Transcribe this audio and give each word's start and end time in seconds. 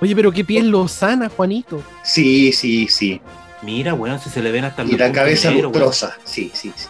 Oye. 0.00 0.16
pero 0.16 0.32
qué 0.32 0.44
piel 0.44 0.68
lozana, 0.70 1.28
Juanito. 1.28 1.82
Sí, 2.02 2.52
sí, 2.52 2.88
sí. 2.88 3.20
Mira, 3.62 3.94
weón, 3.94 4.18
si 4.18 4.28
se 4.30 4.42
le 4.42 4.50
ven 4.50 4.64
hasta 4.64 4.82
Y 4.82 4.90
los 4.92 4.98
la 5.00 5.12
cabeza 5.12 5.50
weón. 5.50 5.62
lustrosa. 5.62 6.16
Sí, 6.24 6.50
sí, 6.54 6.72
sí. 6.76 6.86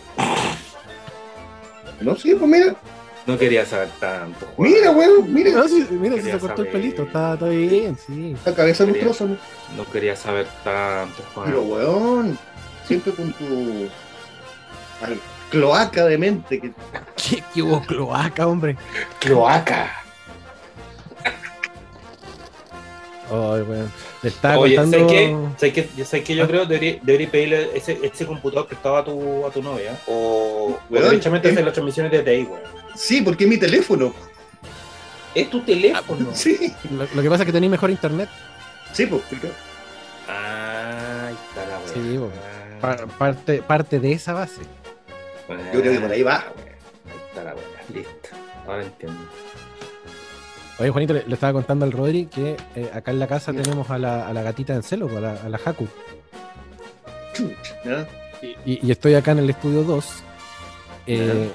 No, 2.00 2.16
sí, 2.16 2.34
pues 2.34 2.50
mira. 2.50 2.74
No 3.26 3.38
quería 3.38 3.64
saber 3.64 3.88
tanto. 4.00 4.48
weón. 4.56 4.72
Mira, 4.72 4.90
weón, 4.90 5.32
mira. 5.32 5.50
No, 5.52 5.68
sí, 5.68 5.86
mira, 5.90 6.14
si 6.16 6.20
Quería 6.22 6.34
se 6.34 6.38
cortó 6.40 6.62
el 6.62 6.68
pelito, 6.68 7.02
está, 7.04 7.34
está 7.34 7.46
bien, 7.48 7.96
sí. 8.06 8.34
La 8.44 8.54
cabeza 8.54 8.84
Quería- 8.86 9.04
lustrosa. 9.04 9.32
¿no? 9.32 9.76
No 9.76 9.90
quería 9.90 10.16
saber 10.16 10.46
tanto, 10.64 11.22
Juan. 11.34 11.46
Pero, 11.46 11.62
weón, 11.62 12.38
siempre 12.86 13.12
con 13.12 13.32
tu 13.34 13.88
al- 15.04 15.20
cloaca 15.50 16.06
de 16.06 16.18
mente. 16.18 16.58
Que... 16.60 16.72
¿Qué, 17.16 17.44
qué 17.54 17.62
hubo 17.62 17.80
cloaca, 17.82 18.46
hombre? 18.46 18.76
Cloaca. 19.20 20.01
Ay, 23.32 23.62
weón. 23.62 23.92
Le 24.22 24.28
estaba 24.28 24.58
Oye, 24.58 24.76
contando. 24.76 25.08
¿sabes 25.08 25.12
qué? 25.12 25.36
¿Sabes 25.58 25.74
qué? 25.74 25.88
Yo- 25.96 26.04
¿sabes 26.04 26.24
qué? 26.24 26.34
Yo 26.36 26.44
Ah. 26.44 26.46
creo 26.48 26.60
que 26.62 26.68
debería, 26.74 27.00
debería 27.02 27.30
pedirle 27.30 27.70
ese, 27.74 27.98
ese 28.02 28.26
computador 28.26 28.66
prestado 28.66 28.96
a 28.98 29.04
tu, 29.04 29.46
a 29.46 29.50
tu 29.50 29.62
novia. 29.62 29.98
O, 30.06 30.12
o 30.12 30.80
Weón, 30.90 31.08
derechamente 31.10 31.48
hacer 31.50 31.64
las 31.64 31.72
transmisiones 31.72 32.12
desde 32.12 32.30
ahí, 32.30 32.42
weón. 32.44 32.60
Sí, 32.94 33.22
porque 33.22 33.44
es 33.44 33.50
mi 33.50 33.56
teléfono. 33.58 34.12
Es 35.34 35.48
tu 35.48 35.62
teléfono. 35.62 36.28
Sí, 36.34 36.74
Lo, 36.90 37.06
lo 37.14 37.22
que 37.22 37.30
pasa 37.30 37.42
es 37.44 37.46
que 37.46 37.52
tenéis 37.52 37.70
mejor 37.70 37.90
internet. 37.90 38.28
sí, 38.92 39.06
pues. 39.06 39.22
claro. 39.40 39.54
Ah, 40.28 41.26
ahí 41.28 41.34
está 41.48 41.66
la 41.68 41.78
weón. 41.78 41.92
Sí, 41.94 42.18
weón. 42.18 42.32
Pa- 42.80 43.06
parte, 43.18 43.62
parte 43.62 43.98
de 44.00 44.12
esa 44.12 44.32
base. 44.34 44.60
Yo 45.72 45.80
creo 45.80 45.92
que 45.92 46.00
por 46.00 46.10
ahí 46.12 46.22
va. 46.22 46.36
Ahí 46.36 47.18
está 47.28 47.44
la 47.44 47.54
weón. 47.54 47.66
Listo. 47.94 48.28
Ahora 48.66 48.82
entiendo. 48.84 49.18
Oye, 50.78 50.90
Juanito, 50.90 51.12
le, 51.14 51.24
le 51.26 51.34
estaba 51.34 51.52
contando 51.52 51.84
al 51.84 51.92
Rodri 51.92 52.26
que 52.26 52.56
eh, 52.74 52.90
acá 52.92 53.10
en 53.12 53.18
la 53.20 53.26
casa 53.26 53.52
tenemos 53.52 53.90
a 53.90 53.98
la, 53.98 54.26
a 54.26 54.32
la 54.32 54.42
gatita 54.42 54.74
en 54.74 54.82
celo, 54.82 55.08
a 55.16 55.20
la, 55.20 55.32
a 55.34 55.48
la 55.48 55.60
Haku. 55.64 55.86
Chuch, 57.34 57.54
¿ya? 57.84 58.06
Y, 58.66 58.86
y 58.86 58.90
estoy 58.90 59.14
acá 59.14 59.32
en 59.32 59.38
el 59.40 59.50
estudio 59.50 59.84
2. 59.84 60.22
eh, 61.06 61.50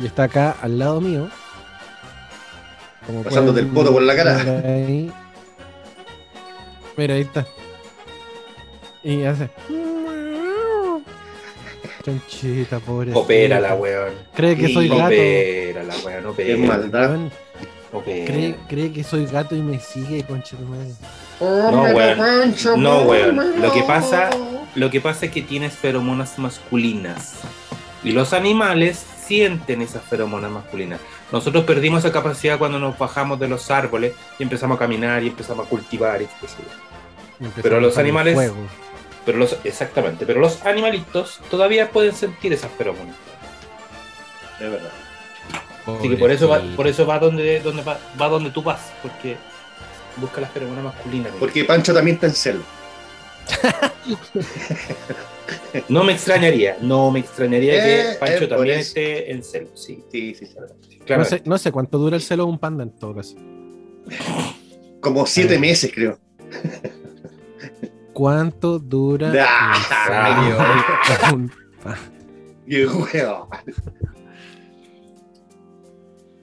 y 0.00 0.06
está 0.06 0.24
acá 0.24 0.56
al 0.60 0.78
lado 0.78 1.00
mío. 1.00 1.28
Como 3.06 3.22
Pasándote 3.22 3.60
el 3.60 3.66
pueden 3.68 3.74
poto 3.86 3.92
por 3.94 4.02
la 4.02 4.14
cara. 4.14 4.36
ahí. 4.64 5.10
Mira, 6.96 7.14
ahí 7.14 7.22
está. 7.22 7.46
Y 9.02 9.22
hace. 9.24 9.48
Chanchita, 12.04 12.78
pobre. 12.80 13.12
Opera 13.14 13.60
la 13.60 13.74
weón. 13.74 14.12
Cree 14.34 14.56
que 14.56 14.72
soy 14.72 14.88
gato. 14.88 15.04
Opera 15.06 15.82
la 15.84 15.94
weón. 16.04 16.26
Opera. 16.26 16.52
Es 16.52 16.58
maldad. 16.58 17.18
Cree, 18.26 18.56
cree 18.68 18.92
que 18.92 19.02
soy 19.02 19.26
gato 19.26 19.56
y 19.56 19.60
me 19.62 19.80
sigue, 19.80 20.22
concha 20.24 20.56
tu 20.56 20.64
madre. 20.64 20.92
No, 21.40 21.82
weón. 21.94 22.54
No, 22.82 22.98
weón. 23.02 23.60
Lo 23.62 23.72
que 23.72 23.82
pasa, 23.82 24.30
lo 24.74 24.90
que 24.90 25.00
pasa 25.00 25.26
es 25.26 25.32
que 25.32 25.42
tienes 25.42 25.72
feromonas 25.74 26.38
masculinas. 26.38 27.34
Y 28.04 28.12
los 28.12 28.32
animales 28.32 29.04
sienten 29.26 29.82
esas 29.82 30.02
feromonas 30.02 30.50
masculinas. 30.50 31.00
Nosotros 31.32 31.64
perdimos 31.64 32.04
esa 32.04 32.12
capacidad 32.12 32.58
cuando 32.58 32.78
nos 32.78 32.96
bajamos 32.98 33.38
de 33.40 33.48
los 33.48 33.70
árboles 33.70 34.14
y 34.38 34.42
empezamos 34.42 34.76
a 34.76 34.78
caminar 34.78 35.22
y 35.22 35.28
empezamos 35.28 35.66
a 35.66 35.68
cultivar 35.68 36.22
y 36.22 36.26
qué 36.26 36.48
sé 36.48 36.56
yo. 36.58 36.68
Y 37.40 37.44
empezó 37.46 37.62
Pero 37.62 37.80
los 37.80 37.98
animales- 37.98 38.34
fuego. 38.34 38.56
Pero 39.26 39.38
los, 39.38 39.56
exactamente, 39.64 40.24
pero 40.24 40.40
los 40.40 40.64
animalitos 40.64 41.40
todavía 41.50 41.90
pueden 41.90 42.14
sentir 42.14 42.52
esas 42.54 42.70
feromonas. 42.72 43.14
Es 44.58 44.70
verdad. 44.70 44.90
Así 45.98 46.08
que 46.08 46.16
por 46.16 46.30
eso 46.30 46.48
va, 46.48 46.62
por 46.76 46.86
eso 46.86 47.06
va 47.06 47.18
donde, 47.18 47.60
donde 47.60 47.82
va, 47.82 47.98
va 48.20 48.28
donde 48.28 48.50
tú 48.50 48.62
vas, 48.62 48.80
porque 49.02 49.36
busca 50.16 50.40
las 50.40 50.50
feromonas 50.50 50.84
masculinas. 50.84 51.32
Porque 51.38 51.64
Pancho 51.64 51.94
también 51.94 52.16
está 52.16 52.26
en 52.26 52.34
celo. 52.34 52.60
No 55.88 56.04
me 56.04 56.12
extrañaría, 56.12 56.76
no 56.82 57.10
me 57.10 57.20
extrañaría 57.20 57.74
Eh, 57.74 57.80
que 57.80 58.00
eh, 58.12 58.16
Pancho 58.20 58.48
también 58.48 58.78
eso. 58.80 58.88
esté 58.88 59.32
en 59.32 59.42
celo, 59.42 59.68
sí. 59.74 60.04
Sí, 60.12 60.34
sí, 60.34 60.46
sí. 60.46 60.98
Claro. 61.06 61.22
No 61.22 61.28
sé, 61.28 61.42
no 61.46 61.56
sé 61.58 61.72
cuánto 61.72 61.96
dura 61.98 62.16
el 62.16 62.22
celo 62.22 62.44
de 62.44 62.50
un 62.50 62.58
panda 62.58 62.82
en 62.82 62.90
todo 62.90 63.14
caso. 63.14 63.34
Como 65.00 65.24
siete 65.26 65.54
Ay. 65.54 65.60
meses, 65.60 65.90
creo. 65.94 66.18
¿Cuánto 68.12 68.78
dura 68.78 69.32
Ah, 69.48 69.72
el 69.74 71.14
celo 71.14 71.28
de 71.30 71.34
un. 71.34 71.52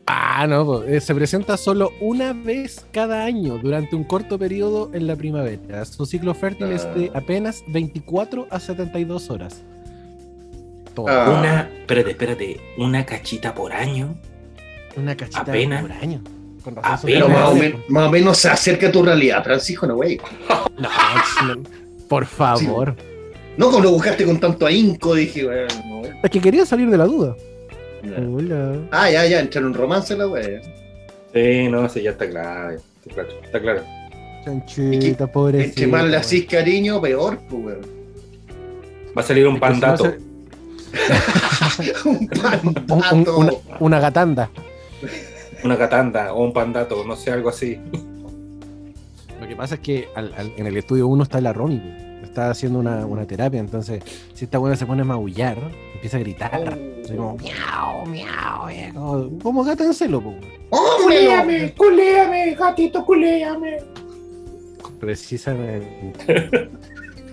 Ah, 0.07 0.45
no, 0.47 0.83
eh, 0.83 1.01
se 1.01 1.15
presenta 1.15 1.57
solo 1.57 1.91
una 1.99 2.31
vez 2.33 2.85
cada 2.91 3.23
año 3.25 3.57
durante 3.57 3.95
un 3.95 4.03
corto 4.03 4.37
periodo 4.37 4.91
en 4.93 5.07
la 5.07 5.15
primavera. 5.15 5.83
Su 5.85 6.05
ciclo 6.05 6.35
fértil 6.35 6.67
es 6.71 6.83
de 6.93 7.09
Ah. 7.13 7.17
apenas 7.19 7.63
24 7.67 8.47
a 8.51 8.59
72 8.59 9.31
horas. 9.31 9.63
Todo. 10.93 11.07
Ah. 11.09 11.35
Una, 11.39 11.69
espérate, 11.79 12.11
espérate, 12.11 12.59
una 12.77 13.03
cachita 13.05 13.53
por 13.55 13.73
año. 13.73 14.15
Una 14.95 15.17
cachita 15.17 15.41
apenas. 15.41 15.81
por 15.81 15.91
año. 15.93 16.21
Con 16.63 16.75
razón 16.75 16.99
Pero 17.11 17.25
Apenas. 17.25 17.41
más 17.41 17.47
o, 17.49 17.51
tan 17.51 17.59
men- 17.59 17.83
más 17.89 18.07
o 18.07 18.11
menos 18.11 18.37
se 18.37 18.49
acerca 18.49 18.87
a 18.87 18.91
tu 18.91 19.03
realidad, 19.03 19.43
Francisco, 19.43 19.85
no, 19.87 19.95
güey. 19.95 20.19
No, 20.79 20.89
por 22.07 22.25
favor. 22.25 22.95
No 23.57 23.71
como 23.71 23.83
lo 23.83 23.91
buscaste 23.91 24.25
con 24.25 24.39
tanto 24.39 24.65
ahínco, 24.65 25.15
dije, 25.15 25.45
weón. 25.45 25.67
no, 25.87 25.99
weón. 26.01 26.15
Es 26.23 26.29
que 26.29 26.39
quería 26.41 26.65
salir 26.65 26.89
de 26.89 26.97
la 26.97 27.05
duda. 27.05 27.35
Hola. 28.13 28.87
Ah, 28.91 29.09
ya, 29.09 29.25
ya, 29.25 29.39
entrar 29.39 29.61
en 29.63 29.67
un 29.69 29.73
romance 29.73 30.15
la 30.15 30.27
weón. 30.27 30.61
Sí, 31.33 31.67
no, 31.69 31.89
sí, 31.89 32.01
ya 32.03 32.11
está 32.11 32.29
claro. 32.29 32.77
Está 33.05 33.13
claro. 33.23 33.29
Está 33.43 33.59
claro. 33.61 33.83
Chanchita, 34.45 35.27
pobrecita. 35.31 35.69
Entre 35.69 35.87
más 35.87 36.05
le 36.05 36.17
hacís 36.17 36.45
cariño, 36.45 37.01
peor, 37.01 37.39
pues, 37.49 37.65
weón. 37.65 37.81
Va 39.17 39.21
a 39.21 39.25
salir 39.25 39.47
un 39.47 39.59
pandato. 39.59 40.05
se- 40.05 40.17
un 42.07 42.15
un- 42.21 42.27
pandato. 42.27 43.37
un- 43.37 43.43
una, 43.45 43.53
una 43.79 43.99
gatanda. 43.99 44.49
Una 45.63 45.77
catanda 45.77 46.33
o 46.33 46.43
un 46.43 46.53
pandato, 46.53 47.03
no 47.05 47.15
sé, 47.15 47.31
algo 47.31 47.49
así. 47.49 47.79
Lo 49.41 49.47
que 49.47 49.55
pasa 49.55 49.75
es 49.75 49.81
que 49.81 50.07
al- 50.15 50.33
al- 50.37 50.53
en 50.57 50.67
el 50.67 50.77
estudio 50.77 51.07
1 51.07 51.23
está 51.23 51.41
la 51.41 51.53
po. 51.53 52.04
Está 52.35 52.49
haciendo 52.49 52.79
una, 52.79 53.05
una 53.05 53.25
terapia, 53.25 53.61
entonces 53.61 54.03
si 54.33 54.43
esta 54.43 54.57
buena 54.57 54.75
se 54.75 54.85
pone 54.85 55.03
a 55.03 55.05
maullar, 55.05 55.57
empieza 55.93 56.17
a 56.17 56.19
gritar. 56.19 56.77
Así 57.01 57.15
como 57.15 57.37
miau, 57.37 58.05
miau, 58.07 58.69
eh, 58.69 58.91
como, 58.93 59.39
como 59.39 59.63
gato 59.63 59.85
en 59.85 59.93
celo, 59.93 60.19
po. 60.21 60.33
¡Oh, 60.71 60.97
Culéame, 61.03 61.73
culéame, 61.75 62.53
gatito, 62.55 63.05
culéame. 63.05 63.77
Precisamente. 64.99 66.09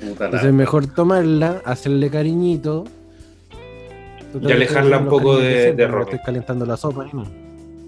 Entonces 0.02 0.44
es 0.44 0.52
mejor 0.52 0.86
tomarla, 0.86 1.62
hacerle 1.64 2.08
cariñito. 2.08 2.84
Y 4.40 4.50
alejarla 4.52 4.98
un 4.98 5.08
poco 5.08 5.36
de- 5.38 5.72
de 5.72 5.86
Romy. 5.86 6.04
Estoy 6.04 6.18
calentando 6.24 6.64
la 6.64 6.76
sopa. 6.76 7.06
¿no? 7.12 7.24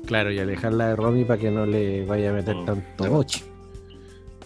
Claro, 0.06 0.30
y 0.32 0.38
alejarla 0.38 0.88
de 0.88 0.96
Romy 0.96 1.24
para 1.24 1.40
que 1.40 1.50
no 1.50 1.64
le 1.64 2.04
vaya 2.04 2.30
a 2.30 2.32
meter 2.34 2.54
Mm, 2.56 2.64
tanto 2.66 3.10
boche. 3.10 3.44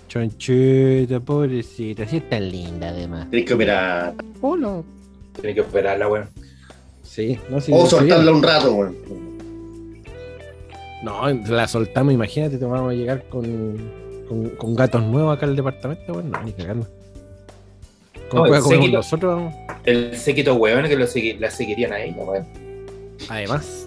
Chonchita, 0.08 1.20
pobrecita, 1.20 2.06
sí 2.06 2.16
es 2.16 2.28
tan 2.30 2.50
linda 2.50 2.88
además. 2.88 3.30
Tenés 3.30 3.46
que 3.46 3.54
operar. 3.54 4.14
Hola. 4.41 4.82
Tiene 5.34 5.54
que 5.54 5.60
operarla, 5.60 6.08
weón. 6.08 6.28
Sí, 7.02 7.38
no, 7.50 7.60
sí. 7.60 7.72
O 7.74 7.86
soltarla 7.86 8.32
un 8.32 8.43
rato, 8.43 8.75
weón. 8.75 8.96
No, 11.05 11.28
la 11.31 11.69
soltamos, 11.69 12.12
imagínate, 12.12 12.58
te 12.58 12.64
vamos 12.64 12.90
a 12.90 12.94
llegar 12.94 13.28
con, 13.28 13.44
con, 14.28 14.49
con 14.50 14.75
gatos 14.75 15.02
nuevos 15.05 15.37
acá 15.37 15.46
al 15.46 15.55
departamento, 15.55 16.14
bueno, 16.14 16.31
no, 16.31 16.43
ni 16.43 16.52
cagando. 16.52 16.87
Con 18.31 18.40
No, 18.49 18.54
el 18.56 18.62
séquito. 18.62 18.96
nosotros, 18.96 19.52
El 19.84 20.16
séquito 20.16 20.54
weón 20.56 20.88
que 20.88 20.96
lo 20.96 21.06
segui- 21.06 21.38
la 21.38 21.50
seguirían 21.50 21.93
a 21.93 22.00
ella, 22.00 22.16
weón. 22.25 22.46
además. 23.28 23.87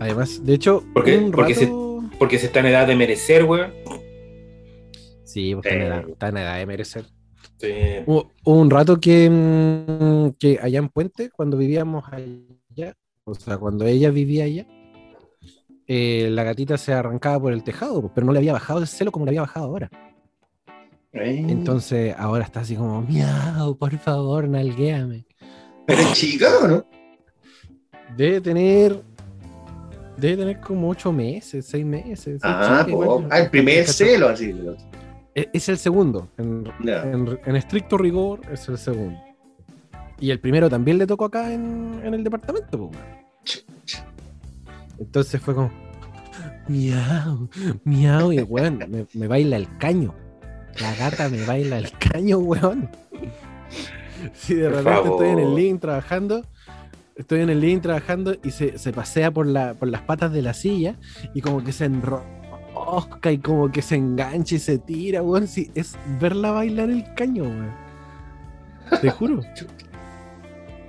Además, 0.00 0.44
de 0.44 0.54
hecho, 0.54 0.84
Porque- 0.94 1.18
un 1.18 1.30
porque 1.32 1.54
rato... 1.54 1.84
Porque 2.18 2.38
se 2.38 2.46
está 2.46 2.60
en 2.60 2.66
edad 2.66 2.86
de 2.86 2.94
merecer, 2.96 3.44
weón. 3.44 3.72
Sí, 5.28 5.54
pues 5.54 5.66
está 5.66 5.74
en 5.76 5.82
Eh. 5.82 5.86
edad- 5.86 6.08
está 6.08 6.28
en 6.28 6.36
edad 6.38 6.56
de 6.56 6.66
merecer. 6.66 7.04
Sí. 7.58 7.68
Hubo, 8.06 8.30
hubo 8.44 8.56
un 8.60 8.70
rato 8.70 8.98
que, 8.98 9.28
mm, 9.30 10.30
que 10.38 10.58
allá 10.60 10.78
en 10.78 10.88
Puente, 10.88 11.28
cuando 11.30 11.56
vivíamos 11.58 12.04
allá, 12.10 12.94
o 13.24 13.34
sea, 13.34 13.58
cuando 13.58 13.84
ella 13.84 14.10
vivía 14.10 14.44
allá, 14.44 14.66
eh, 15.86 16.28
la 16.30 16.44
gatita 16.44 16.78
se 16.78 16.92
arrancaba 16.94 17.40
por 17.40 17.52
el 17.52 17.62
tejado, 17.62 18.10
pero 18.14 18.26
no 18.26 18.32
le 18.32 18.38
había 18.38 18.54
bajado 18.54 18.80
el 18.80 18.86
celo 18.86 19.12
como 19.12 19.26
le 19.26 19.30
había 19.32 19.42
bajado 19.42 19.66
ahora. 19.66 19.90
Eh, 21.12 21.44
Entonces 21.48 22.14
ahora 22.18 22.44
está 22.44 22.60
así 22.60 22.74
como, 22.76 23.02
miau, 23.02 23.76
por 23.76 23.96
favor, 23.98 24.48
nalguéame. 24.48 25.26
Pero 25.86 26.00
es 26.02 26.12
chica, 26.14 26.46
¿o 26.62 26.68
no? 26.68 26.86
Debe 28.16 28.40
tener, 28.40 29.02
debe 30.16 30.36
tener 30.38 30.60
como 30.60 30.88
ocho 30.90 31.12
meses, 31.12 31.66
seis 31.66 31.84
meses. 31.84 32.36
es 32.36 32.40
Ah, 32.42 32.86
po. 32.88 33.24
ah, 33.30 33.40
el 33.40 33.50
primer 33.50 33.86
celo, 33.86 34.28
así. 34.28 34.54
¿No? 35.36 35.42
Es, 35.52 35.68
el 35.68 35.78
segundo, 35.78 36.28
en, 36.38 36.64
en- 36.84 37.38
en 37.44 37.56
estricto 37.56 37.96
rigor 37.98 38.40
es 38.52 38.68
el 38.68 38.78
segundo. 38.78 39.18
Y 40.20 40.30
el 40.30 40.40
primero 40.40 40.68
también 40.68 40.98
le 40.98 41.06
tocó 41.06 41.26
acá 41.26 41.52
en, 41.52 42.00
en 42.04 42.14
el 42.14 42.24
departamento. 42.24 42.90
Entonces 44.98 45.40
fue 45.40 45.54
como, 45.54 45.70
miau, 46.66 47.48
miau, 47.84 48.32
y 48.32 48.40
weón, 48.42 48.78
me, 48.88 49.06
me 49.14 49.26
baila 49.28 49.56
el 49.56 49.68
caño. 49.78 50.14
La 50.80 50.94
gata 50.96 51.28
me 51.28 51.44
baila 51.44 51.78
el 51.78 51.90
caño, 51.98 52.38
weón. 52.38 52.88
Si 54.34 54.54
de 54.54 54.68
repente 54.68 55.08
estoy 55.08 55.28
en 55.28 55.38
el 55.38 55.54
link 55.54 55.80
trabajando, 55.80 56.44
estoy 57.14 57.40
en 57.42 57.50
el 57.50 57.60
link 57.60 57.82
trabajando 57.82 58.34
y 58.42 58.50
se, 58.50 58.76
se 58.78 58.92
pasea 58.92 59.30
por, 59.30 59.46
la, 59.46 59.74
por 59.74 59.88
las 59.88 60.02
patas 60.02 60.32
de 60.32 60.42
la 60.42 60.54
silla 60.54 60.96
y 61.34 61.40
como 61.40 61.62
que 61.62 61.72
se 61.72 61.88
y 63.30 63.38
como 63.38 63.70
que 63.70 63.82
se 63.82 63.96
engancha 63.96 64.54
y 64.54 64.58
se 64.58 64.78
tira, 64.78 65.22
weón. 65.22 65.46
Sí, 65.48 65.70
es 65.74 65.96
verla 66.20 66.50
bailar 66.52 66.90
el 66.90 67.04
caño, 67.14 67.44
weón. 67.44 67.72
Te 69.00 69.10
juro. 69.10 69.40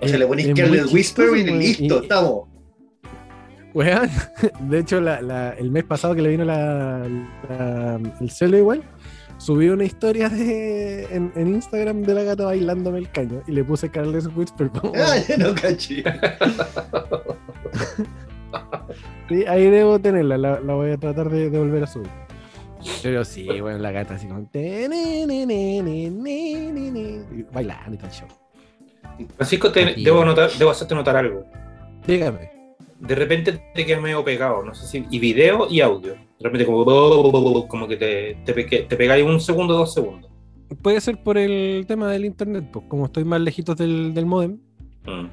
O 0.01 0.07
sea, 0.07 0.17
le 0.17 0.25
ponís 0.27 0.47
Es 0.47 0.55
Careless 0.55 0.85
muy 0.85 0.93
Whisper 0.93 1.37
y 1.37 1.43
listo, 1.43 1.83
weón. 1.95 2.03
estamos. 2.03 2.47
Weón, 3.73 4.09
de 4.69 4.79
hecho, 4.79 5.01
la- 5.01 5.21
la- 5.21 5.49
el 5.51 5.71
mes 5.71 5.83
pasado 5.83 6.15
que 6.15 6.21
le 6.21 6.29
vino 6.29 6.45
la, 6.45 7.05
la- 7.49 7.99
el 8.21 8.31
celo 8.31 8.57
igual, 8.57 8.81
subí 9.37 9.67
una 9.67 9.83
historia 9.83 10.29
de, 10.29 11.03
en, 11.13 11.33
en 11.35 11.47
Instagram 11.49 12.03
de 12.03 12.13
la 12.13 12.23
gata 12.23 12.45
bailándome 12.45 12.99
el 12.99 13.11
caño 13.11 13.41
y 13.45 13.51
le 13.51 13.63
puse 13.65 13.89
Carles 13.89 14.27
Whisper. 14.33 14.71
Ah, 14.95 15.17
ya 15.27 15.35
no 15.37 15.53
caché. 15.53 16.01
Sí, 19.27 19.45
ahí 19.45 19.69
debo 19.69 19.99
tenerla, 19.99 20.37
la, 20.37 20.59
la 20.59 20.73
voy 20.73 20.91
a 20.91 20.97
tratar 20.97 21.29
de, 21.29 21.49
de 21.49 21.59
volver 21.59 21.83
a 21.83 21.87
subir. 21.87 22.09
Pero 23.03 23.25
sí, 23.25 23.45
bueno, 23.61 23.77
la 23.79 23.91
gata 23.91 24.15
así 24.15 24.27
como. 24.27 24.49
Bailando 27.53 27.93
y 27.93 27.97
tal 27.97 28.11
show. 28.11 28.27
Francisco, 29.35 29.71
te- 29.71 29.95
debo, 29.95 30.23
notar, 30.23 30.49
debo 30.57 30.71
hacerte 30.71 30.95
notar 30.95 31.17
algo. 31.17 31.43
Dígame. 32.07 32.51
De 32.99 33.15
repente 33.15 33.71
te 33.73 33.85
quedas 33.85 34.01
medio 34.01 34.23
pegado, 34.23 34.63
no 34.63 34.73
sé 34.73 34.87
si. 34.87 35.05
Y 35.09 35.19
video 35.19 35.67
y 35.69 35.81
audio. 35.81 36.13
De 36.13 36.43
repente, 36.43 36.65
como, 36.65 37.67
como 37.67 37.87
que 37.87 37.97
te, 37.97 38.37
te, 38.45 38.53
te 38.83 38.95
pegáis 38.95 39.25
un 39.25 39.39
segundo, 39.41 39.73
dos 39.73 39.93
segundos. 39.93 40.29
Puede 40.81 41.01
ser 41.01 41.21
por 41.21 41.37
el 41.37 41.85
tema 41.87 42.09
del 42.11 42.25
internet, 42.25 42.69
pues 42.71 42.85
como 42.87 43.05
estoy 43.05 43.23
más 43.25 43.41
lejitos 43.41 43.75
del, 43.77 44.13
del 44.13 44.25
modem, 44.25 44.57
Mm. 45.05 45.27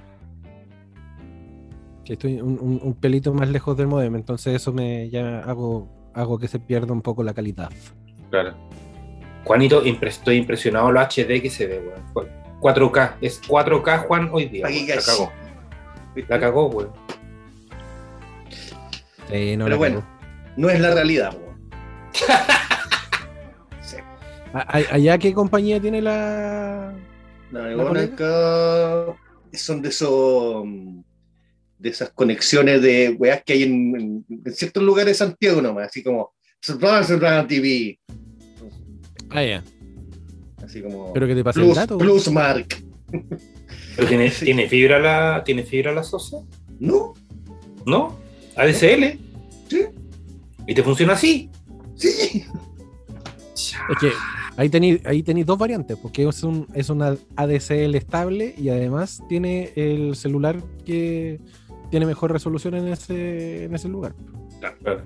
Que 2.06 2.12
estoy 2.14 2.41
un, 2.41 2.58
un- 2.61 2.81
un 2.82 2.94
pelito 2.94 3.35
más 3.35 3.49
lejos 3.50 3.76
del 3.76 3.88
modem, 3.88 4.14
entonces 4.14 4.55
eso 4.55 4.73
me 4.73 5.11
ya 5.11 5.41
hago, 5.41 5.88
hago 6.14 6.38
que 6.38 6.49
se 6.49 6.58
pierda 6.61 6.93
un 6.93 7.03
poco 7.03 7.23
la 7.25 7.35
calidad. 7.35 7.69
Claro. 8.31 8.55
Juanito, 9.44 9.85
impre- 9.85 10.08
estoy 10.08 10.37
impresionado 10.37 10.91
lo 10.93 11.00
HD 11.00 11.43
que 11.43 11.50
se 11.50 11.67
ve, 11.67 11.81
weón. 12.14 12.29
4K. 12.61 13.17
Es 13.20 13.43
4K, 13.43 14.06
Juan, 14.06 14.31
hoy 14.32 14.47
día. 14.47 14.67
Weón. 14.67 14.87
La 14.88 15.03
cagó. 15.03 15.32
La 16.29 16.41
cagó, 16.41 16.67
weón. 16.69 16.91
Sí, 19.31 19.56
no 19.56 19.64
Pero 19.64 19.69
la 19.75 19.76
bueno. 19.76 20.06
No 20.56 20.70
es 20.70 20.81
la 20.81 20.94
realidad, 20.94 21.35
weón. 21.35 21.56
Sí. 23.82 23.97
A- 24.52 24.61
a- 24.79 24.94
¿Allá 24.94 25.19
qué 25.19 25.32
compañía 25.35 25.81
tiene 25.81 26.00
la...? 26.00 26.93
¿La 27.52 28.00
acá 28.02 29.14
son 29.52 29.81
de 29.82 29.88
esos 29.88 30.64
de 31.87 31.93
esas 31.93 32.11
conexiones 32.11 32.83
de 32.83 33.11
weas 33.19 33.43
que 33.44 33.53
hay 33.55 33.62
en, 33.62 33.97
en- 33.97 34.27
en 34.44 34.53
ciertos 34.53 34.83
lugares 34.83 35.12
de 35.19 35.25
Santiago 35.27 35.62
nomás, 35.62 35.87
así 35.88 36.03
como 36.03 36.33
Surprise, 36.61 37.17
TV, 37.49 37.99
Ah, 39.31 39.44
ya. 39.44 39.65
así 40.65 40.83
como 40.83 41.12
Pero 41.12 41.27
que 41.27 41.35
te 41.35 41.44
pase 41.44 41.61
el 41.61 41.67
Plus, 41.67 41.77
dato. 41.77 41.99
Plus 41.99 42.31
Mark. 42.31 42.67
Pero 43.97 44.09
tiene, 44.09 44.31
Sí. 44.31 44.44
¿tiene 44.47 44.69
fibra 44.69 44.99
la, 44.99 45.43
tiene 45.44 45.62
fibra 45.65 45.93
la 45.93 46.03
socia? 46.03 46.38
¿No? 46.79 47.15
¿No? 47.87 48.19
ADSL. 48.56 49.19
Sí. 49.69 49.81
¿Y 50.67 50.75
te 50.75 50.83
funciona 50.83 51.12
así? 51.15 51.50
Sí. 51.94 52.44
Es 53.55 53.99
que 54.00 54.11
ahí 54.56 54.69
tenéis 54.69 55.00
ahí 55.05 55.23
tení 55.23 55.44
dos 55.44 55.59
variantes, 55.59 55.97
porque 56.00 56.27
es, 56.29 56.43
un, 56.43 56.67
es 56.75 56.88
una 56.91 57.17
ADSL 57.37 57.94
estable 57.94 58.55
y 58.59 58.69
además 58.69 59.23
tiene 59.29 59.73
el 59.77 60.15
celular 60.17 60.61
que 60.85 61.41
tiene 61.91 62.06
mejor 62.06 62.33
resolución 62.33 62.75
en 62.75 62.88
ese, 62.88 63.65
en 63.65 63.75
ese 63.75 63.88
lugar. 63.88 64.15
Claro. 64.61 65.03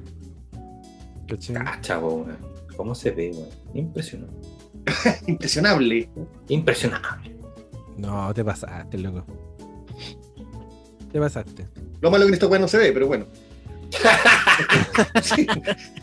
Ah, 1.56 1.98
weón. 1.98 2.36
¿Cómo 2.76 2.94
se 2.94 3.10
ve, 3.10 3.30
weón? 3.32 3.48
Impresionante. 3.74 4.48
Impresionable. 5.26 6.08
Impresionante. 6.48 7.36
No, 7.96 8.32
te 8.32 8.44
pasaste, 8.44 8.98
loco. 8.98 9.24
Te 11.12 11.18
pasaste. 11.20 11.68
Lo 12.00 12.10
malo 12.10 12.24
que 12.24 12.28
en 12.28 12.34
esta 12.34 12.46
wea 12.46 12.60
no 12.60 12.68
se 12.68 12.78
ve, 12.78 12.92
pero 12.92 13.06
bueno. 13.06 13.26
sí, 15.22 15.46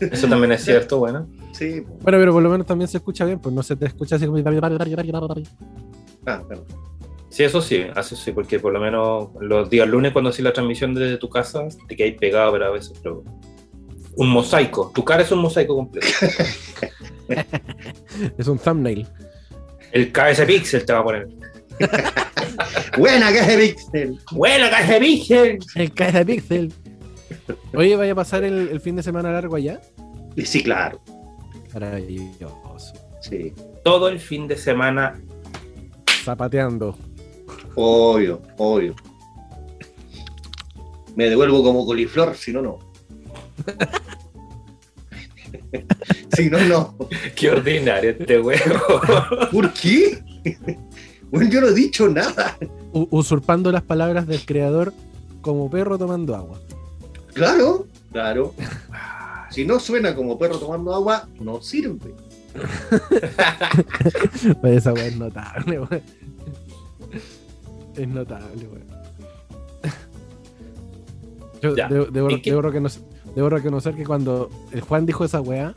Eso 0.00 0.28
también 0.28 0.52
es 0.52 0.64
cierto, 0.64 0.98
bueno. 0.98 1.26
sí. 1.52 1.80
Bueno, 1.80 2.18
pero 2.18 2.32
por 2.32 2.42
lo 2.42 2.50
menos 2.50 2.66
también 2.66 2.88
se 2.88 2.98
escucha 2.98 3.24
bien, 3.24 3.38
pues 3.38 3.54
no 3.54 3.62
se 3.62 3.76
te 3.76 3.86
escucha 3.86 4.16
así 4.16 4.26
como. 4.26 4.38
Ah, 6.26 6.42
perdón. 6.46 6.66
Sí, 7.30 7.44
eso 7.44 7.60
sí, 7.60 7.84
eso 7.94 8.16
sí, 8.16 8.32
porque 8.32 8.58
por 8.58 8.72
lo 8.72 8.80
menos 8.80 9.30
los 9.40 9.68
días 9.68 9.86
lunes 9.86 10.12
cuando 10.12 10.30
haces 10.30 10.44
la 10.44 10.52
transmisión 10.52 10.94
desde 10.94 11.18
tu 11.18 11.28
casa, 11.28 11.68
te 11.86 11.94
quedas 11.94 12.18
pegado, 12.18 12.52
pero 12.52 12.66
a 12.66 12.70
veces, 12.70 12.98
pero 13.02 13.22
un 14.16 14.30
mosaico. 14.30 14.90
Tu 14.94 15.04
cara 15.04 15.22
es 15.22 15.30
un 15.30 15.40
mosaico 15.40 15.76
completo. 15.76 16.06
Es 18.38 18.48
un 18.48 18.58
thumbnail. 18.58 19.06
El 19.92 20.10
KS 20.10 20.40
Pixel 20.46 20.84
te 20.84 20.92
va 20.94 21.00
a 21.00 21.04
poner. 21.04 21.28
Buena 22.98 23.32
caja 23.32 23.52
de 23.52 23.68
Pixel. 23.68 24.18
¡Buena 24.32 24.70
KS 24.70 24.98
Pixel! 24.98 25.58
El 25.74 25.92
caja 25.92 26.18
de 26.18 26.26
pixel. 26.26 26.72
Oye, 27.74 27.96
¿vaya 27.96 28.12
a 28.12 28.14
pasar 28.14 28.44
el, 28.44 28.68
el 28.70 28.80
fin 28.80 28.96
de 28.96 29.02
semana 29.02 29.30
largo 29.30 29.56
allá? 29.56 29.80
Sí, 30.42 30.62
claro. 30.62 31.00
Maravilloso. 31.72 32.94
Sí. 33.20 33.52
Todo 33.84 34.08
el 34.08 34.18
fin 34.18 34.48
de 34.48 34.56
semana. 34.56 35.20
Zapateando. 36.24 36.96
Obvio, 37.80 38.42
obvio. 38.56 38.94
Me 41.14 41.30
devuelvo 41.30 41.62
como 41.62 41.86
coliflor, 41.86 42.34
si 42.36 42.52
no, 42.52 42.60
no. 42.60 42.78
si 46.36 46.50
no, 46.50 46.58
no. 46.60 46.96
Qué 47.36 47.50
ordinario 47.50 48.10
este 48.10 48.40
huevo. 48.40 49.00
¿Por 49.52 49.72
qué? 49.72 50.22
Bueno, 51.30 51.50
yo 51.50 51.60
no 51.60 51.68
he 51.68 51.74
dicho 51.74 52.08
nada. 52.08 52.56
U- 52.92 53.06
usurpando 53.10 53.70
las 53.70 53.82
palabras 53.82 54.26
del 54.26 54.44
creador 54.44 54.92
como 55.40 55.70
perro 55.70 55.98
tomando 55.98 56.34
agua. 56.34 56.58
Claro, 57.32 57.86
claro. 58.10 58.54
Si 59.50 59.64
no 59.64 59.78
suena 59.78 60.16
como 60.16 60.36
perro 60.36 60.58
tomando 60.58 60.92
agua, 60.94 61.28
no 61.40 61.62
sirve. 61.62 62.12
Pues 64.60 64.78
esa 64.78 64.92
weá 64.92 65.06
es 65.06 65.16
notable, 65.16 65.78
weón. 65.80 66.02
Es 67.98 68.08
notable, 68.08 68.66
weón. 68.68 68.86
Yo 71.62 71.74
Ya. 71.76 71.88
debo, 71.88 72.06
debo- 72.06 72.28
debo 72.42 72.62
reconocer, 72.62 73.02
debo 73.34 73.48
reconocer 73.50 73.94
que 73.94 74.04
cuando 74.04 74.48
el 74.72 74.80
Juan 74.80 75.04
dijo 75.06 75.24
esa 75.24 75.40
weá, 75.40 75.74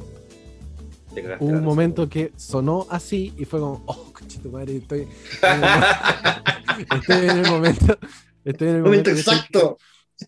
hubo 1.40 1.52
un 1.58 1.64
momento 1.64 2.08
que 2.08 2.32
sonó 2.38 2.86
así 2.90 3.34
y 3.38 3.46
fue 3.46 3.60
como, 3.60 3.84
oh, 3.88 4.12
conchito 4.14 4.50
madre, 4.50 4.78
estoy, 4.78 5.08
estoy 6.96 7.30
en 7.30 7.38
el 7.38 7.50
momento. 7.50 7.98
Estoy 8.46 8.70
en 8.70 8.76
el 8.78 8.82
Momento 8.82 9.10
momento, 9.12 9.32
exacto. 9.32 9.78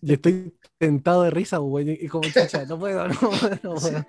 y 0.02 0.12
estoy 0.12 0.54
tentado 0.78 1.22
de 1.22 1.30
risa, 1.30 1.58
güey, 1.58 1.98
y 2.00 2.06
como 2.08 2.24
chucha, 2.28 2.64
no 2.66 2.78
puedo, 2.78 3.08
no 3.08 3.14
puedo, 3.14 3.58
no 3.62 3.74
puedo. 3.74 4.04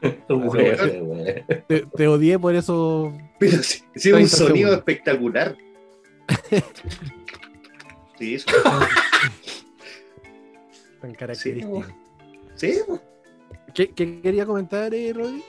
Te, 1.68 1.86
te 1.96 2.08
odié 2.08 2.38
por 2.38 2.54
eso. 2.54 3.12
Pero 3.38 3.62
sí, 3.62 3.82
sí, 3.94 4.10
un 4.10 4.16
30 4.18 4.36
sonido 4.36 4.74
espectacular. 4.74 5.56
Sí, 8.18 8.34
eso. 8.34 8.46
Tan 11.00 11.14
característico. 11.14 11.84
Sí, 12.54 12.78
pues. 12.86 13.00
¿Qué, 13.74 13.90
qué 13.90 14.20
quería 14.20 14.46
comentar, 14.46 14.94
eh, 14.94 15.12
Rodri? 15.12 15.42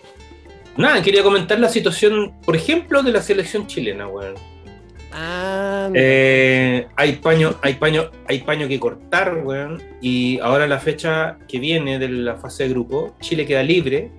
Nada, 0.77 1.01
quería 1.03 1.21
comentar 1.21 1.59
la 1.59 1.69
situación, 1.69 2.33
por 2.45 2.55
ejemplo, 2.55 3.03
de 3.03 3.11
la 3.11 3.21
selección 3.21 3.67
chilena, 3.67 4.07
weón. 4.07 4.33
Ah, 5.11 5.89
Eh, 5.93 6.87
hay 6.95 7.13
paño, 7.17 7.55
hay 7.61 7.75
paño, 7.75 8.09
hay 8.27 8.39
paño 8.41 8.67
que 8.67 8.79
cortar, 8.79 9.41
weón. 9.43 9.79
Y 10.01 10.39
ahora 10.39 10.65
la 10.65 10.79
fecha 10.79 11.37
que 11.47 11.59
viene 11.59 11.99
de 11.99 12.09
la 12.09 12.35
fase 12.37 12.63
de 12.63 12.69
grupo, 12.69 13.15
Chile 13.19 13.45
queda 13.45 13.61
libre. 13.61 14.09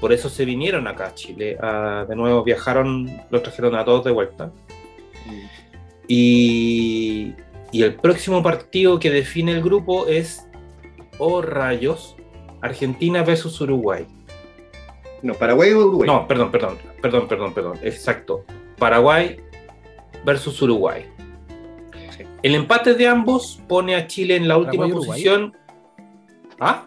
Por 0.00 0.12
eso 0.12 0.28
se 0.28 0.44
vinieron 0.44 0.86
acá 0.86 1.06
a 1.06 1.14
Chile. 1.14 1.56
Ah, 1.60 2.04
de 2.08 2.14
nuevo 2.14 2.44
viajaron, 2.44 3.10
los 3.30 3.42
trajeron 3.42 3.74
a 3.74 3.84
todos 3.84 4.04
de 4.04 4.12
vuelta. 4.12 4.52
Y, 6.08 7.34
y 7.72 7.82
el 7.82 7.94
próximo 7.94 8.42
partido 8.42 8.98
que 8.98 9.10
define 9.10 9.52
el 9.52 9.62
grupo 9.62 10.06
es, 10.06 10.48
oh 11.18 11.42
rayos, 11.42 12.16
Argentina 12.60 13.22
versus 13.22 13.60
Uruguay. 13.60 14.06
No, 15.22 15.34
Paraguay 15.34 15.72
o 15.72 15.78
Uruguay. 15.78 16.06
No, 16.06 16.26
perdón, 16.28 16.50
perdón, 16.50 16.78
perdón, 17.02 17.28
perdón, 17.28 17.54
perdón, 17.54 17.78
exacto. 17.82 18.44
Paraguay 18.78 19.40
versus 20.24 20.60
Uruguay. 20.62 21.06
Sí. 22.10 22.24
El 22.42 22.54
empate 22.54 22.94
de 22.94 23.08
ambos 23.08 23.60
pone 23.66 23.94
a 23.94 24.06
Chile 24.06 24.36
en 24.36 24.46
la 24.46 24.58
última 24.58 24.88
posición. 24.88 25.56
¿Ah? 26.60 26.86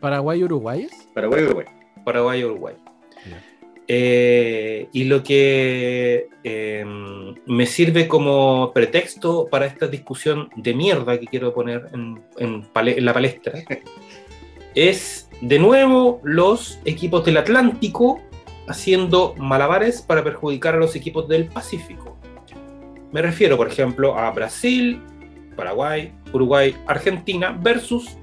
¿Paraguay 0.00 0.44
Uruguay? 0.44 0.88
Paraguay 1.14 1.44
Uruguay. 1.44 1.66
Paraguay 2.04 2.44
Uruguay. 2.44 2.74
Eh, 3.86 4.88
y 4.92 5.04
lo 5.04 5.22
que 5.22 6.28
eh, 6.42 6.84
me 7.46 7.66
sirve 7.66 8.08
como 8.08 8.72
pretexto 8.72 9.46
para 9.50 9.66
esta 9.66 9.88
discusión 9.88 10.48
de 10.56 10.72
mierda 10.72 11.20
que 11.20 11.26
quiero 11.26 11.52
poner 11.52 11.88
en, 11.92 12.22
en 12.38 12.62
pale- 12.62 12.96
en 12.96 13.04
la 13.04 13.12
palestra 13.12 13.52
es 14.74 15.28
de 15.42 15.58
nuevo 15.58 16.20
los 16.24 16.78
equipos 16.86 17.24
del 17.26 17.36
Atlántico 17.36 18.22
haciendo 18.68 19.34
malabares 19.36 20.00
para 20.00 20.24
perjudicar 20.24 20.74
a 20.74 20.78
los 20.78 20.96
equipos 20.96 21.28
del 21.28 21.46
Pacífico. 21.46 22.16
Me 23.12 23.20
refiero, 23.20 23.56
por 23.58 23.68
ejemplo, 23.68 24.18
a 24.18 24.30
Brasil, 24.30 25.00
Paraguay, 25.56 26.10
Uruguay, 26.32 26.74
Argentina 26.86 27.56
versus 27.60 28.16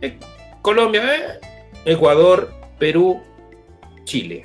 eh, 0.00 0.18
Colombia, 0.62 1.38
Ecuador, 1.84 2.50
Perú, 2.78 3.20
Chile. 4.04 4.44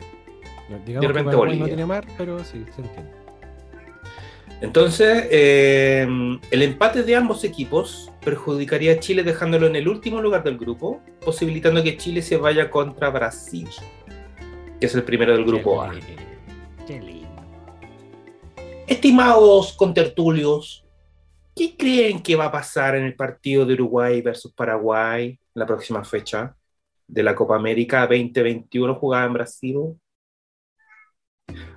Digamos 0.69 0.85
De 0.85 0.99
que 0.99 1.07
repente 1.07 1.57
no 1.57 1.65
tiene 1.65 1.85
mar, 1.85 2.05
pero 2.17 2.39
sí, 2.39 2.65
se 2.75 2.81
entiende. 2.81 3.25
Entonces, 4.61 5.27
eh, 5.31 6.07
el 6.49 6.61
empate 6.61 7.03
de 7.03 7.15
ambos 7.15 7.43
equipos 7.43 8.11
perjudicaría 8.23 8.93
a 8.93 8.99
Chile 8.99 9.23
dejándolo 9.23 9.67
en 9.67 9.75
el 9.75 9.87
último 9.87 10.21
lugar 10.21 10.43
del 10.43 10.57
grupo, 10.57 11.01
posibilitando 11.23 11.83
que 11.83 11.97
Chile 11.97 12.21
se 12.21 12.37
vaya 12.37 12.69
contra 12.69 13.09
Brasil, 13.09 13.67
que 14.79 14.85
es 14.85 14.95
el 14.95 15.03
primero 15.03 15.33
del 15.33 15.45
grupo 15.45 15.81
A. 15.81 15.93
Qué 16.87 17.01
lindo. 17.01 17.27
Estimados 18.87 19.73
contertulios, 19.73 20.85
¿qué 21.55 21.75
creen 21.75 22.21
que 22.21 22.35
va 22.35 22.45
a 22.45 22.51
pasar 22.51 22.95
en 22.95 23.03
el 23.03 23.15
partido 23.15 23.65
de 23.65 23.73
Uruguay 23.73 24.21
versus 24.21 24.53
Paraguay 24.53 25.37
la 25.53 25.65
próxima 25.65 26.03
fecha 26.03 26.55
de 27.07 27.23
la 27.23 27.35
Copa 27.35 27.55
América 27.55 28.01
2021 28.07 28.95
jugada 28.95 29.25
en 29.25 29.33
Brasil? 29.33 29.95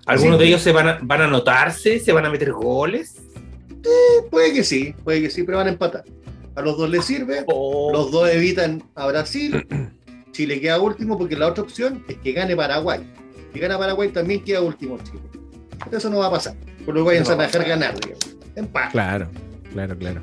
¿Algunos 0.09 0.37
Sí. 0.38 0.43
de 0.43 0.49
ellos 0.49 0.62
se 0.62 0.73
van 0.73 0.88
a, 0.88 0.99
van 1.03 1.21
a 1.21 1.25
anotarse? 1.25 2.00
¿Se 2.00 2.12
van 2.12 2.27
a 2.27 2.31
meter 2.31 2.53
goles? 2.53 3.15
Puede 4.31 4.53
que 4.53 4.65
sí, 4.65 4.95
puede 5.05 5.23
que 5.23 5.31
sí, 5.31 5.45
pero 5.45 5.59
van 5.59 5.69
a 5.69 5.71
empatar. 5.71 6.05
A 6.57 6.62
los 6.62 6.77
dos 6.77 6.91
les 6.91 7.05
sirve, 7.05 7.45
Oh. 7.47 7.91
los 7.93 8.11
dos 8.11 8.29
evitan 8.31 8.83
a 8.97 9.07
Brasil, 9.07 9.67
Chile 10.33 10.61
queda 10.61 10.81
último 10.81 11.17
porque 11.17 11.37
la 11.37 11.47
otra 11.49 11.62
opción 11.62 12.05
es 12.09 12.17
que 12.19 12.33
gane 12.33 12.57
Paraguay. 12.57 13.00
Si 13.53 13.59
gana 13.61 13.79
Paraguay 13.79 14.09
también 14.09 14.43
queda 14.45 14.61
último 14.62 14.99
Chile. 15.05 15.21
Eso 15.93 16.11
no 16.11 16.19
va 16.19 16.27
a 16.27 16.31
pasar. 16.31 16.55
Uruguay 16.87 17.19
No 17.19 17.25
se 17.25 17.31
van 17.33 17.41
va 17.41 17.45
a 17.45 17.47
dejar 17.47 17.69
ganar, 17.69 17.95
digamos. 18.00 18.37
Empate, 18.57 18.93
Claro, 18.93 19.29
claro, 19.73 19.97
claro. 19.99 20.23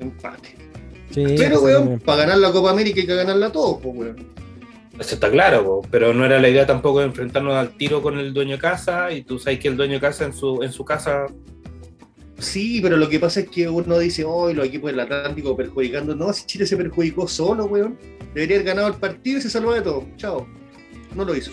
empate. 0.00 0.56
Sí, 1.10 1.24
Pero, 1.38 1.60
weón, 1.62 2.00
para 2.00 2.22
ganar 2.22 2.38
la 2.38 2.52
Copa 2.52 2.70
América 2.70 3.00
hay 3.00 3.06
que 3.06 3.14
ganarla 3.14 3.50
todos, 3.52 3.80
pues, 3.82 3.94
weón. 3.96 4.16
Eso 4.98 5.14
está 5.14 5.30
claro, 5.30 5.64
po, 5.64 5.82
pero 5.90 6.14
no 6.14 6.24
era 6.24 6.40
la 6.40 6.48
idea 6.48 6.66
tampoco 6.66 7.00
de 7.00 7.06
enfrentarnos 7.06 7.54
al 7.54 7.76
tiro 7.76 8.00
con 8.00 8.18
el 8.18 8.32
dueño 8.32 8.52
de 8.52 8.58
casa 8.58 9.12
y 9.12 9.22
tú 9.22 9.38
sabes 9.38 9.58
que 9.58 9.68
el 9.68 9.76
dueño 9.76 9.94
de 9.94 10.00
casa 10.00 10.24
en 10.24 10.32
su, 10.32 10.62
en 10.62 10.72
su 10.72 10.84
casa... 10.84 11.26
Sí, 12.38 12.80
pero 12.82 12.96
lo 12.96 13.08
que 13.08 13.18
pasa 13.18 13.40
es 13.40 13.48
que 13.48 13.68
uno 13.68 13.98
dice, 13.98 14.24
hoy 14.24 14.52
los 14.52 14.66
equipos 14.66 14.90
del 14.90 15.00
Atlántico 15.00 15.56
perjudicando. 15.56 16.14
No, 16.14 16.32
si 16.32 16.44
Chile 16.44 16.66
se 16.66 16.76
perjudicó 16.76 17.26
solo, 17.26 17.64
weón. 17.64 17.98
Debería 18.34 18.56
haber 18.56 18.66
ganado 18.66 18.88
el 18.88 18.94
partido 18.94 19.38
y 19.38 19.42
se 19.42 19.48
salvó 19.48 19.72
de 19.72 19.80
todo. 19.80 20.04
Chao. 20.16 20.46
No 21.14 21.24
lo 21.24 21.34
hizo. 21.34 21.50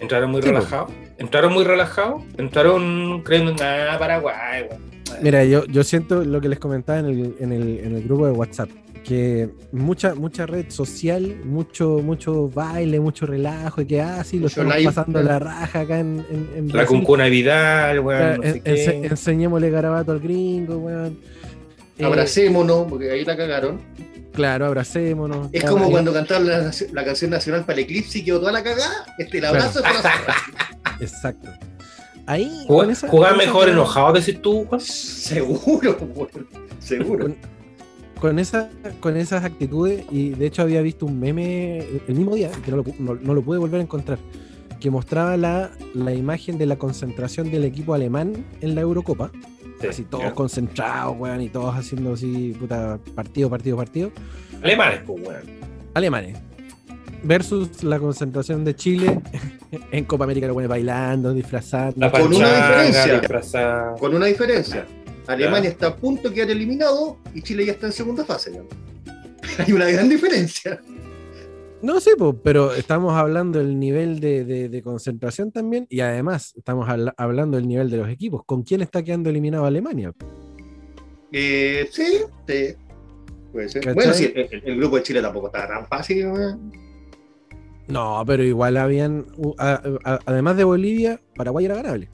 Entraron 0.00 0.30
muy 0.30 0.40
Sí, 0.42 0.48
relajados. 0.48 0.92
Entraron 1.18 1.52
muy 1.52 1.64
relajados. 1.64 2.22
Entraron 2.38 3.22
creyendo, 3.22 3.56
ah, 3.60 3.96
Paraguay, 3.98 4.66
weón". 4.70 4.94
Mira, 5.20 5.44
yo, 5.44 5.64
yo 5.66 5.82
siento 5.84 6.24
lo 6.24 6.40
que 6.40 6.48
les 6.48 6.58
comentaba 6.58 6.98
en 7.00 7.06
el, 7.06 7.34
en 7.40 7.52
el, 7.52 7.80
en 7.80 7.96
el 7.96 8.02
grupo 8.04 8.26
de 8.26 8.32
WhatsApp, 8.32 8.68
que 9.04 9.50
mucha, 9.70 10.14
mucha 10.14 10.46
red 10.46 10.70
social, 10.70 11.36
mucho, 11.44 12.00
mucho 12.02 12.48
baile, 12.48 12.98
mucho 12.98 13.26
relajo, 13.26 13.82
y 13.82 13.86
que 13.86 14.00
ah, 14.00 14.24
sí, 14.24 14.38
lo 14.38 14.46
estamos 14.48 14.74
live, 14.74 14.86
pasando 14.86 15.20
claro. 15.20 15.44
la 15.44 15.50
raja 15.52 15.80
acá 15.80 15.98
en, 16.00 16.24
en, 16.30 16.48
en 16.56 16.68
La 16.76 16.86
cuncuna 16.86 17.26
Vidal, 17.26 18.00
weón, 18.00 18.18
Claro, 18.18 18.36
no 18.38 18.42
sé 18.42 18.48
en- 18.56 18.62
qué. 18.62 18.72
ense- 19.02 19.10
enseñémosle 19.10 19.70
garabato 19.70 20.10
al 20.12 20.20
gringo, 20.20 20.78
weón. 20.78 21.18
Eh, 21.98 22.04
Abracémonos, 22.04 22.86
porque 22.88 23.10
ahí 23.10 23.24
la 23.24 23.36
cagaron. 23.36 23.80
Claro, 24.32 24.66
abracémonos. 24.66 25.48
Es 25.52 25.60
Claro, 25.60 25.76
como 25.76 25.90
cuando 25.92 26.12
cantaron 26.12 26.48
la, 26.48 26.72
la 26.92 27.04
canción 27.04 27.30
nacional 27.30 27.60
para 27.64 27.74
el 27.74 27.84
eclipse 27.84 28.18
y 28.18 28.24
quedó 28.24 28.40
toda 28.40 28.50
la 28.50 28.64
cagada. 28.64 29.04
Este, 29.16 29.38
el 29.38 29.44
abrazo 29.44 29.78
es 29.78 29.84
para 29.84 30.34
Exacto. 31.00 31.50
Ahí. 32.26 32.66
Esa- 32.90 33.06
Jugar 33.08 33.34
esa 33.34 33.36
mejor 33.36 33.68
enojado, 33.68 34.12
decís 34.14 34.40
tú, 34.42 34.64
Juan. 34.64 34.80
Seguro, 34.80 35.96
weón. 36.14 36.28
Seguro. 36.80 37.34
Con, 38.24 38.38
esa, 38.38 38.70
con 39.00 39.18
esas 39.18 39.44
actitudes, 39.44 40.06
y 40.10 40.30
de 40.30 40.46
hecho 40.46 40.62
había 40.62 40.80
visto 40.80 41.04
un 41.04 41.20
meme 41.20 41.80
el 42.08 42.14
mismo 42.14 42.34
día, 42.36 42.50
que 42.64 42.70
no 42.70 42.78
lo, 42.78 42.84
no- 42.98 43.16
no 43.16 43.34
lo 43.34 43.42
pude 43.42 43.58
volver 43.58 43.80
a 43.80 43.82
encontrar, 43.82 44.18
que 44.80 44.90
mostraba 44.90 45.36
la, 45.36 45.70
la 45.92 46.14
imagen 46.14 46.56
de 46.56 46.64
la 46.64 46.76
concentración 46.76 47.50
del 47.50 47.64
equipo 47.64 47.92
alemán 47.92 48.32
en 48.62 48.74
la 48.74 48.80
Eurocopa. 48.80 49.30
Sí, 49.78 49.88
así 49.88 50.02
todos 50.04 50.24
ya. 50.24 50.32
concentrados, 50.32 51.16
weón, 51.18 51.42
y 51.42 51.50
todos 51.50 51.74
haciendo 51.76 52.14
así, 52.14 52.56
puta, 52.58 52.98
partido, 53.14 53.50
partido, 53.50 53.76
partido. 53.76 54.10
Alemanes, 54.62 55.00
pues, 55.06 55.20
weón. 55.28 55.42
Alemanes. 55.92 56.38
Versus 57.24 57.82
la 57.84 57.98
concentración 57.98 58.64
de 58.64 58.74
Chile 58.74 59.20
en 59.92 60.04
Copa 60.06 60.24
América, 60.24 60.46
los 60.46 60.56
weones 60.56 60.70
bailando, 60.70 61.34
disfrazando. 61.34 62.10
Con 62.10 62.22
una 62.34 62.54
diferencia. 62.54 63.18
disfrazada. 63.20 63.94
Con 63.98 64.14
una 64.14 64.24
diferencia. 64.26 64.86
Alemania 65.26 65.70
está 65.70 65.88
a 65.88 65.96
punto 65.96 66.28
de 66.28 66.34
quedar 66.34 66.50
eliminado 66.50 67.18
y 67.34 67.42
Chile 67.42 67.64
ya 67.66 67.72
está 67.72 67.86
en 67.86 67.92
segunda 67.92 68.24
fase. 68.24 68.52
Hay 69.58 69.72
una 69.72 69.88
gran 69.90 70.08
diferencia. 70.08 70.80
No 71.82 72.00
sé, 72.00 72.16
po, 72.16 72.34
pero 72.34 72.74
estamos 72.74 73.12
hablando 73.12 73.58
del 73.58 73.78
nivel 73.78 74.18
de, 74.20 74.44
de- 74.44 74.68
de 74.70 74.82
concentración 74.82 75.52
también 75.52 75.86
y 75.90 76.00
además 76.00 76.54
estamos 76.56 76.88
habla- 76.88 77.14
hablando 77.18 77.56
del 77.58 77.68
nivel 77.68 77.90
de 77.90 77.98
los 77.98 78.08
equipos. 78.08 78.42
¿Con 78.46 78.62
quién 78.62 78.80
está 78.80 79.02
quedando 79.02 79.28
eliminado 79.28 79.66
Alemania? 79.66 80.12
Eh, 81.32 81.86
sí, 81.90 82.18
sí. 82.48 82.74
Puede 83.52 83.68
ser. 83.68 83.94
Bueno, 83.94 84.12
sí, 84.14 84.32
el, 84.34 84.76
grupo 84.78 84.96
de 84.96 85.02
Chile 85.02 85.20
tampoco 85.20 85.46
estaba 85.48 85.68
tan 85.68 85.86
fácil. 85.86 86.26
No, 87.86 88.24
pero 88.26 88.42
igual 88.42 88.76
habían, 88.78 89.26
además 90.24 90.56
de 90.56 90.64
Bolivia, 90.64 91.20
Paraguay 91.36 91.66
era 91.66 91.74
ganable. 91.76 92.08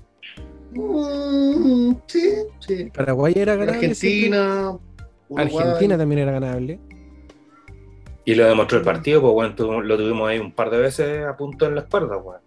Mm, 0.73 1.93
sí, 2.07 2.33
sí. 2.61 2.85
Paraguay 2.95 3.35
era 3.37 3.55
ganable. 3.57 3.87
Argentina. 3.87 4.79
Uruguay. 5.29 5.67
Argentina 5.67 5.99
también 5.99 6.21
era 6.21 6.33
ganable. 6.33 6.81
Y 8.25 8.35
lo 8.35 8.47
demostró 8.47 8.79
el 8.79 8.85
partido, 8.85 9.21
pues, 9.21 9.33
weón, 9.35 9.57
tu- 9.57 9.81
lo 9.81 9.97
tuvimos 9.97 10.29
ahí 10.29 10.39
un 10.39 10.53
par 10.53 10.71
de 10.71 10.79
veces 10.79 11.25
a 11.27 11.37
punto 11.37 11.67
en 11.67 11.75
las 11.75 11.85
cuerdas, 11.85 12.19
weón. 12.23 12.41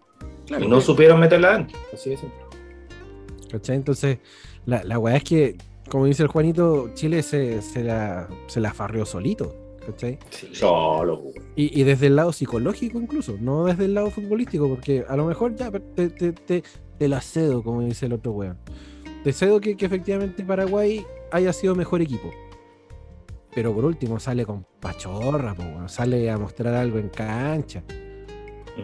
Claro, 0.45 0.63
y 0.63 0.67
no 0.67 0.77
que- 0.77 0.83
supieron 0.85 1.19
meterla 1.19 1.49
adentro. 1.55 1.77
Así 1.93 2.11
de 2.11 2.17
simple. 2.17 2.39
¿cachai? 3.51 3.75
Entonces, 3.75 4.17
la, 4.65 4.83
la 4.83 4.97
weá 4.99 5.15
es 5.17 5.23
que, 5.23 5.57
como 5.89 6.05
dice 6.05 6.23
el 6.23 6.29
Juanito, 6.29 6.89
Chile 6.95 7.21
se, 7.23 7.61
se 7.61 7.83
la, 7.83 8.27
se 8.47 8.59
la 8.59 8.73
farrió 8.73 9.05
solito. 9.05 9.55
¿cachai? 9.85 10.17
Solo. 10.53 11.23
Y, 11.57 11.77
y 11.79 11.83
desde 11.83 12.07
el 12.07 12.15
lado 12.15 12.31
psicológico 12.31 13.01
incluso, 13.01 13.35
no 13.41 13.65
desde 13.65 13.83
el 13.85 13.93
lado 13.93 14.09
futbolístico, 14.11 14.69
porque 14.69 15.03
a 15.07 15.17
lo 15.17 15.25
mejor 15.25 15.55
ya 15.55 15.69
te, 15.71 16.07
te, 16.09 16.31
te- 16.31 16.63
te 17.03 17.09
la 17.09 17.19
cedo, 17.19 17.61
como 17.63 17.81
dice 17.81 18.05
el 18.05 18.13
otro 18.13 18.31
weón. 18.31 18.57
Te 19.25 19.33
cedo 19.33 19.59
que, 19.59 19.75
que 19.75 19.85
efectivamente 19.85 20.41
Paraguay 20.45 21.05
haya 21.33 21.51
sido 21.51 21.75
mejor 21.75 22.01
equipo. 22.01 22.31
Pero 23.53 23.73
por 23.73 23.83
último 23.83 24.21
sale 24.21 24.45
con 24.45 24.65
pachorra, 24.79 25.53
po, 25.53 25.63
weón, 25.63 25.89
sale 25.89 26.31
a 26.31 26.37
mostrar 26.37 26.73
algo 26.75 26.99
en 26.99 27.09
cancha. 27.09 27.83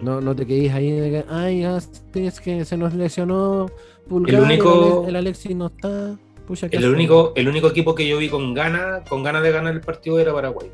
No, 0.03 0.19
no 0.19 0.35
te 0.35 0.45
quedes 0.45 0.73
ahí 0.73 0.91
de 0.91 1.09
que, 1.11 1.25
ay, 1.29 1.63
es 1.63 2.41
que 2.41 2.65
se 2.65 2.75
nos 2.75 2.93
lesionó 2.93 3.67
Pulgar, 4.09 4.35
El 4.35 4.41
único- 4.41 5.05
el 5.07 5.15
Alexis 5.15 5.55
no 5.55 5.67
está. 5.67 6.17
Pucha, 6.45 6.67
¿qué 6.67 6.75
El 6.75 6.93
único, 6.93 7.31
el 7.37 7.47
único 7.47 7.67
equipo 7.69 7.95
que 7.95 8.05
yo 8.05 8.17
vi 8.17 8.27
con 8.27 8.53
ganas 8.53 9.07
con 9.07 9.23
ganas 9.23 9.43
de 9.43 9.51
ganar 9.51 9.73
el 9.73 9.79
partido 9.81 10.19
era 10.19 10.33
Paraguay. 10.33 10.69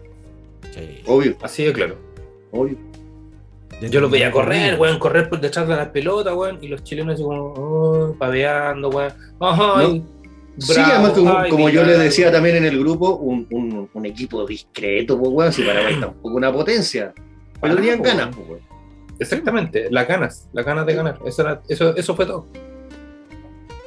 Sí. 0.74 1.02
Obvio, 1.06 1.36
Así 1.44 1.64
de 1.64 1.74
claro. 1.74 1.96
obvio. 2.52 2.76
Yo 3.82 4.00
los 4.02 4.10
veía 4.10 4.32
correr, 4.32 4.80
weón, 4.80 4.98
correr 5.00 5.30
por 5.30 5.40
detrás 5.42 5.68
de 5.68 5.76
las 5.76 5.90
pelotas, 5.90 6.34
weón, 6.34 6.58
y 6.62 6.68
los 6.68 6.84
chilenos 6.84 7.16
así 7.16 7.24
como, 7.24 7.54
oh, 7.54 8.16
paveando, 8.18 8.90
weón. 8.90 9.12
Ay, 9.40 10.04
Sí, 10.58 10.72
bravo, 10.74 10.92
además, 10.94 11.12
como, 11.12 11.38
ay, 11.38 11.50
como 11.52 11.70
yo 11.70 11.84
les 11.84 12.00
decía 12.00 12.32
también 12.32 12.56
en 12.56 12.64
el 12.66 12.80
grupo, 12.80 13.18
un, 13.18 13.46
un- 13.52 13.90
un 13.94 14.06
equipo 14.06 14.46
discreto, 14.46 15.20
pues, 15.20 15.30
weón. 15.32 15.52
Si 15.54 15.64
Paraguay 15.64 16.00
tampoco 16.00 16.36
una 16.38 16.52
potencia. 16.54 17.14
Pero 17.62 17.76
tenían 17.76 18.02
ganas, 18.02 18.28
weón. 18.28 18.48
pues, 18.48 18.50
weón. 18.50 18.62
Exactamente, 19.20 19.88
las 19.92 20.08
ganas, 20.08 20.48
las 20.54 20.66
ganas 20.66 20.86
de 20.86 20.94
ganar. 20.96 21.20
Eso, 21.26 21.42
era- 21.42 21.62
eso, 21.68 21.94
eso 21.96 22.16
fue 22.16 22.26
todo. 22.26 22.48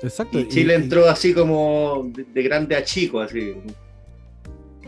Exacto. 0.02 0.38
Y 0.38 0.47
Chile 0.49 0.75
entró 0.75 1.09
así 1.09 1.33
como 1.35 2.09
de, 2.14 2.25
de 2.25 2.42
grande 2.42 2.76
a 2.76 2.85
chico, 2.85 3.21
así. 3.21 3.54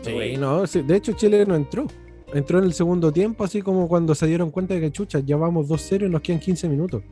Sí, 0.03 0.37
no, 0.37 0.65
sí, 0.67 0.81
de 0.83 0.95
hecho 0.97 1.13
Chile 1.13 1.45
no 1.47 1.55
entró. 1.55 1.87
Entró 2.33 2.59
en 2.59 2.65
el 2.65 2.73
segundo 2.73 3.11
tiempo, 3.11 3.43
así 3.43 3.61
como 3.61 3.87
cuando 3.87 4.15
se 4.15 4.25
dieron 4.27 4.51
cuenta 4.51 4.73
de 4.73 4.79
que 4.81 4.91
chucha, 4.91 5.19
ya 5.19 5.35
vamos 5.35 5.67
2-0 5.67 6.05
y 6.05 6.09
nos 6.09 6.21
quedan 6.21 6.39
15 6.39 6.69
minutos. 6.69 7.03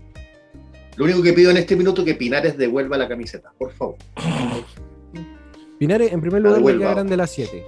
Lo 0.95 1.05
único 1.05 1.21
que 1.21 1.33
pido 1.33 1.51
en 1.51 1.57
este 1.57 1.75
minuto 1.75 2.01
es 2.01 2.05
que 2.07 2.15
Pinares 2.15 2.57
devuelva 2.57 2.97
la 2.97 3.07
camiseta, 3.07 3.51
por 3.57 3.71
favor. 3.73 3.95
Pinares, 5.77 6.11
en 6.11 6.21
primer 6.21 6.41
La 6.41 6.49
lugar, 6.49 6.61
le 6.61 6.67
devuelva. 6.67 6.85
quedarán 6.91 7.07
de 7.07 7.17
las 7.17 7.31
7. 7.31 7.65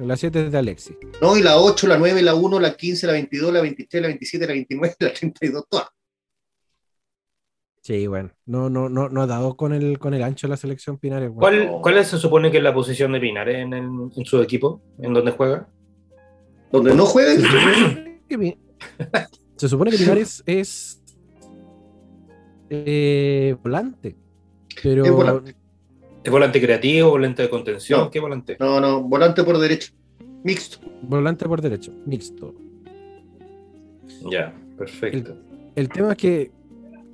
La 0.00 0.16
7 0.16 0.46
es 0.46 0.52
de 0.52 0.58
Alexis. 0.58 0.96
No, 1.22 1.36
y 1.36 1.42
la 1.42 1.58
8, 1.58 1.86
la 1.86 1.96
9, 1.98 2.20
la 2.22 2.34
1, 2.34 2.60
la 2.60 2.76
15, 2.76 3.06
la 3.06 3.12
22, 3.12 3.52
la 3.52 3.60
23, 3.60 4.02
la 4.02 4.08
27, 4.08 4.46
la 4.46 4.52
29, 4.52 4.94
la 4.98 5.12
32, 5.12 5.64
todas. 5.68 5.86
Sí, 7.82 8.06
bueno. 8.06 8.30
No, 8.46 8.70
no, 8.70 8.88
no, 8.88 9.08
no 9.10 9.22
ha 9.22 9.26
dado 9.26 9.56
con 9.56 9.72
el, 9.74 9.98
con 9.98 10.14
el 10.14 10.22
ancho 10.22 10.46
de 10.46 10.52
la 10.52 10.56
selección 10.56 10.98
Pinares. 10.98 11.28
weón. 11.28 11.38
¿Cuál, 11.40 11.70
¿Cuál 11.82 12.04
se 12.04 12.16
supone 12.18 12.50
que 12.50 12.56
es 12.56 12.62
la 12.62 12.72
posición 12.74 13.12
de 13.12 13.20
Pinares 13.20 13.56
en, 13.58 13.72
el- 13.74 14.10
en 14.16 14.24
su 14.24 14.40
equipo? 14.42 14.82
¿En 14.98 15.12
donde 15.12 15.30
juega? 15.32 15.68
Donde 16.74 16.92
no 16.92 17.06
jueguen, 17.06 17.40
Pi- 18.26 18.58
Se 19.54 19.68
supone 19.68 19.92
que 19.92 19.96
Pinares 19.96 20.42
es 20.44 21.00
eh, 22.68 23.54
volante. 23.62 24.16
Pero 24.82 25.04
Es 25.04 25.10
volante. 25.12 25.54
¿Es 26.24 26.32
volante 26.32 26.60
creativo, 26.60 27.10
volante 27.10 27.42
de 27.42 27.48
contención? 27.48 28.00
No. 28.00 28.10
¿Qué 28.10 28.18
volante? 28.18 28.56
no, 28.58 28.80
no, 28.80 29.02
volante 29.04 29.44
por 29.44 29.56
derecho. 29.58 29.92
Mixto. 30.42 30.78
volante 31.02 31.46
por 31.46 31.62
derecho, 31.62 31.92
mixto. 32.06 32.52
Ya, 34.28 34.52
perfecto. 34.76 35.36
El 35.76 35.88
tema 35.88 36.10
es 36.10 36.16
que 36.18 36.50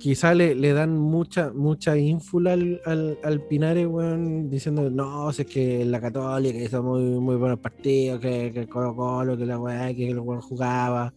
quizá 0.01 0.33
le, 0.33 0.55
le 0.55 0.73
dan 0.73 0.97
mucha 0.97 1.51
mucha 1.53 1.95
ínfula 1.97 2.53
al, 2.53 2.81
al, 2.85 3.17
al 3.23 3.41
Pinares, 3.41 3.85
weón, 3.87 4.49
diciendo, 4.49 4.89
no, 4.89 5.31
si 5.31 5.43
es 5.43 5.47
que 5.47 5.85
la 5.85 6.01
Católica 6.01 6.57
hizo 6.57 6.81
muy, 6.81 7.01
muy 7.19 7.35
buenos 7.35 7.59
partidos, 7.59 8.19
que, 8.19 8.51
que 8.53 8.61
el 8.61 8.67
Colo 8.69 8.95
Colo, 8.95 9.37
que 9.37 9.45
la 9.45 9.59
weá, 9.59 9.93
que 9.93 10.09
el 10.09 10.19
weón 10.19 10.41
jugaba. 10.41 11.13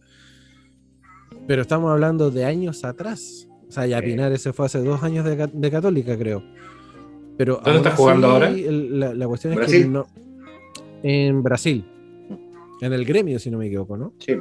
Pero 1.47 1.61
estamos 1.63 1.91
hablando 1.91 2.31
de 2.31 2.45
años 2.45 2.83
atrás. 2.85 3.47
O 3.67 3.71
sea, 3.71 3.85
ya 3.87 3.99
Sí. 3.99 4.05
Pinares 4.05 4.41
se 4.41 4.53
fue 4.53 4.67
hace 4.67 4.79
dos 4.83 5.01
años 5.03 5.25
de, 5.25 5.47
de 5.51 5.71
Católica, 5.71 6.17
creo. 6.17 6.43
Pero 7.37 7.59
¿Dónde 7.63 7.77
está 7.79 7.91
jugando 7.95 8.27
ahora? 8.27 8.49
el- 8.49 8.99
la, 8.99 9.13
la 9.13 9.27
cuestión 9.27 9.53
es 9.53 9.59
que 9.59 9.65
Brasil. 9.65 9.91
no. 9.91 10.05
En 11.03 11.43
Brasil. 11.43 11.85
En 12.81 12.93
el 12.93 13.03
gremio, 13.05 13.39
si 13.39 13.49
no 13.51 13.57
me 13.57 13.67
equivoco, 13.67 13.97
¿no? 13.97 14.13
Sí. 14.19 14.33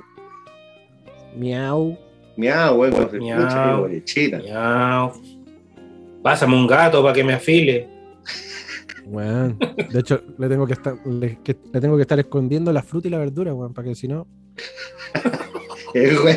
Miau. 1.36 1.96
Miau, 2.36 2.80
weón. 2.80 2.92
con 3.08 3.18
Miau. 3.18 3.38
escucha, 3.38 3.80
weón, 3.80 4.04
chita. 4.04 4.38
Miau. 4.38 5.12
Pásame 6.22 6.54
un 6.56 6.66
gato 6.66 7.02
para 7.02 7.14
que 7.14 7.24
me 7.24 7.34
afile. 7.34 7.88
Weón. 9.06 9.58
De 9.58 10.00
hecho, 10.00 10.22
le 10.38 10.48
tengo 10.48 10.66
que 10.66 10.72
estar, 10.72 10.94
le, 11.06 11.38
que- 11.42 11.56
le 11.72 11.80
tengo 11.80 11.96
que 11.96 12.02
estar 12.02 12.18
escondiendo 12.18 12.72
la 12.72 12.82
fruta 12.82 13.08
y 13.08 13.10
la 13.10 13.18
verdura, 13.18 13.52
weón, 13.54 13.74
para 13.74 13.88
que 13.88 13.94
si 13.94 14.08
no, 14.08 14.26
Eh, 15.94 16.16
weón. 16.24 16.36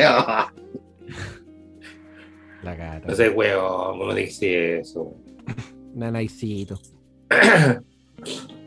la 2.63 2.75
cara. 2.77 3.01
No 3.08 3.16
sé, 3.16 3.30
weón, 3.30 3.98
¿cómo 4.00 4.13
dice 4.13 4.80
eso? 4.80 5.13
Nanaicito. 5.96 6.80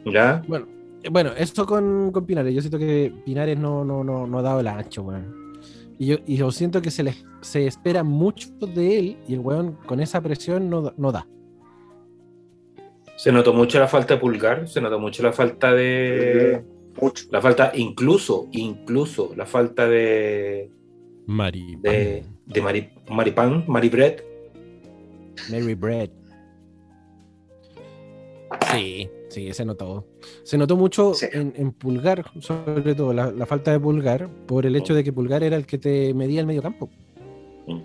¿Ya? 0.07 0.43
Bueno, 0.49 0.67
eh, 1.03 1.09
bueno, 1.11 1.31
esto 1.37 1.67
con, 1.67 2.11
con 2.13 2.25
Pinares. 2.27 2.55
Yo 2.55 2.61
siento 2.63 2.79
que 2.79 3.13
Pinares 3.25 3.59
no, 3.59 3.85
no, 3.85 4.03
no, 4.03 4.27
no 4.27 4.39
ha 4.39 4.43
dado 4.43 4.61
el 4.61 4.67
ancho, 4.69 5.03
weón. 5.03 5.40
Y 6.01 6.07
yo, 6.07 6.17
y 6.27 6.37
yo 6.37 6.51
siento 6.51 6.81
que 6.81 6.91
se 6.91 7.03
le 7.03 7.15
se 7.43 7.67
espera 7.67 8.03
mucho 8.03 8.49
de 8.75 8.99
él 8.99 9.17
y 9.29 9.35
el 9.35 9.41
weón 9.41 9.73
con 9.87 10.01
esa 10.01 10.21
presión 10.23 10.71
no, 10.71 10.81
da- 10.81 10.95
no 10.97 11.13
da. 11.13 11.27
Se 13.17 13.31
notó 13.31 13.53
mucho 13.53 13.79
la 13.79 13.87
falta 13.87 14.15
de 14.15 14.21
pulgar, 14.21 14.67
se 14.67 14.81
notó 14.81 14.99
mucho 14.99 15.23
la 15.23 15.33
falta 15.33 15.73
de. 15.75 16.65
Mucho. 17.01 17.27
La 17.31 17.43
falta, 17.43 17.71
incluso, 17.75 18.49
incluso, 18.53 19.33
la 19.37 19.45
falta 19.45 19.87
de. 19.87 20.71
Mari. 21.27 21.77
de, 21.83 22.25
de 22.47 22.63
Mari, 22.63 22.89
Maripán, 23.11 23.65
Maribret. 23.69 24.25
Mary 25.51 25.75
Bread. 25.75 26.11
Sí, 28.73 29.09
sí, 29.31 29.53
se 29.55 29.65
notó. 29.65 30.07
Se 30.45 30.59
notó 30.59 30.77
mucho 30.77 31.15
Sí. 31.15 31.27
en, 31.33 31.53
en 31.57 31.73
Pulgar, 31.73 32.25
sobre 32.41 32.95
todo 32.95 33.13
la, 33.15 33.31
la 33.31 33.47
falta 33.47 33.71
de 33.73 33.81
Pulgar, 33.81 34.29
por 34.47 34.67
el 34.67 34.77
hecho 34.77 34.93
de 34.95 35.03
que 35.03 35.13
Pulgar 35.13 35.43
era 35.43 35.57
el 35.57 35.65
que 35.67 35.79
te 35.79 36.13
medía 36.15 36.41
el 36.41 36.47
medio 36.47 36.61
campo. 36.63 36.91
Mm. 37.67 37.81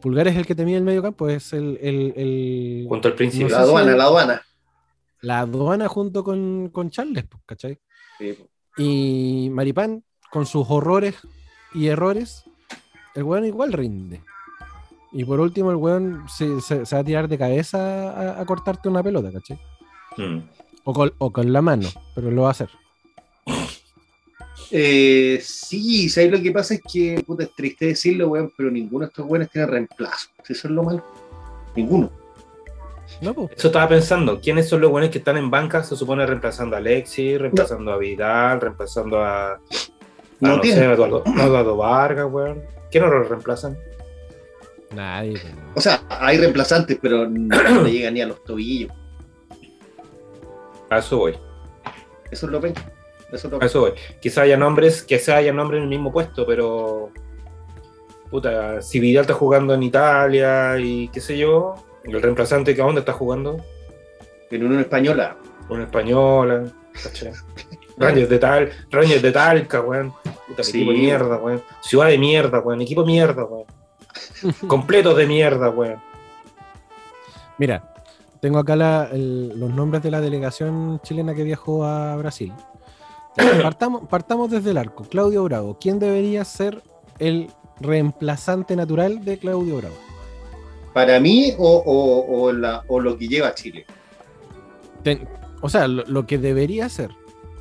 Pulgar 0.00 0.28
es 0.28 0.36
el 0.36 0.46
que 0.46 0.54
te 0.54 0.64
mide 0.64 0.76
el 0.78 0.84
medio 0.84 1.02
campo, 1.02 1.28
es 1.28 1.52
el, 1.52 1.78
el- 1.82 2.12
el- 2.16 2.86
Junto 2.88 3.08
al. 3.08 3.14
No 3.14 3.30
sé 3.30 3.48
La 3.48 3.58
aduana, 3.60 3.92
si- 3.92 3.98
la 3.98 4.04
aduana. 4.04 4.42
la 5.20 5.38
aduana 5.40 5.88
junto 5.88 6.22
con, 6.24 6.70
con 6.72 6.90
Charles, 6.90 7.24
pues, 7.28 7.42
¿cachai? 7.46 7.78
Sí, 8.18 8.32
po. 8.34 8.48
Y 8.80 9.48
Maripán, 9.52 10.04
con 10.30 10.46
sus 10.46 10.66
horrores 10.70 11.16
y 11.74 11.88
errores, 11.88 12.44
el 13.14 13.24
weón 13.24 13.44
igual 13.44 13.72
rinde. 13.72 14.22
Y 15.10 15.24
por 15.24 15.40
último, 15.40 15.70
el 15.70 15.76
weón 15.76 16.24
se, 16.28 16.60
se- 16.60 16.86
se 16.86 16.94
va 16.94 17.00
a 17.00 17.04
tirar 17.04 17.26
de 17.28 17.36
cabeza 17.38 18.10
a, 18.36 18.40
a 18.40 18.46
cortarte 18.46 18.88
una 18.88 19.02
pelota, 19.02 19.32
¿cachai? 19.32 19.58
Mm. 20.16 20.38
O 20.90 20.94
con, 20.94 21.12
o 21.18 21.30
con 21.30 21.52
la 21.52 21.60
mano, 21.60 21.86
pero 22.14 22.30
lo 22.30 22.42
va 22.44 22.48
a 22.48 22.52
hacer. 22.52 22.70
Eh, 24.70 25.38
sí, 25.42 26.08
¿sabes 26.08 26.30
lo 26.30 26.40
que 26.42 26.50
pasa? 26.50 26.72
Es 26.76 26.80
que, 26.90 27.22
puta, 27.26 27.42
es 27.42 27.54
triste 27.54 27.84
decirlo, 27.88 28.28
weón, 28.28 28.50
pero 28.56 28.70
ninguno 28.70 29.04
de 29.04 29.10
estos 29.10 29.26
weones 29.26 29.50
tiene 29.50 29.66
reemplazo. 29.66 30.30
Eso 30.48 30.66
es 30.66 30.72
lo 30.72 30.82
malo. 30.82 31.04
Ninguno. 31.76 32.10
No, 33.20 33.34
pues. 33.34 33.50
Eso 33.54 33.66
estaba 33.66 33.86
pensando. 33.86 34.40
¿Quiénes 34.40 34.66
son 34.66 34.80
los 34.80 34.90
buenos 34.90 35.10
que 35.10 35.18
están 35.18 35.36
en 35.36 35.50
banca? 35.50 35.84
Se 35.84 35.94
supone 35.94 36.24
reemplazando 36.24 36.76
a 36.76 36.78
Alexis, 36.78 37.38
reemplazando 37.38 37.92
a 37.92 37.98
Vidal, 37.98 38.58
reemplazando 38.58 39.22
a. 39.22 39.52
a, 39.52 39.60
No 40.40 40.56
no, 40.56 40.60
tiene. 40.62 40.78
sé, 40.78 40.86
a 40.86 40.94
Eduardo, 40.94 41.22
a 41.26 41.44
Eduardo 41.44 41.76
Vargas, 41.76 42.26
weón. 42.32 42.62
¿Quién 42.90 43.04
no 43.04 43.10
lo 43.10 43.24
reemplazan? 43.24 43.76
Nadie. 44.94 45.38
O 45.74 45.82
sea, 45.82 46.02
hay 46.08 46.38
reemplazantes, 46.38 46.98
pero 47.02 47.28
no 47.28 47.82
le 47.82 47.92
llegan 47.92 48.14
ni 48.14 48.22
a 48.22 48.26
los 48.26 48.42
tobillos. 48.42 48.90
A 50.90 50.98
eso 50.98 51.18
voy. 51.18 51.36
Eso 52.30 52.46
es 52.46 52.52
lo 52.52 52.60
peor. 52.60 52.74
Eso 53.32 53.46
es 53.48 53.52
lo 53.52 53.62
A 53.62 53.66
eso 53.66 53.80
voy. 53.80 53.92
Quizá 54.20 54.42
haya 54.42 54.56
nombres, 54.56 55.02
quizá 55.02 55.36
haya 55.36 55.52
nombres 55.52 55.78
en 55.78 55.84
el 55.84 55.88
mismo 55.90 56.12
puesto, 56.12 56.46
pero. 56.46 57.10
Puta, 58.30 58.82
si 58.82 59.00
Vidal 59.00 59.22
está 59.22 59.34
jugando 59.34 59.72
en 59.74 59.82
Italia 59.82 60.78
y 60.78 61.08
qué 61.08 61.20
sé 61.20 61.38
yo, 61.38 61.74
el 62.04 62.20
reemplazante 62.20 62.74
que 62.74 62.82
a 62.82 62.84
dónde 62.84 63.00
está 63.00 63.12
jugando, 63.14 63.56
En 64.50 64.66
una 64.66 64.80
española. 64.82 65.36
una 65.70 65.84
española. 65.84 66.64
Rangers 67.96 68.28
de 68.28 68.38
tal, 68.38 68.70
Rangers 68.90 69.22
de 69.22 69.32
Talca, 69.32 69.80
weón. 69.80 70.12
Puta, 70.46 70.62
Sí. 70.62 70.78
equipo 70.78 70.92
de 70.92 70.98
mierda, 70.98 71.36
weón. 71.38 71.62
Ciudad 71.82 72.06
de 72.08 72.18
mierda, 72.18 72.60
weón. 72.60 72.80
Equipo 72.82 73.00
de 73.02 73.06
mierda, 73.08 73.44
weón. 73.44 73.66
Completos 74.68 75.16
de 75.16 75.26
mierda, 75.26 75.70
weón. 75.70 76.00
Mira, 77.58 77.87
tengo 78.40 78.58
acá 78.58 78.76
la- 78.76 79.08
el- 79.12 79.58
los 79.58 79.70
nombres 79.70 80.02
de 80.02 80.10
la 80.10 80.20
delegación 80.20 81.00
chilena 81.02 81.34
que 81.34 81.42
viajó 81.44 81.84
a 81.84 82.16
Brasil. 82.16 82.52
Partamos, 83.62 84.08
partamos 84.08 84.50
desde 84.50 84.70
el 84.72 84.78
arco. 84.78 85.04
Claudio 85.04 85.44
Bravo. 85.44 85.78
¿Quién 85.80 85.98
debería 85.98 86.44
ser 86.44 86.82
el 87.18 87.50
reemplazante 87.80 88.74
natural 88.76 89.24
de 89.24 89.38
Claudio 89.38 89.76
Bravo? 89.76 89.94
Para 90.94 91.20
mí, 91.20 91.54
o, 91.58 91.82
o- 91.84 92.40
o 92.42 92.52
la- 92.52 92.82
o 92.88 92.98
lo 93.00 93.16
que 93.16 93.28
lleva 93.28 93.54
Chile. 93.54 93.86
Ten- 95.02 95.28
o 95.60 95.68
sea, 95.68 95.86
lo, 95.86 96.04
lo 96.06 96.26
que 96.26 96.38
debería 96.38 96.88
ser. 96.88 97.10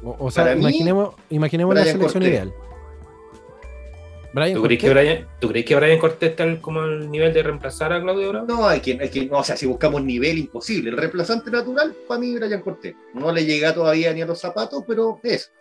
O, 0.04 0.32
sea, 0.32 0.44
Para 0.46 0.56
mí, 0.56 0.62
imaginemos, 0.62 1.16
imaginemos 1.30 1.76
la 1.76 1.84
selección 1.84 2.14
Cortés. 2.14 2.30
ideal. 2.30 2.54
Brian 4.34 4.54
¿Tú 4.56 4.64
crees, 4.64 4.80
que 4.82 4.90
Brian, 4.90 5.28
¿Tú 5.40 5.48
crees 5.50 5.66
que 5.66 5.76
Brian 5.76 6.00
Cortés 6.00 6.32
está 6.32 6.60
como 6.62 6.84
el 6.84 7.10
nivel 7.10 7.34
de 7.34 7.44
reemplazar 7.44 7.94
a 7.94 8.02
Claudio 8.02 8.30
Bravo? 8.30 8.46
No, 8.48 8.68
hay 8.68 8.80
que, 8.82 8.98
hay 9.02 9.10
que, 9.10 9.26
no, 9.26 9.40
o 9.40 9.44
sea, 9.44 9.56
si 9.58 9.66
buscamos 9.66 10.04
nivel 10.04 10.38
imposible. 10.38 10.90
El 10.90 10.98
reemplazante 10.98 11.50
natural, 11.50 11.96
para 12.08 12.20
mí, 12.20 12.36
Brian 12.36 12.62
Cortés. 12.62 12.94
No 13.14 13.32
le 13.32 13.46
llega 13.46 13.74
todavía 13.74 14.14
ni 14.14 14.22
a 14.22 14.26
los 14.26 14.40
zapatos, 14.40 14.84
pero 14.88 15.20
es. 15.24 15.52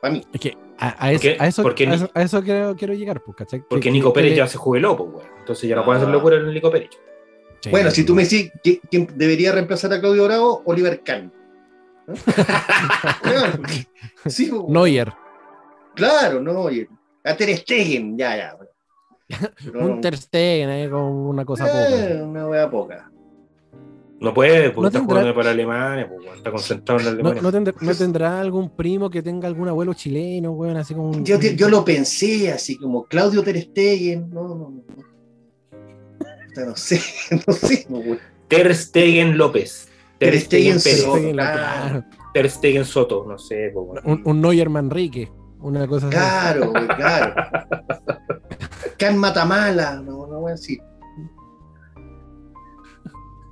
Para 0.00 0.14
mí. 0.14 0.22
Es 0.32 0.40
que 0.40 0.56
a, 0.78 1.06
a 1.06 1.12
eso, 1.12 1.28
a 1.38 1.46
eso, 1.46 1.62
¿Por 1.62 1.74
qué 1.74 1.86
a 1.86 1.94
eso, 1.94 2.10
a 2.12 2.22
eso 2.22 2.42
quiero, 2.42 2.74
quiero 2.76 2.92
llegar, 2.94 3.22
pues, 3.22 3.36
¿cachai? 3.36 3.62
Porque 3.68 3.84
Que- 3.84 3.90
Nico 3.92 4.12
Pérez 4.12 4.36
ya 4.36 4.46
se 4.46 4.58
jubiló, 4.58 4.96
pues, 4.96 5.10
weón. 5.10 5.26
Entonces 5.40 5.68
ya 5.68 5.76
no 5.76 5.82
Ah. 5.82 5.84
puede 5.84 5.98
hacer 5.98 6.10
locura 6.10 6.36
en 6.36 6.52
Nico 6.52 6.70
Pérez. 6.70 6.90
Sí, 7.60 7.70
Bueno, 7.70 7.90
si 7.92 8.04
tú 8.04 8.14
me 8.14 8.24
decís 8.24 8.50
quién 8.90 9.08
debería 9.14 9.52
reemplazar 9.52 9.92
a 9.92 10.00
Claudio 10.00 10.24
Bravo, 10.24 10.62
Oliver 10.66 11.00
Kahn. 11.04 11.32
Weón, 13.24 13.62
sí, 14.26 14.50
weón. 14.50 14.72
Neuer. 14.72 15.12
Claro, 15.94 16.40
no, 16.40 16.52
oye. 16.62 16.88
A 17.24 17.36
Ter 17.36 17.56
Stegen, 17.58 18.16
ya, 18.18 18.36
ya. 18.36 18.56
Pero- 19.64 19.84
Un 19.86 20.00
Ter 20.00 20.16
Stegen, 20.16 20.68
ahí 20.68 20.88
con 20.88 21.02
una 21.02 21.44
cosa 21.44 21.66
Eh, 21.66 22.14
poca. 22.14 22.24
una 22.24 22.46
wea 22.48 22.70
poca. 22.70 23.08
No 24.20 24.32
puede, 24.32 24.70
porque 24.70 24.82
No 24.82 24.86
está 24.88 24.98
tendrá- 25.00 25.14
jugando 25.16 25.34
para 25.34 25.50
Alemania, 25.50 26.08
pues. 26.08 26.36
Está 26.36 26.50
concentrado 26.52 27.00
en 27.00 27.06
No, 27.06 27.10
Alemania. 27.12 27.42
no 27.42 27.50
tendrá, 27.52 27.74
no 27.80 27.94
tendrá 27.94 28.40
algún 28.40 28.70
primo 28.70 29.10
que 29.10 29.20
tenga 29.22 29.48
algún 29.48 29.66
abuelo 29.68 29.94
chileno, 29.94 30.52
weón, 30.52 30.76
así 30.76 30.94
como 30.94 31.10
un- 31.10 31.24
Yo, 31.24 31.40
yo 31.40 31.68
lo 31.68 31.84
pensé 31.84 32.52
así 32.52 32.76
como 32.76 33.04
Claudio 33.06 33.42
Ter 33.42 33.60
Stegen. 33.60 34.30
No, 34.30 34.42
no, 34.48 34.54
no. 34.56 34.82
O 36.20 36.54
sea, 36.54 36.66
no 36.66 36.76
sé, 36.76 37.00
no 37.46 37.52
sé. 37.52 37.86
weón. 37.88 38.18
Ter 38.48 38.74
Stegen 38.74 39.36
López. 39.38 39.88
Ter 40.18 40.30
Ter 40.32 40.40
Stegen 40.40 40.78
Stegen 40.80 41.34
Pérez. 41.36 41.94
Soto. 41.94 42.06
Ter 42.34 42.50
Stegen 42.50 42.84
Soto, 42.84 43.24
no 43.26 43.38
sé, 43.38 43.70
pues, 43.74 43.86
weón. 44.04 44.20
un, 44.20 44.22
un 44.24 44.40
Neuer 44.40 44.68
Manrique, 44.70 45.32
una 45.62 45.86
cosa 45.86 46.08
así. 46.08 46.16
Claro, 46.16 46.70
güey, 46.70 46.86
claro. 46.88 47.34
Can 48.98 49.16
Matamala, 49.18 49.96
no, 49.96 50.26
no 50.26 50.40
voy 50.40 50.50
a 50.50 50.54
decir. 50.54 50.78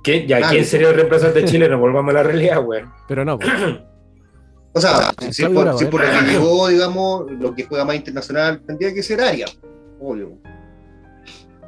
¿Qué? 0.03 0.25
Ya, 0.25 0.37
Claro. 0.37 0.51
¿quién 0.53 0.65
sería 0.65 0.89
el 0.89 0.95
reemplazante 0.95 1.39
de 1.41 1.45
Chile? 1.45 1.69
No 1.69 1.77
volvamos 1.79 2.11
a 2.11 2.17
la 2.17 2.23
realidad, 2.23 2.63
weón. 2.65 2.91
Pero 3.07 3.23
no, 3.25 3.37
pues. 3.37 3.51
O 4.73 4.79
sea, 4.81 5.09
Ah, 5.09 5.11
si, 5.31 5.43
por, 5.45 5.63
Bravo, 5.63 5.77
si 5.77 5.85
eh. 5.85 5.87
por 5.89 6.01
lo 6.01 6.07
que 6.11 6.31
llegó, 6.31 6.67
digamos, 6.69 7.31
lo 7.31 7.53
que 7.53 7.65
juega 7.65 7.83
más 7.85 7.95
internacional, 7.97 8.61
tendría 8.65 8.93
que 8.93 9.03
ser 9.03 9.21
Aria, 9.21 9.45
obvio. 9.99 10.37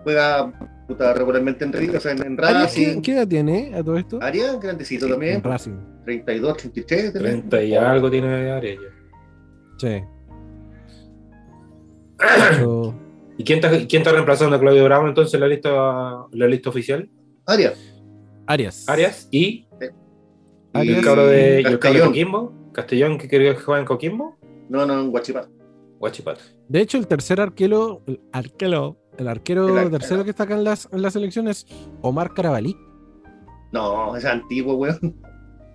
Juega 0.03 0.51
puta, 0.87 1.13
regularmente 1.13 1.63
en, 1.65 1.95
o 1.95 1.99
sea, 1.99 2.11
en, 2.13 2.25
en 2.25 2.43
Arias, 2.43 2.73
¿qué, 2.73 2.85
Racing. 2.85 3.01
qué 3.01 3.13
edad 3.13 3.27
tiene 3.27 3.73
a 3.75 3.83
todo 3.83 3.97
esto? 3.97 4.19
Aria, 4.21 4.53
grandecito 4.55 5.07
también, 5.07 5.35
En 5.35 5.43
Racing. 5.43 5.73
32, 6.05 6.57
33. 6.57 7.13
también. 7.13 7.49
30 7.49 7.63
y 7.63 7.75
algo 7.75 8.09
tiene 8.09 8.51
área 8.51 8.73
ya. 8.73 8.79
Sí. 9.77 10.03
¿Y 13.37 13.43
quién 13.43 13.59
está, 13.59 13.69
quién 13.87 14.01
está 14.01 14.11
reemplazando 14.11 14.55
a 14.55 14.59
Claudio 14.59 14.83
Bravo 14.85 15.07
entonces 15.07 15.33
en 15.33 15.39
la 15.41 15.47
lista, 15.47 15.69
la 16.31 16.47
lista 16.47 16.69
oficial? 16.69 17.09
Aria. 17.45 17.73
Arias. 18.47 18.85
Arias 18.87 19.27
y, 19.31 19.39
Y 19.39 19.67
y 19.81 20.77
Arias. 20.79 20.97
el 20.99 21.03
cabro 21.03 21.27
de, 21.27 21.61
y 21.61 21.63
el 21.63 21.63
cabro 21.63 21.69
de 21.69 21.79
Castellón. 21.79 22.07
Coquimbo. 22.09 22.53
Castellón 22.73 23.17
que 23.17 23.27
quería 23.27 23.53
que 23.55 23.61
juegue 23.61 23.81
en 23.81 23.85
Coquimbo. 23.87 24.37
No, 24.69 24.85
no, 24.85 24.99
en 24.99 25.11
Guachipato. 25.11 25.49
Guachipato. 25.99 26.41
De 26.67 26.81
hecho, 26.81 26.97
el 26.97 27.07
tercer 27.07 27.39
arquero, 27.41 28.01
el 28.07 28.19
arquero, 28.31 28.97
el 29.17 29.27
arquero 29.27 29.77
El 29.79 29.91
tercero 29.91 30.23
que 30.23 30.31
está 30.31 30.43
acá 30.43 30.55
en 30.55 30.63
las, 30.63 30.87
en 30.91 31.01
las 31.01 31.15
elecciones, 31.15 31.65
Omar 32.01 32.33
Carabalí. 32.33 32.75
No, 33.71 34.15
es 34.15 34.25
antiguo, 34.25 34.75
weón. 34.75 35.15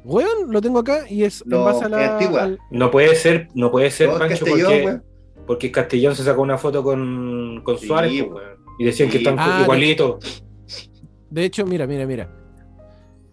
Weón, 0.05 0.51
lo 0.53 0.61
tengo 0.61 0.79
acá 0.79 1.05
y 1.11 1.25
es 1.25 1.45
No, 1.47 1.59
en 1.59 1.65
base 1.65 1.85
a 1.85 1.87
es 2.21 2.31
la. 2.31 2.43
al- 2.43 2.59
No 2.71 2.91
puede 2.91 3.15
ser, 3.15 3.49
no 3.55 3.71
puede 3.71 3.91
ser, 3.91 4.09
No, 4.11 4.19
Pancho, 4.19 4.45
porque, 4.47 4.65
weón. 4.65 5.05
Porque 5.49 5.73
Castellón 5.73 6.15
se 6.15 6.23
sacó 6.23 6.43
una 6.43 6.57
foto 6.59 6.85
con, 6.85 7.63
con 7.65 7.77
Sí, 7.79 7.89
Suárez 7.89 8.25
pues, 8.31 8.45
y 8.79 8.85
decían 8.85 9.11
que 9.11 9.19
están 9.19 9.35
Ah, 9.39 9.63
igualitos. 9.65 10.45
De 11.31 11.45
hecho, 11.45 11.67
mira, 11.67 11.87
mira, 11.89 12.07
mira. 12.07 12.31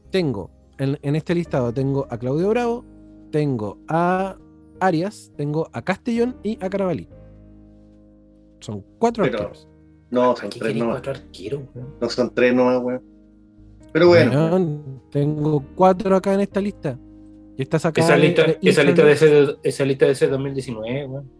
Tengo 0.09 0.49
en, 0.79 0.97
en 1.01 1.15
este 1.15 1.35
listado 1.35 1.71
tengo 1.73 2.07
a 2.09 2.17
Claudio 2.17 2.49
Bravo, 2.49 2.83
tengo 3.31 3.77
a 3.87 4.37
Arias, 4.79 5.31
tengo 5.37 5.69
a 5.73 5.81
Castellón 5.83 6.37
y 6.41 6.57
a 6.63 6.69
Carabalí. 6.69 7.07
Son 8.59 8.83
cuatro 8.97 9.23
Pero- 9.23 9.37
arqueros. 9.37 9.67
No, 10.11 10.35
son 10.35 10.45
Aquí 10.47 10.59
tres 10.59 10.75
nomás. 10.75 10.95
cuatro 10.95 11.11
arqueros, 11.11 11.61
weón. 11.73 11.87
No 11.99 12.09
son 12.09 12.33
tres 12.33 12.53
nomás, 12.53 12.81
weón. 12.81 13.01
Pero 13.91 14.07
bueno, 14.09 14.31
Weón, 14.31 15.01
tengo 15.09 15.63
cuatro 15.75 16.15
acá 16.15 16.33
en 16.33 16.41
esta 16.41 16.59
lista. 16.61 16.97
Y 17.57 17.61
esta 17.61 17.79
sacada 17.79 18.07
Esa 18.07 18.15
de- 18.17 18.21
lista, 18.27 18.43
de 18.43 18.57
esa 18.61 18.83
lista 18.83 19.03
de 19.05 19.11
ese, 19.13 19.55
esa 19.63 19.85
lista 19.85 20.05
de 20.05 20.11
ese 20.11 20.27
2019, 20.27 21.05
weón. 21.07 21.31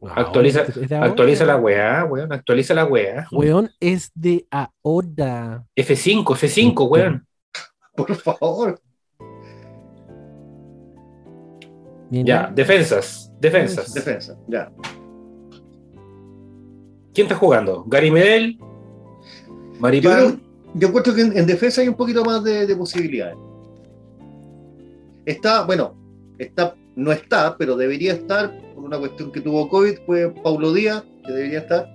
Wow, 0.00 0.10
Actualiza, 0.16 0.62
es 0.62 0.88
de 0.88 0.94
ahora. 0.96 1.08
actualiza 1.08 1.44
la 1.44 1.56
weá, 1.56 2.04
weón. 2.04 2.32
Actualiza 2.32 2.74
la 2.74 2.84
weá. 2.84 3.26
Weón, 3.32 3.70
es 3.80 4.10
de 4.14 4.46
ahora. 4.50 5.64
F5, 5.76 6.24
F5, 6.24 6.88
weón. 6.90 7.26
por 7.96 8.14
favor. 8.16 8.80
Mira, 12.10 12.24
Ya, 12.48 12.52
defensas, 12.54 13.32
defensas. 13.40 13.94
Defensa, 13.94 14.36
ya. 14.46 14.70
¿Quién 17.14 17.26
está 17.26 17.36
jugando? 17.36 17.84
¿Gary 17.86 18.10
Medel? 18.10 18.58
Yo, 18.58 18.66
¿Maripán? 19.80 20.42
yo 20.74 20.88
encuentro 20.88 21.14
que 21.14 21.22
en, 21.22 21.36
en 21.36 21.46
defensa 21.46 21.80
hay 21.80 21.88
un 21.88 21.94
poquito 21.94 22.24
más 22.24 22.42
de, 22.44 22.66
de 22.66 22.76
posibilidades. 22.76 23.36
Está, 25.24 25.64
bueno, 25.64 25.94
está, 26.38 26.74
no 26.96 27.12
está, 27.12 27.56
pero 27.56 27.76
debería 27.76 28.12
estar, 28.12 28.56
por 28.74 28.84
una 28.84 28.98
cuestión 28.98 29.32
que 29.32 29.40
tuvo 29.40 29.68
COVID, 29.68 29.98
fue 30.06 30.30
Paulo 30.42 30.72
Díaz, 30.72 31.02
que 31.26 31.32
debería 31.32 31.58
estar, 31.60 31.88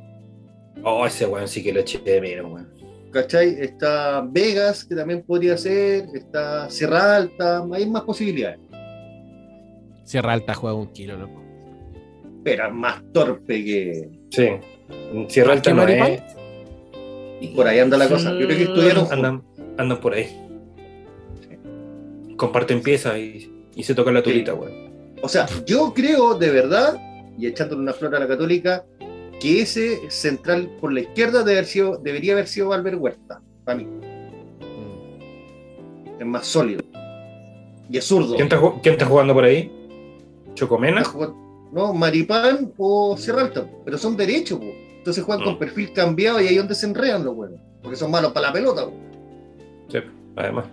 Oh, 0.84 1.06
ese 1.08 1.26
weón 1.26 1.48
sí 1.48 1.64
que 1.64 1.74
lo 1.74 1.80
eché 1.80 1.98
de 2.00 2.22
menos, 2.22 2.52
weón. 2.52 2.68
¿cachai? 3.12 3.56
Está 3.60 4.22
Vegas, 4.30 4.86
que 4.86 4.96
también 4.96 5.24
podría 5.24 5.58
ser, 5.58 6.06
está 6.14 6.70
Sierra 6.70 7.16
Alta, 7.18 7.64
hay 7.74 7.86
más 7.90 8.04
posibilidades, 8.04 8.60
Sierra 10.04 10.34
Alta 10.34 10.54
juega 10.54 10.76
un 10.76 10.88
kilo, 10.94 11.18
loco. 11.18 11.42
pero 12.44 12.68
es 12.68 12.74
más 12.74 13.02
torpe 13.12 13.66
que... 13.66 14.10
Sí. 14.30 14.48
Sierra 15.30 15.50
¿Más 15.50 15.58
Alta 15.58 15.72
no 15.72 15.78
Maripán? 15.78 16.12
es. 16.12 16.22
Y 17.42 17.48
por 17.50 17.68
ahí 17.68 17.80
anda 17.80 17.98
la 17.98 18.08
cosa. 18.08 18.32
Yo 18.32 18.46
creo 18.46 18.58
que 18.58 18.64
estudiaron 18.64 19.06
juntos. 19.06 19.12
Andan, 19.12 19.44
andan 19.78 20.00
por 20.00 20.14
ahí. 20.14 20.28
Comparten 22.38 22.82
piezas 22.82 23.18
y, 23.18 23.52
y 23.76 23.84
se 23.84 23.94
tocan 23.96 24.14
la 24.14 24.24
turita, 24.24 24.54
weón. 24.54 24.87
O 25.22 25.30
sea, 25.30 25.48
yo 25.66 25.94
creo 25.94 26.36
de 26.36 26.50
verdad, 26.52 27.00
y 27.38 27.48
echándole 27.48 27.82
una 27.82 27.94
flor 27.94 28.16
a 28.16 28.20
la 28.20 28.28
católica, 28.28 28.86
que 29.40 29.62
ese 29.62 30.10
central 30.10 30.70
por 30.80 30.92
la 30.94 31.02
izquierda 31.02 31.40
debe 31.44 31.60
haber 31.60 31.66
sido, 31.66 31.98
debería 31.98 32.34
haber 32.34 32.48
sido 32.48 32.70
Valver 32.70 32.96
Huerta, 32.96 33.42
para 33.66 33.78
mí. 33.78 33.88
Es 36.20 36.26
más 36.26 36.46
sólido. 36.48 36.82
Y 37.90 37.98
es 37.98 38.06
zurdo. 38.06 38.36
¿Quién 38.36 38.48
está, 38.48 38.60
ju- 38.60 38.80
quién 38.82 38.94
está 38.94 39.06
jugando 39.06 39.34
por 39.34 39.44
ahí? 39.46 39.72
¿Chocomena? 40.56 41.04
No, 41.72 41.94
Maripán 41.94 42.74
o 42.78 43.16
Sierra 43.18 43.42
Alta, 43.44 43.68
pero 43.86 43.98
son 43.98 44.18
derechos, 44.18 44.58
po. 44.60 44.66
entonces 44.98 45.24
juegan 45.24 45.44
con 45.46 45.54
Mm. 45.56 45.60
perfil 45.60 45.94
cambiado 45.94 46.42
y 46.42 46.48
ahí 46.48 46.54
es 46.56 46.60
donde 46.60 46.76
se 46.76 46.86
enredan 46.88 47.24
los 47.24 47.36
buenos, 47.36 47.60
porque 47.82 47.96
son 47.96 48.10
malos 48.12 48.32
para 48.34 48.48
la 48.48 48.54
pelota. 48.54 48.86
po. 48.86 48.94
Sí, 49.90 50.00
además. 50.36 50.66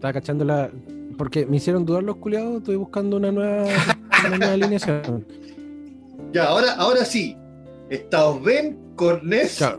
Estaba 0.00 0.14
cachando 0.14 0.46
la. 0.46 0.70
Porque 1.18 1.44
me 1.44 1.58
hicieron 1.58 1.84
dudar 1.84 2.02
los 2.02 2.16
culiados, 2.16 2.56
estoy 2.60 2.76
buscando 2.76 3.18
una 3.18 3.30
nueva, 3.30 3.66
una 4.26 4.38
nueva 4.38 4.52
alineación. 4.54 5.26
Ya, 6.32 6.46
ahora, 6.46 6.72
ahora 6.76 7.04
sí. 7.04 7.36
Está 7.90 8.24
Osben, 8.24 8.78
Cornés 8.96 9.58
Claro. 9.58 9.78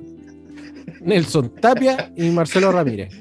Nelson 0.99 1.49
Tapia 1.55 2.11
y 2.15 2.29
Marcelo 2.29 2.71
Ramírez. 2.71 3.11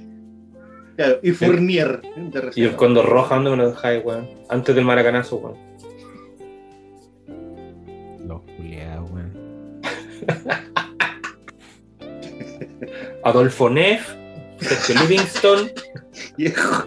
claro, 0.96 1.20
y 1.22 1.30
Fournier. 1.30 2.02
de 2.02 2.50
Y 2.54 2.64
el. 2.64 2.76
Condor 2.76 3.06
Roja, 3.08 3.36
¿dónde 3.36 3.50
me 3.52 3.56
lo 3.56 3.70
dejáis, 3.70 4.04
weón? 4.04 4.28
Antes 4.50 4.74
del 4.74 4.84
maracanazo, 4.84 5.36
weón. 5.36 5.56
Los 8.28 8.42
culiados, 8.42 9.10
weón. 9.10 9.32
Adolfo 13.24 13.70
Neff, 13.70 14.06
Sergio 14.60 15.00
Livingston, 15.02 15.70
Viejo, 16.36 16.84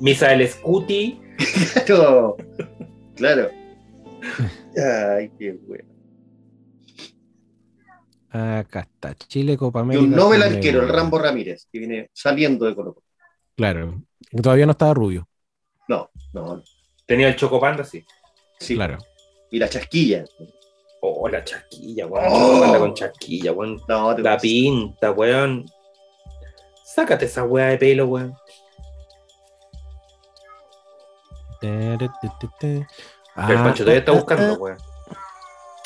Misael 0.00 0.48
Scuti. 0.48 1.20
Claro. 1.86 2.36
Claro. 3.16 3.50
Ay, 4.76 5.30
qué 5.38 5.52
bueno. 5.66 5.84
Acá 8.30 8.80
está. 8.80 9.14
Chile, 9.14 9.56
Copa 9.56 9.80
Y 9.80 9.82
América. 9.82 10.04
un 10.04 10.10
Nobel 10.10 10.40
Conmebol. 10.40 10.56
arquero, 10.56 10.82
el 10.82 10.88
Rambo 10.88 11.18
Ramírez, 11.18 11.68
que 11.72 11.78
viene 11.78 12.10
saliendo 12.12 12.66
de 12.66 12.74
Colo 12.74 12.94
Colo. 12.94 13.06
Claro. 13.56 14.02
Todavía 14.42 14.66
no 14.66 14.72
estaba 14.72 14.94
rubio. 14.94 15.28
No, 15.88 16.10
no, 16.32 16.62
Tenía 17.06 17.28
el 17.28 17.36
Chocopanda, 17.36 17.84
sí. 17.84 18.04
sí. 18.58 18.74
Claro. 18.74 18.98
Y 19.50 19.58
la 19.58 19.68
chasquilla. 19.68 20.24
Oh, 21.00 21.28
la 21.28 21.44
chasquilla, 21.44 22.06
weón. 22.06 22.24
Oh. 22.28 22.48
Chocopanda 22.54 22.78
con 22.80 22.94
chasquilla, 22.94 23.52
weón. 23.52 23.80
No, 23.86 24.14
te 24.16 24.22
La 24.22 24.36
pinta, 24.38 25.12
weón. 25.12 25.64
Sácate 26.84 27.26
esa 27.26 27.44
weá 27.44 27.66
de 27.66 27.78
pelo, 27.78 28.06
weón. 28.06 28.34
Tere, 31.64 32.10
te, 32.20 32.28
te, 32.40 32.48
te. 32.60 32.86
Pero 33.34 33.48
el 33.48 33.56
Ah, 33.58 33.64
Pancho 33.64 33.84
todavía 33.84 34.00
está 34.00 34.12
ah, 34.12 34.14
buscando, 34.16 34.52
ah. 34.52 34.58
weón. 34.58 34.78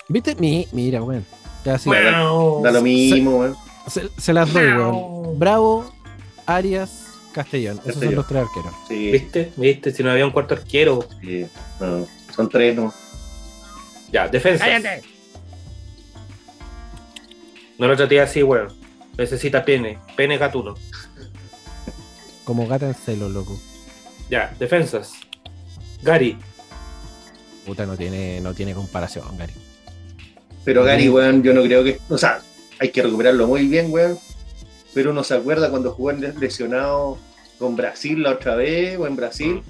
¿Viste? 0.09 0.35
Mi, 0.35 0.67
mira, 0.73 1.03
weón. 1.03 1.25
Ya 1.65 1.79
sí. 1.79 1.89
Miau. 1.89 2.63
Da 2.63 2.73
lo 2.73 2.83
mismo, 2.83 3.39
weón. 3.39 3.57
Se, 3.87 4.09
se 4.19 4.33
las 4.33 4.53
doy, 4.53 4.67
weón. 4.67 5.39
Bravo, 5.39 5.93
Arias, 6.47 7.07
Castellón. 7.33 7.81
Esos 7.87 8.03
son 8.03 8.15
los 8.17 8.27
tres 8.27 8.43
arqueros. 8.45 8.75
Sí, 8.89 9.13
¿Viste? 9.13 9.53
¿Viste? 9.57 9.93
Si 9.93 10.03
no 10.03 10.11
había 10.11 10.27
un 10.27 10.33
cuarto 10.33 10.55
arquero. 10.55 11.07
sí. 11.21 11.47
No, 11.79 12.07
son 12.35 12.49
tres, 12.49 12.75
¿no? 12.75 12.93
Ya, 14.11 14.27
defensa. 14.29 14.67
No 17.79 17.87
lo 17.87 17.97
traté 17.97 18.21
así, 18.21 18.43
weón. 18.43 18.69
Necesita 19.17 19.65
pene. 19.65 19.99
Pene 20.17 20.39
gatuno. 20.39 20.75
Como 22.45 22.67
gata 22.67 22.87
en 22.89 22.95
celo, 22.95 23.29
loco. 23.29 23.59
Ya, 24.31 24.55
defensas. 24.59 25.13
Gary. 26.03 26.37
Puta, 27.67 27.85
no 27.87 27.97
tiene, 27.97 28.41
no 28.41 28.55
tiene 28.55 28.75
comparación, 28.75 29.25
Gary. 29.37 29.53
Pero 30.65 30.85
Gary, 30.85 31.09
Mm. 31.09 31.13
weón, 31.15 31.43
yo 31.43 31.55
no 31.55 31.63
creo 31.63 31.85
que. 31.85 31.99
O 32.09 32.19
sea, 32.19 32.41
hay 32.79 32.91
que 32.91 33.03
recuperarlo 33.03 33.47
muy 33.47 33.67
bien, 33.67 33.91
weón. 33.93 34.19
Pero 34.95 35.11
uno 35.11 35.23
se 35.23 35.35
acuerda 35.35 35.71
cuando 35.71 35.93
jugó 35.93 36.11
en 36.11 36.35
lesionado 36.41 37.19
con 37.59 37.77
Brasil 37.77 38.23
la 38.23 38.31
otra 38.33 38.55
vez, 38.57 38.99
o 38.99 39.07
en 39.07 39.17
Brasil. 39.17 39.63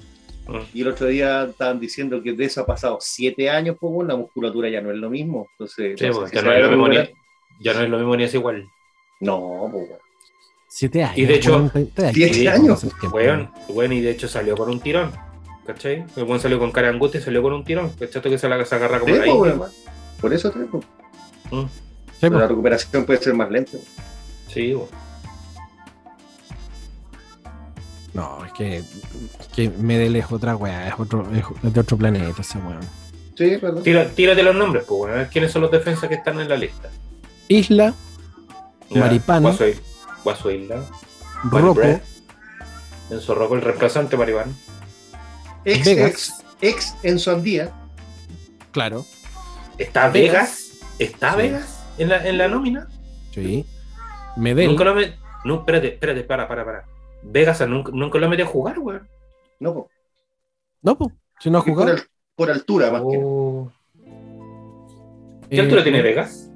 Mm. 0.47 0.57
Y 0.73 0.81
el 0.81 0.87
otro 0.87 1.07
día 1.07 1.43
estaban 1.43 1.79
diciendo 1.79 2.21
que 2.23 2.33
de 2.33 2.45
eso 2.45 2.61
ha 2.61 2.65
pasado 2.65 2.97
siete 3.01 3.49
años, 3.49 3.75
pues, 3.79 3.91
weón, 3.93 4.07
la 4.07 4.15
musculatura 4.15 4.69
ya 4.69 4.81
no 4.81 4.91
es 4.91 4.97
lo 4.97 5.09
mismo. 5.09 5.47
Entonces, 5.53 5.95
Sí, 5.99 6.05
no 6.07 6.13
sé 6.13 6.19
pues, 6.19 6.29
si 6.31 6.35
ya, 6.37 6.41
no 6.41 6.51
es 6.53 6.61
lo 6.63 6.69
mismo 6.69 6.87
ni, 6.87 6.95
ya 7.59 7.73
no 7.73 7.81
es 7.81 7.89
lo 7.89 7.97
mismo 7.97 8.15
ni 8.15 8.23
es 8.23 8.33
igual. 8.33 8.65
No, 9.19 9.69
pues, 9.71 9.89
weón. 9.89 9.99
Siete 10.71 11.03
años. 11.03 11.17
Y 11.17 11.25
de 11.25 11.33
hecho- 11.35 11.71
Siete 12.13 12.49
años, 12.49 12.79
tiempo, 12.81 13.09
Weón, 13.17 13.51
weón, 13.69 13.91
y 13.93 14.01
de 14.01 14.11
hecho 14.11 14.27
salió 14.27 14.55
con 14.55 14.69
un 14.69 14.79
tirón. 14.79 15.11
¿Cachai? 15.73 16.03
El 16.15 16.23
buen 16.25 16.39
salió 16.39 16.57
con 16.57 16.71
cara 16.71 16.87
de 16.87 16.93
angustia 16.93 17.19
y 17.19 17.23
salió 17.23 17.43
con 17.43 17.53
un 17.53 17.63
tirón. 17.63 17.89
¿Cachai? 17.91 18.21
Que 18.23 18.37
se 18.39 18.49
la 18.49 18.65
se 18.65 18.73
agarra 18.75 18.99
como 18.99 19.13
Sí, 19.13 19.19
la 19.19 19.25
pues, 19.35 19.57
weón. 19.57 19.71
Por 20.19 20.33
eso 20.33 20.49
te 20.51 20.59
digo. 20.63 20.81
weón. 21.51 21.65
Mm, 21.65 21.69
Sí, 22.19 22.29
la 22.29 22.47
recuperación 22.47 23.05
puede 23.05 23.21
ser 23.21 23.33
más 23.35 23.49
lenta. 23.51 23.77
Sí, 24.47 24.73
weón. 24.73 24.87
No, 28.13 28.43
es 28.43 28.51
que, 28.53 28.77
es 28.79 29.47
que 29.55 29.69
Medel 29.69 30.15
es 30.15 30.31
otra 30.31 30.55
weá, 30.55 30.87
es, 30.87 30.95
otro, 30.97 31.27
es, 31.31 31.73
de 31.73 31.79
otro 31.79 31.97
planeta 31.97 32.41
ese 32.41 32.57
weón. 32.57 32.79
Sí, 33.37 33.57
perdón. 33.61 33.83
Tira- 33.83 34.09
tírate 34.09 34.41
los 34.43 34.55
nombres, 34.55 34.83
pues, 34.87 34.97
bueno, 34.97 35.13
a 35.13 35.17
ver 35.19 35.29
quiénes 35.29 35.51
son 35.51 35.61
los 35.61 35.71
defensas 35.71 36.09
que 36.09 36.15
están 36.15 36.39
en 36.39 36.49
la 36.49 36.57
lista. 36.57 36.89
Isla, 37.47 37.93
Ya, 38.89 38.99
Maripán. 39.01 39.43
Guaso, 39.43 39.65
Guaso 40.23 40.51
Isla. 40.51 40.83
Rocco, 41.43 41.75
Brett, 41.75 42.03
Enzo 43.11 43.35
Rocco, 43.35 43.55
el 43.55 43.61
reemplazante 43.61 44.17
Maripán. 44.17 44.53
Ex, 45.65 45.87
ex, 45.87 45.95
Vegas, 45.95 46.45
ex 46.61 46.95
Enzo 47.03 47.31
Andía. 47.31 47.71
claro, 48.71 49.05
¿Está 49.77 50.09
Vegas. 50.09 50.11
Vegas? 50.79 50.95
¿Está 50.99 51.31
Sí. 51.31 51.37
Vegas 51.37 51.85
en 51.97 52.09
la, 52.09 52.27
en 52.27 52.37
la 52.37 52.47
nómina? 52.47 52.87
sí. 53.31 53.65
Medel, 54.37 54.67
Nunca 54.67 54.83
lo 54.85 54.95
met... 54.95 55.15
No, 55.43 55.55
espérate, 55.55 55.87
espérate, 55.93 56.23
para, 56.23 56.47
para, 56.47 56.63
para. 56.63 56.85
Vegas 57.23 57.67
nunca, 57.67 57.91
nunca 57.93 58.19
lo 58.19 58.29
metió 58.29 58.45
a 58.45 58.47
jugar, 58.47 58.79
weón. 58.79 59.07
No, 59.59 59.73
po. 59.73 59.89
no, 60.81 60.97
pues, 60.97 61.13
si 61.39 61.49
no 61.49 61.57
ha 61.57 61.61
por, 61.63 61.73
jugado. 61.73 61.91
al- 61.91 62.03
por 62.35 62.49
altura 62.51 62.91
más 62.91 63.01
que. 63.01 63.19
Oh. 63.21 63.69
¿Qué 65.49 65.57
Eh, 65.57 65.59
altura 65.61 65.83
tiene 65.83 66.01
Vegas? 66.01 66.49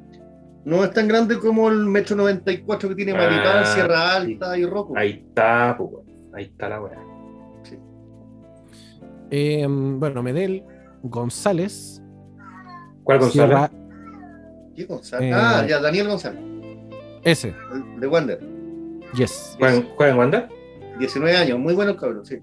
No 0.64 0.84
es 0.84 0.92
tan 0.94 1.08
grande 1.10 1.40
como 1.40 1.68
el 1.68 1.86
metro 1.86 2.16
94 2.16 2.88
que 2.90 2.96
tiene 2.96 3.14
Maripán, 3.14 3.64
Ah, 3.64 3.66
Sierra 3.66 4.22
sí. 4.22 4.32
Alta 4.34 4.58
y 4.58 4.66
Rocco. 4.66 4.94
Ahí 4.96 5.26
está, 5.28 5.76
pues, 5.78 5.90
weón. 5.92 6.32
Ahí 6.36 6.44
está 6.46 6.70
la 6.70 6.82
weá. 6.82 6.98
Eh, 9.36 9.66
bueno, 9.68 10.22
Medel, 10.22 10.64
González, 11.02 12.02
¿Cuál 13.04 13.20
González? 13.20 13.32
Sierra, 13.34 13.72
¿Qué 14.76 14.86
González? 14.86 15.30
Eh, 15.32 15.34
Ah, 15.36 15.66
ya, 15.68 15.80
Daniel 15.82 16.08
González, 16.08 16.40
ese, 17.24 17.54
de 18.00 18.08
Wander. 18.08 18.40
yes. 19.16 19.56
¿Juega 19.60 20.12
en- 20.12 20.18
Wanda? 20.18 20.48
19 21.00 21.36
años, 21.36 21.58
muy 21.58 21.74
bueno 21.74 21.92
el 21.92 21.98
cabrón, 21.98 22.24
sí. 22.26 22.38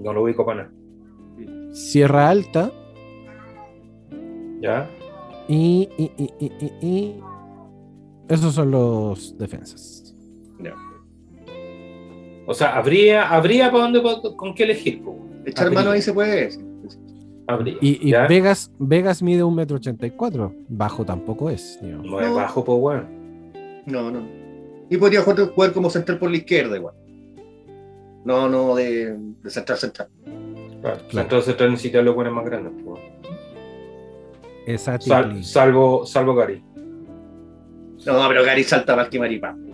No 0.00 0.12
lo 0.12 0.24
ubico 0.24 0.44
para 0.44 0.64
nada. 0.64 1.72
Sierra 1.72 2.28
Alta 2.28 2.72
¿Ya? 4.60 4.90
y, 5.48 5.88
y, 5.96 6.10
y, 6.18 6.30
y, 6.40 6.52
y- 6.60 6.86
y- 6.86 7.20
esos 8.28 8.54
son 8.54 8.70
los 8.72 9.36
defensas. 9.38 10.14
Ya. 10.60 10.74
O 12.46 12.54
sea, 12.54 12.76
habría, 12.76 13.28
habría 13.30 13.70
para 13.70 13.84
dónde, 13.84 14.02
con 14.36 14.54
qué 14.54 14.64
elegir, 14.64 15.02
pues. 15.04 15.16
Echar 15.44 15.70
mano 15.72 15.90
ahí 15.90 16.02
se 16.02 16.12
puede. 16.12 16.50
sí. 16.50 16.60
Habría. 17.48 17.76
Y, 17.80 18.08
y. 18.08 18.12
Vegas, 18.28 18.70
Vegas 18.78 19.22
mide 19.22 19.42
1,84 19.42 20.34
m. 20.50 20.64
Bajo 20.68 21.04
tampoco 21.04 21.50
es. 21.50 21.78
digamos. 21.82 22.06
No 22.06 22.20
es 22.20 22.32
bajo, 22.32 22.64
pues, 22.64 22.78
weón. 22.80 23.52
No, 23.86 24.10
no. 24.10 24.22
Y 24.88 24.96
podría 24.96 25.22
jugar, 25.22 25.48
jugar 25.48 25.72
como 25.72 25.90
central 25.90 26.18
por 26.18 26.30
la 26.30 26.36
izquierda 26.36 26.76
igual. 26.76 26.94
No, 28.24 28.48
no, 28.48 28.74
de, 28.76 29.16
de 29.42 29.50
central 29.50 29.78
central. 29.78 30.08
Claro. 30.80 31.00
Claro. 31.08 31.22
Entonces 31.26 31.56
te 31.56 31.68
necesitas 31.68 32.04
los 32.04 32.14
buenos 32.14 32.32
más 32.32 32.44
grandes, 32.44 32.72
pues. 32.84 33.00
Sal- 34.80 34.98
ticli. 35.30 35.42
salvo, 35.42 36.06
salvo 36.06 36.34
Gary. 36.36 36.62
No, 38.06 38.28
pero 38.28 38.44
Gary 38.44 38.62
salta 38.62 38.94
más 38.94 39.08
que 39.08 39.18
Maripán. 39.18 39.70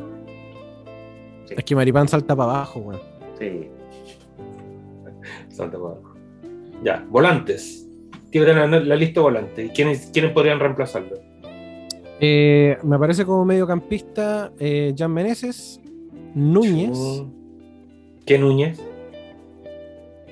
Es 1.50 1.64
que 1.64 1.74
Maripán 1.74 2.08
salta 2.08 2.34
para 2.34 2.50
abajo, 2.52 2.80
weón. 2.80 3.00
Sí. 3.38 3.68
Ya, 6.84 7.06
volantes. 7.10 7.86
Tiene 8.30 8.52
la, 8.52 8.66
la 8.66 8.96
lista 8.96 9.20
de 9.20 9.24
volantes. 9.24 9.70
¿Quiénes, 9.74 10.10
¿Quiénes 10.12 10.32
podrían 10.32 10.60
reemplazarlo? 10.60 11.16
Eh, 12.20 12.76
me 12.82 12.96
aparece 12.96 13.24
como 13.24 13.44
mediocampista 13.44 14.52
eh, 14.58 14.94
Jan 14.96 15.12
Meneses, 15.12 15.80
Núñez. 16.34 16.98
¿Qué 18.26 18.38
Núñez? 18.38 18.80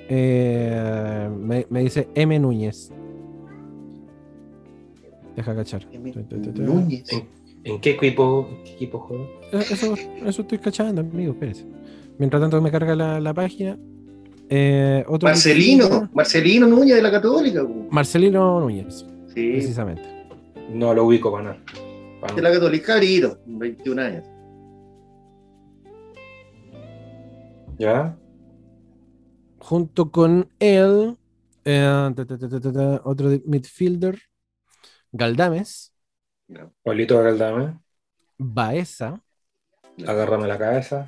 eh, 0.09 1.29
me, 1.37 1.65
me 1.69 1.81
dice 1.81 2.07
M. 2.15 2.39
Núñez. 2.39 2.91
Deja 5.35 5.55
cachar. 5.55 5.85
Núñez. 6.55 7.11
¿En, 7.11 7.27
en 7.63 7.81
qué 7.81 7.91
equipo, 7.91 8.47
en 8.49 8.63
qué 8.63 8.71
equipo 8.73 8.99
juega? 8.99 9.25
Eso, 9.51 9.95
eso 10.25 10.41
estoy 10.41 10.57
cachando, 10.59 11.01
amigo, 11.01 11.33
espérese. 11.33 11.65
Mientras 12.17 12.41
tanto 12.41 12.61
me 12.61 12.71
carga 12.71 12.95
la, 12.95 13.19
la 13.19 13.33
página. 13.33 13.77
Eh, 14.49 15.03
otro 15.07 15.27
Marcelino, 15.27 16.09
Marcelino 16.13 16.67
Núñez 16.67 16.95
de 16.95 17.01
la 17.01 17.11
Católica. 17.11 17.63
Marcelino 17.89 18.59
Núñez, 18.59 19.05
Sí, 19.33 19.51
precisamente. 19.51 20.25
No 20.69 20.93
lo 20.93 21.05
ubico 21.05 21.31
para 21.31 21.43
nada. 21.43 22.33
De 22.35 22.41
la 22.41 22.51
Católica, 22.51 22.93
cabrito, 22.93 23.39
21 23.45 23.99
años. 24.01 24.23
¿Ya? 27.77 28.17
Junto 29.59 30.11
con 30.11 30.49
él, 30.59 31.17
eh, 31.65 32.11
ta, 32.15 32.25
ta, 32.25 32.37
ta, 32.37 32.49
ta, 32.49 32.59
ta, 32.59 32.71
ta, 32.73 33.01
otro 33.03 33.29
de- 33.29 33.43
midfielder, 33.45 34.19
Galdames, 35.11 35.93
No, 36.47 36.71
Pablito 36.83 37.21
Galdame. 37.21 37.77
Baeza. 38.37 39.21
Agárrame 40.07 40.47
la 40.47 40.57
cabeza. 40.57 41.05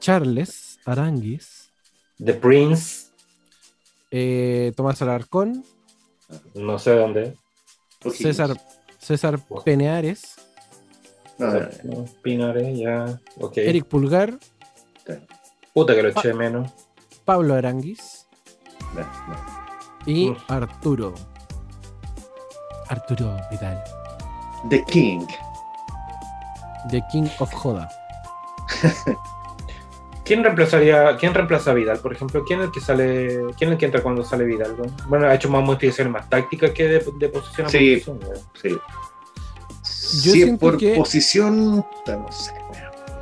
Charles 0.00 0.78
Aranguis, 0.84 1.55
The 2.24 2.34
Prince. 2.34 3.06
eh, 4.10 4.72
Tomás 4.76 5.00
Alarcón, 5.02 5.64
No 6.54 6.78
sé 6.78 6.92
dónde. 6.92 7.36
Ojillos. 8.04 8.36
César, 8.36 8.60
César 8.98 9.38
Peneares, 9.64 10.36
No, 11.38 11.52
no, 11.52 11.68
No, 11.84 12.04
Pinares, 12.22 12.78
ya. 12.78 13.20
Ok. 13.40 13.58
Eric 13.58 13.84
Pulgar, 13.86 14.38
Puta 15.74 15.94
que 15.94 16.02
lo 16.02 16.08
eché 16.08 16.32
menos. 16.32 16.70
Pablo 17.24 17.54
Aranguis 17.54 18.26
no, 18.94 19.00
no. 19.02 20.10
y. 20.10 20.34
Arturo. 20.48 21.12
Arturo 22.88 23.36
Vidal, 23.50 23.82
The 24.70 24.82
King. 24.84 25.26
The 26.90 27.02
King 27.10 27.28
of 27.40 27.52
Joda. 27.52 27.88
¿Quién 30.26 30.42
reemplazaría, 30.42 31.16
quién 31.18 31.32
reemplaza 31.34 31.70
a 31.70 31.74
Vidal, 31.74 31.98
por 32.00 32.12
ejemplo? 32.12 32.44
¿Quién 32.44 32.58
es 32.60 32.66
el 32.66 32.72
que 32.72 32.80
sale, 32.80 33.28
quién 33.56 33.70
es 33.70 33.72
el 33.74 33.78
que 33.78 33.86
entra 33.86 34.02
cuando 34.02 34.24
sale 34.24 34.44
Vidal? 34.44 34.74
Bueno, 35.08 35.26
ha 35.28 35.34
hecho 35.34 35.48
más 35.48 35.62
modificaciones 35.64 36.12
más 36.12 36.28
tácticas 36.28 36.72
que 36.72 36.88
de, 36.88 37.06
de 37.18 37.28
posición 37.28 37.66
a 37.66 37.70
Sí. 37.70 38.02
posición. 38.04 38.20
Sí. 38.60 38.68
Yo 38.70 38.78
Si 39.82 40.28
es 40.28 40.34
siento 40.34 40.60
por 40.60 40.76
que- 40.78 40.94
posición, 40.96 41.76
no 41.76 42.32
sé. 42.32 42.52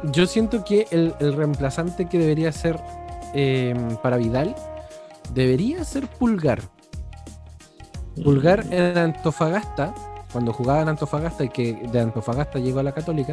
Yo 0.05 0.27
siento 0.27 0.65
que 0.65 0.87
el, 0.91 1.15
el 1.21 1.35
reemplazante 1.35 2.09
que 2.09 2.19
debería 2.19 2.53
ser 2.53 2.79
eh, 3.35 3.75
para 4.03 4.17
Vidal 4.17 4.55
debería 5.33 5.85
ser 5.85 6.07
Pulgar. 6.07 6.61
Pulgar 8.23 8.65
en 8.71 8.97
Antofagasta, 8.97 9.95
cuando 10.33 10.53
jugaba 10.53 10.83
en 10.83 10.89
Antofagasta 10.89 11.45
y 11.45 11.49
que 11.49 11.73
de 11.91 12.01
Antofagasta 12.01 12.59
llegó 12.59 12.81
a 12.81 12.83
la 12.83 12.93
Católica, 12.93 13.33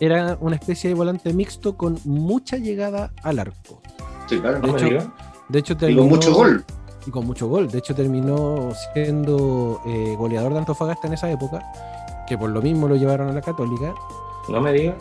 era 0.00 0.36
una 0.40 0.56
especie 0.56 0.88
de 0.88 0.94
volante 0.94 1.32
mixto 1.32 1.76
con 1.76 1.98
mucha 2.04 2.56
llegada 2.56 3.12
al 3.22 3.38
arco. 3.38 3.80
Sí, 4.28 4.40
claro. 4.40 4.58
No 4.60 4.66
de 4.68 4.72
me 4.72 4.78
hecho, 4.78 4.86
digas. 4.88 5.08
De 5.48 5.58
hecho, 5.58 5.72
Y 5.80 5.96
con 5.96 6.08
mucho 6.08 6.32
gol. 6.34 6.64
y 7.06 7.10
con 7.10 7.26
mucho 7.26 7.48
gol. 7.48 7.68
De 7.70 7.78
hecho, 7.78 7.94
terminó 7.94 8.70
siendo 8.94 9.80
eh, 9.86 10.14
goleador 10.16 10.52
de 10.52 10.58
Antofagasta 10.60 11.06
en 11.08 11.14
esa 11.14 11.30
época, 11.30 11.60
que 12.28 12.38
por 12.38 12.50
lo 12.50 12.62
mismo 12.62 12.88
lo 12.88 12.96
llevaron 12.96 13.28
a 13.28 13.32
la 13.32 13.40
Católica. 13.42 13.94
No 14.48 14.60
me 14.60 14.72
digas. 14.72 14.94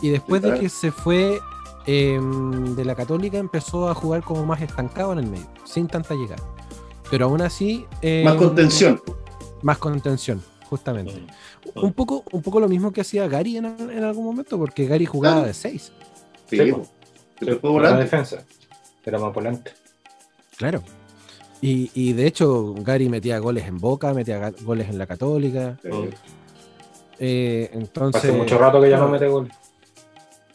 Y 0.00 0.10
después 0.10 0.42
Sí, 0.42 0.50
de 0.50 0.58
que 0.60 0.68
se 0.68 0.90
fue 0.90 1.38
eh, 1.86 2.20
de 2.20 2.84
la 2.84 2.94
Católica, 2.94 3.38
empezó 3.38 3.88
a 3.88 3.94
jugar 3.94 4.22
como 4.22 4.44
más 4.44 4.60
estancado 4.60 5.12
en 5.12 5.20
el 5.20 5.26
medio, 5.28 5.46
sin 5.64 5.86
tanta 5.86 6.14
llegada. 6.14 6.42
Pero 7.10 7.26
aún 7.26 7.40
así. 7.42 7.86
eh, 8.02 8.22
Más 8.24 8.34
contención. 8.34 9.00
Más 9.62 9.78
contención, 9.78 10.42
justamente. 10.68 11.12
Mm. 11.14 11.26
Un 11.74 11.92
poco, 11.92 12.24
un 12.32 12.42
poco 12.42 12.60
lo 12.60 12.68
mismo 12.68 12.92
que 12.92 13.00
hacía 13.02 13.28
Gary 13.28 13.56
en, 13.56 13.64
en 13.66 14.04
algún 14.04 14.24
momento, 14.24 14.58
porque 14.58 14.86
Gary 14.86 15.06
jugaba 15.06 15.36
Claro. 15.36 15.48
de 15.48 15.54
6. 15.54 15.92
Sí, 16.50 16.72
po. 17.60 17.80
la 17.80 17.96
defensa. 17.96 18.44
Era 19.04 19.18
más 19.18 19.32
volante. 19.32 19.72
Claro. 20.56 20.82
Y, 21.60 21.90
y 21.94 22.12
de 22.12 22.26
hecho, 22.26 22.74
Gary 22.78 23.08
metía 23.08 23.38
goles 23.38 23.66
en 23.66 23.78
Boca, 23.78 24.12
metía 24.12 24.50
goles 24.62 24.88
en 24.88 24.98
la 24.98 25.06
Católica. 25.06 25.78
Sí. 25.82 25.88
eh, 27.18 27.70
entonces. 27.72 28.22
Hace 28.24 28.32
mucho 28.32 28.58
rato 28.58 28.80
que 28.80 28.90
ya 28.90 28.98
no 28.98 29.08
mete 29.08 29.28
gol. 29.28 29.48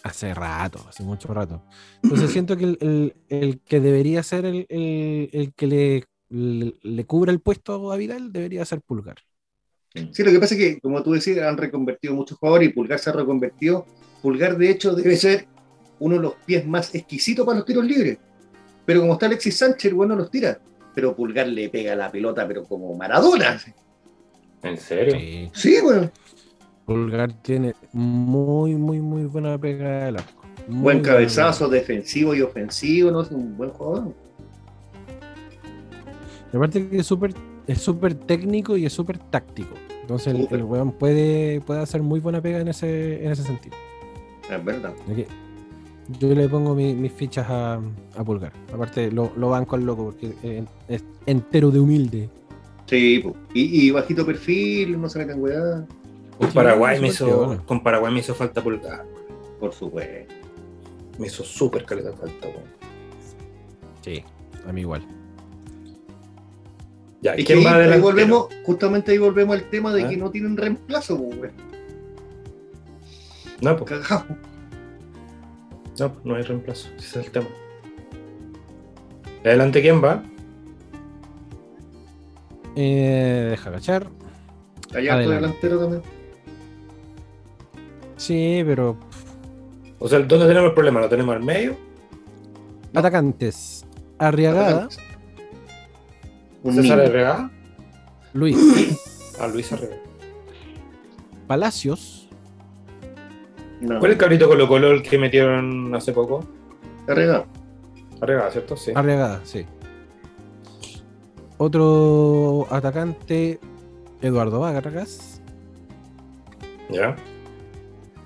Hace 0.04 0.34
rato, 0.34 0.86
hace 0.88 1.04
mucho 1.04 1.34
rato. 1.34 1.62
Entonces 2.04 2.32
siento 2.32 2.56
que 2.56 2.64
el, 2.66 2.78
el- 2.82 3.16
el 3.30 3.60
que 3.62 3.80
debería 3.80 4.24
ser 4.24 4.46
el, 4.46 4.66
el- 4.70 5.30
el 5.34 5.54
que 5.54 5.68
le, 5.68 6.04
le, 6.30 6.74
le 6.82 7.06
cubra 7.06 7.32
el 7.32 7.40
puesto 7.42 7.92
a 7.92 7.98
Vidal 7.98 8.32
debería 8.32 8.64
ser 8.66 8.82
Pulgar. 8.82 9.18
Sí, 10.12 10.24
lo 10.24 10.32
que 10.32 10.40
pasa 10.40 10.56
es 10.56 10.60
que, 10.60 10.80
como 10.80 11.02
tú 11.04 11.14
decías, 11.14 11.46
han 11.46 11.58
reconvertido 11.58 12.14
muchos 12.14 12.38
jugadores 12.38 12.70
y 12.70 12.74
Pulgar 12.74 13.00
se 13.00 13.10
ha 13.10 13.14
reconvertido. 13.14 13.86
Pulgar, 14.22 14.58
de 14.58 14.70
hecho, 14.70 14.94
debe 14.96 15.16
ser 15.16 15.48
uno 16.00 16.16
de 16.16 16.22
los 16.22 16.34
pies 16.46 16.66
más 16.66 16.94
exquisitos 16.94 17.46
para 17.46 17.60
los 17.60 17.66
tiros 17.66 17.86
libres. 17.86 18.18
Pero 18.86 19.02
como 19.02 19.14
está 19.14 19.26
Alexis 19.26 19.58
Sánchez, 19.58 19.94
bueno, 19.94 20.16
los 20.16 20.30
tira. 20.32 20.60
Pero 20.96 21.16
Pulgar 21.16 21.48
le 21.48 21.70
pega 21.70 21.96
la 21.96 22.12
pelota, 22.12 22.48
pero 22.48 22.64
como 22.64 22.96
Maradona. 22.96 23.60
¿En 24.64 24.78
serio? 24.78 25.50
Sí, 25.54 25.78
bueno. 25.84 26.12
Pulgar 26.86 27.34
tiene 27.42 27.76
muy, 27.92 28.76
muy, 28.76 29.00
muy 29.00 29.26
buena 29.26 29.58
pega 29.58 30.08
arco. 30.08 30.44
Muy 30.68 30.82
Buen 30.82 31.02
cabezazo, 31.02 31.68
defensivo 31.70 32.34
y 32.34 32.42
ofensivo, 32.42 33.12
¿no? 33.12 33.22
Es 33.22 33.32
un 33.32 33.56
buen 33.56 33.70
jugador. 33.72 34.14
Aparte 36.54 36.90
que 36.90 36.98
es 36.98 37.06
súper 37.06 37.34
es 37.68 37.82
súper 37.82 38.16
técnico 38.16 38.78
y 38.78 38.86
es 38.86 38.94
súper 38.94 39.18
táctico. 39.18 39.76
Entonces 40.08 40.34
el, 40.34 40.48
el 40.50 40.64
weón 40.64 40.94
puede, 40.94 41.60
puede 41.60 41.82
hacer 41.82 42.02
muy 42.02 42.22
buena 42.22 42.40
pega 42.42 42.62
en 42.62 42.70
ese, 42.70 43.26
en 43.26 43.30
ese 43.30 43.44
sentido. 43.44 43.76
Es 44.50 44.64
verdad. 44.64 44.94
Yo 46.20 46.34
le 46.34 46.48
pongo 46.48 46.74
mi- 46.74 46.94
mis 46.94 47.12
fichas 47.12 47.46
a, 47.50 47.74
a 48.16 48.24
Pulgar. 48.24 48.54
Aparte 48.74 49.12
lo, 49.12 49.34
lo 49.36 49.50
banco 49.50 49.76
al 49.76 49.84
loco 49.84 50.06
porque 50.06 50.34
eh, 50.44 50.64
es 50.88 51.04
entero 51.26 51.72
de 51.72 51.82
humilde. 51.82 52.30
Sí, 52.86 53.22
y, 53.54 53.88
y 53.88 53.92
bajito 53.92 54.26
perfil, 54.26 55.02
no 55.02 55.10
se 55.10 55.20
meten 55.20 55.42
weá, 55.44 55.86
Con 56.38 56.48
Sí, 56.50 56.56
Paraguay, 56.56 57.02
me 57.02 57.08
hizo, 57.10 57.46
bueno. 57.48 57.66
con 57.66 57.84
Paraguay 57.84 58.14
me 58.14 58.22
hizo 58.22 58.34
falta 58.34 58.64
pulgar. 58.64 59.04
por 59.60 59.74
supuesto. 59.74 60.34
Me 61.20 61.28
hizo 61.28 61.44
súper 61.44 61.84
caleta 61.84 62.14
falta, 62.14 62.48
weón. 62.48 62.64
Sí, 64.02 64.24
a 64.66 64.72
mí 64.72 64.80
igual. 64.82 65.06
Ya, 67.22 67.32
Es 67.32 67.38
que 67.38 67.46
¿quién 67.46 67.60
ahí, 67.60 67.64
va 67.66 67.72
ahí 67.72 67.78
adelante? 67.78 68.02
volvemos, 68.04 68.48
justamente 68.64 69.12
ahí 69.12 69.18
volvemos 69.18 69.56
al 69.56 69.64
tema 69.70 69.94
de 69.94 70.04
¿Ah? 70.04 70.10
que 70.10 70.18
no 70.18 70.30
tienen 70.30 70.56
reemplazo, 70.56 71.16
weón. 71.16 71.52
No, 73.62 73.76
pues, 73.76 73.90
Cagao. 74.02 74.24
no, 76.00 76.12
no 76.24 76.36
hay 76.36 76.44
reemplazo. 76.44 76.90
Ese 76.98 77.20
es 77.20 77.26
el 77.26 77.32
tema. 77.32 77.48
Adelante, 79.44 79.82
¿quién 79.82 80.04
va? 80.04 80.24
Eh, 82.76 83.48
deja 83.52 83.72
cachar. 83.72 84.08
Allá 84.94 85.14
Adelante. 85.16 85.36
delantero 85.36 85.80
también. 85.80 86.02
Sí, 88.18 88.62
pero 88.66 88.98
O 90.00 90.08
sea, 90.08 90.20
¿dónde 90.20 90.48
tenemos 90.48 90.70
el 90.70 90.74
problema? 90.76 91.00
¿Lo 91.02 91.10
tenemos 91.10 91.36
al 91.36 91.44
medio? 91.44 91.76
atacantes. 92.94 93.86
Arriagada, 94.18 94.88
Un 96.68 96.76
¿César. 96.76 97.00
Herrera? 97.00 97.50
Luis, 98.34 98.58
Ah, 99.40 99.48
Luis 99.48 99.72
Herrera. 99.72 99.98
Palacios, 101.48 102.28
No, 103.80 104.00
¿Cuál 104.00 104.12
es 104.12 104.16
el 104.16 104.20
cabrito 104.20 104.48
Colo 104.48 104.68
Colo 104.68 104.92
el 104.92 105.02
que 105.04 105.18
metieron 105.20 105.94
hace 105.96 106.12
poco? 106.12 106.44
Carregado. 107.06 107.46
Arriba, 108.22 108.50
¿cierto? 108.52 108.76
Sí. 108.76 108.92
Arriagada, 108.96 109.40
sí. 109.44 109.66
Otro 111.58 112.68
atacante, 112.70 113.60
Eduardo 114.22 114.60
Vargas, 114.60 115.42
Ya. 116.90 117.16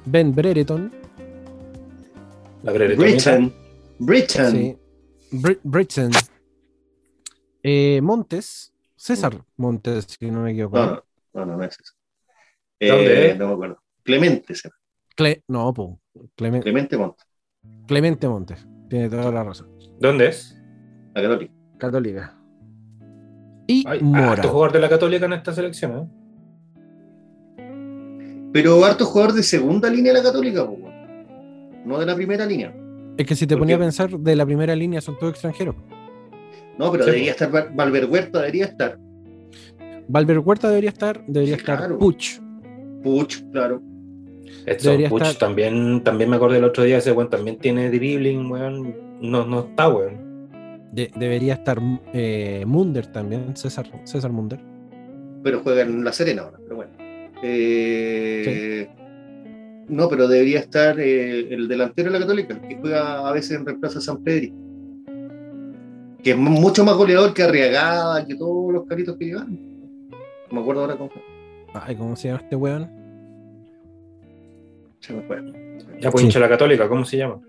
Ben 0.05 0.33
Brereton, 0.33 0.91
La 2.63 2.71
breretonita. 2.71 3.37
Britain. 3.37 3.53
Britain. 3.99 4.51
sí. 4.51 4.77
Br- 5.31 5.59
Britson, 5.63 6.11
eh, 7.63 7.99
Montes, 8.01 8.73
César 8.95 9.43
Montes, 9.57 10.05
si 10.19 10.29
no 10.31 10.41
me 10.41 10.51
equivoco. 10.51 10.77
No, 10.77 10.85
¿no? 10.85 11.03
no, 11.33 11.45
no, 11.45 11.57
no, 11.57 11.63
es 11.63 11.77
eso. 11.79 11.93
¿Dónde 12.79 13.13
Eh, 13.27 13.31
es? 13.31 13.37
No 13.37 13.47
me 13.47 13.53
acuerdo. 13.53 13.77
Clemente, 14.03 14.53
llama. 14.53 14.75
Cle- 15.15 15.43
no, 15.47 15.73
po. 15.73 15.99
Clemen- 16.35 16.61
Clemente 16.61 16.97
Montt, 16.97 17.19
Clemente 17.87 18.27
Montes, 18.27 18.67
tiene 18.89 19.09
toda 19.09 19.31
la 19.31 19.43
razón. 19.43 19.69
¿Dónde 19.99 20.27
es? 20.27 20.57
la 21.13 21.21
Católica. 21.21 21.53
Católica. 21.77 22.37
Y 23.67 23.83
Hay 23.87 24.01
Mora. 24.01 24.31
harto 24.33 24.49
jugador 24.49 24.71
de 24.73 24.79
la 24.79 24.89
Católica 24.89 25.25
en 25.25 25.33
esta 25.33 25.53
selección, 25.53 25.97
¿eh? 25.97 26.07
Pero 28.53 28.83
harto 28.83 29.05
jugador 29.05 29.33
de 29.33 29.43
segunda 29.43 29.89
línea 29.89 30.11
de 30.13 30.19
la 30.19 30.23
Católica, 30.25 30.65
po, 30.65 30.77
no 31.85 31.99
de 31.99 32.05
la 32.05 32.15
primera 32.15 32.45
línea. 32.45 32.73
Es 33.17 33.25
que 33.25 33.35
si 33.35 33.45
te 33.47 33.55
¿Por 33.55 33.61
ponía 33.61 33.75
a 33.75 33.79
pensar, 33.79 34.09
de 34.17 34.35
la 34.35 34.45
primera 34.45 34.75
línea 34.75 34.99
son 35.01 35.17
todos 35.19 35.33
extranjeros. 35.33 35.75
No, 36.77 36.91
pero 36.91 37.03
Sí, 37.03 37.11
debería 37.11 37.31
estar 37.31 37.51
Val- 37.51 37.69
Valver 37.75 38.05
Huerta, 38.05 38.39
debería 38.39 38.65
estar. 38.65 38.97
Valver 40.07 40.39
Huerta 40.39 40.69
debería 40.69 40.89
estar, 40.89 41.23
debería 41.27 41.55
Sí, 41.55 41.59
estar 41.61 41.77
claro. 41.77 41.97
Puch. 41.99 42.39
Puch, 43.03 43.41
claro. 43.51 43.81
Debería 44.65 45.09
Puch 45.09 45.21
estar- 45.23 45.37
también, 45.39 46.03
también 46.03 46.29
me 46.29 46.35
acordé 46.35 46.57
el 46.57 46.63
otro 46.63 46.83
día, 46.83 46.97
ese 46.97 47.11
weón 47.11 47.29
también 47.29 47.57
tiene 47.57 47.89
dribbling, 47.89 48.49
weón. 48.51 48.95
No, 49.21 49.45
no 49.45 49.59
está, 49.61 49.89
weón. 49.89 50.49
De- 50.91 51.11
debería 51.15 51.53
estar 51.53 51.79
eh, 52.13 52.63
Munder 52.67 53.07
también, 53.07 53.55
César, 53.55 53.87
César 54.03 54.31
Munder. 54.31 54.59
Pero 55.43 55.61
juega 55.61 55.81
en 55.83 56.03
La 56.03 56.11
Serena 56.11 56.43
ahora, 56.43 56.59
pero 56.63 56.75
bueno. 56.75 56.91
Eh, 57.43 58.89
No, 59.87 60.07
pero 60.07 60.27
debería 60.27 60.59
estar 60.59 60.99
eh, 60.99 61.53
el 61.53 61.67
delantero 61.67 62.11
de 62.11 62.19
la 62.19 62.25
Católica, 62.25 62.61
que 62.61 62.77
juega 62.77 63.27
a 63.27 63.31
veces 63.33 63.57
en 63.57 63.65
reemplazo 63.65 63.99
a 63.99 64.01
San 64.01 64.23
Pedro. 64.23 64.53
Que 66.23 66.31
es 66.31 66.37
mu- 66.37 66.51
mucho 66.51 66.83
más 66.85 66.95
goleador 66.95 67.33
que 67.33 67.43
Arriagada, 67.43 68.25
que 68.25 68.35
todos 68.35 68.71
los 68.73 68.85
caritos 68.85 69.17
que 69.17 69.25
llevan. 69.25 69.57
No 70.49 70.51
me 70.51 70.61
acuerdo 70.61 70.81
ahora 70.81 70.95
cómo 70.97 71.09
fue. 71.09 71.21
Ay, 71.73 71.95
¿cómo 71.95 72.15
se 72.15 72.27
llama 72.27 72.41
este 72.41 72.55
weón? 72.55 72.89
Se 74.99 75.13
me 75.13 75.21
fue. 75.23 75.41
Ya 75.99 76.11
pues 76.11 76.21
Sí. 76.21 76.27
hincha 76.27 76.39
la 76.39 76.49
Católica, 76.49 76.87
¿cómo 76.87 77.05
se 77.05 77.17
llama? 77.17 77.39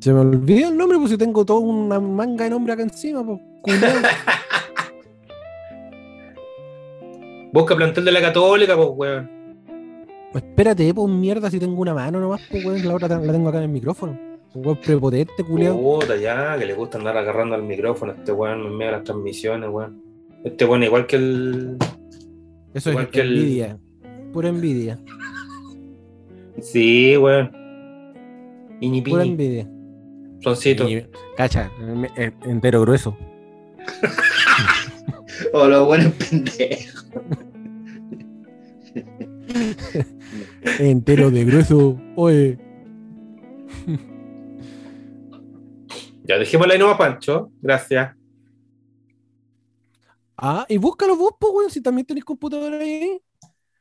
Se 0.00 0.12
me 0.12 0.20
olvidó 0.20 0.68
el 0.68 0.76
nombre, 0.76 0.98
pues 0.98 1.10
si 1.10 1.16
tengo 1.16 1.44
toda 1.46 1.60
una 1.60 1.98
manga 2.00 2.44
de 2.44 2.50
nombre 2.50 2.72
acá 2.74 2.82
encima, 2.82 3.24
pues. 3.24 3.40
Busca 7.52 7.76
plantel 7.76 8.04
de 8.04 8.12
la 8.12 8.20
Católica, 8.20 8.76
pues, 8.76 8.88
weón. 8.94 9.30
Espérate, 10.34 10.92
pues 10.92 11.08
mierda, 11.08 11.48
si 11.50 11.60
tengo 11.60 11.80
una 11.80 11.94
mano 11.94 12.18
nomás, 12.18 12.40
pues 12.50 12.64
weón, 12.64 12.86
la 12.86 12.94
otra 12.94 13.08
la 13.20 13.32
tengo 13.32 13.48
acá 13.48 13.58
en 13.58 13.64
el 13.64 13.70
micrófono. 13.70 14.18
Un 14.54 14.64
weón 14.66 14.78
prepotente, 14.80 15.42
culiao. 15.44 15.76
Puta, 15.80 16.16
ya, 16.16 16.56
que 16.58 16.64
le 16.66 16.74
gusta 16.74 16.98
andar 16.98 17.16
agarrando 17.16 17.54
al 17.56 17.62
micrófono 17.64 18.12
a 18.12 18.14
este 18.14 18.32
weón 18.32 18.60
en 18.66 18.72
medio 18.76 18.92
de 18.92 18.96
las 18.98 19.04
transmisiones, 19.04 19.68
weón. 19.70 20.00
Este 20.44 20.64
weón 20.64 20.82
igual 20.84 21.06
que 21.06 21.16
el. 21.16 21.76
Eso 22.72 22.90
igual 22.90 23.04
es 23.06 23.10
que 23.10 23.20
el- 23.20 23.36
envidia. 23.38 23.78
Pura 24.32 24.48
envidia. 24.48 24.98
Sí, 26.60 27.16
weón. 27.16 27.50
Iñi 28.80 29.02
Pura 29.02 29.24
envidia. 29.24 29.68
soncito. 30.40 30.88
Y- 30.88 31.06
cacha, 31.36 31.70
eh, 32.16 32.32
entero 32.44 32.80
grueso. 32.82 33.16
Oh, 35.52 35.66
los 35.66 35.84
buenos 35.86 36.12
pendejos. 36.12 37.06
Entero 40.78 41.30
de 41.30 41.44
grueso. 41.44 42.00
Oye. 42.16 42.56
Ya, 46.24 46.38
dejémosla 46.38 46.72
ahí 46.74 46.78
nomás, 46.80 46.96
Pancho. 46.98 47.50
Gracias. 47.60 48.14
Ah, 50.36 50.66
y 50.68 50.76
búscalo 50.78 51.16
vos, 51.16 51.32
pues, 51.38 51.52
weón, 51.54 51.70
si 51.70 51.80
también 51.80 52.06
tenés 52.06 52.24
computadora 52.24 52.76
ahí. 52.78 53.20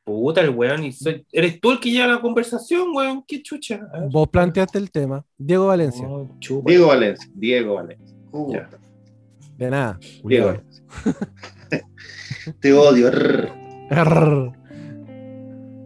Puta, 0.04 0.42
el 0.42 0.50
weón. 0.50 0.84
Y 0.84 0.92
soy- 0.92 1.26
Eres 1.32 1.60
tú 1.60 1.72
el 1.72 1.80
que 1.80 1.90
lleva 1.90 2.08
la 2.08 2.22
conversación, 2.22 2.90
weón. 2.94 3.24
Qué 3.26 3.42
chucha. 3.42 3.80
Vos 4.12 4.28
planteaste 4.28 4.78
el 4.78 4.92
tema. 4.92 5.26
Diego 5.38 5.68
Valencia. 5.68 6.06
Oh. 6.08 6.30
Diego 6.66 6.88
Valencia. 6.88 7.30
Diego 7.34 7.76
Valencia. 7.76 8.16
Puta, 8.30 8.70
De 9.58 9.70
nada. 9.70 10.00
Diego. 10.24 10.48
Valencia. 10.48 10.84
Te 12.60 12.74
odio. 12.74 13.10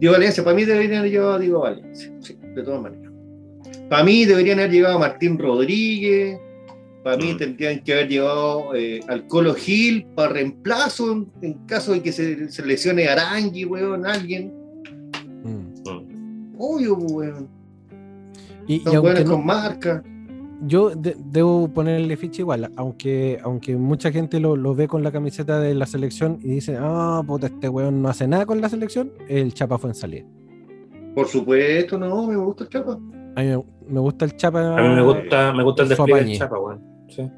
Diego 0.00 0.12
Valencia, 0.14 0.42
para 0.44 0.56
mí 0.56 0.64
deberían 0.64 0.98
haber 1.00 1.10
llevado 1.12 1.32
a 1.34 1.38
Diego 1.38 1.60
Valencia. 1.60 2.12
Sí, 2.20 2.34
de 2.34 2.62
todas 2.62 2.82
maneras. 2.82 3.12
Para 3.88 4.04
mí 4.04 4.24
deberían 4.24 4.58
haber 4.58 4.72
llevado 4.72 4.96
a 4.96 5.00
Martín 5.00 5.38
Rodríguez. 5.38 6.40
Para 7.04 7.16
mí 7.16 7.32
Mm. 7.32 7.36
tendrían 7.38 7.78
que 7.84 7.92
haber 7.92 8.08
llevado 8.08 8.74
eh, 8.74 9.00
al 9.08 9.26
Colo 9.26 9.54
Gil 9.54 10.04
para 10.14 10.32
reemplazo 10.32 11.12
en, 11.12 11.28
en 11.42 11.54
caso 11.66 11.92
de 11.92 12.02
que 12.02 12.12
se, 12.12 12.48
se 12.50 12.64
lesione 12.66 13.06
Arangui, 13.08 13.64
weón, 13.64 14.04
alguien. 14.06 14.52
Mm. 15.44 16.54
Obvio, 16.58 16.98
pues, 16.98 17.12
weón. 17.12 17.48
Y, 18.66 18.74
y 18.76 18.80
Son 18.80 19.00
buenos 19.00 19.24
no- 19.24 19.30
con 19.32 19.46
marca. 19.46 20.02
yo 20.66 20.90
de- 20.90 21.16
debo 21.30 21.68
ponerle 21.68 22.16
ficha 22.16 22.42
igual, 22.42 22.70
aunque, 22.76 23.38
aunque 23.42 23.76
mucha 23.76 24.10
gente 24.10 24.40
lo, 24.40 24.56
lo 24.56 24.74
ve 24.74 24.88
con 24.88 25.02
la 25.04 25.12
camiseta 25.12 25.60
de 25.60 25.74
la 25.74 25.86
selección 25.86 26.38
y 26.42 26.48
dice, 26.48 26.76
ah, 26.78 27.22
puta, 27.26 27.46
este 27.46 27.68
weón 27.68 28.02
no 28.02 28.08
hace 28.08 28.26
nada 28.26 28.44
con 28.44 28.60
la 28.60 28.68
selección, 28.68 29.12
el 29.28 29.54
Chapa 29.54 29.78
fue 29.78 29.90
en 29.90 29.94
salida. 29.94 30.26
Por 31.14 31.28
supuesto, 31.28 31.96
no, 31.96 32.26
me 32.26 32.36
gusta 32.36 32.64
el 32.64 32.70
Chapa. 32.70 32.98
A 33.36 33.40
mí 33.42 33.46
me, 33.46 33.62
me 33.88 34.00
gusta 34.00 34.24
el 34.24 34.36
Chapa. 34.36 34.76
A 34.78 34.82
mí 34.82 34.94
me 34.94 35.02
gusta, 35.02 35.52
me 35.52 35.62
gusta 35.64 35.82
el 35.82 35.88
despliegue 35.88 36.24
del 36.24 36.38
chapa, 36.38 36.58
weón. 36.58 36.80
Sí. 37.08 37.28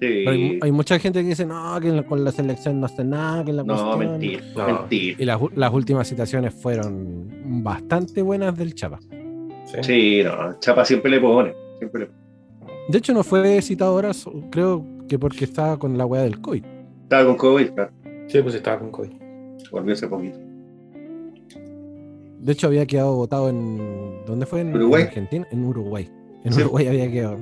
Sí. 0.00 0.24
Hay, 0.26 0.58
hay 0.62 0.72
mucha 0.72 0.98
gente 0.98 1.20
que 1.22 1.28
dice, 1.28 1.44
no, 1.44 1.78
que 1.78 1.90
la- 1.90 2.02
con 2.04 2.24
la 2.24 2.32
selección 2.32 2.80
no 2.80 2.86
hace 2.86 3.04
nada, 3.04 3.44
que 3.44 3.52
la 3.52 3.62
No, 3.62 3.74
cuestión". 3.74 3.98
mentira, 3.98 4.42
No. 4.56 4.66
mentira. 4.66 5.16
Y 5.22 5.24
las, 5.26 5.40
las 5.54 5.72
últimas 5.74 6.08
citaciones 6.08 6.54
fueron 6.54 7.62
bastante 7.62 8.22
buenas 8.22 8.56
del 8.56 8.74
Chapa. 8.74 8.98
sí. 9.66 9.78
Sí, 9.82 10.22
no, 10.24 10.58
Chapa 10.58 10.84
siempre 10.86 11.10
le 11.10 11.20
pone. 11.20 11.54
Siempre 11.78 12.00
le 12.00 12.06
pone. 12.06 12.20
De 12.88 12.98
hecho, 12.98 13.12
no 13.12 13.22
fue 13.22 13.60
citado 13.62 13.92
ahora, 13.92 14.10
creo 14.50 14.84
que 15.06 15.18
porque 15.18 15.44
estaba 15.44 15.78
con 15.78 15.96
la 15.98 16.06
weá 16.06 16.22
del 16.22 16.40
COVID. 16.40 16.64
Estaba 17.02 17.26
con 17.26 17.36
COVID, 17.36 17.70
claro. 17.72 17.90
Sí, 18.26 18.40
pues 18.42 18.54
estaba 18.54 18.78
con 18.78 18.90
COVID. 18.90 19.10
Volvió 19.70 19.92
hace 19.92 20.08
poquito. 20.08 20.38
De 22.40 22.52
hecho, 22.52 22.66
había 22.68 22.86
quedado 22.86 23.14
votado 23.16 23.48
en. 23.50 24.24
¿Dónde 24.26 24.46
fue? 24.46 24.60
En 24.62 24.74
Uruguay. 24.74 25.02
en 25.02 25.08
Argentina, 25.08 25.46
en 25.50 25.64
Uruguay. 25.64 26.10
En 26.44 26.52
Sí. 26.52 26.60
Uruguay 26.62 26.86
había 26.88 27.10
quedado. 27.10 27.38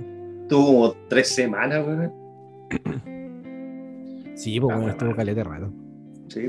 Tuvo 0.48 0.66
como 0.66 0.92
tres 1.08 1.28
semanas, 1.28 1.86
weón. 1.86 2.12
Sí, 4.34 4.60
pues 4.60 4.72
Ah, 4.72 4.76
bueno, 4.76 4.92
estuvo 4.92 5.16
caleta 5.16 5.42
raro. 5.42 5.72
Sí. 6.28 6.48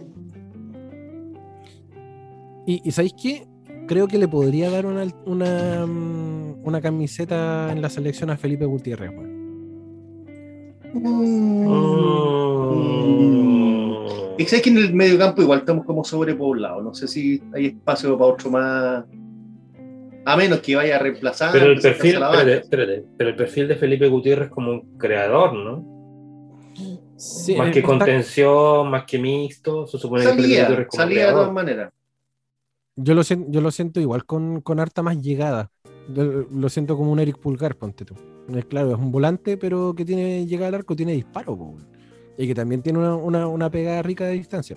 Y, 2.68 2.82
y 2.88 2.92
¿sabéis 2.92 3.14
qué? 3.20 3.48
Creo 3.88 4.08
que 4.08 4.20
le 4.20 4.28
podría 4.28 4.70
dar 4.70 4.86
una, 4.86 5.08
una, 5.26 5.86
mm, 5.88 6.58
una 6.64 6.82
camiseta 6.82 7.72
en 7.72 7.82
la 7.82 7.90
selección 7.90 8.30
a 8.30 8.38
Felipe 8.38 8.66
Gutiérrez, 8.66 9.10
weón. 9.10 9.39
Mm. 10.94 11.80
Y 14.38 14.46
sabes 14.46 14.62
que 14.64 14.70
en 14.70 14.78
el 14.78 14.94
medio 14.94 15.18
campo 15.18 15.42
igual 15.42 15.60
estamos 15.60 15.86
como 15.86 16.04
sobrepoblados. 16.04 16.84
No 16.84 16.94
sé 16.94 17.08
si 17.08 17.42
hay 17.54 17.68
espacio 17.68 18.18
para 18.18 18.32
otro 18.32 18.50
más. 18.50 19.04
A 20.26 20.38
menos 20.38 20.60
que 20.60 20.76
vaya 20.76 20.96
a 20.96 21.00
reemplazar. 21.00 21.52
Pero 21.52 21.72
el 21.72 21.82
perfil, 21.82 22.14
espérate, 22.16 22.58
espérate, 22.58 23.06
pero 23.18 23.30
el 23.32 23.36
perfil 23.36 23.68
de 23.68 23.76
Felipe 23.76 24.08
Gutiérrez 24.08 24.50
como 24.50 24.72
un 24.72 24.98
creador, 24.98 25.54
¿no? 25.54 25.86
Sí, 27.18 27.56
más 27.56 27.72
que 27.72 27.80
está- 27.80 27.88
contención, 27.90 28.90
más 28.90 29.04
que 29.06 29.20
mixto, 29.20 29.88
se 29.88 29.98
supone 29.98 30.24
que 30.24 30.30
Felipe 30.30 30.44
Salía, 30.44 30.62
Gutiérrez 30.64 30.88
como 30.88 31.04
salía 31.04 31.26
de 31.28 31.32
todas 31.34 31.52
maneras. 31.52 31.94
Yo 32.96 33.14
lo, 33.14 33.24
siento, 33.24 33.48
yo 33.50 33.62
lo 33.62 33.72
siento 33.72 34.00
igual 34.00 34.26
con, 34.26 34.62
con 34.62 34.80
harta 34.80 35.02
más 35.02 35.22
llegada. 35.22 35.72
Yo 36.14 36.46
lo 36.52 36.70
siento 36.70 36.96
como 36.96 37.12
un 37.12 37.20
Eric 37.20 37.40
Pulgar, 37.40 37.76
ponte 37.76 38.06
tú. 38.06 38.16
Es 38.56 38.66
claro, 38.66 38.92
es 38.92 38.98
un 38.98 39.12
volante, 39.12 39.58
pero 39.58 39.94
que 39.96 40.06
tiene 40.06 40.46
llegada 40.46 40.70
al 40.70 40.76
arco, 40.76 40.96
tiene 40.96 41.14
disparo, 41.14 41.56
po, 41.58 41.64
weón. 41.66 41.88
y 42.38 42.48
que 42.48 42.56
también 42.56 42.82
tiene 42.82 43.00
una, 43.00 43.16
una, 43.16 43.48
una 43.48 43.70
pegada 43.70 44.02
rica 44.02 44.26
de 44.26 44.34
distancia. 44.34 44.76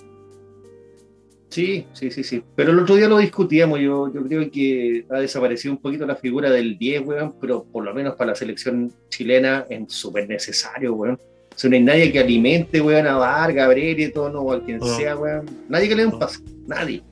Sí, 1.49 1.87
sí, 1.93 2.11
sí, 2.11 2.25
sí. 2.25 2.43
Pero 2.57 2.73
el 2.73 2.79
otro 2.79 2.95
día 2.97 3.09
lo 3.09 3.19
discutíamos. 3.19 3.79
Yo, 3.79 4.11
yo 4.13 4.23
creo 4.27 4.51
que 4.51 5.05
ha 5.11 5.19
desaparecido 5.21 5.75
un 5.75 5.81
poquito 5.81 6.07
la 6.07 6.17
figura 6.17 6.51
del 6.51 6.79
10, 6.79 7.03
weón, 7.07 7.35
pero 7.41 7.65
por 7.65 7.85
lo 7.85 7.93
menos 7.95 8.15
para 8.17 8.31
la 8.31 8.35
selección 8.35 8.91
chilena 9.11 9.67
es 9.69 9.93
súper 9.93 10.27
necesario, 10.29 10.95
weón. 10.95 11.19
O 11.55 11.59
sea, 11.59 11.69
no 11.69 11.77
hay 11.77 11.83
nadie 11.83 12.11
que 12.11 12.19
alimente, 12.21 12.81
weón, 12.81 13.07
a 13.07 13.17
Vargas, 13.19 13.67
a 13.67 13.69
Brereton 13.69 14.33
o 14.35 14.51
a 14.53 14.65
quien 14.65 14.79
No. 14.79 14.87
sea, 14.87 15.15
weón. 15.17 15.45
Nadie 15.69 15.89
que 15.91 15.95
le 15.95 16.03
dé 16.07 16.09
un 16.09 16.19
pase. 16.19 16.41
Nadie. 16.67 17.03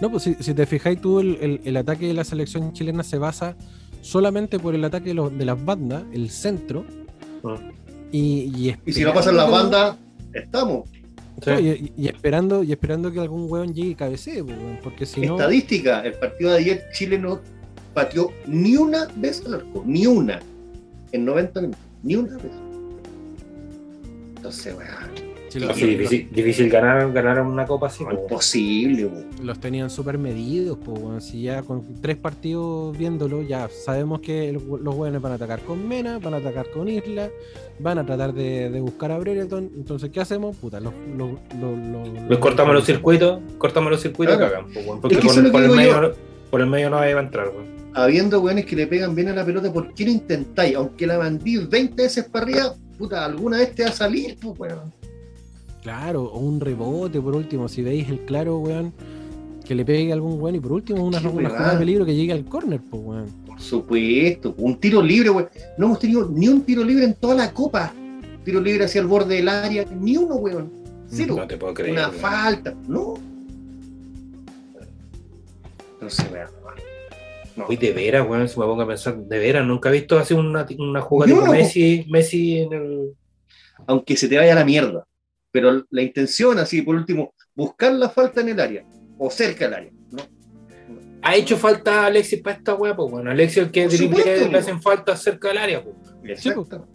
No, 0.00 0.10
pues 0.10 0.22
si, 0.24 0.34
si 0.40 0.54
te 0.54 0.64
fijáis 0.66 0.98
tú, 1.00 1.20
el, 1.20 1.36
el- 1.42 1.60
el 1.64 1.76
ataque 1.76 2.06
de 2.06 2.14
la 2.14 2.24
selección 2.24 2.72
chilena 2.72 3.02
se 3.04 3.18
basa 3.18 3.54
solamente 4.02 4.58
por 4.58 4.74
el 4.74 4.84
ataque 4.84 5.08
de, 5.08 5.14
los- 5.14 5.36
de 5.38 5.44
las 5.46 5.64
bandas, 5.64 6.02
el 6.12 6.28
centro, 6.28 6.84
Mm. 7.42 7.54
y, 8.12 8.18
y, 8.68 8.76
Y 8.86 8.92
si 8.92 9.02
no 9.02 9.12
pasan 9.14 9.36
las 9.36 9.50
bandas, 9.50 9.96
estamos. 10.34 10.88
Sí. 11.42 11.50
Y, 11.96 12.02
y 12.04 12.08
esperando, 12.08 12.62
y 12.62 12.70
esperando 12.72 13.10
que 13.10 13.18
algún 13.18 13.50
hueón 13.50 13.72
llegue 13.74 13.88
y 13.88 13.94
cabecee, 13.94 14.44
pues, 14.44 14.56
weón, 14.58 14.78
porque 14.82 15.06
si 15.06 15.22
no. 15.22 15.36
Estadística, 15.36 16.02
el 16.02 16.12
partido 16.14 16.50
de 16.50 16.58
ayer 16.58 16.84
Chile 16.92 17.18
no 17.18 17.40
pateó 17.94 18.30
ni 18.46 18.76
una 18.76 19.06
vez 19.16 19.42
al 19.46 19.54
arco, 19.54 19.82
ni 19.86 20.06
una, 20.06 20.38
en 21.12 21.24
90 21.24 21.60
minutos, 21.62 21.80
ni 22.02 22.16
una 22.16 22.36
vez. 22.36 22.52
Entonces, 24.36 24.74
weón, 24.76 25.21
Así, 25.70 25.86
difícil, 25.86 26.28
difícil 26.32 26.68
ganar, 26.70 27.12
ganar 27.12 27.40
una 27.42 27.66
copa 27.66 27.88
así. 27.88 28.04
no 28.04 28.10
es 28.12 28.18
po. 28.18 28.26
posible, 28.28 29.06
weón. 29.06 29.26
los 29.42 29.58
tenían 29.60 29.90
súper 29.90 30.18
medidos, 30.18 30.78
pues. 30.84 31.24
Si 31.24 31.42
ya 31.42 31.62
con 31.62 32.00
tres 32.00 32.16
partidos 32.16 32.96
viéndolo, 32.96 33.42
ya 33.42 33.68
sabemos 33.68 34.20
que 34.20 34.48
el- 34.50 34.60
los 34.82 34.94
hueones 34.94 35.20
van 35.20 35.32
a 35.32 35.34
atacar 35.36 35.60
con 35.60 35.86
Mena, 35.86 36.18
van 36.18 36.34
a 36.34 36.36
atacar 36.38 36.70
con 36.70 36.88
Isla, 36.88 37.28
van 37.78 37.98
a 37.98 38.06
tratar 38.06 38.32
de, 38.32 38.70
de 38.70 38.80
buscar 38.80 39.12
a 39.12 39.18
Brereton. 39.18 39.70
Entonces, 39.76 40.10
¿qué 40.10 40.20
hacemos? 40.20 40.56
Puta, 40.56 40.80
los, 40.80 40.92
los, 41.16 41.30
los, 41.60 41.78
los- 41.88 42.28
Les 42.30 42.38
cortamos 42.38 42.74
los 42.74 42.84
circuitos, 42.84 43.40
cortamos 43.58 43.90
los 43.90 44.00
circuitos 44.00 44.36
Claro. 44.36 44.66
po, 44.72 45.00
porque 45.00 45.16
Es 45.16 45.20
que 45.22 45.26
por, 45.50 45.60
lo 45.60 45.66
el 45.66 45.76
medio, 45.76 46.14
por 46.50 46.60
el 46.60 46.66
medio 46.66 46.90
no 46.90 46.96
va 46.96 47.02
a 47.02 47.10
entrar, 47.10 47.48
weón. 47.48 47.82
Habiendo 47.94 48.40
weones 48.40 48.64
que 48.64 48.74
le 48.74 48.86
pegan 48.86 49.14
bien 49.14 49.28
a 49.28 49.34
la 49.34 49.44
pelota, 49.44 49.70
¿por 49.70 49.92
qué 49.92 50.06
no 50.06 50.12
intentáis? 50.12 50.74
Aunque 50.76 51.06
la 51.06 51.18
mandí 51.18 51.58
20 51.58 52.02
veces 52.02 52.24
para 52.24 52.44
arriba, 52.46 52.74
puta, 52.96 53.22
alguna 53.24 53.58
vez 53.58 53.74
te 53.74 53.82
va 53.82 53.90
a 53.90 53.92
salir, 53.92 54.38
pues, 54.40 54.58
weón. 54.58 54.92
Claro, 55.82 56.22
o 56.22 56.38
un 56.38 56.60
rebote, 56.60 57.20
por 57.20 57.34
último, 57.34 57.68
si 57.68 57.82
veis 57.82 58.08
el 58.08 58.20
claro, 58.20 58.58
weón, 58.58 58.92
que 59.64 59.74
le 59.74 59.84
pegue 59.84 60.12
a 60.12 60.14
algún 60.14 60.40
weón, 60.40 60.54
y 60.54 60.60
por 60.60 60.72
último, 60.72 61.04
una, 61.04 61.18
una 61.18 61.48
jugada 61.50 61.72
de 61.72 61.78
peligro 61.78 62.04
que 62.06 62.14
llegue 62.14 62.32
al 62.32 62.44
córner, 62.44 62.80
pues, 62.88 63.02
weón. 63.04 63.26
Por 63.44 63.60
supuesto, 63.60 64.54
un 64.58 64.78
tiro 64.78 65.02
libre, 65.02 65.30
weón. 65.30 65.48
No 65.76 65.86
hemos 65.86 65.98
tenido 65.98 66.28
ni 66.28 66.46
un 66.46 66.62
tiro 66.62 66.84
libre 66.84 67.04
en 67.04 67.14
toda 67.14 67.34
la 67.34 67.52
copa. 67.52 67.92
Tiro 68.44 68.60
libre 68.60 68.84
hacia 68.84 69.00
el 69.00 69.08
borde 69.08 69.36
del 69.36 69.48
área, 69.48 69.84
ni 70.00 70.16
uno, 70.16 70.36
weón. 70.36 70.70
Cero. 71.08 71.34
No 71.36 71.46
te 71.48 71.56
puedo 71.56 71.74
creer. 71.74 71.92
una 71.92 72.08
weón. 72.08 72.20
falta, 72.20 72.74
no. 72.86 73.14
No 76.00 76.10
sé, 76.10 76.22
weón. 76.32 76.48
No. 77.56 77.66
Uy, 77.68 77.76
de 77.76 77.92
veras, 77.92 78.26
weón, 78.26 78.48
si 78.48 78.58
me 78.58 78.66
pongo 78.66 78.82
a 78.82 78.86
pensar, 78.86 79.16
de 79.16 79.38
veras, 79.38 79.66
nunca 79.66 79.88
he 79.88 79.92
visto 79.92 80.16
así 80.16 80.32
una, 80.32 80.64
una 80.78 81.00
jugada 81.00 81.34
no. 81.34 81.50
Messi, 81.50 82.06
Messi 82.08 82.58
en 82.58 82.72
el. 82.72 83.14
Aunque 83.88 84.16
se 84.16 84.28
te 84.28 84.36
vaya 84.36 84.52
a 84.52 84.54
la 84.54 84.64
mierda. 84.64 85.04
Pero 85.52 85.84
la 85.90 86.02
intención, 86.02 86.58
así, 86.58 86.82
por 86.82 86.96
último, 86.96 87.34
buscar 87.54 87.92
la 87.92 88.08
falta 88.08 88.40
en 88.40 88.48
el 88.48 88.58
área 88.60 88.84
o 89.18 89.30
cerca 89.30 89.66
del 89.66 89.74
área. 89.74 89.92
¿no? 90.10 90.22
Ha 91.22 91.36
hecho 91.36 91.56
falta 91.56 92.06
Alexis 92.06 92.40
para 92.42 92.56
esta 92.56 92.74
weá, 92.74 92.96
pues 92.96 93.10
bueno, 93.10 93.30
Alexis 93.30 93.58
el 93.64 93.70
que 93.70 93.88
supuesto, 93.90 94.48
le 94.50 94.58
hacen 94.58 94.80
falta 94.82 95.14
cerca 95.16 95.48
del 95.48 95.58
área, 95.58 95.84
pues. 95.84 95.94
Exacto. 96.24 96.86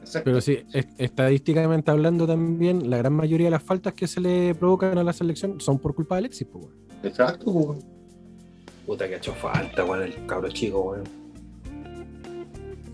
Exacto. 0.00 0.24
Pero 0.24 0.40
sí, 0.40 0.58
es- 0.72 0.86
estadísticamente 0.98 1.90
hablando 1.90 2.26
también, 2.26 2.90
la 2.90 2.98
gran 2.98 3.12
mayoría 3.12 3.46
de 3.46 3.50
las 3.52 3.62
faltas 3.62 3.92
que 3.94 4.06
se 4.06 4.20
le 4.20 4.54
provocan 4.54 4.98
a 4.98 5.02
la 5.04 5.12
selección 5.12 5.60
son 5.60 5.78
por 5.78 5.94
culpa 5.94 6.16
de 6.16 6.18
Alexis, 6.20 6.46
pues. 6.52 6.66
Exacto, 7.02 7.50
weón. 7.50 7.78
Puta 8.86 9.08
que 9.08 9.14
ha 9.14 9.18
hecho 9.18 9.32
falta, 9.34 9.84
weón, 9.84 10.02
el 10.04 10.26
cabro 10.26 10.48
chico, 10.50 10.80
weón. 10.90 11.04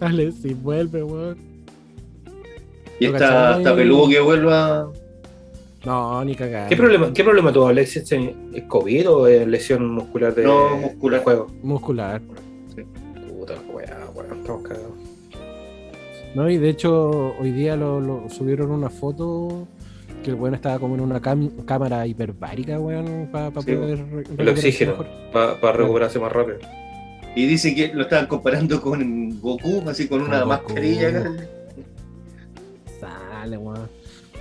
Alexis, 0.00 0.60
vuelve, 0.62 1.02
weón. 1.02 1.51
Y 3.02 3.06
está, 3.06 3.18
cachai. 3.18 3.58
está 3.58 3.74
peludo 3.76 4.08
que 4.08 4.20
vuelva. 4.20 4.90
No, 5.84 6.24
ni 6.24 6.34
cagar. 6.36 6.68
¿Qué 6.68 6.76
problema, 6.76 7.12
¿Qué 7.12 7.24
problema 7.24 7.52
tuvo 7.52 7.68
Alexis? 7.68 8.10
¿Es 8.12 8.62
COVID 8.68 9.10
o 9.10 9.26
es 9.26 9.46
lesión 9.46 9.88
muscular 9.92 10.34
de, 10.34 10.44
No, 10.44 10.76
muscular. 10.76 11.18
de 11.20 11.24
juego? 11.24 11.46
Muscular. 11.62 12.20
Puta 13.28 13.54
la 13.54 13.60
weá, 13.74 13.98
weón, 14.14 14.38
estamos 14.38 14.62
cagados. 14.62 14.92
¿no? 16.34 16.48
Y 16.48 16.56
de 16.58 16.68
hecho, 16.70 17.34
hoy 17.40 17.50
día 17.50 17.76
lo, 17.76 18.00
lo- 18.00 18.30
subieron 18.30 18.70
una 18.70 18.88
foto 18.90 19.66
que 20.22 20.30
el 20.30 20.36
weón 20.36 20.54
estaba 20.54 20.78
como 20.78 20.94
en 20.94 21.00
una 21.00 21.20
cámara 21.20 22.06
hiperbárica, 22.06 22.78
weón, 22.78 23.28
para 23.32 23.48
Sí, 23.60 23.72
poder. 23.74 24.04
El 24.38 24.48
oxígeno, 24.48 25.04
para 25.32 25.72
recuperarse 25.72 26.20
más 26.20 26.30
rápido. 26.30 26.58
Y 27.34 27.46
dice 27.46 27.74
que 27.74 27.88
lo 27.92 28.02
estaban 28.02 28.26
comparando 28.26 28.80
con 28.80 29.40
Goku, 29.40 29.82
así 29.88 30.06
con 30.06 30.22
una 30.22 30.42
Con 30.42 30.48
Goku. 30.50 30.74
Weón. 33.50 33.88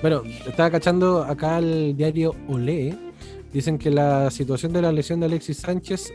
Bueno, 0.01 0.23
estaba 0.47 0.71
cachando 0.71 1.23
acá 1.23 1.59
el 1.59 1.95
diario 1.95 2.35
Olé. 2.47 2.97
Dicen 3.53 3.77
que 3.77 3.91
la 3.91 4.31
situación 4.31 4.71
de 4.73 4.81
la 4.81 4.91
lesión 4.91 5.19
de 5.19 5.25
Alexis 5.25 5.57
Sánchez 5.57 6.13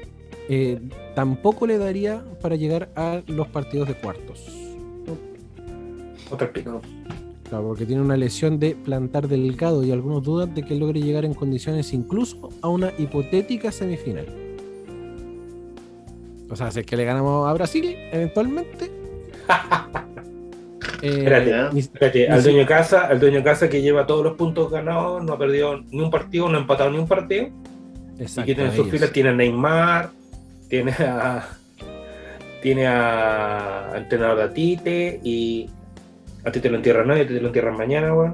eh, 0.48 0.80
tampoco 1.14 1.66
le 1.66 1.78
daría 1.78 2.24
para 2.40 2.56
llegar 2.56 2.88
a 2.96 3.20
los 3.26 3.48
partidos 3.48 3.88
de 3.88 3.94
cuartos. 3.94 4.46
Otra 6.30 6.52
pico. 6.52 6.80
Claro, 7.48 7.68
porque 7.68 7.86
tiene 7.86 8.02
una 8.02 8.16
lesión 8.16 8.58
de 8.58 8.74
plantar 8.74 9.28
delgado 9.28 9.84
y 9.84 9.92
algunos 9.92 10.24
dudan 10.24 10.54
de 10.54 10.64
que 10.64 10.74
logre 10.74 11.00
llegar 11.00 11.24
en 11.24 11.34
condiciones 11.34 11.92
incluso 11.92 12.48
a 12.60 12.68
una 12.68 12.92
hipotética 12.98 13.70
semifinal. 13.70 14.26
O 16.50 16.56
sea, 16.56 16.70
si 16.70 16.80
es 16.80 16.86
que 16.86 16.96
le 16.96 17.04
ganamos 17.04 17.48
a 17.48 17.52
Brasil, 17.52 17.94
eventualmente. 18.12 18.90
eh, 21.02 21.08
Espérate, 21.18 21.50
ya. 21.50 21.70
ni- 21.72 21.80
Espérate, 21.80 22.18
ni 22.28 22.34
al 22.34 22.42
dueño 22.42 22.58
de 22.58 22.66
casa, 22.66 23.06
al 23.06 23.20
dueño 23.20 23.38
de 23.38 23.44
casa 23.44 23.68
que 23.68 23.82
lleva 23.82 24.06
todos 24.06 24.24
los 24.24 24.34
puntos 24.36 24.70
ganados, 24.70 25.22
no 25.24 25.32
ha 25.34 25.38
perdido 25.38 25.82
ni 25.90 26.00
un 26.00 26.10
partido, 26.10 26.48
no 26.48 26.56
ha 26.58 26.60
empatado 26.60 26.90
ni 26.90 26.98
un 26.98 27.06
partido. 27.08 27.48
Y 28.18 28.22
Exacto, 28.22 28.46
que 28.46 28.54
tiene 28.54 28.70
en 28.70 28.76
sus 28.76 28.88
filas 28.88 29.12
tiene 29.12 29.28
a 29.30 29.32
Neymar, 29.32 30.10
tiene 30.68 30.92
a 30.92 31.48
tiene 32.62 32.86
a, 32.86 33.92
a 33.92 33.98
entrenador 33.98 34.48
de 34.48 34.54
Tite 34.54 35.20
y 35.22 35.68
a 36.44 36.50
ti 36.50 36.58
te 36.60 36.68
lo 36.70 36.76
entierran 36.76 37.08
hoy, 37.10 37.20
a 37.20 37.26
ti 37.28 37.34
te 37.34 37.40
lo 37.40 37.48
entierran 37.48 37.76
mañana, 37.76 38.12
weón. 38.14 38.32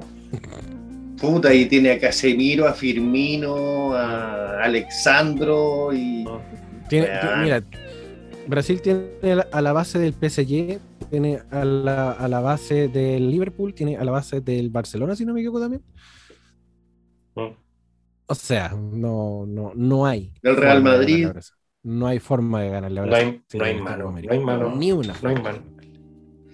Puta, 1.19 1.53
y 1.53 1.65
tiene 1.67 1.91
a 1.91 1.99
Casemiro, 1.99 2.67
a 2.67 2.73
Firmino, 2.73 3.93
a 3.93 4.63
Alexandro 4.63 5.93
y. 5.93 6.25
Tiene- 6.89 7.07
mira, 7.43 7.61
Brasil 8.47 8.81
tiene 8.81 9.01
a 9.23 9.47
a 9.57 9.61
la 9.61 9.71
base 9.73 9.99
del 9.99 10.13
PSG, 10.13 10.79
tiene 11.13 11.43
a 11.51 11.63
la, 11.63 12.11
a 12.13 12.27
la 12.27 12.39
base 12.39 12.87
del 12.87 13.29
Liverpool, 13.29 13.75
tiene 13.75 13.97
a 13.97 14.03
la 14.03 14.11
base 14.11 14.41
del 14.41 14.71
Barcelona, 14.71 15.15
si 15.15 15.23
no 15.25 15.33
me 15.35 15.41
equivoco 15.41 15.59
también. 15.59 15.83
Mm. 17.35 17.53
O 18.25 18.33
sea, 18.33 18.69
no, 18.69 19.45
no, 19.45 19.73
no 19.75 20.07
hay. 20.07 20.33
Del 20.41 20.55
Real 20.55 20.77
de 20.83 20.89
Madrid. 20.89 21.27
No 21.83 22.07
hay 22.07 22.17
forma 22.17 22.63
de 22.63 22.69
ganarle 22.71 22.99
a 23.01 23.05
No 23.05 23.15
hay, 23.15 23.41
no 23.53 23.63
hay 23.63 23.79
mano, 23.79 24.11
no 24.11 24.31
hay 24.31 24.39
mano, 24.39 24.75
Ni 24.75 24.91
una. 24.91 25.13
no 25.21 25.29
hay 25.29 25.35
mano. 25.35 25.59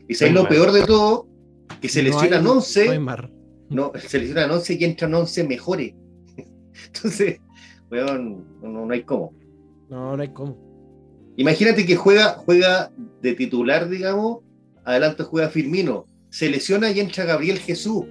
Y 0.09 0.15
sabes 0.15 0.33
No 0.33 0.43
lo 0.43 0.49
peor 0.49 0.73
de 0.73 0.85
todo, 0.85 1.29
que 1.79 1.87
se 1.87 2.03
No 2.03 2.09
lesionan 2.09 2.41
hay- 2.41 2.51
11, 2.51 2.85
No 2.87 2.91
hay 2.91 2.99
mar. 2.99 3.31
no, 3.69 3.91
se 3.95 4.19
lesionan 4.19 4.51
11 4.51 4.73
y 4.77 4.83
entran 4.83 5.13
11 5.13 5.47
mejores. 5.47 5.93
Entonces, 6.87 7.39
weón, 7.89 8.45
no, 8.61 8.85
no 8.85 8.91
hay 8.93 9.03
cómo. 9.03 9.33
No, 9.87 10.17
no 10.17 10.21
hay 10.21 10.33
cómo. 10.33 10.57
Imagínate 11.37 11.85
que 11.85 11.95
juega, 11.95 12.33
juega 12.33 12.91
de 13.21 13.33
titular, 13.35 13.87
digamos, 13.87 14.39
adelante 14.89 15.23
juega 15.23 15.49
Firmino, 15.49 16.05
se 16.29 16.49
lesiona 16.49 16.91
y 16.91 16.99
entra 16.99 17.25
Gabriel 17.25 17.59
Jesús, 17.59 18.03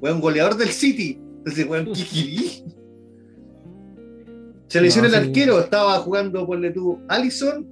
un 0.00 0.20
goleador 0.20 0.56
del 0.56 0.68
City. 0.68 1.18
Entonces, 1.38 1.66
weón, 1.66 1.86
¿qué 1.86 1.92
Se 4.68 4.80
lesiona 4.80 5.08
No, 5.08 5.14
el 5.14 5.22
sí. 5.22 5.28
arquero, 5.28 5.60
estaba 5.60 5.92
jugando, 6.00 6.44
ponle 6.46 6.70
tú, 6.72 6.98
Allison, 7.08 7.66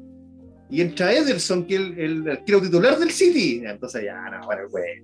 y 0.70 0.80
entra 0.80 1.12
Ederson, 1.12 1.64
que 1.66 1.74
es 1.74 1.80
el, 1.80 1.98
el 1.98 2.30
arquero 2.30 2.60
titular 2.60 2.98
del 2.98 3.10
City. 3.10 3.62
Entonces 3.64 4.04
ya, 4.04 4.30
no, 4.30 4.46
bueno, 4.46 4.62
güey. 4.70 5.02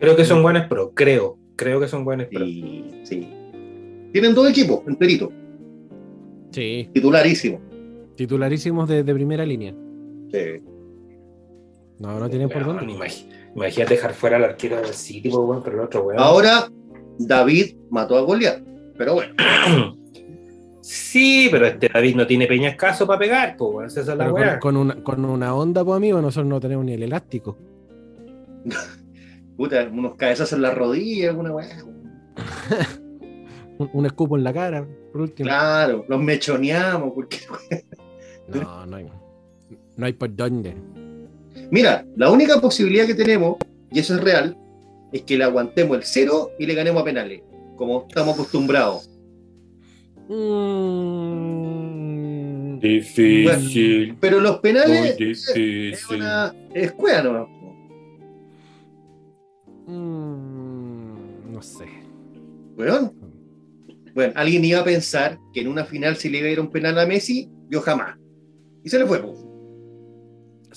Creo 0.00 0.16
que 0.16 0.24
son 0.24 0.42
buenos 0.42 0.66
pro, 0.68 0.92
creo. 0.94 1.38
Creo 1.56 1.80
que 1.80 1.88
son 1.88 2.04
buenos 2.04 2.26
pro. 2.28 2.44
Sí, 2.44 2.84
sí. 3.04 3.28
Tienen 4.12 4.34
dos 4.34 4.48
equipos, 4.50 4.82
enterito, 4.86 5.30
Sí, 6.50 6.88
titularísimo. 6.94 7.60
titularísimos 8.16 8.88
de, 8.88 9.02
de 9.04 9.14
primera 9.14 9.44
línea. 9.44 9.74
Sí. 10.32 10.62
No, 11.98 12.18
no 12.18 12.28
tienen 12.28 12.48
por 12.48 12.62
Weón, 12.62 12.76
dónde. 12.78 12.92
Imagínate 13.54 13.94
dejar 13.94 14.14
fuera 14.14 14.36
al 14.36 14.44
arquero 14.44 14.76
del 14.76 14.94
City, 14.94 15.28
pues, 15.30 15.42
weón, 15.44 15.62
pero 15.62 15.78
el 15.78 15.84
otro, 15.86 16.02
weón. 16.02 16.20
Ahora, 16.20 16.68
David 17.18 17.76
mató 17.90 18.16
a 18.16 18.20
Goliat, 18.22 18.62
pero 18.96 19.14
bueno. 19.14 19.34
Sí, 20.80 21.48
pero 21.50 21.66
este 21.66 21.90
David 21.92 22.16
no 22.16 22.26
tiene 22.26 22.46
peñascaso 22.46 23.06
para 23.06 23.18
pegar, 23.18 23.56
pues, 23.58 23.74
weón. 23.74 23.86
Esa 23.88 24.00
es 24.00 24.06
la 24.06 24.24
con, 24.24 24.32
weá. 24.32 24.58
con 24.58 24.76
una, 24.76 25.02
con 25.02 25.22
una 25.24 25.54
onda, 25.54 25.84
pues 25.84 25.96
amigo, 25.96 26.22
nosotros 26.22 26.48
no 26.48 26.60
tenemos 26.60 26.84
ni 26.86 26.94
el 26.94 27.02
elástico. 27.02 27.58
Puta, 29.56 29.86
unos 29.92 30.14
cabezazos 30.14 30.54
en 30.54 30.62
la 30.62 30.70
rodilla, 30.70 31.30
alguna 31.30 31.52
weá. 31.52 31.68
Un, 33.78 33.88
un 33.92 34.06
escupo 34.06 34.36
en 34.36 34.42
la 34.42 34.52
cara, 34.52 34.84
por 35.12 35.20
último. 35.20 35.48
Claro, 35.48 36.04
los 36.08 36.20
mechoneamos, 36.20 37.12
porque 37.14 37.38
No, 38.48 38.86
no 38.86 38.96
hay. 38.96 39.06
No 39.96 40.06
hay 40.06 40.12
por 40.14 40.34
dónde. 40.34 40.74
Mira, 41.70 42.04
la 42.16 42.30
única 42.30 42.60
posibilidad 42.60 43.06
que 43.06 43.14
tenemos, 43.14 43.56
y 43.90 43.98
eso 44.00 44.14
es 44.14 44.20
real, 44.22 44.56
es 45.12 45.22
que 45.22 45.36
le 45.38 45.44
aguantemos 45.44 45.96
el 45.96 46.04
cero 46.04 46.50
y 46.58 46.66
le 46.66 46.74
ganemos 46.74 47.02
a 47.02 47.04
penales, 47.04 47.42
como 47.76 48.06
estamos 48.08 48.34
acostumbrados. 48.34 49.08
Mm, 51.38 52.78
Difícil. 52.80 54.16
Pero 54.20 54.40
los 54.40 54.52
Muy 54.52 54.60
penales 54.60 55.16
es 55.18 55.54
difícil. 55.54 56.16
una 56.16 56.54
escuela 56.74 57.22
nomás. 57.22 57.48
mm, 59.86 61.52
no 61.52 61.62
sé. 61.62 61.86
Weón. 62.76 63.12
Bueno, 64.14 64.32
alguien 64.36 64.64
iba 64.64 64.80
a 64.80 64.84
pensar 64.84 65.38
que 65.52 65.60
en 65.60 65.68
una 65.68 65.84
final 65.84 66.16
si 66.16 66.28
le 66.28 66.38
iba 66.38 66.48
a 66.48 66.50
ir 66.50 66.60
un 66.60 66.70
penal 66.70 66.98
a 66.98 67.06
Messi, 67.06 67.48
yo 67.70 67.80
jamás. 67.80 68.16
Y 68.84 68.90
se 68.90 68.98
le 68.98 69.06
fue. 69.06 69.20
po. 69.20 69.34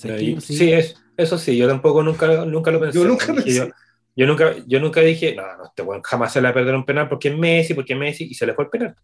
Sí, 0.09 0.37
Sí. 0.39 0.71
es, 0.71 0.95
eso 1.17 1.37
sí, 1.37 1.57
yo 1.57 1.67
tampoco 1.67 2.01
nunca, 2.03 2.45
nunca 2.45 2.71
lo 2.71 2.79
pensé. 2.79 2.99
Yo 2.99 3.05
nunca 3.05 3.27
Dije 3.27 3.43
pensé. 3.43 3.57
Yo, 3.57 3.67
yo 4.15 4.27
nunca, 4.27 4.55
yo 4.67 4.79
nunca 4.79 5.01
dije, 5.01 5.35
no, 5.35 5.43
no, 5.57 5.65
este 5.65 5.83
weón 5.83 6.01
jamás 6.01 6.33
se 6.33 6.41
le 6.41 6.45
va 6.45 6.49
a 6.49 6.53
perder 6.53 6.75
un 6.75 6.85
penal 6.85 7.07
porque 7.07 7.29
es 7.29 7.37
Messi, 7.37 7.73
porque 7.73 7.93
es 7.93 7.99
Messi, 7.99 8.23
y 8.25 8.33
se 8.33 8.45
le 8.45 8.53
fue 8.53 8.65
el 8.65 8.69
penal. 8.69 8.95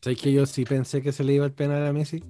¿Sabes 0.00 0.20
que 0.20 0.32
yo 0.32 0.44
sí 0.44 0.64
pensé 0.64 1.00
que 1.00 1.12
se 1.12 1.24
le 1.24 1.32
iba 1.32 1.46
el 1.46 1.52
penal 1.52 1.86
a 1.86 1.92
Messi? 1.92 2.22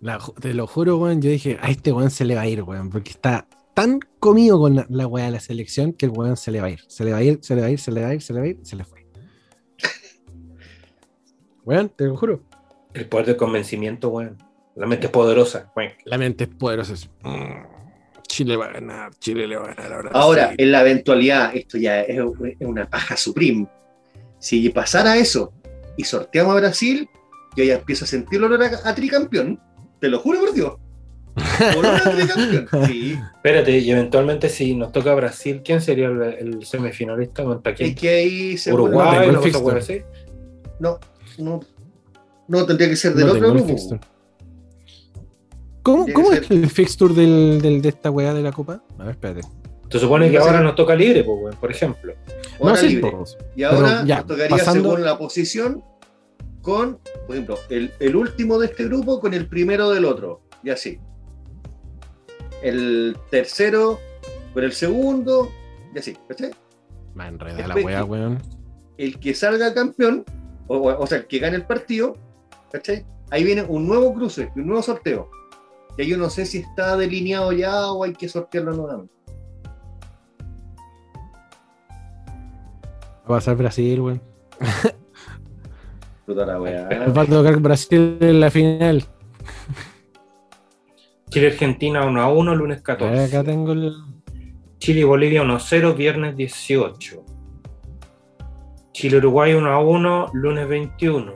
La 0.00 0.18
te 0.40 0.54
lo 0.54 0.66
juro, 0.66 0.96
weón. 0.96 1.22
Yo 1.22 1.30
dije, 1.30 1.58
a 1.60 1.70
este 1.70 1.92
weón 1.92 2.10
se 2.10 2.24
le 2.24 2.34
va 2.34 2.42
a 2.42 2.48
ir, 2.48 2.62
weón. 2.62 2.90
Porque 2.90 3.10
está 3.10 3.46
tan 3.74 4.00
comido 4.18 4.58
con 4.58 4.74
la, 4.74 4.86
la 4.88 5.06
weá 5.06 5.26
de 5.26 5.30
la 5.32 5.40
selección 5.40 5.92
que 5.92 6.06
el 6.06 6.12
weón 6.12 6.36
se 6.36 6.50
le 6.50 6.60
va 6.60 6.66
a 6.66 6.70
ir. 6.70 6.80
Se 6.88 7.04
le 7.04 7.12
va 7.12 7.18
a 7.18 7.22
ir, 7.22 7.38
se 7.42 7.54
le 7.54 7.60
va 7.60 7.68
a 7.68 7.70
ir, 7.70 7.78
se 7.78 7.92
le 7.92 8.00
va 8.00 8.08
a 8.08 8.14
ir, 8.14 8.22
se 8.22 8.32
le 8.32 8.40
va 8.40 8.46
a 8.46 8.48
ir, 8.48 8.58
se 8.62 8.76
le 8.76 8.84
fue. 8.84 9.06
Weón, 11.64 11.88
te 11.90 12.06
lo 12.06 12.16
juro. 12.16 12.42
El 12.94 13.06
poder 13.06 13.26
del 13.26 13.36
convencimiento, 13.36 14.08
weón. 14.08 14.36
La 14.76 14.86
mente 14.86 15.06
es 15.06 15.12
poderosa. 15.12 15.72
La 16.04 16.18
mente 16.18 16.44
es 16.44 16.50
poderosa. 16.50 16.94
mm, 17.22 17.80
Chile 18.26 18.56
va 18.56 18.66
a 18.66 18.72
ganar, 18.72 19.12
Chile 19.18 19.46
le 19.46 19.56
va 19.56 19.70
a 19.70 19.74
ganar 19.74 19.92
ahora. 19.92 20.10
Ahora, 20.14 20.48
sí. 20.50 20.54
en 20.58 20.72
la 20.72 20.80
eventualidad, 20.82 21.54
esto 21.54 21.78
ya 21.78 22.02
es, 22.02 22.20
una 22.60 22.88
paja 22.88 23.16
supreme. 23.16 23.66
Si 24.38 24.68
pasara 24.70 25.16
eso 25.16 25.52
y 25.96 26.04
sorteamos 26.04 26.52
a 26.54 26.60
Brasil, 26.60 27.08
yo 27.56 27.64
ya 27.64 27.74
empiezo 27.74 28.04
a 28.04 28.08
sentir 28.08 28.38
el 28.38 28.44
olor 28.44 28.62
a, 28.62 28.88
a 28.88 28.94
tricampeón. 28.94 29.60
Te 30.00 30.08
lo 30.08 30.20
juro 30.20 30.40
por 30.40 30.54
Dios. 30.54 30.74
Olor 31.76 31.94
a 31.94 32.10
tricampeón. 32.10 32.86
Sí. 32.86 33.18
Espérate, 33.34 33.78
y 33.78 33.90
eventualmente 33.90 34.48
si 34.48 34.74
nos 34.74 34.92
toca 34.92 35.14
Brasil, 35.14 35.60
¿quién 35.64 35.80
sería 35.80 36.06
el, 36.06 36.22
el 36.22 36.64
semifinalista 36.64 37.44
contra 37.44 37.74
quién? 37.74 37.90
Es 37.90 37.96
que 37.96 38.08
ahí 38.08 38.56
se 38.56 38.72
Uruguay, 38.72 39.28
no. 39.30 39.40
No, 40.78 40.98
no, 41.38 41.60
no 42.48 42.66
tendría 42.66 42.88
que 42.88 42.96
ser 42.96 43.14
del 43.14 43.26
No 43.26 43.32
otro 43.32 43.52
grupo. 43.52 43.76
¿Cómo, 46.14 46.32
es 46.32 46.50
el 46.50 46.68
fixture 46.70 47.14
del, 47.14 47.60
del- 47.60 47.82
de 47.82 47.88
esta 47.90 48.10
weá 48.10 48.32
de 48.34 48.42
la 48.42 48.52
copa? 48.52 48.82
A 48.98 49.02
ver, 49.04 49.10
espérate. 49.12 49.40
Se 49.90 49.98
supone 49.98 50.30
que 50.30 50.38
ahora 50.38 50.60
nos 50.60 50.74
toca 50.76 50.94
libre, 50.94 51.24
pues, 51.24 51.38
weón, 51.42 51.56
por 51.56 51.70
ejemplo. 51.70 52.14
Ahora 52.60 52.74
no, 52.74 52.76
sí, 52.76 52.88
libre. 52.90 53.10
pues, 53.10 53.36
Y 53.56 53.62
ahora 53.64 53.88
Pero 53.96 54.06
ya, 54.06 54.16
nos 54.18 54.26
tocaría 54.26 54.56
pasando- 54.56 54.88
según 54.90 55.04
la 55.04 55.18
posición 55.18 55.84
con, 56.62 56.98
por 57.26 57.34
ejemplo, 57.36 57.58
el, 57.70 57.90
el 57.98 58.14
último 58.16 58.58
de 58.58 58.66
este 58.66 58.84
grupo 58.84 59.18
con 59.20 59.34
el 59.34 59.46
primero 59.48 59.90
del 59.90 60.04
otro. 60.04 60.42
Y 60.62 60.70
así. 60.70 60.98
El 62.62 63.16
tercero 63.30 63.98
con 64.52 64.64
el 64.64 64.72
segundo. 64.72 65.50
Y 65.94 65.98
así. 65.98 66.16
¿cachai? 66.28 66.50
Va 67.18 67.24
a 67.24 67.28
enredar 67.28 67.68
la 67.68 67.74
que- 67.74 68.02
weón. 68.02 68.38
El 68.96 69.18
que 69.18 69.34
salga 69.34 69.72
campeón, 69.72 70.24
o, 70.66 70.76
o 70.76 71.06
sea, 71.06 71.18
el 71.18 71.26
que 71.26 71.38
gane 71.38 71.56
el 71.56 71.64
partido, 71.64 72.16
¿cachai? 72.70 73.04
Ahí 73.30 73.44
viene 73.44 73.62
un 73.62 73.86
nuevo 73.88 74.12
cruce, 74.12 74.50
un 74.54 74.66
nuevo 74.66 74.82
sorteo. 74.82 75.30
Yo 76.06 76.16
no 76.16 76.30
sé 76.30 76.46
si 76.46 76.58
está 76.58 76.96
delineado 76.96 77.52
ya 77.52 77.92
o 77.92 78.04
hay 78.04 78.12
que 78.12 78.28
sortearlo 78.28 78.72
nuevamente. 78.72 79.14
Va 83.30 83.36
a 83.36 83.38
pasar 83.38 83.56
Brasil, 83.56 84.00
güey. 84.00 84.20
Puta 86.26 86.46
la 86.46 86.60
weá. 86.60 86.88
Va 87.16 87.22
a 87.22 87.26
tocar 87.26 87.60
Brasil 87.60 88.18
en 88.20 88.40
la 88.40 88.50
final. 88.50 89.04
Chile-Argentina 91.30 92.04
1 92.04 92.20
a 92.20 92.28
1, 92.28 92.54
lunes 92.56 92.82
14. 92.82 93.16
Eh, 93.16 93.24
acá 93.24 93.44
tengo 93.44 93.72
el... 93.72 93.94
Chile 94.78 95.00
y 95.00 95.04
Bolivia 95.04 95.42
1 95.42 95.54
a 95.54 95.60
0, 95.60 95.94
viernes 95.94 96.36
18. 96.36 97.24
Chile-Uruguay 98.92 99.54
1 99.54 99.70
a 99.70 99.78
1, 99.78 100.30
lunes 100.32 100.68
21. 100.68 101.34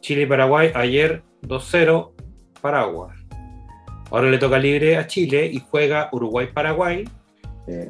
Chile-Paraguay 0.00 0.72
ayer 0.74 1.22
2 1.42 1.68
0, 1.70 2.13
Paraguas. 2.64 3.14
Ahora 4.10 4.30
le 4.30 4.38
toca 4.38 4.58
libre 4.58 4.96
a 4.96 5.06
Chile 5.06 5.50
y 5.52 5.58
juega 5.58 6.08
Uruguay-Paraguay 6.12 7.04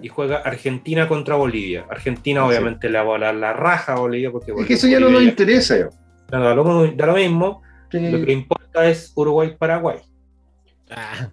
y 0.03 0.09
juega 0.09 0.39
Argentina 0.39 1.07
contra 1.07 1.37
Bolivia. 1.37 1.87
Argentina 1.89 2.45
obviamente 2.45 2.89
le 2.89 2.99
va 2.99 3.03
a 3.03 3.05
volar 3.05 3.35
la 3.37 3.53
raja 3.53 3.93
a 3.93 4.01
Bolivia 4.01 4.33
porque... 4.33 4.53
Es 4.53 4.67
que 4.67 4.75
eso 4.75 4.89
ya 4.89 4.99
no 4.99 5.11
nos 5.11 5.23
interesa. 5.23 5.79
Ya... 5.79 5.91
No, 6.33 6.39
no, 6.41 6.87
da, 6.89 7.07
lo, 7.07 7.15
mismo. 7.15 7.63
Lo 7.93 8.27
que 8.27 8.33
importa 8.33 8.89
es 8.91 9.13
Uruguay-Paraguay. 9.15 9.99
Ah. 10.91 11.31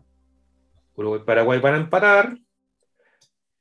Uruguay-Paraguay 0.93 1.59
van 1.59 1.73
a 1.73 1.77
empatar. 1.77 2.37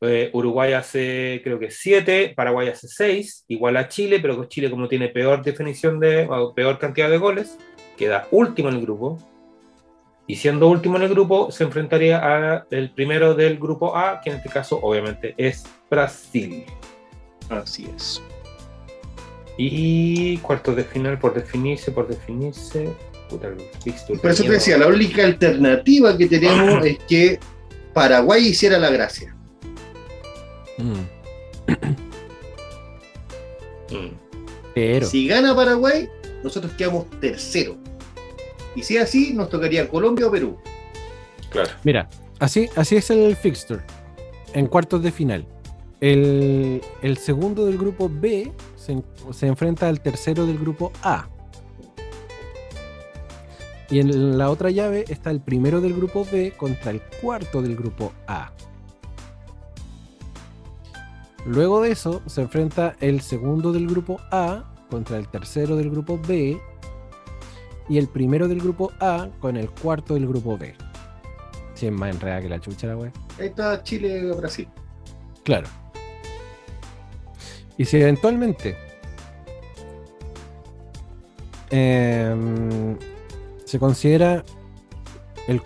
Eh, 0.02 0.28
Uruguay 0.34 0.74
hace 0.74 1.40
creo 1.42 1.58
que 1.58 1.70
7, 1.70 2.34
Paraguay 2.36 2.68
hace 2.68 2.86
6, 2.86 3.46
igual 3.48 3.78
a 3.78 3.88
Chile, 3.88 4.20
pero 4.20 4.44
Chile 4.44 4.70
como 4.70 4.88
tiene 4.88 5.08
peor 5.08 5.42
definición 5.42 5.98
de, 6.00 6.26
o 6.28 6.54
peor 6.54 6.78
cantidad 6.78 7.08
de 7.08 7.16
goles, 7.16 7.56
queda 7.96 8.28
último 8.30 8.68
en 8.68 8.76
el 8.76 8.82
grupo. 8.82 9.18
Y 10.30 10.36
siendo 10.36 10.68
último 10.68 10.96
en 10.96 11.02
el 11.02 11.08
grupo, 11.08 11.50
se 11.50 11.64
enfrentaría 11.64 12.20
al 12.20 12.92
primero 12.94 13.34
del 13.34 13.58
grupo 13.58 13.96
A, 13.96 14.20
que 14.20 14.30
en 14.30 14.36
este 14.36 14.48
caso, 14.48 14.78
obviamente, 14.80 15.34
es 15.36 15.64
Brasil. 15.90 16.66
Así 17.48 17.88
es. 17.96 18.22
Y 19.58 20.38
cuartos 20.38 20.76
de 20.76 20.84
final 20.84 21.18
por 21.18 21.34
definirse, 21.34 21.90
por 21.90 22.06
definirse. 22.06 22.94
Puta, 23.28 23.48
el 23.48 23.56
fixture 23.82 24.20
Por 24.20 24.30
eso 24.30 24.44
te 24.44 24.50
decía, 24.50 24.78
la 24.78 24.86
única 24.86 25.24
alternativa 25.24 26.16
que 26.16 26.28
tenemos 26.28 26.84
es 26.86 26.98
que 27.08 27.40
Paraguay 27.92 28.46
hiciera 28.46 28.78
la 28.78 28.90
gracia. 28.90 29.34
mm. 30.78 30.92
Mm. 33.92 34.14
Pero. 34.76 35.08
Si 35.08 35.26
gana 35.26 35.56
Paraguay, 35.56 36.08
nosotros 36.44 36.72
quedamos 36.74 37.10
tercero. 37.18 37.79
Y 38.76 38.82
si 38.82 38.96
es 38.96 39.02
así, 39.04 39.32
nos 39.34 39.48
tocaría 39.48 39.88
Colombia 39.88 40.26
o 40.26 40.30
Perú. 40.30 40.56
Claro. 41.50 41.70
Mira, 41.84 42.08
así, 42.38 42.68
así 42.76 42.96
es 42.96 43.10
el 43.10 43.34
fixture. 43.36 43.82
En 44.54 44.66
cuartos 44.66 45.02
de 45.02 45.10
final. 45.12 45.46
El, 46.00 46.80
el 47.02 47.18
segundo 47.18 47.66
del 47.66 47.76
grupo 47.76 48.10
B 48.12 48.52
se, 48.76 48.92
en- 48.92 49.04
se 49.32 49.46
enfrenta 49.46 49.88
al 49.88 50.00
tercero 50.00 50.46
del 50.46 50.58
grupo 50.58 50.92
A. 51.02 51.28
Y 53.90 53.98
en 53.98 54.38
la 54.38 54.50
otra 54.50 54.70
llave 54.70 55.04
está 55.08 55.30
el 55.32 55.40
primero 55.40 55.80
del 55.80 55.94
grupo 55.94 56.24
B 56.30 56.52
contra 56.56 56.92
el 56.92 57.02
cuarto 57.20 57.60
del 57.60 57.74
grupo 57.76 58.12
A. 58.28 58.52
Luego 61.44 61.82
de 61.82 61.90
eso 61.90 62.22
se 62.26 62.42
enfrenta 62.42 62.94
el 63.00 63.20
segundo 63.20 63.72
del 63.72 63.86
grupo 63.88 64.20
A 64.30 64.72
contra 64.90 65.16
el 65.16 65.26
tercero 65.28 65.74
del 65.76 65.90
grupo 65.90 66.20
B 66.26 66.60
y 67.90 67.98
el 67.98 68.08
primero 68.08 68.48
del 68.48 68.60
grupo 68.60 68.92
A 69.00 69.28
con 69.40 69.56
el 69.58 69.68
cuarto 69.70 70.14
del 70.14 70.26
grupo 70.26 70.56
B. 70.56 70.74
Si 71.74 71.86
es 71.86 71.92
más 71.92 72.14
enredada 72.14 72.40
que 72.40 72.48
la 72.48 72.60
chucha 72.60 72.86
la 72.86 72.96
wea. 72.96 73.12
Ahí 73.38 73.46
está 73.48 73.82
Chile-Brasil. 73.82 74.68
Claro. 75.44 75.66
Y 77.76 77.84
si 77.84 77.96
eventualmente 78.00 78.76
em, 81.70 82.96
se 83.64 83.78
considera 83.78 84.44
el, 85.48 85.60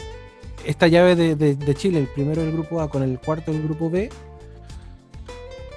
esta 0.64 0.86
llave 0.86 1.16
de, 1.16 1.36
de- 1.36 1.56
de 1.56 1.74
Chile, 1.74 1.98
el 1.98 2.06
primero 2.08 2.42
del 2.42 2.52
grupo 2.52 2.80
A 2.80 2.88
con 2.88 3.02
el 3.02 3.18
cuarto 3.18 3.52
del 3.52 3.62
grupo 3.62 3.90
B, 3.90 4.10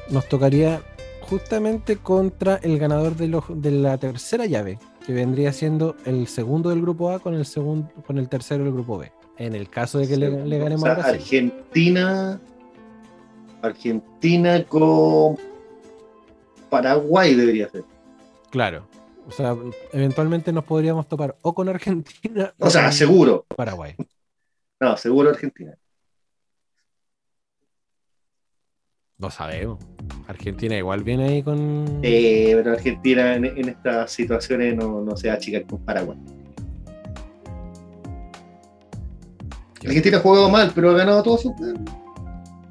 nos 0.10 0.28
tocaría 0.30 0.82
justamente 1.22 1.98
contra 1.98 2.56
el 2.64 2.78
ganador 2.80 3.16
de 3.16 3.72
la 3.72 3.98
tercera 3.98 4.46
llave, 4.46 4.80
que 5.08 5.14
vendría 5.14 5.54
siendo 5.54 5.96
el 6.04 6.28
segundo 6.28 6.70
del 6.70 6.82
grupo 6.82 7.12
A 7.12 7.20
con 7.20 7.34
el 7.34 7.46
segundo, 7.46 7.90
con 8.06 8.18
el 8.18 8.28
tercero 8.28 8.66
del 8.66 8.74
grupo 8.74 8.98
B. 8.98 9.10
En 9.38 9.56
el 9.56 9.70
caso 9.70 10.00
de 10.00 10.08
que 10.10 10.18
le, 10.18 10.46
le 10.46 10.58
ganemos 10.58 10.84
O 10.84 10.86
sea, 10.86 10.96
Brasil. 10.96 11.16
Argentina. 11.16 12.42
Argentina 13.62 14.66
con 14.66 15.38
Paraguay 16.70 17.36
debería 17.36 17.70
ser. 17.70 17.86
Claro. 18.50 18.86
O 19.26 19.32
sea, 19.32 19.56
eventualmente 19.94 20.52
nos 20.52 20.66
podríamos 20.66 21.08
topar 21.08 21.38
o 21.42 21.54
con 21.54 21.70
Argentina 21.70 22.54
O 22.60 22.70
sea, 22.70 22.84
con 22.84 22.92
seguro. 22.92 23.46
Paraguay. 23.56 23.96
No, 24.82 24.98
seguro 24.98 25.30
Argentina. 25.30 25.74
No 29.20 29.32
sabemos. 29.32 29.80
Argentina 30.28 30.78
igual 30.78 31.04
viene 31.04 31.28
ahí 31.28 31.44
con. 31.44 32.00
Eh, 32.04 32.52
pero 32.56 32.74
Argentina 32.74 33.34
en, 33.34 33.46
en 33.46 33.70
estas 33.70 34.12
situaciones 34.12 34.76
no, 34.76 35.02
no 35.02 35.18
se 35.18 35.28
va 35.28 35.34
a 35.34 35.38
achicar 35.38 35.66
con 35.66 35.80
Paraguay. 35.80 36.18
Argentina 39.84 40.18
ha 40.18 40.20
jugado 40.20 40.50
mal, 40.50 40.72
pero 40.76 40.92
ha 40.92 40.94
ganado 40.94 41.24
todos 41.24 41.42
sus 41.42 41.54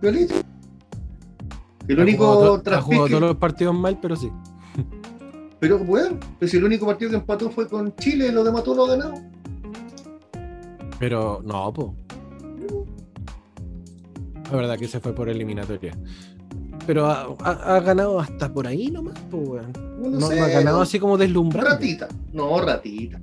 violito. 0.00 0.34
El 1.88 2.00
único 2.00 2.24
ha 2.24 2.80
jugado 2.80 3.08
todos 3.08 3.20
los 3.20 3.36
partidos 3.36 3.74
mal, 3.74 3.98
pero 4.00 4.14
sí. 4.14 4.30
Pero 5.58 5.78
bueno, 5.78 6.20
pues 6.38 6.52
el 6.54 6.62
único 6.62 6.86
partido 6.86 7.10
que 7.10 7.16
empató 7.16 7.50
fue 7.50 7.66
con 7.68 7.94
Chile, 7.96 8.30
los 8.30 8.44
demás 8.44 8.62
todos 8.62 8.76
lo 8.76 8.84
ha 8.84 8.96
ganado. 8.96 9.14
Pero 10.98 11.40
no, 11.44 11.72
po. 11.72 11.94
La 14.50 14.56
verdad 14.56 14.78
que 14.78 14.86
se 14.86 15.00
fue 15.00 15.14
por 15.14 15.28
eliminatoria. 15.28 15.96
Pero 16.86 17.06
ha, 17.06 17.34
ha- 17.42 17.76
ha 17.76 17.80
ganado 17.80 18.20
hasta 18.20 18.52
por 18.52 18.66
ahí 18.66 18.90
nomás, 18.90 19.18
po, 19.30 19.38
weón. 19.38 19.72
No, 20.00 20.08
No, 20.10 20.28
sé, 20.28 20.36
no 20.38 20.44
ha 20.44 20.48
ganado 20.48 20.80
así 20.80 20.98
como 21.00 21.16
deslumbrante. 21.18 21.70
Ratita. 21.70 22.08
No, 22.32 22.60
ratita. 22.60 23.18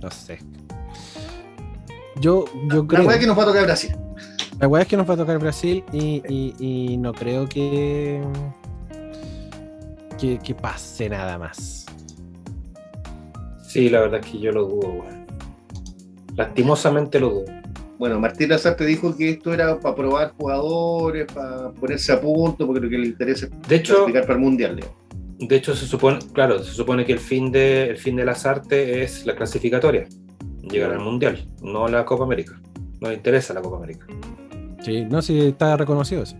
No 0.00 0.10
sé. 0.10 0.38
Yo, 2.20 2.44
yo 2.70 2.82
La 2.82 2.86
creo. 2.86 3.06
weá 3.06 3.18
que 3.18 3.26
nos 3.26 3.38
va 3.38 3.42
a 3.42 3.46
tocar 3.46 3.64
Brasil. 3.64 3.94
La 4.58 4.68
weá 4.68 4.82
es 4.82 4.88
que 4.88 4.96
nos 4.96 5.08
va 5.08 5.14
a 5.14 5.16
tocar 5.16 5.38
Brasil 5.38 5.84
y, 5.92 6.22
y- 6.28 6.54
y 6.92 6.96
no 6.96 7.12
creo 7.12 7.48
que, 7.48 8.22
que. 10.18 10.38
que 10.38 10.54
pase 10.54 11.08
nada 11.08 11.38
más. 11.38 11.86
Sí, 13.66 13.88
la 13.88 14.00
verdad 14.00 14.20
es 14.24 14.30
que 14.30 14.38
yo 14.40 14.52
lo 14.52 14.64
dudo, 14.66 14.88
weón. 14.88 15.26
Lastimosamente 16.36 17.20
lo 17.20 17.30
dudo. 17.30 17.59
Bueno, 18.00 18.18
Martín 18.18 18.48
Lazarte 18.48 18.86
dijo 18.86 19.14
que 19.14 19.28
esto 19.28 19.52
era 19.52 19.78
para 19.78 19.94
probar 19.94 20.32
jugadores, 20.38 21.26
para 21.30 21.70
ponerse 21.72 22.10
a 22.12 22.18
punto, 22.18 22.66
porque 22.66 22.80
lo 22.80 22.88
que 22.88 22.96
le 22.96 23.08
interesa 23.08 23.44
es 23.44 23.68
De 23.68 23.76
hecho, 23.76 23.92
clasificar 23.92 24.22
para 24.22 24.34
el 24.36 24.40
mundial. 24.40 24.76
digamos. 24.76 24.96
de 25.38 25.56
hecho 25.56 25.76
se 25.76 25.84
supone, 25.84 26.18
claro, 26.32 26.64
se 26.64 26.72
supone 26.72 27.04
que 27.04 27.12
el 27.12 27.18
fin 27.18 27.52
de 27.52 27.90
el 27.90 27.98
fin 27.98 28.16
de 28.16 28.24
las 28.24 28.46
artes 28.46 28.96
es 29.20 29.26
la 29.26 29.36
clasificatoria, 29.36 30.06
llegar 30.62 30.92
al 30.92 31.00
mundial, 31.00 31.46
no 31.60 31.88
la 31.88 32.06
Copa 32.06 32.24
América. 32.24 32.58
No 33.02 33.10
le 33.10 33.16
interesa 33.16 33.52
la 33.52 33.60
Copa 33.60 33.76
América. 33.76 34.06
Sí, 34.80 35.04
no, 35.04 35.20
sí, 35.20 35.38
está 35.38 35.76
reconocido 35.76 36.22
eso. 36.22 36.36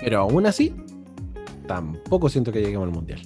Pero 0.00 0.20
aún 0.20 0.46
así, 0.46 0.74
tampoco 1.68 2.30
siento 2.30 2.52
que 2.52 2.62
lleguemos 2.62 2.86
al 2.86 2.94
mundial. 2.94 3.20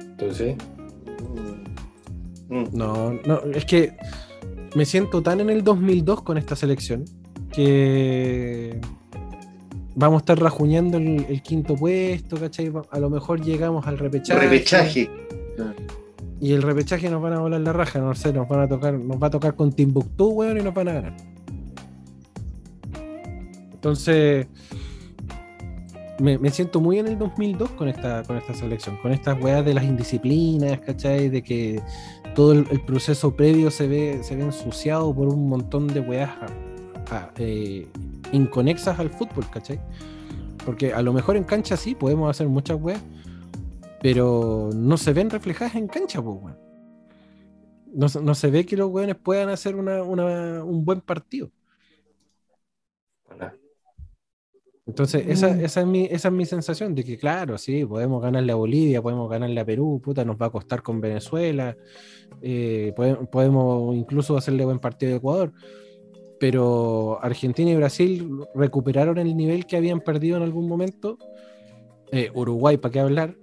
Entonces, 0.00 0.56
Mm. 2.48 2.64
No, 2.72 3.12
no, 3.12 3.40
es 3.54 3.64
que 3.64 3.94
me 4.74 4.84
siento 4.84 5.22
tan 5.22 5.40
en 5.40 5.50
el 5.50 5.62
2002 5.62 6.22
con 6.22 6.38
esta 6.38 6.56
selección 6.56 7.04
que 7.52 8.80
vamos 9.94 10.16
a 10.16 10.20
estar 10.20 10.38
rajuñando 10.38 10.98
el, 10.98 11.26
el 11.28 11.42
quinto 11.42 11.74
puesto, 11.74 12.36
¿cachai? 12.36 12.72
A 12.90 12.98
lo 12.98 13.10
mejor 13.10 13.40
llegamos 13.40 13.86
al 13.86 13.98
repechaje. 13.98 14.40
Repechaje. 14.40 15.10
Y 16.40 16.52
el 16.52 16.62
repechaje 16.62 17.10
nos 17.10 17.20
van 17.20 17.32
a 17.32 17.40
volar 17.40 17.60
la 17.60 17.72
raja, 17.72 17.98
no 17.98 18.14
sé, 18.14 18.32
nos 18.32 18.48
van 18.48 18.60
a 18.60 18.68
tocar, 18.68 18.94
nos 18.94 19.20
va 19.20 19.26
a 19.26 19.30
tocar 19.30 19.56
con 19.56 19.72
Timbuktu, 19.72 20.28
weón, 20.28 20.58
y 20.58 20.62
nos 20.62 20.72
van 20.72 20.88
a 20.88 20.92
ganar. 20.92 21.16
Entonces, 23.72 24.46
me, 26.20 26.38
me 26.38 26.50
siento 26.50 26.80
muy 26.80 26.98
en 26.98 27.08
el 27.08 27.18
2002 27.18 27.70
con 27.70 27.88
esta, 27.88 28.22
con 28.22 28.36
esta 28.36 28.54
selección, 28.54 28.96
con 28.98 29.12
estas 29.12 29.42
weas 29.42 29.64
de 29.64 29.74
las 29.74 29.84
indisciplinas, 29.84 30.80
¿cachai? 30.80 31.28
De 31.28 31.42
que 31.42 31.80
todo 32.38 32.52
el, 32.52 32.80
proceso 32.82 33.34
previo 33.34 33.68
se 33.68 33.88
ve, 33.88 34.20
se 34.22 34.36
ve 34.36 34.44
ensuciado 34.44 35.12
por 35.12 35.26
un 35.26 35.48
montón 35.48 35.88
de 35.88 35.98
weas 35.98 36.30
a- 36.30 37.16
a, 37.16 37.32
eh, 37.36 37.88
inconexas 38.30 38.96
al 39.00 39.10
fútbol, 39.10 39.44
¿cachai? 39.50 39.80
Porque 40.64 40.92
a 40.94 41.02
lo 41.02 41.12
mejor 41.12 41.36
en 41.36 41.42
cancha 41.42 41.76
sí 41.76 41.96
podemos 41.96 42.30
hacer 42.30 42.46
muchas 42.46 42.80
weas, 42.80 43.02
pero 44.00 44.70
no 44.72 44.96
se 44.96 45.12
ven 45.12 45.30
reflejadas 45.30 45.74
en 45.74 45.88
cancha, 45.88 46.22
pues, 46.22 46.36
weón. 46.40 46.58
No, 47.92 48.06
no 48.22 48.34
se 48.36 48.50
ve 48.52 48.64
que 48.64 48.76
los 48.76 48.88
weones 48.88 49.16
puedan 49.16 49.48
hacer 49.48 49.74
una- 49.74 50.04
un 50.04 50.84
buen 50.84 51.00
partido. 51.00 51.50
bueno, 53.26 53.50
Entonces, 54.88 55.24
esa, 55.28 55.50
esa, 55.60 55.80
es 55.82 55.86
mi, 55.86 56.06
esa 56.06 56.28
es 56.28 56.34
mi 56.34 56.46
sensación 56.46 56.94
de 56.94 57.04
que, 57.04 57.18
claro, 57.18 57.58
sí, 57.58 57.84
podemos 57.84 58.22
ganarle 58.22 58.52
a 58.52 58.56
Bolivia, 58.56 59.02
podemos 59.02 59.28
ganarle 59.30 59.60
a 59.60 59.64
Perú, 59.64 60.00
puta, 60.02 60.24
nos 60.24 60.36
va 60.36 60.46
a 60.46 60.50
costar 60.50 60.82
con 60.82 60.98
Venezuela, 61.00 61.76
eh, 62.40 62.92
pode- 62.96 63.28
podemos 63.30 63.94
incluso 63.94 64.36
hacerle 64.36 64.64
buen 64.64 64.78
partido 64.78 65.12
a 65.12 65.16
Ecuador, 65.18 65.52
pero 66.40 67.18
Argentina 67.22 67.70
y 67.70 67.76
Brasil 67.76 68.30
recuperaron 68.54 69.18
el 69.18 69.36
nivel 69.36 69.66
que 69.66 69.76
habían 69.76 70.00
perdido 70.00 70.38
en 70.38 70.42
algún 70.42 70.66
momento, 70.66 71.18
eh, 72.10 72.30
Uruguay, 72.34 72.78
¿para 72.78 72.92
qué 72.92 73.00
hablar? 73.00 73.36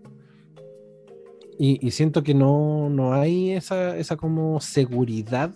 Y, 1.60 1.86
y 1.86 1.92
siento 1.92 2.24
que 2.24 2.34
no, 2.34 2.90
no 2.90 3.14
hay 3.14 3.52
esa, 3.52 3.96
esa 3.98 4.18
como 4.18 4.60
seguridad 4.60 5.54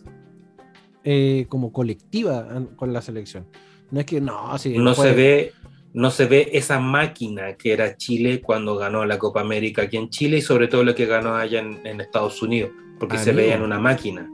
eh, 1.03 1.45
como 1.49 1.71
colectiva 1.73 2.47
con 2.75 2.93
la 2.93 3.01
selección. 3.01 3.47
No 3.91 3.99
es 4.01 4.05
que 4.05 4.21
no, 4.21 4.55
sí, 4.59 4.77
no 4.77 4.93
se 4.93 5.01
puede- 5.01 5.13
ve 5.15 5.51
no 5.93 6.11
se 6.11 6.25
ve 6.25 6.49
esa 6.53 6.79
máquina 6.79 7.55
que 7.55 7.73
era 7.73 7.97
Chile 7.97 8.41
cuando 8.41 8.75
ganó 8.75 9.05
la 9.05 9.17
Copa 9.17 9.41
América 9.41 9.83
aquí 9.83 9.97
en 9.97 10.09
Chile 10.09 10.37
y 10.37 10.41
sobre 10.41 10.67
todo 10.67 10.83
lo 10.83 10.93
que 10.95 11.05
ganó 11.05 11.35
allá 11.35 11.59
en, 11.59 11.85
en 11.85 11.99
Estados 12.01 12.41
Unidos, 12.41 12.71
porque 12.99 13.17
se 13.17 13.31
Amigo. 13.31 13.43
veía 13.43 13.55
en 13.55 13.63
una 13.63 13.79
máquina. 13.79 14.29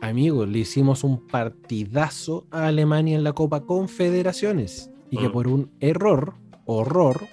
Amigos, 0.00 0.48
le 0.48 0.58
hicimos 0.60 1.02
un 1.04 1.26
partidazo 1.26 2.46
a 2.50 2.66
Alemania 2.68 3.16
en 3.16 3.24
la 3.24 3.32
Copa 3.32 3.62
Confederaciones 3.64 4.90
y 5.10 5.16
que 5.16 5.28
Mm. 5.28 5.32
por 5.32 5.48
un 5.48 5.70
error, 5.80 6.34
horror, 6.66 7.26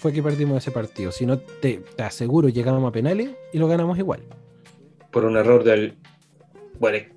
fue 0.00 0.12
que 0.12 0.22
perdimos 0.22 0.58
ese 0.58 0.70
partido. 0.70 1.12
Si 1.12 1.26
no, 1.26 1.38
te, 1.38 1.82
te 1.96 2.02
aseguro, 2.02 2.48
llegamos 2.48 2.88
a 2.88 2.92
penales 2.92 3.30
y 3.52 3.58
lo 3.58 3.68
ganamos 3.68 3.98
igual. 3.98 4.22
por 5.10 5.24
un 5.24 5.36
error 5.36 5.64
del 5.64 5.96
Guarec. 6.78 7.12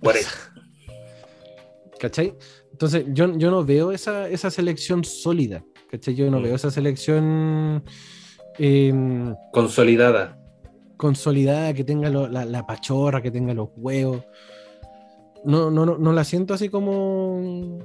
Guarec. 0.00 0.26
¿Cachai? 2.00 2.34
Entonces, 2.82 3.04
yo, 3.14 3.38
yo 3.38 3.52
no 3.52 3.64
veo 3.64 3.92
esa, 3.92 4.28
esa 4.28 4.50
selección 4.50 5.04
sólida. 5.04 5.62
¿Cachai? 5.88 6.16
Yo 6.16 6.28
no 6.32 6.40
Mm. 6.40 6.42
veo 6.42 6.54
esa 6.56 6.68
selección 6.72 7.84
em, 8.58 9.34
consolidada. 9.52 10.36
consolidada, 10.96 11.72
que 11.74 11.84
tenga 11.84 12.10
lo- 12.10 12.26
la, 12.28 12.44
la 12.44 12.66
pachorra, 12.66 13.22
que 13.22 13.30
tenga 13.30 13.54
los 13.54 13.68
huevos. 13.76 14.24
No, 15.44 15.70
no, 15.70 15.86
no, 15.86 15.96
no 15.96 16.12
la 16.12 16.24
siento 16.24 16.54
así 16.54 16.68
como, 16.68 17.78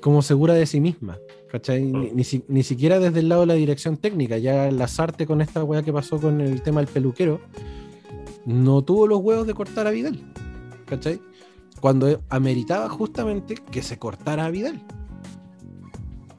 como 0.00 0.22
segura 0.22 0.54
de 0.54 0.64
sí 0.66 0.80
misma. 0.80 1.18
¿cachai? 1.50 1.82
Ni, 1.84 2.10
ni 2.12 2.24
si- 2.24 2.44
ni 2.48 2.62
siquiera 2.62 2.98
desde 2.98 3.20
el 3.20 3.28
lado 3.28 3.42
de 3.42 3.46
la 3.48 3.54
dirección 3.54 3.98
técnica. 3.98 4.38
Ya 4.38 4.70
Lazarte 4.70 5.26
con 5.26 5.42
esta 5.42 5.62
weá 5.64 5.82
que 5.82 5.92
pasó 5.92 6.18
con 6.18 6.40
el 6.40 6.62
tema 6.62 6.80
del 6.80 6.88
peluquero, 6.88 7.40
no 8.46 8.80
tuvo 8.82 9.06
los 9.06 9.20
huevos 9.20 9.46
de 9.46 9.52
cortar 9.54 9.86
a 9.86 9.90
Vidal. 9.90 10.18
¿Cachai? 10.86 11.20
Cuando 11.80 12.20
ameritaba 12.28 12.88
justamente 12.88 13.54
que 13.54 13.82
se 13.82 13.98
cortara 13.98 14.44
a 14.46 14.50
Vidal. 14.50 14.80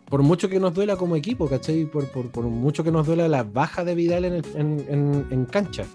Por 0.09 0.23
mucho 0.23 0.49
que 0.49 0.59
nos 0.59 0.73
duela 0.73 0.97
como 0.97 1.15
equipo, 1.15 1.47
¿cachai? 1.47 1.85
Por, 1.85 2.05
por, 2.09 2.29
por 2.31 2.43
mucho 2.43 2.83
que 2.83 2.91
nos 2.91 3.07
duela 3.07 3.27
la 3.29 3.43
baja 3.43 3.83
de 3.85 3.95
Vidal 3.95 4.25
en, 4.25 4.33
el- 4.33 4.45
en- 4.55 4.85
en- 4.89 5.25
en 5.31 5.45
cancha. 5.45 5.85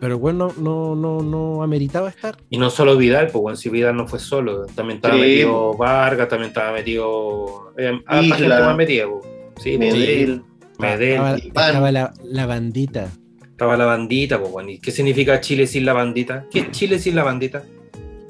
Pero 0.00 0.18
bueno, 0.18 0.52
no, 0.58 0.94
no, 0.96 1.20
no 1.22 1.62
ameritaba 1.62 2.08
estar. 2.08 2.36
Y 2.50 2.58
no 2.58 2.68
solo 2.70 2.96
Vidal, 2.96 3.28
pues 3.32 3.40
bueno, 3.42 3.56
si 3.56 3.68
Vidal 3.68 3.96
no 3.96 4.06
fue 4.08 4.18
solo, 4.18 4.66
también 4.66 4.96
estaba 4.96 5.14
Sí, 5.14 5.20
metido 5.20 5.74
Vargas, 5.76 6.28
también 6.28 6.48
estaba 6.48 6.72
metido. 6.72 7.72
Eh, 7.78 8.00
Isla. 8.22 8.36
gente 8.36 8.48
más 8.48 8.76
metida, 8.76 9.04
pues. 9.08 9.24
Sí, 9.58 9.78
Medel. 9.78 9.98
Medel, 9.98 10.42
Medel. 10.78 11.10
Estaba, 11.10 11.38
Iván. 11.38 11.46
estaba 11.68 11.92
la, 11.92 12.14
la 12.24 12.46
bandita. 12.46 13.08
Estaba 13.42 13.76
la 13.76 13.86
bandita, 13.86 14.38
pues 14.40 14.52
bueno. 14.52 14.70
¿Y 14.70 14.78
qué 14.78 14.90
significa 14.92 15.40
Chile 15.40 15.66
sin 15.66 15.84
la 15.84 15.92
bandita? 15.92 16.46
¿Qué 16.50 16.60
es 16.60 16.70
Chile 16.72 16.98
sin 17.00 17.16
la 17.16 17.24
bandita? 17.24 17.64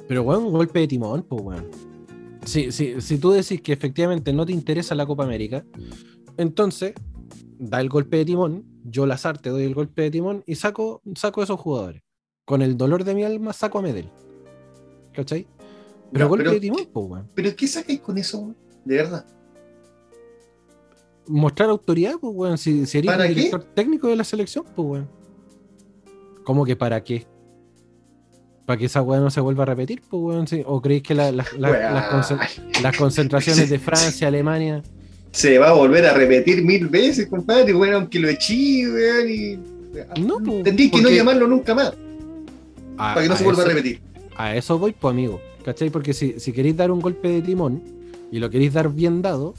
Pero 0.09 0.23
weón, 0.23 0.47
un 0.47 0.53
golpe 0.53 0.81
de 0.81 0.89
timón, 0.89 1.23
pues 1.23 1.43
weón. 1.43 1.67
Si, 2.45 2.73
si, 2.73 3.01
si 3.01 3.19
tú 3.19 3.31
decís 3.31 3.61
que 3.61 3.73
efectivamente 3.73 4.33
no 4.33 4.47
te 4.47 4.53
interesa 4.53 4.95
la 4.95 5.05
Copa 5.07 5.25
América, 5.25 5.65
entonces 6.37 6.95
da 7.59 7.81
el 7.81 7.89
golpe 7.89 8.17
de 8.19 8.25
timón, 8.25 8.65
yo 8.85 9.05
Lazar 9.07 9.39
te 9.39 9.51
doy 9.51 9.65
el 9.65 9.75
golpe 9.75 10.03
de 10.03 10.11
timón 10.11 10.43
y 10.47 10.55
saco, 10.55 11.03
saco 11.15 11.41
a 11.41 11.45
esos 11.45 11.61
jugadores. 11.61 12.03
Con 12.47 12.63
el 12.63 12.77
dolor 12.79 13.05
de 13.05 13.15
mi 13.15 13.25
alma 13.25 13.53
saco 13.53 13.79
a 13.79 13.83
Medel. 13.83 14.09
¿Cachai? 15.13 15.47
Pero 16.13 16.25
Ya, 16.25 16.29
golpe 16.29 16.45
pero- 16.45 16.55
de 16.55 16.61
timón, 16.61 16.89
pues 16.91 17.07
weón. 17.07 17.29
Pero 17.35 17.55
¿qué 17.55 17.67
sacáis 17.69 18.01
con 18.01 18.17
eso, 18.17 18.39
weón? 18.39 18.57
De 18.87 18.97
verdad. 18.97 19.27
Mostrar 21.27 21.69
autoridad, 21.69 22.15
pues 22.19 22.33
weón. 22.35 22.57
Si, 22.57 22.87
si 22.87 22.99
eres 22.99 23.11
¿Para 23.11 23.27
el 23.27 23.35
qué? 23.35 23.41
director 23.43 23.65
técnico 23.75 24.09
de 24.09 24.17
la 24.17 24.25
selección, 24.25 24.65
pues 24.75 24.89
weón. 24.89 25.09
¿Cómo 26.45 26.65
que 26.65 26.77
para 26.77 27.05
qué? 27.05 27.27
¿Para 28.69 28.77
que 28.77 28.85
esa 28.85 29.01
weá 29.01 29.19
no 29.19 29.31
se 29.31 29.41
vuelva 29.41 29.63
a 29.63 29.67
repetir? 29.67 30.03
Pues 30.11 30.23
weón. 30.23 30.47
Sí. 30.47 30.63
¿O 30.67 30.83
creéis 30.83 31.03
que 31.03 31.15
la- 31.15 31.33
la- 31.33 31.47
la- 31.57 31.71
Weá. 31.71 31.91
las, 31.91 32.05
concen- 32.13 32.39
las 32.83 32.95
concentraciones 32.99 33.71
de 33.71 33.79
Francia, 33.79 34.29
Alemania, 34.29 34.83
Se 35.31 35.57
va 35.57 35.71
a 35.71 35.73
volver 35.73 36.05
a 36.05 36.13
repetir 36.13 36.63
mil 36.63 36.87
veces, 36.89 37.29
compadre, 37.29 37.73
weón, 37.75 37.95
aunque 37.95 38.19
lo 38.19 38.29
eché, 38.29 38.87
weón, 38.87 39.31
y. 39.31 40.21
No, 40.21 40.37
pues, 40.45 40.65
Tendrí 40.65 40.91
que 40.91 41.01
no 41.01 41.09
llamarlo 41.09 41.47
nunca 41.49 41.75
más, 41.75 41.95
a, 42.99 43.15
para 43.15 43.23
que 43.23 43.29
no 43.31 43.37
se 43.37 43.45
vuelva 43.45 43.63
eso, 43.63 43.71
a 43.71 43.75
repetir. 43.75 44.01
a 44.37 44.55
eso 44.55 44.79
voy, 44.79 44.93
pues 44.93 45.13
amigo. 45.13 45.41
¿Cachai? 45.65 45.89
Porque 45.89 46.13
si, 46.13 46.39
si 46.39 46.53
queréis 46.53 46.77
dar 46.77 46.91
un 46.91 47.01
golpe 47.01 47.29
de 47.29 47.41
timón 47.41 47.83
y 48.31 48.39
lo 48.39 48.51
queréis 48.51 48.75
dar 48.75 48.93
bien 48.93 49.23
dado, 49.23 49.55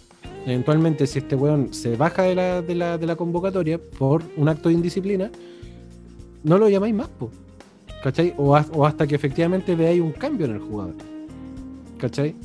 eventualmente 0.45 1.07
si 1.07 1.17
este 1.17 1.35
weón 1.35 1.73
se 1.73 1.95
baja 1.95 2.21
de 2.23 2.35
la, 2.35 2.61
de 2.61 2.75
la, 2.75 2.97
de 2.99 3.07
la 3.07 3.15
convocatoria 3.15 3.79
por 3.79 4.21
un 4.37 4.49
acto 4.49 4.69
de 4.69 4.75
indisciplina, 4.75 5.31
no 6.43 6.59
lo 6.59 6.69
llamáis 6.69 6.93
más, 6.93 7.09
pues. 7.17 7.31
¿Cachai? 8.03 8.33
O, 8.37 8.55
ha- 8.55 8.65
o 8.73 8.85
hasta 8.85 9.05
que 9.07 9.15
efectivamente 9.15 9.75
veáis 9.75 10.01
un 10.01 10.11
cambio 10.11 10.45
en 10.45 10.53
el 10.53 10.59
jugador. 10.59 10.95
¿Cachai? 11.97 12.35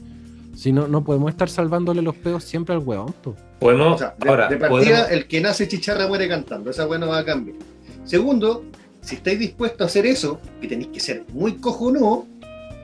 Si 0.57 0.73
no, 0.73 0.87
no 0.89 1.03
podemos 1.05 1.31
estar 1.31 1.49
salvándole 1.49 2.03
los 2.03 2.15
peos 2.17 2.45
siempre 2.45 2.75
al 2.75 2.81
pues. 2.81 3.37
Podemos, 3.61 3.95
O 3.95 3.99
sea, 3.99 4.15
de, 4.19 4.29
ahora, 4.29 4.49
de 4.49 4.57
partida, 4.57 4.81
podemos- 4.81 5.11
el 5.11 5.27
que 5.27 5.41
nace 5.41 5.69
chicharra 5.69 6.07
muere 6.09 6.29
cantando. 6.29 6.71
Esa 6.71 6.87
weá 6.87 6.99
no 6.99 7.09
va 7.09 7.19
a 7.19 7.25
cambiar. 7.25 7.57
Segundo, 8.05 8.65
si 9.01 9.17
estáis 9.17 9.39
dispuestos 9.39 9.81
a 9.83 9.85
hacer 9.87 10.07
eso, 10.07 10.41
que 10.61 10.69
tenéis 10.69 10.89
que 10.89 11.01
ser 11.01 11.25
muy 11.33 11.55
cojonudo, 11.55 12.27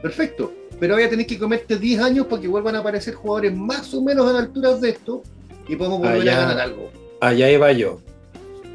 perfecto. 0.03 0.53
Pero 0.79 0.95
voy 0.95 1.03
a 1.03 1.11
tener 1.11 1.27
que 1.27 1.39
comerte 1.39 1.77
10 1.79 2.01
años 2.01 2.27
para 2.27 2.41
que 2.41 2.49
vuelvan 2.49 2.75
a 2.77 2.79
aparecer 2.79 3.15
jugadores 3.15 3.55
más 3.55 3.93
o 3.93 4.03
menos 4.03 4.27
a 4.29 4.33
la 4.33 4.39
altura 4.41 4.75
de 4.77 4.89
esto 4.91 5.23
y 5.69 5.77
podemos 5.77 5.99
volver 5.99 6.23
Allá. 6.23 6.37
a 6.39 6.41
ganar 6.41 6.61
algo. 6.61 6.89
allá 7.21 7.51
iba 7.51 7.71
yo. 7.73 8.01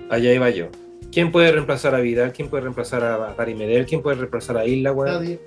Allá 0.09 0.31
iba 0.33 0.49
yo. 0.51 0.67
¿Quién 1.15 1.31
puede 1.31 1.49
reemplazar 1.53 1.95
a 1.95 1.99
Vidal? 2.01 2.33
¿Quién 2.33 2.49
puede 2.49 2.63
reemplazar 2.63 3.01
a 3.01 3.33
Gary 3.37 3.55
Medel? 3.55 3.85
¿Quién 3.85 4.01
puede 4.01 4.17
reemplazar 4.17 4.57
a 4.57 4.65
Isla, 4.65 4.91
weón? 4.91 5.13
Nadie. 5.23 5.39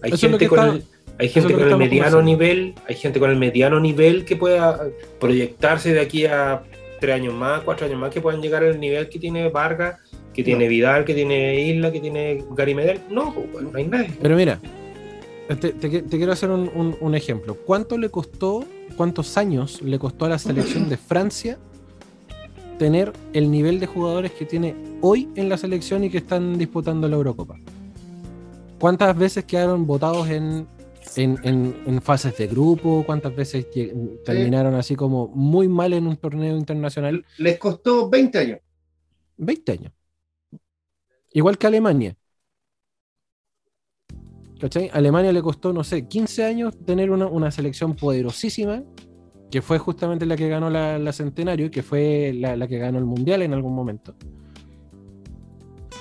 Hay 0.00 0.12
Eso 0.12 0.28
gente 0.28 0.46
con 0.46 0.58
está- 0.60 0.72
el, 0.76 0.84
hay 1.18 1.28
gente 1.28 1.52
con 1.52 1.78
mediano 1.78 2.22
nivel, 2.22 2.74
hay 2.86 2.94
gente 2.94 3.18
con 3.18 3.30
el 3.30 3.36
mediano 3.36 3.80
nivel 3.80 4.24
que 4.24 4.36
pueda 4.36 4.78
proyectarse 5.18 5.92
de 5.92 5.98
aquí 6.00 6.26
a 6.26 6.62
tres 7.00 7.16
años 7.16 7.34
más, 7.34 7.62
cuatro 7.62 7.86
años 7.86 7.98
más, 7.98 8.10
que 8.12 8.20
puedan 8.20 8.40
llegar 8.40 8.62
al 8.62 8.78
nivel 8.78 9.08
que 9.08 9.18
tiene 9.18 9.48
Vargas, 9.48 9.98
que 10.32 10.44
tiene 10.44 10.66
No. 10.66 10.70
Vidal, 10.70 11.04
que 11.04 11.12
tiene 11.14 11.60
Isla, 11.60 11.90
que 11.90 11.98
tiene 12.00 12.44
Gary 12.52 12.74
Medel. 12.76 13.00
No, 13.10 13.34
no 13.60 13.70
hay 13.76 13.84
nadie. 13.88 14.10
Pero 14.22 14.36
mira, 14.36 14.60
te, 15.60 15.72
te 15.72 15.90
que- 15.90 16.02
te 16.02 16.16
quiero 16.18 16.30
hacer 16.30 16.50
un, 16.50 16.70
un- 16.72 16.96
un 17.00 17.14
ejemplo. 17.16 17.56
¿Cuánto 17.66 17.98
le 17.98 18.10
costó, 18.10 18.64
cuántos 18.96 19.36
años 19.36 19.82
le 19.82 19.98
costó 19.98 20.26
a 20.26 20.28
la 20.28 20.38
selección 20.38 20.88
de 20.88 20.96
Francia 20.96 21.58
tener 22.78 23.12
el 23.32 23.50
nivel 23.50 23.80
de 23.80 23.86
jugadores 23.86 24.32
que 24.32 24.44
tiene 24.46 24.74
hoy 25.00 25.28
en 25.36 25.48
la 25.48 25.56
selección 25.56 26.04
y 26.04 26.10
que 26.10 26.18
están 26.18 26.58
disputando 26.58 27.08
la 27.08 27.16
Eurocopa? 27.16 27.58
¿Cuántas 28.78 29.16
veces 29.16 29.44
quedaron 29.44 29.86
votados 29.86 30.28
en, 30.28 30.66
en, 31.16 31.38
en- 31.44 31.76
en 31.86 32.02
fases 32.02 32.36
de 32.36 32.46
grupo? 32.46 33.02
¿Cuántas 33.06 33.34
veces 33.34 33.66
terminaron 34.24 34.74
así 34.74 34.94
como 34.96 35.28
muy 35.28 35.66
mal 35.68 35.92
en 35.94 36.06
un 36.06 36.16
torneo 36.16 36.56
internacional? 36.56 37.24
Les 37.38 37.58
costó 37.58 38.08
20 38.10 38.38
años. 38.38 38.58
20 39.38 39.72
años. 39.72 39.92
Igual 41.32 41.58
que 41.58 41.66
Alemania. 41.66 42.16
¿Cachai? 44.60 44.88
Alemania 44.92 45.32
le 45.32 45.42
costó, 45.42 45.72
no 45.72 45.84
sé, 45.84 46.06
15 46.08 46.44
años 46.44 46.74
tener 46.86 47.10
una, 47.10 47.26
una 47.26 47.50
selección 47.50 47.94
poderosísima, 47.94 48.82
que 49.50 49.62
fue 49.62 49.78
justamente 49.78 50.26
la 50.26 50.36
que 50.36 50.48
ganó 50.48 50.70
la, 50.70 50.98
la 50.98 51.12
Centenario, 51.12 51.70
que 51.70 51.82
fue 51.82 52.32
la, 52.34 52.66
que 52.66 52.78
ganó 52.78 52.98
el 52.98 53.04
Mundial 53.04 53.42
en 53.42 53.54
algún 53.54 53.74
momento. 53.74 54.14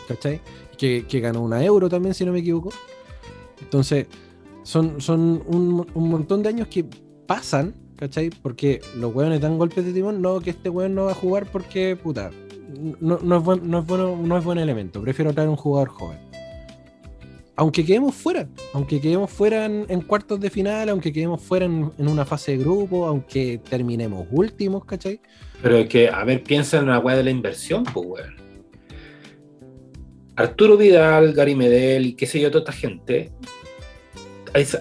¿Cachai? 0.08 0.42
Que, 0.78 1.06
que 1.08 1.20
ganó 1.20 1.42
una 1.42 1.64
euro 1.64 1.90
también, 1.90 2.14
si 2.14 2.26
no 2.26 2.32
me 2.32 2.40
equivoco. 2.40 2.70
Entonces, 3.62 4.08
son, 4.64 5.00
son 5.00 5.44
un, 5.48 5.88
un 5.94 6.10
montón 6.10 6.44
de 6.44 6.50
años 6.50 6.68
que 6.68 6.86
pasan, 7.28 7.74
¿cachai? 7.96 8.30
Porque 8.30 8.82
los 8.98 9.14
hueones 9.14 9.42
dan 9.42 9.58
golpes 9.58 9.86
de 9.86 9.94
timón, 9.94 10.22
no, 10.22 10.40
que 10.40 10.50
este 10.52 10.70
hueón 10.70 10.96
no 10.96 11.06
va 11.06 11.12
a 11.12 11.16
jugar 11.16 11.46
porque, 11.52 11.96
puta, 11.96 12.32
no, 13.00 13.20
no 13.22 13.38
es 13.38 13.44
buen, 13.44 13.70
no, 13.70 13.80
es 13.80 13.86
bueno, 13.86 14.18
no 14.22 14.38
es 14.38 14.44
buen 14.44 14.58
elemento. 14.58 15.02
Prefiero 15.02 15.34
traer 15.34 15.50
un 15.50 15.56
jugador 15.56 15.90
joven. 15.90 16.20
Aunque 17.58 17.86
quedemos 17.86 18.14
fuera, 18.14 18.50
aunque 18.74 19.00
quedemos 19.00 19.32
fuera 19.32 19.66
en, 19.66 20.02
cuartos 20.02 20.40
de 20.42 20.50
final, 20.50 20.90
aunque 20.90 21.14
quedemos 21.14 21.42
fuera 21.42 21.66
en, 21.66 21.92
una 21.98 22.26
fase 22.26 22.52
de 22.52 22.58
grupo, 22.58 23.08
aunque 23.08 23.62
terminemos 23.70 24.28
últimos, 24.30 24.84
¿cachai? 24.84 25.22
Pero 25.62 25.78
es 25.78 25.88
que, 25.88 26.10
a 26.10 26.24
ver, 26.26 26.44
piensa 26.44 26.80
en 26.80 26.88
la 26.88 27.00
weá 27.00 27.16
de 27.16 27.24
la 27.24 27.30
inversión, 27.30 27.86
pues, 27.86 28.06
weón. 28.06 28.36
Arturo 30.36 30.76
Vidal, 30.76 31.34
Gary 31.34 31.56
Medel 31.56 32.08
y 32.08 32.14
qué 32.14 32.26
sé 32.26 32.42
yo, 32.42 32.52
toda 32.52 32.60
esta 32.60 32.74
gente, 32.74 33.32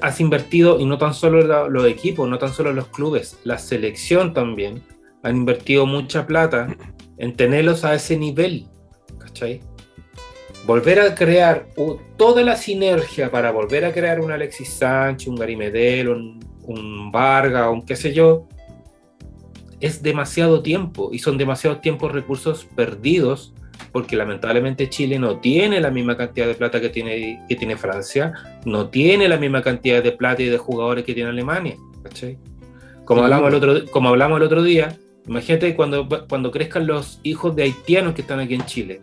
has, 0.00 0.20
invertido, 0.20 0.78
y 0.78 0.84
no 0.84 0.98
tan 0.98 1.14
solo 1.14 1.68
los 1.68 1.86
equipos, 1.86 2.28
no 2.28 2.38
tan 2.38 2.52
solo 2.52 2.72
los 2.72 2.88
clubes, 2.88 3.38
la 3.44 3.58
selección 3.58 4.32
también, 4.32 4.82
han 5.22 5.36
invertido 5.36 5.86
mucha 5.86 6.26
plata 6.26 6.76
en 7.18 7.34
tenerlos 7.36 7.84
a 7.84 7.94
ese 7.94 8.16
nivel, 8.16 8.66
¿cachai? 9.18 9.60
Volver 10.66 11.00
a 11.00 11.14
crear 11.14 11.66
toda 12.16 12.42
la 12.42 12.56
sinergia 12.56 13.30
para 13.30 13.52
volver 13.52 13.84
a 13.84 13.92
crear 13.92 14.20
un 14.20 14.32
Alexis 14.32 14.70
Sánchez, 14.70 15.28
un 15.28 15.36
Gary 15.36 15.56
Medel, 15.56 16.08
un, 16.08 16.40
un 16.62 17.12
Vargas, 17.12 17.70
un 17.70 17.84
qué 17.84 17.96
sé 17.96 18.14
yo, 18.14 18.46
es 19.80 20.02
demasiado 20.02 20.62
tiempo 20.62 21.10
y 21.12 21.18
son 21.18 21.36
demasiados 21.36 21.82
tiempos 21.82 22.12
recursos 22.12 22.66
perdidos 22.74 23.52
porque 23.92 24.16
lamentablemente 24.16 24.88
Chile 24.88 25.18
no 25.18 25.38
tiene 25.38 25.80
la 25.80 25.90
misma 25.90 26.16
cantidad 26.16 26.46
de 26.46 26.54
plata 26.54 26.80
que 26.80 26.88
tiene, 26.88 27.44
que 27.48 27.56
tiene 27.56 27.76
Francia, 27.76 28.32
no 28.64 28.88
tiene 28.88 29.28
la 29.28 29.36
misma 29.36 29.62
cantidad 29.62 30.02
de 30.02 30.12
plata 30.12 30.42
y 30.42 30.46
de 30.46 30.58
jugadores 30.58 31.04
que 31.04 31.14
tiene 31.14 31.30
Alemania. 31.30 31.76
¿cachai? 32.02 32.38
Como, 33.04 33.20
Sí, 33.20 33.24
hablamos 33.24 33.48
el 33.48 33.54
otro, 33.54 33.90
como 33.90 34.08
hablamos 34.08 34.38
el 34.38 34.42
otro 34.44 34.62
día, 34.62 34.96
imagínate 35.26 35.76
cuando, 35.76 36.08
cuando 36.28 36.50
crezcan 36.50 36.86
los 36.86 37.20
hijos 37.22 37.54
de 37.54 37.64
haitianos 37.64 38.14
que 38.14 38.22
están 38.22 38.40
aquí 38.40 38.54
en 38.54 38.64
Chile. 38.66 39.00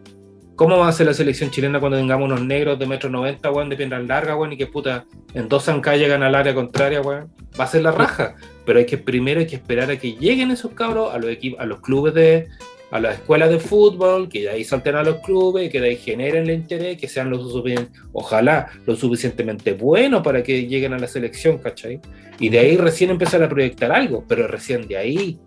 ¿Cómo 0.62 0.78
va 0.78 0.90
a 0.90 0.92
ser 0.92 1.08
la 1.08 1.16
selección 1.16 1.50
chilena 1.50 1.80
cuando 1.80 1.98
tengamos 1.98 2.28
unos 2.28 2.46
negros 2.46 2.78
de 2.78 2.86
metro 2.86 3.10
noventa, 3.10 3.50
weón, 3.50 3.68
de 3.68 3.76
piernas 3.76 4.06
largas, 4.06 4.38
weón, 4.38 4.54
y 4.54 4.58
que 4.58 4.68
puta, 4.68 5.06
en 5.34 5.50
dos 5.50 5.64
zancas 5.64 5.98
llegan 5.98 6.22
al 6.22 6.36
área 6.36 6.54
contraria, 6.54 7.02
weón? 7.02 7.32
Va 7.60 7.64
a 7.64 7.68
ser 7.68 7.82
la 7.82 7.90
raja. 7.92 8.36
Pero 8.64 8.78
hay 8.78 8.86
que 8.86 9.00
primero 9.00 9.40
hay 9.40 9.48
que 9.48 9.56
esperar 9.56 9.90
a 9.90 9.98
que 9.98 10.14
lleguen 10.14 10.52
esos 10.52 10.74
cabros 10.74 11.16
a 11.16 11.18
los 11.18 11.32
equipos, 11.32 11.60
a 11.60 11.66
los 11.66 11.82
clubes 11.82 12.14
de, 12.14 12.48
a 12.92 13.00
las 13.00 13.16
escuelas 13.16 13.50
de 13.50 13.58
fútbol, 13.58 14.30
que 14.30 14.42
de 14.42 14.50
ahí 14.52 14.64
salten 14.64 14.94
a 14.98 15.02
los 15.02 15.16
clubes, 15.22 15.72
que 15.72 15.82
de 15.82 15.90
ahí 15.90 15.96
generen 15.96 16.44
el 16.44 16.52
interés, 16.52 16.96
que 16.96 17.08
sean 17.08 17.32
lo 17.32 17.40
suficien- 17.40 17.90
ojalá 18.14 18.68
lo 18.86 18.96
suficientemente 18.96 19.74
buenos 19.74 20.22
para 20.22 20.44
que 20.44 20.68
lleguen 20.68 20.94
a 20.94 21.00
la 21.00 21.08
selección, 21.08 21.58
¿cachai? 21.58 22.00
Y 22.40 22.50
de 22.50 22.60
ahí 22.60 22.78
recién 22.78 23.10
empezar 23.10 23.42
a 23.42 23.50
proyectar 23.50 23.92
algo, 23.92 24.24
pero 24.28 24.48
recién 24.48 24.88
de 24.88 24.96
ahí. 24.96 25.40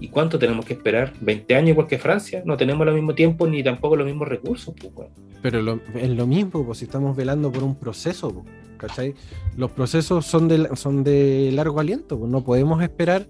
¿Y 0.00 0.08
cuánto 0.08 0.38
tenemos 0.38 0.64
que 0.64 0.74
esperar? 0.74 1.12
¿20 1.22 1.54
años 1.56 1.70
igual 1.70 1.86
que 1.86 1.98
Francia? 1.98 2.42
No 2.44 2.56
tenemos 2.56 2.86
el 2.86 2.94
mismo 2.94 3.14
tiempo 3.14 3.46
ni 3.46 3.62
tampoco 3.62 3.96
los 3.96 4.06
mismos 4.06 4.28
recursos, 4.28 4.74
pues. 4.78 5.08
Pero 5.42 5.80
es 5.94 6.10
lo 6.10 6.26
mismo, 6.26 6.64
pues 6.64 6.78
si 6.78 6.84
estamos 6.84 7.16
velando 7.16 7.50
por 7.52 7.62
un 7.62 7.76
proceso, 7.76 8.30
pues, 8.32 8.46
¿cachai? 8.76 9.14
Los 9.56 9.70
procesos 9.70 10.26
son 10.26 10.48
de, 10.48 10.68
son 10.76 11.04
de 11.04 11.50
largo 11.52 11.80
aliento, 11.80 12.18
pues 12.18 12.30
no 12.30 12.44
podemos 12.44 12.82
esperar 12.82 13.26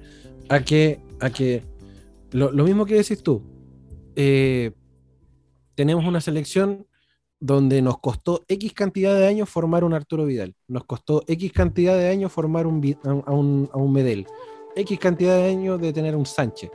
a 0.49 0.61
que, 0.61 1.01
a 1.21 1.31
que 1.31 1.63
lo, 2.33 2.51
mismo 2.65 2.87
que 2.87 2.95
decís 2.95 3.23
tú, 3.23 3.43
eh, 4.17 4.73
tenemos 5.75 6.05
una 6.05 6.21
selección 6.21 6.87
donde 7.39 7.83
nos 7.83 7.99
costó 7.99 8.45
X 8.49 8.73
cantidad 8.73 9.15
de 9.15 9.27
años 9.27 9.49
formar 9.49 9.85
un 9.85 9.93
Arturo 9.93 10.25
Vidal, 10.25 10.55
nos 10.69 10.85
costó 10.85 11.23
X 11.27 11.53
cantidad 11.53 11.97
de 11.97 12.09
años 12.09 12.33
formar 12.33 12.67
un, 12.67 12.97
a 13.05 13.33
un, 13.33 13.69
a 13.73 13.77
un 13.77 13.93
Medel, 13.93 14.27
X 14.77 14.99
cantidad 14.99 15.37
de 15.37 15.49
años 15.51 15.81
de 15.81 15.93
tener 15.93 16.15
un 16.15 16.27
Sánchez. 16.27 16.71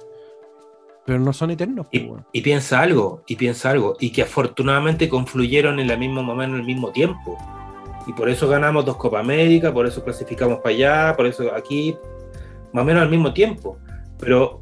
Pero 1.06 1.20
no 1.20 1.34
son 1.34 1.52
eternos. 1.52 1.88
Y, 1.92 2.00
pues, 2.00 2.22
y 2.32 2.42
piensa 2.42 2.82
algo, 2.82 3.24
y 3.28 3.36
piensa 3.36 3.72
algo, 3.72 3.96
y 4.00 4.12
que 4.12 4.24
afortunadamente 4.24 5.08
confluyeron 5.10 5.80
en 5.80 5.90
el 5.90 5.98
mismo 5.98 6.22
momento, 6.24 6.56
en 6.56 6.62
el 6.62 6.66
mismo 6.66 6.92
tiempo. 6.92 7.38
Y 8.08 8.14
por 8.14 8.30
eso 8.30 8.48
ganamos 8.48 8.86
dos 8.86 8.98
Copa 8.98 9.20
América, 9.20 9.74
por 9.74 9.86
eso 9.86 10.04
clasificamos 10.04 10.60
para 10.60 10.76
allá, 10.76 11.14
por 11.16 11.26
eso 11.28 11.54
aquí, 11.56 11.96
más 12.74 12.84
o 12.84 12.86
menos 12.86 13.04
al 13.04 13.10
mismo 13.10 13.34
tiempo. 13.34 13.78
Pero 14.20 14.62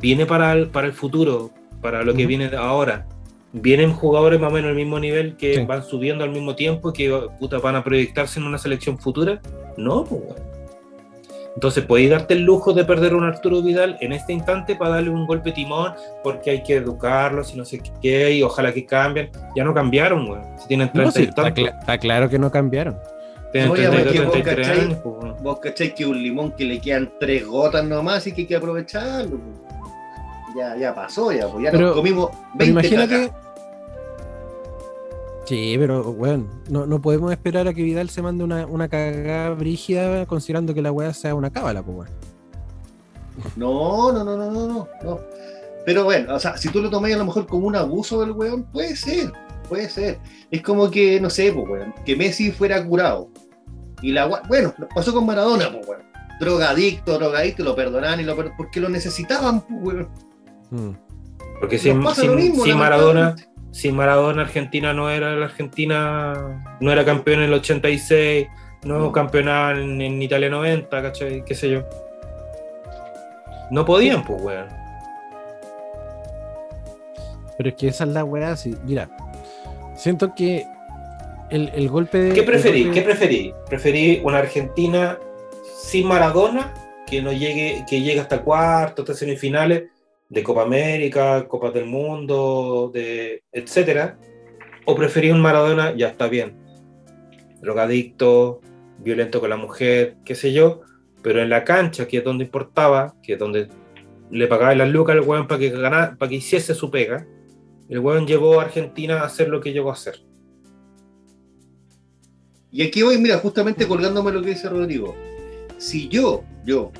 viene 0.00 0.26
para 0.26 0.52
el, 0.52 0.68
para 0.68 0.86
el 0.86 0.92
futuro, 0.92 1.50
para 1.80 2.02
lo 2.02 2.14
que 2.14 2.26
viene 2.26 2.50
ahora. 2.56 3.06
Vienen 3.52 3.92
jugadores 3.92 4.40
más 4.40 4.50
o 4.50 4.54
menos 4.54 4.70
al 4.70 4.74
mismo 4.76 4.98
nivel 4.98 5.36
que 5.36 5.54
Sí. 5.54 5.64
van 5.64 5.84
subiendo 5.84 6.24
al 6.24 6.30
mismo 6.30 6.56
tiempo 6.56 6.90
y 6.90 6.92
que 6.92 7.28
puta, 7.38 7.58
van 7.58 7.76
a 7.76 7.84
proyectarse 7.84 8.40
en 8.40 8.46
una 8.46 8.58
selección 8.58 8.98
futura. 8.98 9.40
No, 9.76 10.04
pues. 10.04 10.22
Entonces, 11.54 11.84
podéis 11.84 12.10
darte 12.10 12.34
el 12.34 12.42
lujo 12.42 12.72
de 12.72 12.84
perder 12.84 13.12
a 13.12 13.16
un 13.16 13.24
Arturo 13.24 13.62
Vidal 13.62 13.96
en 14.00 14.12
este 14.12 14.32
instante 14.32 14.74
para 14.74 14.92
darle 14.96 15.10
un 15.10 15.24
golpe 15.26 15.50
de 15.50 15.54
timón, 15.56 15.92
porque 16.24 16.50
hay 16.50 16.62
que 16.64 16.74
educarlos 16.76 17.54
y 17.54 17.56
no 17.56 17.64
sé 17.64 17.80
qué, 18.02 18.32
y 18.32 18.42
ojalá 18.42 18.72
que 18.72 18.84
cambien. 18.84 19.30
Ya 19.54 19.62
no 19.62 19.72
cambiaron, 19.72 20.26
güey. 20.26 20.40
Si 20.58 20.66
tienen 20.66 20.88
No, 20.92 21.10
30 21.10 21.12
sí, 21.12 21.22
y 21.62 21.64
está, 21.66 21.98
claro 21.98 22.28
que 22.28 22.38
no 22.40 22.50
cambiaron. 22.50 22.98
Tienen 23.52 23.70
Oye, 23.70 23.82
32, 23.88 24.04
porque 24.04 24.20
vos 24.20 24.32
33 24.32 24.66
cachai- 24.68 24.80
años, 24.82 24.98
pues. 25.04 25.42
Vos 25.42 25.58
cacháis 25.60 25.92
que 25.94 26.06
un 26.06 26.20
limón 26.20 26.52
que 26.52 26.64
le 26.64 26.80
quedan 26.80 27.12
tres 27.20 27.46
gotas 27.46 27.84
nomás 27.84 28.26
y 28.26 28.32
que 28.32 28.40
hay 28.40 28.46
que 28.48 28.56
aprovecharlo. 28.56 29.38
pues. 29.38 30.56
Ya, 30.56 30.76
ya 30.76 30.94
pasó, 30.94 31.30
ya, 31.32 31.46
pues 31.48 31.64
ya 31.64 31.70
Pero- 31.70 31.86
nos 31.86 31.96
comimos 31.96 32.30
Pero 32.30 32.42
20 32.54 32.70
imagínate. 32.88 33.32
Sí, 35.44 35.76
pero 35.78 36.02
bueno, 36.14 36.46
no, 36.70 36.86
no 36.86 37.00
podemos 37.02 37.30
esperar 37.30 37.68
a 37.68 37.74
que 37.74 37.82
Vidal 37.82 38.08
se 38.08 38.22
mande 38.22 38.44
una, 38.44 38.64
una 38.66 38.88
cagada 38.88 39.50
brígida 39.50 40.24
considerando 40.26 40.72
que 40.72 40.80
la 40.80 40.90
weá 40.90 41.12
sea 41.12 41.34
una 41.34 41.50
cábala, 41.50 41.82
pues 41.82 41.96
weón. 41.98 42.08
No, 43.56 44.12
no, 44.12 44.24
no, 44.24 44.36
no, 44.36 44.50
no, 44.50 44.88
no. 45.02 45.18
Pero 45.84 46.04
bueno, 46.04 46.34
o 46.34 46.38
sea, 46.38 46.56
si 46.56 46.68
tú 46.70 46.80
lo 46.80 46.88
tomas 46.88 47.12
a 47.12 47.16
lo 47.18 47.26
mejor 47.26 47.46
como 47.46 47.66
un 47.66 47.76
abuso 47.76 48.20
del 48.20 48.30
weón, 48.32 48.64
puede 48.72 48.96
ser, 48.96 49.32
puede 49.68 49.90
ser. 49.90 50.18
Es 50.50 50.62
como 50.62 50.90
que, 50.90 51.20
no 51.20 51.28
sé, 51.28 51.52
pues 51.52 51.68
weón, 51.68 51.92
que 52.06 52.16
Messi 52.16 52.50
fuera 52.50 52.82
curado. 52.86 53.28
Y 54.00 54.12
la 54.12 54.28
gua- 54.28 54.46
bueno, 54.48 54.72
lo 54.78 54.88
pasó 54.88 55.12
con 55.12 55.26
Maradona, 55.26 55.70
pues 55.70 55.86
weón. 55.86 56.02
Drogadicto, 56.40 57.18
drogadicto, 57.18 57.62
lo 57.64 57.76
perdonaban 57.76 58.20
y 58.20 58.24
lo 58.24 58.34
per- 58.34 58.52
porque 58.56 58.80
lo 58.80 58.88
necesitaban, 58.88 59.60
pues 59.60 59.82
weón. 59.82 60.08
Mm. 60.70 60.90
Porque 61.60 61.78
sin- 61.78 62.02
lo 62.02 62.34
mismo, 62.34 62.64
sin 62.64 62.78
Maradona. 62.78 63.36
Sin 63.74 63.96
Maradona, 63.96 64.42
Argentina 64.42 64.92
no 64.92 65.10
era 65.10 65.34
la 65.34 65.46
Argentina, 65.46 66.62
no 66.78 66.92
era 66.92 67.04
campeón 67.04 67.40
en 67.40 67.46
el 67.46 67.54
86, 67.54 68.46
no 68.84 68.98
No. 69.00 69.10
campeonaba 69.12 69.72
en, 69.72 70.00
en 70.00 70.22
Italia 70.22 70.48
90, 70.48 71.02
¿cachai? 71.02 71.44
¿Qué 71.44 71.56
sé 71.56 71.70
yo? 71.70 71.82
No 73.72 73.84
podían, 73.84 74.22
pues, 74.22 74.40
weón. 74.40 74.66
Pero 77.56 77.68
es 77.68 77.74
que 77.76 77.88
esa 77.88 78.04
es 78.04 78.10
la 78.10 78.24
weá, 78.24 78.56
sí. 78.56 78.76
Mira, 78.84 79.08
siento 79.96 80.34
que 80.34 80.66
el, 81.50 81.70
el 81.74 81.88
golpe 81.88 82.18
de. 82.18 82.32
¿Qué 82.34 82.42
preferí? 82.42 82.84
golpe- 82.84 82.94
¿Qué 82.94 83.02
preferí? 83.02 83.54
¿Preferí 83.68 84.20
una 84.24 84.38
Argentina 84.38 85.18
sin 85.82 86.06
Maradona, 86.06 86.72
que 87.06 87.22
no 87.22 87.32
llegue, 87.32 87.84
que 87.88 88.00
llegue 88.00 88.20
hasta 88.20 88.40
cuartos, 88.42 89.04
hasta 89.08 89.18
semifinales 89.18 89.84
de 90.28 90.42
Copa 90.42 90.62
América, 90.62 91.46
Copas 91.48 91.74
del 91.74 91.86
Mundo, 91.86 92.90
de 92.92 93.42
etcétera? 93.52 94.18
¿O 94.84 94.94
preferí 94.94 95.30
un 95.30 95.40
Maradona, 95.40 95.94
ya 95.96 96.08
está 96.08 96.28
bien, 96.28 96.56
drogadicto, 97.60 98.60
violento 98.98 99.40
con 99.40 99.50
la 99.50 99.56
mujer, 99.56 100.16
qué 100.24 100.34
sé 100.34 100.52
yo, 100.52 100.82
pero 101.22 101.40
en 101.40 101.50
la 101.50 101.64
cancha, 101.64 102.06
que 102.06 102.18
es 102.18 102.24
donde 102.24 102.44
importaba, 102.44 103.14
que 103.22 103.34
es 103.34 103.38
donde 103.38 103.68
le 104.30 104.46
pagaba 104.46 104.74
las 104.74 104.88
lucas 104.88 105.16
al 105.16 105.22
weón 105.22 105.46
para 105.46 105.60
que 105.60 105.70
ganara, 105.70 106.16
para 106.18 106.28
que 106.28 106.36
hiciese 106.36 106.74
su 106.74 106.90
pega, 106.90 107.26
el 107.88 107.98
weón 107.98 108.26
llevó 108.26 108.60
a 108.60 108.64
Argentina 108.64 109.20
a 109.20 109.24
hacer 109.24 109.48
lo 109.48 109.60
que 109.60 109.72
llegó 109.72 109.90
a 109.90 109.94
hacer. 109.94 110.20
Y 112.70 112.82
aquí 112.82 113.02
voy, 113.02 113.18
mira, 113.18 113.38
justamente 113.38 113.86
colgándome 113.86 114.32
lo 114.32 114.42
que 114.42 114.50
dice 114.50 114.68
Rodrigo. 114.68 115.14
Si 115.78 116.08
yo, 116.08 116.42
yo, 116.64 116.92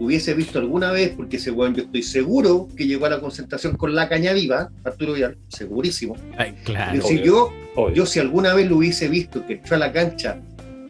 hubiese 0.00 0.34
visto 0.34 0.58
alguna 0.58 0.90
vez, 0.90 1.10
porque 1.16 1.36
ese 1.36 1.50
weón 1.50 1.74
yo 1.74 1.82
estoy 1.84 2.02
seguro 2.02 2.66
que 2.76 2.86
llegó 2.86 3.06
a 3.06 3.10
la 3.10 3.20
concentración 3.20 3.76
con 3.76 3.94
la 3.94 4.08
caña 4.08 4.32
viva, 4.32 4.70
Arturo 4.82 5.12
Vidal, 5.12 5.36
segurísimo. 5.48 6.16
Ay, 6.38 6.54
claro. 6.64 7.00
Obvio. 7.04 7.22
yo, 7.24 7.52
Obvio. 7.76 7.94
yo 7.94 8.06
si 8.06 8.18
alguna 8.18 8.54
vez 8.54 8.68
lo 8.68 8.78
hubiese 8.78 9.08
visto 9.08 9.46
que 9.46 9.54
entró 9.54 9.76
a 9.76 9.78
la 9.78 9.92
cancha 9.92 10.38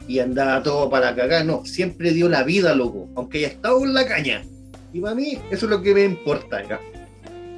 y 0.09 0.21
andaba 0.21 0.63
todo 0.63 0.89
para 0.89 1.15
cagar, 1.15 1.45
no, 1.45 1.65
siempre 1.65 2.13
dio 2.13 2.29
la 2.29 2.43
vida, 2.45 2.75
loco, 2.75 3.09
aunque 3.17 3.39
haya 3.39 3.49
estado 3.49 3.85
en 3.85 3.95
la 3.95 4.07
caña. 4.07 4.43
Y 4.93 5.01
para 5.01 5.15
mí, 5.15 5.39
eso 5.51 5.67
es 5.67 5.71
lo 5.71 5.83
que 5.83 5.95
me 5.95 6.05
importa, 6.05 6.67
ya. 6.69 6.81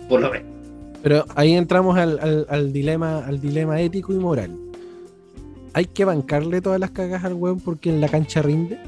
Por 0.09 0.21
lo 0.21 0.31
menos. 0.31 0.49
Pero 1.03 1.25
ahí 1.35 1.55
entramos 1.55 1.97
al, 1.99 2.19
al- 2.21 2.47
al 2.49 2.73
dilema, 2.73 3.25
al 3.27 3.41
dilema 3.41 3.81
ético 3.81 4.13
y 4.13 4.17
moral. 4.17 4.51
¿Hay 5.75 5.87
que 5.87 6.05
bancarle 6.05 6.61
todas 6.61 6.79
las 6.79 6.91
cagas 6.91 7.25
al 7.25 7.33
weón 7.35 7.59
porque 7.61 7.89
en 7.89 8.01
la 8.01 8.09
cancha 8.09 8.43
rinde? 8.43 8.79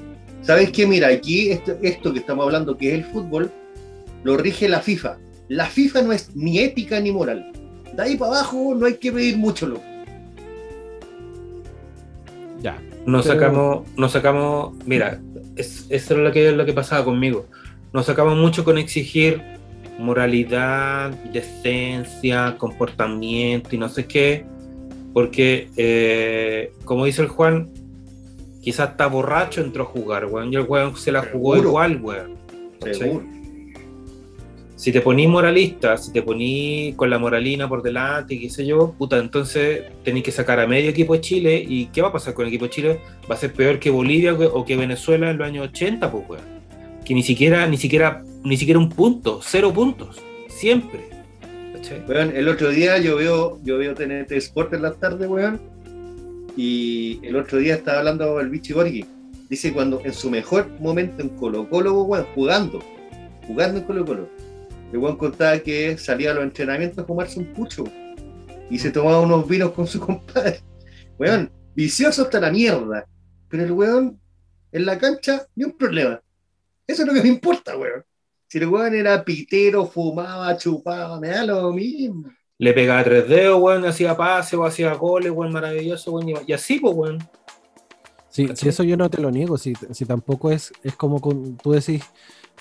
¿Sabes 0.45 0.70
qué? 0.72 0.86
Mira, 0.86 1.09
aquí 1.09 1.51
esto, 1.51 1.76
esto 1.82 2.12
que 2.12 2.18
estamos 2.18 2.45
hablando, 2.45 2.76
que 2.76 2.88
es 2.88 2.95
el 2.95 3.05
fútbol, 3.05 3.51
lo 4.24 4.36
rige 4.36 4.68
la 4.68 4.80
FIFA. 4.80 5.16
La 5.49 5.66
FIFA 5.66 6.03
no 6.03 6.12
es 6.12 6.34
ni 6.36 6.59
ética 6.59 7.01
ni 7.01 7.12
moral. 7.12 7.51
De 7.97 8.03
ahí 8.03 8.16
para 8.16 8.32
abajo 8.32 8.74
no 8.74 8.86
hay 8.86 8.95
que 8.95 9.11
pedir 9.12 9.36
mucho, 9.38 9.66
loco. 9.66 9.82
Ya. 12.61 12.80
Nos 13.07 13.26
Pero- 13.26 13.34
sacamos, 13.40 13.88
nos 13.97 14.12
sacamos, 14.12 14.74
mira, 14.86 15.20
es, 15.57 15.86
eso 15.90 16.14
es 16.14 16.20
lo 16.20 16.32
que, 16.32 16.53
lo 16.53 16.64
que 16.64 16.72
pasaba 16.72 17.05
conmigo. 17.05 17.47
Nos 17.92 18.07
sacamos 18.07 18.36
mucho 18.36 18.64
con 18.64 18.78
exigir 18.78 19.42
moralidad, 19.99 21.11
decencia, 21.32 22.57
comportamiento 22.59 23.74
y 23.74 23.78
no 23.78 23.88
sé 23.88 24.07
qué, 24.07 24.45
porque, 25.12 25.68
eh, 25.76 26.72
como 26.84 27.05
dice 27.05 27.22
el 27.22 27.28
Juan, 27.28 27.70
quizás 28.65 28.91
está 28.91 29.07
borracho, 29.07 29.61
entró 29.61 29.85
a 29.85 29.87
jugar, 29.87 30.25
weón, 30.25 30.53
y 30.53 30.57
el 30.57 30.62
weón 30.62 30.97
se 30.97 31.12
la 31.12 31.21
jugó 31.23 31.53
Seguro. 31.55 31.69
igual, 31.69 32.01
weón. 32.03 32.37
Seguro. 32.93 33.25
Si 34.75 34.91
te 34.91 35.01
ponís 35.01 35.29
moralista, 35.29 35.97
si 35.97 36.12
te 36.12 36.23
ponís 36.23 36.95
con 36.97 37.09
la 37.09 37.19
moralina 37.19 37.69
por 37.69 37.83
delante, 37.83 38.39
qué 38.39 38.51
sé 38.51 38.67
yo, 38.67 38.93
puta, 38.99 39.19
entonces 39.19 39.83
tenéis 40.03 40.25
que 40.25 40.33
sacar 40.33 40.59
a 40.61 40.67
medio 40.67 40.91
equipo 40.91 41.15
de 41.15 41.21
Chile. 41.21 41.65
¿Y 41.67 41.87
qué 41.87 42.03
va 42.03 42.09
a 42.09 42.12
pasar 42.12 42.35
con 42.35 42.45
el 42.45 42.49
equipo 42.49 42.65
de 42.65 42.71
Chile? 42.71 43.01
Va 43.31 43.35
a 43.35 43.39
ser 43.39 43.53
peor 43.53 43.79
que 43.79 43.91
Bolivia 43.91 44.35
o 44.35 44.65
que 44.65 44.77
Venezuela 44.77 45.31
en 45.31 45.39
los 45.39 45.47
años 45.47 45.69
80, 45.69 46.11
pues, 46.11 46.25
weón. 46.29 46.45
Que 47.05 47.15
ni 47.15 47.23
siquiera, 47.23 47.67
ni 47.67 47.77
siquiera, 47.77 48.25
ni 48.43 48.57
siquiera 48.57 48.81
un 48.81 48.89
punto, 48.89 49.41
cero 49.43 49.73
puntos, 49.73 50.21
siempre. 50.49 51.01
Weón, 52.09 52.35
el 52.35 52.49
otro 52.49 52.71
día 52.71 52.99
yo 52.99 53.17
veo, 53.17 53.59
yo 53.62 53.79
veo 53.79 53.95
TNT 53.95 54.33
Sport 54.33 54.73
en 54.75 54.83
la 54.83 54.95
tarde, 54.95 55.27
weón. 55.27 55.74
Y 56.57 57.20
el 57.22 57.36
otro 57.36 57.59
día 57.59 57.74
estaba 57.74 57.98
hablando 57.98 58.38
el 58.40 58.48
Vichy 58.48 58.72
Borghi. 58.72 59.05
Dice 59.48 59.72
cuando 59.72 60.00
en 60.05 60.12
su 60.12 60.30
mejor 60.30 60.68
momento 60.80 61.22
en 61.22 61.30
Colo 61.30 61.68
Colo, 61.68 62.02
weón, 62.02 62.26
jugando, 62.34 62.80
jugando 63.46 63.80
en 63.80 63.84
Colo 63.84 64.05
Colo. 64.05 64.28
El 64.92 64.98
weón 64.98 65.16
contaba 65.16 65.59
que 65.59 65.98
salía 65.98 66.30
a 66.30 66.34
los 66.34 66.44
entrenamientos 66.44 66.98
a 66.98 67.07
fumarse 67.07 67.38
un 67.38 67.52
pucho. 67.52 67.84
Y 68.70 68.78
se 68.78 68.90
tomaba 68.90 69.20
unos 69.20 69.46
vinos 69.48 69.72
con 69.72 69.86
su 69.86 70.00
compadre. 70.07 70.61
Weón, 71.18 71.50
vicioso 71.74 72.22
hasta 72.22 72.40
la 72.40 72.50
mierda. 72.50 73.07
Pero 73.48 73.64
el 73.64 73.72
weón, 73.72 74.20
en 74.72 74.86
la 74.86 74.98
cancha, 74.98 75.46
ni 75.55 75.64
un 75.64 75.76
problema. 75.76 76.20
Eso 76.86 77.02
es 77.02 77.09
lo 77.09 77.14
que 77.14 77.22
me 77.22 77.28
importa, 77.28 77.76
weón. 77.76 78.05
Si 78.46 78.59
el 78.59 78.68
weón 78.68 78.94
era 78.94 79.24
pitero, 79.24 79.86
fumaba, 79.86 80.57
chupaba, 80.57 81.18
me 81.18 81.28
da 81.28 81.44
lo 81.44 81.72
mismo. 81.72 82.30
Le 82.65 82.73
pegaba 82.73 83.05
tres 83.05 83.29
dedos, 83.29 83.61
weón, 83.61 83.85
hacía 83.85 84.17
pases 84.17 84.55
o 84.55 84.65
hacía 84.65 84.95
goles, 84.95 85.31
weón, 85.33 85.53
maravilloso, 85.53 86.12
weón. 86.12 86.31
y- 86.47 86.53
así, 86.53 86.79
pues, 86.81 86.95
weón. 86.95 87.19
Sí, 88.31 88.49
eso 88.62 88.83
yo 88.83 88.97
no 88.97 89.09
te 89.11 89.21
lo 89.21 89.31
niego, 89.31 89.57
si, 89.59 89.75
si 89.93 90.05
tampoco 90.07 90.51
es, 90.51 90.73
es 90.83 90.97
como 90.97 91.21
con- 91.21 91.57
tú 91.59 91.73
decís 91.73 92.03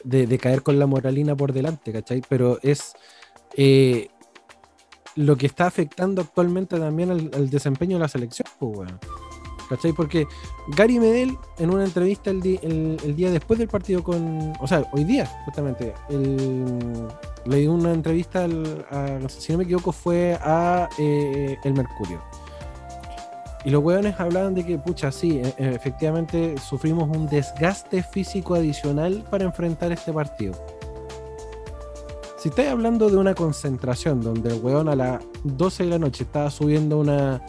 de, 0.04 0.28
de 0.28 0.38
caer 0.38 0.62
con 0.62 0.78
la 0.78 0.86
moralina 0.88 1.36
por 1.36 1.54
delante, 1.54 1.92
¿cachai? 1.92 2.22
Pero 2.30 2.60
es 2.62 2.94
eh, 3.56 4.10
lo 5.16 5.36
que 5.38 5.46
está 5.48 5.66
afectando 5.68 6.22
actualmente 6.22 6.78
también 6.78 7.10
al, 7.10 7.32
al 7.34 7.50
desempeño 7.50 7.96
de 7.96 8.02
la 8.02 8.08
selección, 8.08 8.48
pues, 8.60 8.78
weón. 8.78 9.00
¿Cachai? 9.70 9.94
Porque 9.94 10.28
Gary 10.76 11.00
Medel 11.00 11.38
en 11.58 11.70
una 11.74 11.86
entrevista 11.86 12.30
el, 12.30 12.42
di- 12.42 12.60
el- 12.62 12.98
el 13.04 13.16
día 13.16 13.32
después 13.32 13.58
del 13.58 13.70
partido 13.70 14.04
con, 14.04 14.54
o 14.60 14.68
sea, 14.68 14.84
hoy 14.92 15.06
día, 15.06 15.26
justamente, 15.46 15.94
el- 16.10 17.08
le 17.46 17.58
dio 17.58 17.74
una 17.74 17.92
entrevista, 17.94 18.44
al- 18.46 19.30
si 19.30 19.52
no 19.52 19.58
me 19.60 19.64
equivoco, 19.66 19.92
fue 19.92 20.38
a 20.42 20.88
eh, 20.98 21.58
El 21.64 21.74
Mercurio. 21.74 22.22
Y 23.66 23.70
los 23.70 23.82
hueones 23.84 24.20
hablaban 24.20 24.54
de 24.56 24.66
que, 24.66 24.78
pucha, 24.78 25.12
sí, 25.12 25.40
e- 25.42 25.54
e- 25.58 25.76
efectivamente 25.76 26.56
sufrimos 26.58 27.10
un 27.16 27.28
desgaste 27.28 28.04
físico 28.04 28.56
adicional 28.56 29.24
para 29.30 29.46
enfrentar 29.46 29.92
este 29.92 30.12
partido. 30.12 30.54
Si 32.38 32.50
estáis 32.50 32.70
hablando 32.70 33.10
de 33.10 33.16
una 33.16 33.34
concentración 33.34 34.22
donde 34.22 34.54
el 34.54 34.62
hueón 34.62 34.90
a 34.90 34.96
las 34.98 35.24
12 35.46 35.84
de 35.84 35.90
la 35.92 35.98
noche 36.00 36.26
estaba 36.26 36.50
subiendo 36.52 37.00
una, 37.00 37.42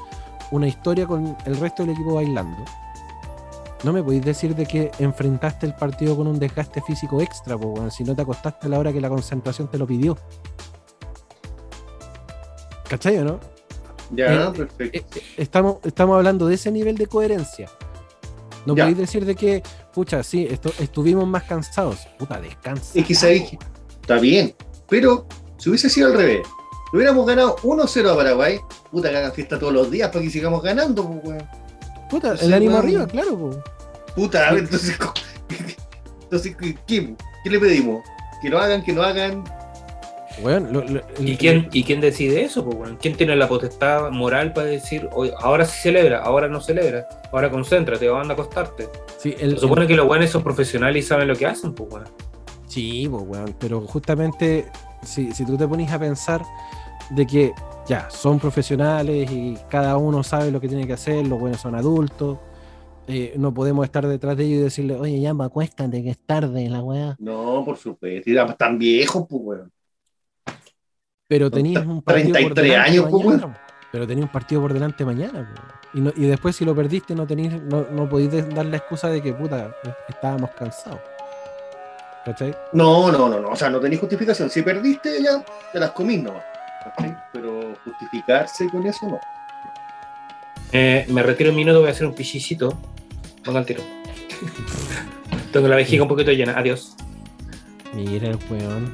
una 0.52 0.68
historia 0.68 1.04
con 1.08 1.36
el 1.46 1.56
resto 1.56 1.82
del 1.82 1.94
equipo 1.94 2.14
bailando, 2.14 2.64
no 3.84 3.92
me 3.92 4.02
podéis 4.02 4.24
decir 4.24 4.54
de 4.56 4.66
que 4.66 4.90
enfrentaste 4.98 5.66
el 5.66 5.74
partido 5.74 6.16
con 6.16 6.26
un 6.26 6.38
desgaste 6.38 6.80
físico 6.82 7.20
extra, 7.20 7.56
po, 7.58 7.68
weón, 7.68 7.90
si 7.90 8.02
no 8.04 8.14
te 8.16 8.22
acostaste 8.22 8.66
a 8.66 8.70
la 8.70 8.78
hora 8.78 8.92
que 8.92 9.00
la 9.00 9.08
concentración 9.08 9.68
te 9.70 9.78
lo 9.78 9.86
pidió. 9.86 10.16
¿Cachai 12.88 13.18
o 13.18 13.24
no? 13.24 13.40
Ya, 14.10 14.34
Eh, 14.34 14.50
perfecto. 14.56 14.98
Eh, 14.98 15.04
eh, 15.16 15.22
estamos, 15.38 15.76
estamos 15.84 16.16
hablando 16.16 16.46
de 16.46 16.54
ese 16.54 16.70
nivel 16.70 16.96
de 16.96 17.06
coherencia. 17.06 17.68
No 18.66 18.74
Ya. 18.74 18.84
podéis 18.84 18.98
decir 18.98 19.24
de 19.24 19.34
que, 19.34 19.62
pucha, 19.92 20.22
sí, 20.22 20.46
esto, 20.50 20.72
estuvimos 20.78 21.26
más 21.26 21.44
cansados. 21.44 22.06
Puta, 22.18 22.40
descansa. 22.40 22.98
Es 22.98 23.06
que 23.06 23.14
sabéis 23.14 23.56
está 24.00 24.18
bien, 24.18 24.54
pero 24.88 25.26
si 25.58 25.68
hubiese 25.70 25.88
sido 25.90 26.08
al 26.08 26.14
revés, 26.14 26.46
si 26.90 26.96
hubiéramos 26.96 27.26
ganado 27.26 27.56
1-0 27.62 28.10
a 28.12 28.16
Paraguay, 28.16 28.58
puta 28.90 29.10
que 29.10 29.16
hagan 29.16 29.32
fiesta 29.32 29.58
todos 29.58 29.72
los 29.72 29.90
días 29.90 30.10
para 30.10 30.22
que 30.22 30.30
sigamos 30.30 30.62
ganando, 30.62 31.06
pues, 31.08 31.24
weón. 31.24 31.48
Puta, 32.10 32.34
el 32.40 32.52
ánimo 32.54 32.76
arriba, 32.78 33.06
claro. 33.06 33.38
po. 33.38 33.64
Puta, 34.14 34.48
a 34.48 34.52
ver, 34.52 34.64
entonces, 34.64 34.96
entonces 36.22 36.56
¿qué, 36.56 36.76
qué, 36.86 37.14
qué 37.42 37.50
le 37.50 37.58
pedimos? 37.58 38.02
Que 38.42 38.48
lo 38.48 38.58
hagan, 38.58 38.82
que 38.82 38.92
no 38.92 39.02
hagan. 39.02 39.44
Weón, 40.42 40.72
lo- 40.72 40.82
lo- 40.82 41.00
el- 41.18 41.28
¿Y 41.28 41.36
quién, 41.36 41.68
¿Y 41.72 41.84
quién 41.84 42.00
decide 42.00 42.42
eso? 42.42 42.64
Pues, 42.64 42.76
bueno? 42.76 42.98
¿Quién 43.00 43.16
tiene 43.16 43.36
la 43.36 43.46
potestad 43.48 44.10
moral 44.10 44.52
para 44.52 44.66
decir, 44.66 45.08
"Oye, 45.12 45.32
ahora 45.40 45.64
sí 45.64 45.78
celebra, 45.80 46.20
ahora 46.22 46.48
no 46.48 46.60
celebra, 46.60 47.06
ahora 47.32 47.50
concéntrate, 47.50 48.08
anda 48.08 48.30
a 48.30 48.32
acostarte? 48.32 48.88
sí, 49.18 49.34
el- 49.38 49.54
Se 49.54 49.60
supone 49.60 49.86
que 49.86 49.94
los 49.94 50.06
buenos 50.06 50.30
son 50.30 50.42
profesionales 50.42 51.04
y 51.04 51.06
saben 51.08 51.28
lo 51.28 51.36
que 51.36 51.46
hacen, 51.46 51.72
pues, 51.72 51.88
bueno. 51.88 52.06
Sí, 52.66 53.06
pues, 53.08 53.22
weón, 53.26 53.54
pero 53.60 53.80
justamente 53.82 54.66
si, 55.04 55.32
si 55.32 55.44
tú 55.46 55.56
te 55.56 55.68
pones 55.68 55.90
a 55.92 55.98
pensar 56.00 56.42
de 57.10 57.26
que 57.26 57.52
ya 57.86 58.08
son 58.10 58.38
profesionales 58.38 59.30
y 59.30 59.56
cada 59.68 59.96
uno 59.96 60.22
sabe 60.22 60.50
lo 60.50 60.60
que 60.60 60.68
tiene 60.68 60.86
que 60.86 60.94
hacer, 60.94 61.26
los 61.26 61.38
buenos 61.38 61.60
son 61.60 61.74
adultos, 61.74 62.38
eh, 63.06 63.34
no 63.36 63.52
podemos 63.52 63.84
estar 63.84 64.06
detrás 64.06 64.36
de 64.36 64.44
ellos 64.44 64.58
y 64.60 64.62
decirle, 64.62 64.96
oye, 64.96 65.20
ya, 65.20 65.34
me 65.34 65.44
acuéstate 65.44 66.02
que 66.02 66.10
es 66.10 66.18
tarde 66.18 66.68
la 66.68 66.82
weá. 66.82 67.16
No, 67.18 67.62
por 67.64 67.76
supuesto, 67.76 68.30
y 68.30 68.36
tan 68.56 68.78
viejos, 68.78 69.26
pues, 69.28 69.42
weón. 69.44 69.72
Pero 71.28 71.50
tenías 71.50 71.86
un 71.86 72.02
partido 72.02 72.32
por 72.32 72.54
33 72.54 72.70
delante 72.70 72.90
años, 72.90 73.06
pues, 73.10 73.24
mañana. 73.24 73.58
Pero 73.92 74.06
tenías 74.06 74.26
un 74.26 74.32
partido 74.32 74.60
por 74.60 74.72
delante 74.72 75.04
mañana. 75.04 75.52
pues. 75.54 75.94
Y, 75.94 76.00
no- 76.00 76.12
y 76.16 76.26
después 76.26 76.56
si 76.56 76.64
lo 76.64 76.74
perdiste 76.74 77.14
no 77.14 77.26
tenís, 77.26 77.52
no, 77.62 77.86
no 77.90 78.08
podís 78.08 78.30
de- 78.30 78.42
dar 78.42 78.66
la 78.66 78.78
excusa 78.78 79.08
de 79.08 79.22
que 79.22 79.32
puta, 79.32 79.74
estábamos 80.08 80.50
cansados. 80.50 81.00
¿Cachai? 82.24 82.56
No, 82.72 83.12
no, 83.12 83.28
no, 83.28 83.38
no, 83.40 83.50
o 83.50 83.56
sea, 83.56 83.68
no 83.68 83.78
tenéis 83.78 84.00
justificación. 84.00 84.48
Si 84.48 84.62
perdiste, 84.62 85.22
ya 85.22 85.44
te 85.72 85.78
las 85.78 85.90
comís 85.92 86.22
nomás. 86.22 86.42
¿cachai? 86.84 87.16
Pero 87.32 87.60
justificarse 87.84 88.68
con 88.68 88.86
eso 88.86 89.08
no. 89.08 89.20
Eh, 90.72 91.06
me 91.08 91.22
retiro 91.22 91.50
un 91.50 91.56
minuto, 91.56 91.80
voy 91.80 91.88
a 91.88 91.92
hacer 91.92 92.06
un 92.06 92.14
pichicito. 92.14 92.76
Ponga 93.44 93.60
el 93.60 93.66
tiro. 93.66 93.82
Tengo 95.52 95.68
la 95.68 95.76
vejiga 95.76 96.02
un 96.02 96.08
poquito 96.08 96.32
llena. 96.32 96.58
Adiós. 96.58 96.96
Mira 97.94 98.28
el 98.28 98.38
weón. 98.50 98.92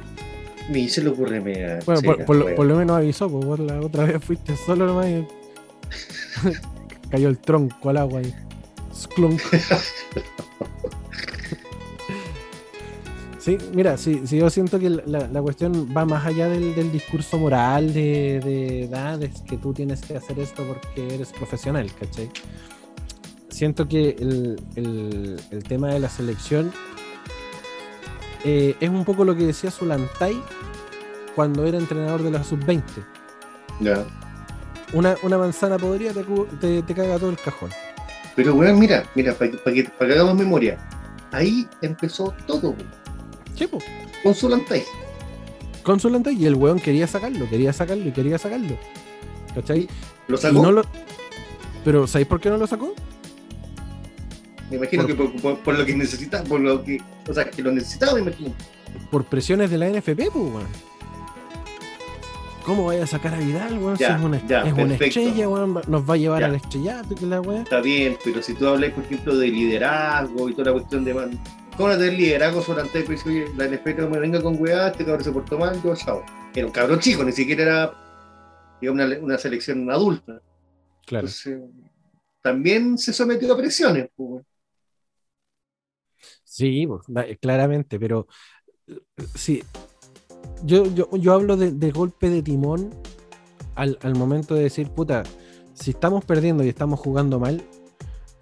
Ni 0.69 0.87
se 0.87 1.03
le 1.03 1.09
ocurre 1.09 1.41
me 1.41 1.79
Bueno, 1.85 2.01
por, 2.01 2.25
por 2.25 2.35
lo, 2.35 2.55
por 2.55 2.65
lo 2.65 2.75
menos 2.75 2.97
avisó, 2.97 3.29
pues 3.29 3.43
vos 3.45 3.59
la 3.59 3.79
otra 3.79 4.05
vez 4.05 4.23
fuiste 4.23 4.55
solo 4.55 4.85
nomás 4.85 5.07
y 5.07 5.27
cayó 7.09 7.29
el 7.29 7.39
tronco 7.39 7.89
al 7.89 7.97
agua 7.97 8.21
y 8.21 8.33
sklunk. 8.95 9.41
Sí, 13.41 13.57
mira, 13.73 13.97
sí, 13.97 14.21
sí, 14.25 14.37
yo 14.37 14.51
siento 14.51 14.77
que 14.77 14.87
la, 14.91 15.27
la 15.27 15.41
cuestión 15.41 15.89
va 15.97 16.05
más 16.05 16.23
allá 16.27 16.47
del, 16.47 16.75
del 16.75 16.91
discurso 16.91 17.39
moral 17.39 17.91
de, 17.91 18.39
de, 18.39 18.89
"Ah, 18.95 19.17
de 19.17 19.31
que 19.49 19.57
tú 19.57 19.73
tienes 19.73 20.01
que 20.01 20.15
hacer 20.15 20.37
esto 20.39 20.63
porque 20.63 21.15
eres 21.15 21.31
profesional, 21.31 21.91
¿cachai? 21.99 22.29
Siento 23.49 23.87
que 23.87 24.09
el, 24.19 24.61
el- 24.75 25.39
el 25.49 25.63
tema 25.63 25.87
de 25.89 25.99
la 25.99 26.07
selección 26.09 26.71
eh, 28.45 28.75
es 28.79 28.89
un 28.89 29.03
poco 29.05 29.25
lo 29.25 29.35
que 29.35 29.45
decía 29.47 29.71
Zulantay 29.71 30.39
cuando 31.35 31.65
era 31.65 31.77
entrenador 31.79 32.21
de 32.21 32.31
la 32.31 32.43
sub-20. 32.43 32.83
Ya. 33.79 34.05
Una, 34.93 35.15
una 35.23 35.37
manzana 35.39 35.77
podrida 35.79 36.11
te, 36.13 36.23
te, 36.59 36.83
te 36.83 36.93
caga 36.93 37.17
todo 37.17 37.29
el 37.31 37.37
cajón. 37.37 37.71
Pero, 38.35 38.53
weón, 38.53 38.77
mira, 38.79 39.03
mira, 39.15 39.33
para 39.33 39.49
que, 39.49 39.57
pa' 39.57 39.71
pa' 39.97 40.05
que 40.05 40.13
hagamos 40.13 40.35
memoria. 40.35 40.77
Ahí 41.31 41.67
empezó 41.81 42.33
todo, 42.45 42.71
weón, 42.71 43.00
Con 45.83 45.99
Zulantay 45.99 46.35
y 46.35 46.45
el 46.45 46.55
weón 46.55 46.79
quería 46.79 47.07
sacarlo, 47.07 47.49
quería 47.49 47.73
sacarlo 47.73 48.07
y 48.07 48.11
quería 48.11 48.37
sacarlo. 48.37 48.77
¿Cachai? 49.55 49.87
Lo 50.27 50.35
Y 50.37 50.39
sacó. 50.39 50.61
no 50.61 50.71
lo- 50.71 50.83
Pero 51.83 52.05
¿sabéis 52.07 52.27
por 52.27 52.39
qué 52.39 52.49
no 52.49 52.57
lo 52.57 52.67
sacó? 52.67 52.93
me 54.69 54.77
imagino 54.77 55.03
por- 55.03 55.11
que 55.11 55.15
por, 55.15 55.41
por- 55.41 55.57
por 55.59 55.77
lo 55.77 55.85
que 55.85 55.93
necesitaba, 55.95 56.43
por 56.45 56.61
lo 56.61 56.81
que, 56.83 57.01
o 57.27 57.33
sea, 57.33 57.49
que 57.49 57.61
lo 57.61 57.71
necesitaba, 57.73 58.13
me 58.13 58.21
imagino. 58.21 58.53
Por 59.09 59.25
presiones 59.25 59.69
de 59.69 59.77
la 59.77 59.87
NFP, 59.89 60.29
pues, 60.31 60.35
weón. 60.35 60.67
¿Cómo 62.65 62.85
vaya 62.85 63.03
a 63.03 63.07
sacar 63.07 63.33
a 63.33 63.39
Vidal, 63.39 63.79
weón? 63.79 63.97
Si 63.97 64.03
Ya, 64.03 64.15
es 64.15 64.21
una, 64.23 64.47
ya, 64.47 64.61
es 64.61 64.71
una 64.73 64.93
estrella, 64.93 65.49
weón. 65.49 65.81
Nos 65.87 66.09
va 66.09 66.13
a 66.13 66.17
llevar 66.17 66.41
Ya. 66.41 66.45
al 66.45 66.55
estrellato, 66.55 67.15
que 67.15 67.25
la 67.25 67.41
weón. 67.41 67.63
Está 67.63 67.81
bien, 67.81 68.17
pero 68.23 68.41
si 68.43 68.53
tú 68.53 68.67
hablas, 68.67 68.91
por 68.91 69.03
ejemplo, 69.03 69.35
de 69.35 69.47
liderazgo 69.47 70.47
y 70.47 70.53
toda 70.53 70.65
la 70.67 70.73
cuestión 70.73 71.03
de 71.03 71.13
¿cómo 71.81 71.93
no 71.93 71.97
tener 71.97 72.13
liderazgo 72.13 72.63
oye, 73.25 73.47
la 73.57 73.65
no 73.65 74.09
me 74.09 74.19
venga 74.19 74.39
con 74.39 74.61
weá, 74.61 74.89
este 74.89 75.03
cabrón 75.03 75.23
se 75.23 75.31
portó 75.31 75.57
mal, 75.57 75.81
yo 75.81 75.95
chao. 75.95 76.23
Era 76.53 76.67
un 76.67 76.71
cabrón 76.71 76.99
chico, 76.99 77.23
ni 77.23 77.31
siquiera 77.31 77.63
era 77.63 78.77
digamos, 78.79 79.03
una, 79.03 79.19
una 79.19 79.37
selección 79.39 79.89
adulta. 79.89 80.43
Claro. 81.07 81.25
Entonces, 81.25 81.59
también 82.43 82.99
se 82.99 83.11
sometió 83.11 83.51
a 83.51 83.57
presiones, 83.57 84.09
pues. 84.15 84.45
Sí, 86.43 86.85
pues, 86.85 87.01
claramente, 87.39 87.99
pero 87.99 88.27
sí. 89.33 89.63
Yo, 90.63 90.85
yo, 90.93 91.09
yo 91.17 91.33
hablo 91.33 91.57
de, 91.57 91.71
de 91.71 91.91
golpe 91.91 92.29
de 92.29 92.43
timón 92.43 92.91
al, 93.73 93.97
al 94.03 94.15
momento 94.15 94.53
de 94.53 94.63
decir, 94.63 94.87
puta, 94.91 95.23
si 95.73 95.91
estamos 95.91 96.25
perdiendo 96.25 96.63
y 96.63 96.69
estamos 96.69 96.99
jugando 96.99 97.39
mal 97.39 97.63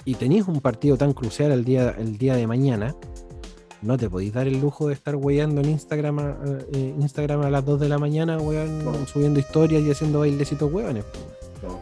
y 0.03 0.15
tenéis 0.15 0.45
un 0.49 0.59
partido 0.59 0.97
tan 0.97 1.13
crucial 1.13 1.51
el 1.53 1.63
día, 1.63 1.95
el 1.97 2.17
día 2.17 2.35
de 2.35 2.45
mañana, 2.47 2.95
no 3.81 3.97
te 3.97 4.09
podéis 4.09 4.33
dar 4.33 4.47
el 4.47 4.59
lujo 4.59 4.87
de 4.87 4.93
estar 4.93 5.15
weyando 5.15 5.61
en 5.61 5.69
Instagram 5.69 6.19
a, 6.19 6.37
eh, 6.73 6.95
Instagram 6.99 7.41
a 7.41 7.49
las 7.49 7.65
2 7.65 7.79
de 7.79 7.89
la 7.89 7.97
mañana, 7.97 8.37
weón, 8.37 8.83
No. 8.83 9.05
subiendo 9.07 9.39
historias 9.39 9.81
y 9.83 9.91
haciendo 9.91 10.19
bailecitos 10.19 10.71
weones. 10.71 11.05
No. 11.63 11.79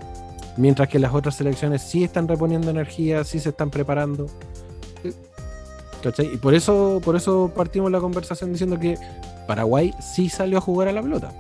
Mientras 0.58 0.88
que 0.90 1.00
las 1.00 1.14
otras 1.14 1.36
selecciones 1.36 1.82
sí 1.82 2.04
están 2.04 2.28
reponiendo 2.28 2.70
energía, 2.70 3.24
sí 3.24 3.40
se 3.40 3.50
están 3.50 3.70
preparando. 3.70 4.28
¿Cachai? 6.04 6.34
Y 6.34 6.38
por 6.38 6.54
eso, 6.54 7.02
por 7.04 7.16
eso 7.16 7.52
partimos 7.56 7.92
la 7.92 8.00
conversación 8.00 8.52
diciendo 8.52 8.80
que 8.80 8.98
Paraguay 9.48 9.94
sí 10.00 10.30
salió 10.30 10.60
a 10.60 10.62
jugar 10.62 10.88
a 10.90 10.92
la 10.92 11.02
pelota. 11.02 11.32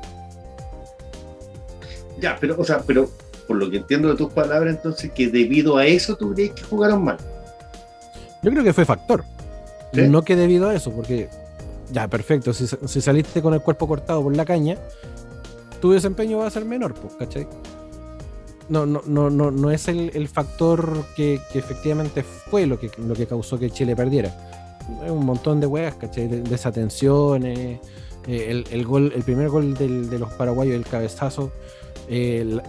Ya, 2.19 2.35
pero, 2.39 2.55
o 2.59 2.65
sea, 2.65 2.81
pero 2.85 3.09
por 3.47 3.57
lo 3.57 3.69
que 3.69 3.77
entiendo 3.77 4.09
de 4.09 4.15
tus 4.15 4.31
palabras, 4.33 4.75
entonces, 4.75 5.11
que 5.11 5.27
debido 5.27 5.77
a 5.77 5.85
eso 5.85 6.15
tú 6.15 6.33
crees 6.33 6.51
que 6.51 6.63
jugaron 6.63 7.03
mal. 7.03 7.17
Yo 8.41 8.51
creo 8.51 8.63
que 8.63 8.73
fue 8.73 8.85
factor. 8.85 9.23
¿Sí? 9.93 10.01
No 10.07 10.21
que 10.23 10.35
debido 10.35 10.69
a 10.69 10.75
eso, 10.75 10.91
porque 10.91 11.29
ya, 11.91 12.07
perfecto, 12.07 12.53
si, 12.53 12.67
si 12.67 13.01
saliste 13.01 13.41
con 13.41 13.53
el 13.53 13.61
cuerpo 13.61 13.87
cortado 13.87 14.21
por 14.23 14.35
la 14.35 14.45
caña, 14.45 14.77
tu 15.81 15.91
desempeño 15.91 16.39
va 16.39 16.47
a 16.47 16.51
ser 16.51 16.65
menor, 16.65 16.93
pues, 16.93 17.13
¿cachai? 17.15 17.47
No, 18.69 18.85
no, 18.85 19.01
no, 19.05 19.29
no, 19.29 19.49
no 19.51 19.71
es 19.71 19.87
el, 19.87 20.11
el 20.13 20.27
factor 20.27 21.05
que, 21.15 21.39
que 21.53 21.59
efectivamente 21.59 22.23
fue 22.23 22.65
lo 22.65 22.77
que, 22.79 22.91
lo 22.97 23.13
que 23.13 23.25
causó 23.25 23.57
que 23.57 23.69
Chile 23.69 23.95
perdiera. 23.95 24.35
Un 25.07 25.25
montón 25.25 25.59
de 25.61 25.67
weas, 25.67 25.95
¿cachai? 25.95 26.27
De- 26.27 26.41
desatenciones, 26.41 27.79
eh, 28.27 28.45
el, 28.49 28.65
el 28.69 28.85
gol, 28.85 29.13
el 29.15 29.23
primer 29.23 29.47
gol 29.49 29.73
del- 29.73 30.09
de 30.09 30.19
los 30.19 30.33
paraguayos, 30.33 30.75
el 30.75 30.83
cabezazo, 30.85 31.51
el- 32.09 32.61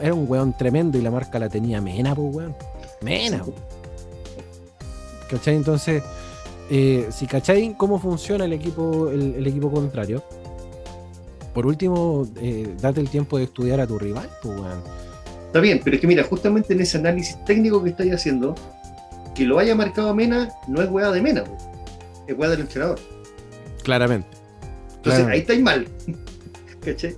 era 0.00 0.14
un 0.14 0.28
weón 0.28 0.56
tremendo 0.56 0.98
y 0.98 1.02
la 1.02 1.10
marca 1.12 1.38
la 1.38 1.48
tenía 1.48 1.80
Mena, 1.80 2.14
pues 2.16 2.34
weón. 2.34 2.56
Mena, 3.02 3.36
weón. 3.38 3.54
¿Cachai? 5.30 5.54
Entonces, 5.56 6.02
eh, 6.70 7.08
si 7.10 7.26
cachai 7.26 7.74
cómo 7.76 7.98
funciona 7.98 8.44
el 8.44 8.52
equipo, 8.52 9.10
el, 9.10 9.36
el 9.36 9.46
equipo 9.46 9.70
contrario, 9.70 10.22
por 11.56 11.66
último, 11.66 12.28
eh, 12.36 12.74
date 12.82 13.00
el 13.00 13.08
tiempo 13.08 13.38
de 13.38 13.44
estudiar 13.44 13.80
a 13.80 13.86
tu 13.86 13.98
rival, 13.98 14.28
pues 14.42 14.58
weón. 14.60 14.82
Está 15.46 15.60
bien, 15.60 15.80
pero 15.82 15.96
es 15.96 16.02
que 16.02 16.06
mira, 16.06 16.22
justamente 16.22 16.74
en 16.74 16.82
ese 16.82 16.98
análisis 16.98 17.42
técnico 17.46 17.82
que 17.82 17.88
estáis 17.88 18.12
haciendo, 18.12 18.54
que 19.34 19.44
lo 19.44 19.58
haya 19.58 19.74
marcado 19.74 20.14
Mena 20.14 20.50
no 20.68 20.82
es 20.82 20.90
weá 20.90 21.10
de 21.10 21.22
Mena, 21.22 21.44
po. 21.44 21.56
es 22.26 22.36
weá 22.36 22.50
del 22.50 22.60
entrenador. 22.60 22.98
Claramente. 23.82 24.28
Entonces 24.96 25.02
Claramente. 25.02 25.32
ahí 25.32 25.40
estáis 25.40 25.62
mal. 25.62 25.88
¿Cachai? 26.84 27.16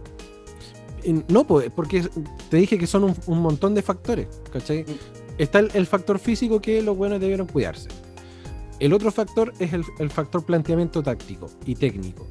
No, 1.27 1.45
pues, 1.45 1.71
porque 1.75 2.09
te 2.49 2.59
dije 2.59 2.79
que 2.79 2.87
son 2.87 3.03
un, 3.03 3.17
un 3.27 3.41
montón 3.41 3.75
de 3.75 3.83
factores, 3.83 4.29
¿cachai? 4.53 4.85
Mm. 4.85 5.39
Está 5.39 5.59
el, 5.59 5.71
el 5.75 5.87
factor 5.87 6.21
físico 6.21 6.61
que 6.61 6.81
los 6.81 6.97
buenos 6.97 7.21
debieron 7.21 7.49
cuidarse. 7.49 7.89
El 8.81 8.93
otro 8.93 9.11
factor 9.11 9.53
es 9.59 9.73
el, 9.73 9.85
el 9.99 10.11
factor 10.11 10.45
planteamiento 10.45 11.03
táctico 11.03 11.49
y 11.67 11.75
técnico. 11.75 12.27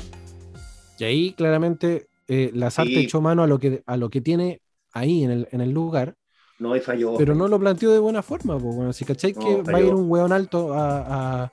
Y 0.99 1.03
ahí 1.03 1.33
claramente 1.33 2.07
eh, 2.27 2.51
Lazarte 2.53 2.93
Sí. 2.93 2.99
echó 3.03 3.21
mano 3.21 3.43
a 3.43 3.47
lo 3.47 3.59
que, 3.59 3.83
a 3.85 3.97
lo 3.97 4.09
que 4.09 4.21
tiene 4.21 4.61
ahí 4.93 5.23
en 5.23 5.31
el, 5.31 5.47
en 5.51 5.61
el 5.61 5.71
lugar 5.71 6.15
No 6.59 6.73
hay 6.73 6.79
fallo. 6.81 7.13
Pero 7.17 7.35
no 7.35 7.47
lo 7.47 7.59
planteó 7.59 7.91
de 7.91 7.99
buena 7.99 8.21
forma, 8.23 8.57
pues 8.57 8.75
bueno, 8.75 8.91
si 8.93 9.05
cacháis 9.05 9.35
No, 9.37 9.43
que 9.45 9.55
va 9.57 9.61
a 9.61 9.65
falló. 9.73 9.87
ir 9.87 9.93
un 9.93 10.09
weón 10.09 10.31
alto 10.31 10.73
a, 10.73 11.43
a, 11.43 11.51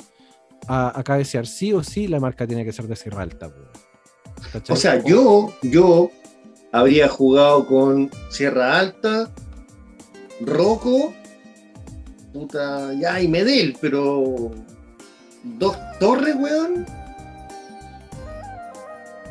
a- 0.69 0.99
a 0.99 1.05
cabecear, 1.05 1.47
sí 1.47 1.73
o 1.73 1.83
sí 1.83 2.07
la 2.09 2.21
marca 2.21 2.47
tiene 2.47 2.65
que 2.65 2.73
ser 2.73 2.87
de 2.89 2.97
sierra 2.97 3.23
alta. 3.23 3.51
pues. 3.53 4.71
O 4.71 4.77
sea, 4.77 5.03
yo, 5.05 5.53
yo 5.63 6.11
habría 6.73 7.09
jugado 7.09 7.67
con 7.67 8.11
Sierra 8.31 8.79
Alta, 8.79 9.31
Roco, 10.41 11.13
puta, 12.33 12.93
ya, 12.95 13.21
y 13.21 13.29
Medel, 13.29 13.77
pero 13.81 14.51
dos 15.45 15.77
torres, 16.01 16.35
weón. 16.37 16.87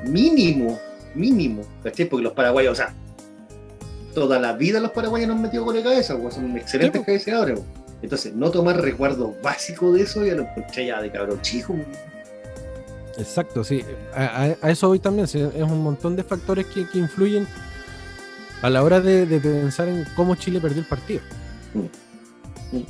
Mínimo, 0.05 0.80
mínimo, 1.16 1.64
¿cachai? 1.84 2.05
Porque 2.05 2.24
los 2.24 2.34
paraguayos, 2.34 2.74
o 2.74 2.76
sea, 2.76 2.93
toda 4.14 4.39
la 4.39 4.53
vida 4.53 4.80
los 4.80 4.91
paraguayos 4.91 5.28
nos 5.28 5.38
han 5.38 5.43
metido 5.43 5.66
con 5.66 5.76
la 5.76 5.84
cabeza, 5.84 6.16
weón, 6.16 6.32
son 6.32 6.57
excelentes 6.57 7.01
Sí, 7.01 7.05
cabeceadores, 7.05 7.59
weón. 7.59 7.84
Entonces, 8.01 8.34
no 8.34 8.51
tomar 8.51 8.82
recuerdos 8.82 9.32
básicos 9.41 9.95
de 9.95 10.01
eso, 10.01 10.26
ya 10.26 10.36
lo 10.36 10.43
encontré 10.43 10.88
ya 10.88 11.01
de 11.01 11.09
cabrón 11.09 11.41
chico. 11.41 11.74
Exacto, 13.18 13.64
sí. 13.64 13.82
A, 14.14 14.55
eso 14.70 14.89
voy 14.89 14.99
también. 14.99 15.28
sí, 15.28 15.39
Es 15.39 15.61
un 15.61 15.82
montón 15.82 16.16
de 16.18 16.24
factores 16.24 16.66
que, 16.66 16.88
que 16.89 16.97
influyen 16.97 17.47
a 18.61 18.70
la 18.70 18.84
hora 18.84 18.99
de, 18.99 19.26
de 19.26 19.39
pensar 19.39 19.88
en 19.88 20.05
cómo 20.16 20.36
Chile 20.36 20.59
perdió 20.59 20.82
el 20.82 20.88
partido. 20.88 21.22
Mm. 21.74 21.86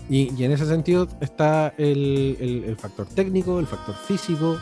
Y, 0.09 0.33
y 0.37 0.43
en 0.45 0.51
ese 0.51 0.65
sentido 0.65 1.07
está 1.21 1.73
el, 1.77 2.37
el- 2.39 2.63
el 2.67 2.75
factor 2.77 3.07
técnico, 3.07 3.59
el 3.59 3.67
factor 3.67 3.95
físico. 3.95 4.57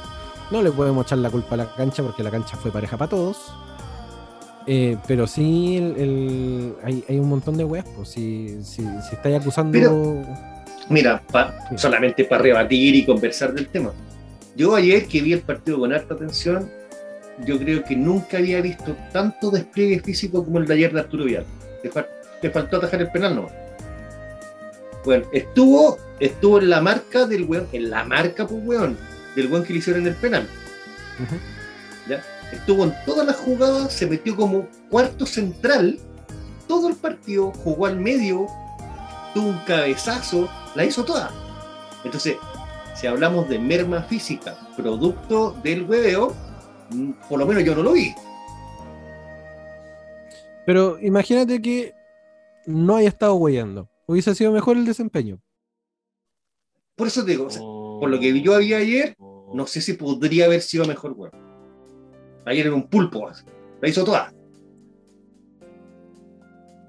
No 0.52 0.62
le 0.62 0.72
podemos 0.72 1.06
echar 1.06 1.20
la 1.20 1.30
culpa 1.30 1.56
a 1.56 1.58
la 1.58 1.76
cancha 1.76 2.04
porque 2.04 2.24
la 2.24 2.32
cancha 2.32 2.58
fue 2.58 2.72
pareja 2.72 2.98
para 2.98 3.10
todos. 3.10 3.38
Eh, 4.68 4.98
pero 5.08 5.26
sí 5.28 5.78
el- 5.78 6.76
hay, 6.84 7.04
hay 7.10 7.20
un 7.20 7.30
montón 7.30 7.58
de 7.58 7.64
weas. 7.64 7.86
Pues, 7.96 8.10
si, 8.10 8.64
si, 8.64 8.84
si 8.84 9.16
estáis 9.16 9.40
acusando. 9.40 9.72
Pero- 9.72 10.24
Mira, 10.90 11.22
pa- 11.32 11.54
Sí. 11.70 11.78
solamente 11.78 12.26
para 12.26 12.42
rebatir 12.44 12.96
y 12.96 13.06
conversar 13.06 13.54
del 13.54 13.68
tema. 13.68 13.92
Yo 14.58 14.76
ayer 14.76 15.08
que 15.08 15.22
vi 15.22 15.32
el 15.34 15.42
partido 15.42 15.80
con 15.80 15.94
harta 15.94 16.16
atención, 16.16 16.70
yo 17.46 17.58
creo 17.58 17.84
que 17.84 17.96
nunca 17.96 18.38
había 18.38 18.60
visto 18.62 18.96
tanto 19.14 19.50
despliegue 19.52 20.00
físico 20.02 20.44
como 20.44 20.58
el 20.60 20.66
de 20.66 20.74
ayer 20.74 20.94
de 20.94 21.00
Arturo 21.00 21.24
fal- 21.26 22.08
le 22.42 22.50
faltó 22.50 22.78
atajar 22.78 23.02
el 23.02 23.12
penal 23.12 23.36
no. 23.36 23.61
Bueno, 25.04 25.26
estuvo, 25.32 25.98
estuvo 26.20 26.60
en 26.60 26.70
la 26.70 26.82
marca 26.82 27.26
del 27.26 27.44
weón, 27.44 27.68
en 27.72 27.90
la 27.90 28.04
marca, 28.04 28.46
pues 28.48 28.62
weón, 28.64 28.98
del 29.36 29.52
weón 29.52 29.64
que 29.64 29.74
le 29.74 29.80
hicieron 29.80 30.06
el 30.08 30.16
penal. 30.16 30.48
Estuvo 32.52 32.84
en 32.84 32.94
todas 33.06 33.26
las 33.26 33.38
jugadas, 33.38 33.94
se 33.94 34.06
metió 34.06 34.36
como 34.36 34.68
cuarto 34.90 35.26
central, 35.26 35.98
todo 36.68 36.90
el 36.90 36.96
partido, 36.96 37.52
jugó 37.52 37.86
al 37.86 37.98
medio, 37.98 38.48
tuvo 39.34 39.50
un 39.50 39.60
cabezazo, 39.66 40.50
la 40.76 40.84
hizo 40.84 41.06
toda. 41.06 41.32
Entonces, 42.04 42.36
si 42.96 43.08
hablamos 43.08 43.48
de 43.48 43.58
merma 43.58 44.04
física, 44.04 44.58
producto 44.76 45.56
del 45.64 45.84
hueveo, 45.84 46.36
mm, 46.90 47.12
por 47.30 47.40
lo 47.40 47.46
menos 47.46 47.64
yo 47.64 47.74
no 47.74 47.84
lo 47.84 47.94
vi. 47.94 48.14
Pero 50.66 51.00
imagínate 51.00 51.62
que 51.62 51.96
no 52.66 52.96
haya 52.98 53.10
estado 53.10 53.36
weyando. 53.36 53.91
Hubiese 54.12 54.36
sido 54.36 54.52
mejor 54.52 54.76
el 54.76 54.84
desempeño. 54.86 55.40
Por 56.98 57.08
eso 57.08 57.24
te 57.24 57.32
digo, 57.32 57.46
o 57.46 57.50
sea, 57.50 57.62
por 57.62 58.10
lo 58.10 58.20
que 58.20 58.42
yo 58.42 58.54
había 58.54 58.78
ayer, 58.78 59.16
no 59.54 59.66
sé 59.66 59.80
si 59.80 59.94
podría 59.94 60.46
haber 60.46 60.62
sido 60.62 60.84
mejor 60.86 61.14
huevo. 61.14 61.34
Ayer 62.46 62.66
era 62.68 62.76
un 62.76 62.90
pulpo, 62.90 63.30
la 63.82 63.88
hizo 63.88 64.04
toda. 64.04 64.34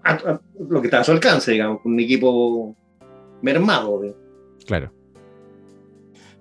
A- 0.04 0.12
a- 0.14 0.40
lo 0.68 0.80
que 0.80 0.88
está 0.88 0.98
a 1.00 1.04
su 1.04 1.12
alcance, 1.12 1.52
digamos, 1.52 1.80
con 1.82 1.92
un 1.92 2.00
equipo 2.00 2.74
mermado. 3.40 4.00
de- 4.00 4.16
Claro. 4.66 4.92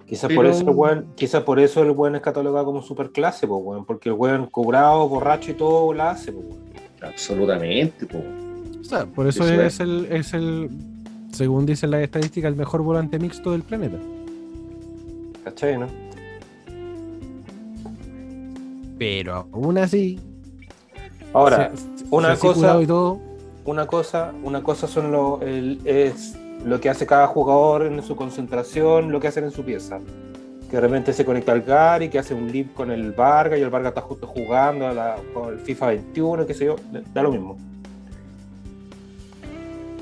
Quizás 0.08 0.30
Pero- 0.30 0.42
por 0.42 0.46
eso 0.48 0.62
el 0.68 0.76
weón, 0.76 1.14
quizás 1.16 1.44
por 1.44 1.60
eso 1.60 1.84
el 1.84 1.92
weón 1.92 2.16
es 2.16 2.22
catalogado 2.22 2.66
como 2.66 2.82
superclase, 2.82 3.46
weón, 3.46 3.86
porque 3.86 4.10
el 4.10 4.16
weón 4.16 4.48
cobrado, 4.48 5.08
borracho 5.08 5.52
y 5.52 5.54
todo 5.54 5.94
la 5.94 6.10
hace, 6.12 6.32
weón. 6.32 6.60
Absolutamente. 7.02 8.08
po. 8.08 8.18
O 8.82 8.84
sea, 8.84 9.06
por 9.06 9.28
eso 9.28 9.44
Eso 9.46 9.62
es 9.62 9.80
el, 9.80 10.08
es 10.12 10.34
el, 10.34 10.70
según 11.32 11.66
dicen 11.66 11.92
las 11.92 12.02
estadísticas, 12.02 12.50
el 12.50 12.58
mejor 12.58 12.82
volante 12.82 13.20
mixto 13.20 13.52
del 13.52 13.62
planeta. 13.64 13.98
¿Cachai, 15.44 15.78
no? 15.78 15.88
Pero 18.98 19.48
aún 19.52 19.78
así, 19.78 20.20
Ahora, 21.34 21.72
se- 21.76 22.06
una 22.12 22.36
se 22.36 22.42
cosa- 22.42 22.82
y 22.82 22.86
todo, 22.86 23.20
una 23.66 23.88
cosa, 23.88 24.34
una 24.44 24.62
cosa 24.62 24.88
son 24.88 25.12
lo, 25.12 25.40
el- 25.42 25.80
es 25.86 26.36
lo 26.66 26.80
que 26.80 26.90
hace 26.90 27.06
cada 27.08 27.26
jugador 27.28 27.84
en 27.88 28.04
su 28.04 28.16
concentración, 28.16 29.12
lo 29.12 29.20
que 29.20 29.28
hacen 29.28 29.46
en 29.46 29.52
su 29.52 29.64
pieza. 29.64 30.00
Que 30.70 30.78
de 30.78 30.82
repente 30.82 31.14
se 31.14 31.26
conecta 31.26 31.52
al 31.54 31.62
Gary, 31.64 32.10
que 32.10 32.20
hace 32.20 32.34
un 32.34 32.52
lip 32.52 32.74
con 32.74 32.92
el 32.92 33.12
Vargas 33.14 33.60
y 33.60 33.62
el 33.62 33.70
Vargas 33.70 33.92
está 33.92 34.02
justo 34.02 34.28
jugando 34.28 34.88
a 34.88 34.94
la- 34.94 35.16
con 35.34 35.54
el 35.54 35.60
FIFA 35.60 35.88
21, 35.88 36.46
qué 36.46 36.54
sé 36.54 36.66
yo, 36.66 36.76
da 37.14 37.24
lo 37.24 37.32
mismo. 37.32 37.58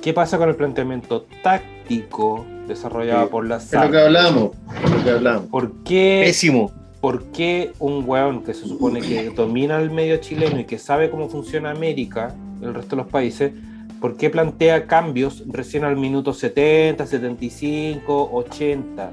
¿Qué 0.02 0.14
pasa 0.14 0.38
con 0.38 0.50
el 0.50 0.56
planteamiento 0.56 1.26
táctico 1.44 2.46
desarrollado 2.68 3.26
Sí, 3.26 3.32
por 3.32 3.48
la 3.48 3.58
Es 3.58 3.74
lo 3.74 3.92
que 3.92 4.00
hablamos. 4.00 4.52
Es 4.84 4.92
lo 4.92 5.04
que 5.04 5.10
hablamos. 5.10 5.44
¿Por 5.48 5.72
qué 5.84 6.24
Pésimo. 6.26 6.72
¿por 7.02 7.24
qué 7.32 7.72
un 7.80 8.04
weón 8.08 8.44
que 8.44 8.54
se 8.54 8.68
supone 8.68 9.02
que 9.02 9.30
domina 9.30 9.80
el 9.80 9.90
medio 9.90 10.18
chileno 10.18 10.60
y 10.60 10.66
que 10.66 10.78
sabe 10.78 11.10
cómo 11.10 11.30
funciona 11.30 11.72
América, 11.72 12.36
el 12.62 12.74
resto 12.74 12.96
de 12.96 13.04
los 13.04 13.12
países, 13.12 13.54
por 14.02 14.18
qué 14.18 14.30
plantea 14.30 14.86
cambios 14.86 15.44
recién 15.48 15.84
al 15.84 15.96
minuto 15.96 16.34
70, 16.34 17.06
75, 17.06 18.30
80? 18.34 19.12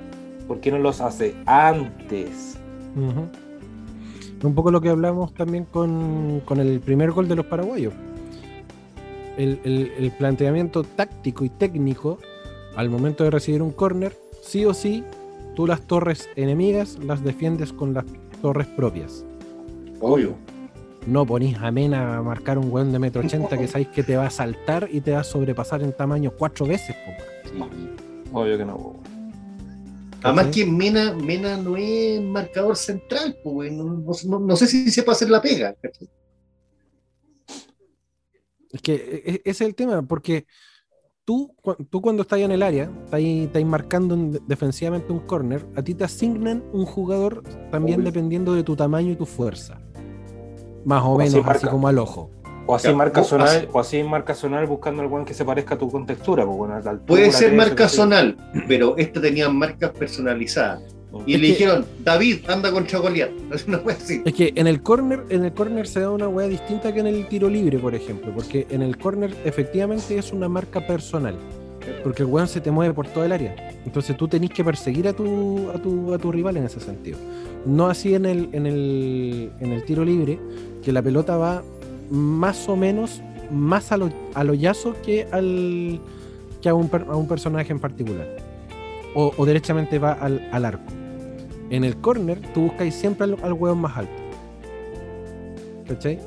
¿Por 0.49 0.61
qué 0.61 0.71
no 0.71 0.79
los 0.79 1.01
hace 1.01 1.35
antes? 1.47 2.59
un 4.43 4.55
poco 4.55 4.71
lo 4.71 4.81
que 4.81 4.89
hablamos 4.89 5.35
también 5.35 5.65
con, 5.65 6.41
con 6.45 6.61
el 6.61 6.81
primer 6.81 7.11
gol 7.11 7.29
de 7.29 7.37
los 7.37 7.47
paraguayos. 7.47 7.93
El, 9.37 9.61
el- 9.65 9.93
el 9.99 10.11
planteamiento 10.13 10.83
táctico 10.83 11.45
y 11.45 11.49
técnico 11.51 12.19
al 12.75 12.89
momento 12.91 13.25
de 13.25 13.31
recibir 13.31 13.63
un 13.63 13.71
córner, 13.73 14.17
sí 14.43 14.65
o 14.65 14.73
sí, 14.75 15.05
tú 15.55 15.67
las 15.67 15.81
torres 15.83 16.29
enemigas 16.37 16.99
las 16.99 17.23
defiendes 17.25 17.73
con 17.73 17.95
las 17.95 18.05
torres 18.43 18.67
propias. 18.67 19.25
Obvio. 20.01 20.35
No 21.07 21.25
ponís 21.25 21.57
a 21.59 21.71
Mena 21.71 22.17
a 22.19 22.23
marcar 22.23 22.59
un 22.59 22.71
weón 22.71 22.93
de 22.93 22.99
metro 22.99 23.23
ochenta 23.23 23.57
que 23.57 23.67
sabéis 23.69 23.89
que 23.89 24.03
te 24.03 24.17
va 24.17 24.27
a 24.27 24.31
saltar 24.31 24.89
y 24.93 25.01
te 25.01 25.13
va 25.13 25.21
a 25.21 25.25
sobrepasar 25.25 25.83
en 25.83 25.93
tamaño 25.93 26.33
cuatro 26.37 26.67
veces. 26.67 26.95
po. 27.55 27.67
Obvio 28.41 28.59
que 28.59 28.65
no. 28.65 28.97
Además 30.23 30.47
que 30.49 30.67
Mena, 30.67 31.13
Mena 31.15 31.57
no 31.57 31.77
es 31.77 32.21
marcador 32.21 32.77
central, 32.77 33.37
pues, 33.45 33.73
no- 33.73 34.41
no 34.41 34.57
sé 34.57 34.67
si 34.67 34.91
sepa 34.91 35.13
hacer 35.13 35.31
la 35.31 35.41
pega. 35.41 35.75
Es 38.77 38.83
que 38.83 38.95
e- 38.95 39.31
e- 39.31 39.43
ese 39.45 39.65
es 39.65 39.69
el 39.69 39.75
tema, 39.75 40.03
porque 40.03 40.47
tú, 41.25 41.55
tú 41.91 42.01
cuando 42.03 42.23
estás 42.23 42.39
en 42.41 42.53
el 42.53 42.63
área, 42.63 42.91
estás, 43.05 43.21
estás 43.21 43.65
marcando 43.65 44.15
en- 44.15 44.39
defensivamente 44.47 45.13
un 45.13 45.21
corner, 45.21 45.65
a 45.77 45.83
ti 45.83 45.95
te 45.95 46.05
asignan 46.05 46.63
un 46.73 46.85
jugador 46.85 47.43
también 47.71 48.01
Obvio. 48.01 48.11
dependiendo 48.13 48.55
de 48.55 48.63
tu 48.63 48.77
tamaño 48.77 49.13
y 49.13 49.17
tu 49.17 49.27
fuerza. 49.27 49.81
Más 50.85 51.03
o 51.03 51.13
O 51.15 51.21
así 51.21 51.35
menos 51.37 51.49
así 51.57 51.67
como 51.67 51.89
al 51.89 51.99
ojo. 51.99 52.31
O 52.69 52.75
así 52.75 52.89
Ya, 52.89 52.95
marca 52.95 53.21
vos 53.21 53.29
zonal, 53.29 53.49
hace- 53.49 53.69
o 53.73 53.81
así 53.81 54.03
marca 54.03 54.35
zonal 54.35 54.67
buscando 54.67 55.01
al 55.03 55.09
weón 55.09 55.25
que 55.25 55.35
se 55.35 55.45
parezca 55.45 55.77
a 55.77 55.79
tu 55.79 55.91
contextura. 55.91 56.45
Pues, 56.45 56.57
bueno, 56.59 56.75
altura, 56.75 56.99
Puede 57.07 57.33
ser 57.33 57.55
marca 57.55 57.89
zonal, 57.89 58.37
pero 58.69 58.97
esta 58.99 59.21
tenía 59.21 59.49
marcas 59.49 59.91
personalizadas. 59.93 60.96
Y 61.27 61.35
Es 61.35 61.41
le 61.41 61.47
que- 61.47 61.53
dijeron, 61.55 61.85
David, 62.05 62.39
anda 62.49 62.71
contra 62.71 62.99
Goliat. 62.99 63.31
No 63.67 63.79
fue 63.81 63.93
así. 63.95 64.23
Es 64.25 64.35
que 64.35 64.53
en 64.55 64.67
el 64.67 64.83
corner, 64.83 65.23
en 65.31 65.45
el 65.45 65.53
corner 65.53 65.87
se 65.87 66.01
da 66.01 66.11
una 66.11 66.29
weá 66.29 66.49
distinta 66.49 66.93
que 66.93 67.01
en 67.01 67.07
el 67.07 67.27
tiro 67.29 67.49
libre, 67.49 67.79
por 67.79 67.95
ejemplo, 67.95 68.33
porque 68.35 68.67
en 68.71 68.83
el 68.83 68.97
corner 68.99 69.35
efectivamente 69.45 70.19
es 70.19 70.33
una 70.33 70.49
marca 70.49 70.87
personal, 70.87 71.37
porque 72.03 72.23
el 72.23 72.29
weón 72.29 72.49
se 72.49 72.61
te 72.61 72.71
mueve 72.71 72.93
por 72.95 73.07
toda 73.09 73.27
el 73.27 73.33
área. 73.33 73.55
Entonces 73.85 74.17
tú 74.17 74.27
tenés 74.29 74.51
que 74.51 74.65
perseguir 74.65 75.07
a 75.09 75.13
tu, 75.13 75.71
a 75.71 75.81
tu, 75.81 76.13
a 76.13 76.19
tu 76.19 76.33
rival 76.33 76.57
en 76.57 76.65
ese 76.65 76.81
sentido. 76.81 77.19
No 77.65 77.87
así 77.89 78.15
en 78.15 78.27
el, 78.27 78.49
en 78.53 78.67
el, 78.67 79.51
en 79.61 79.73
el 79.73 79.85
tiro 79.85 80.05
libre, 80.05 80.39
que 80.85 80.93
la 80.93 81.03
pelota 81.03 81.37
va 81.37 81.63
más 82.11 82.69
o 82.69 82.77
menos 82.77 83.23
más 83.51 83.93
a 83.93 83.97
lo, 83.97 84.11
a 84.35 84.43
lo 84.45 84.55
yazo 84.55 84.95
que 85.05 85.27
al 85.31 86.01
que 86.61 86.69
a 86.69 86.75
un, 86.75 86.91
a 87.09 87.17
un 87.17 87.29
personaje 87.29 87.71
en 87.73 87.79
particular. 87.79 88.27
O, 89.15 89.33
o 89.37 89.47
derechamente 89.47 89.99
va 89.99 90.13
al, 90.13 90.49
al 90.53 90.65
arco. 90.65 90.93
En 91.71 91.85
el 91.85 91.97
corner, 91.97 92.41
tú 92.55 92.63
buscáis 92.63 92.95
siempre 92.95 93.25
al, 93.25 93.37
al 93.43 93.53
hueón 93.53 93.79
más 93.81 93.97
alto. 93.97 94.13
¿Cachai? 95.89 96.19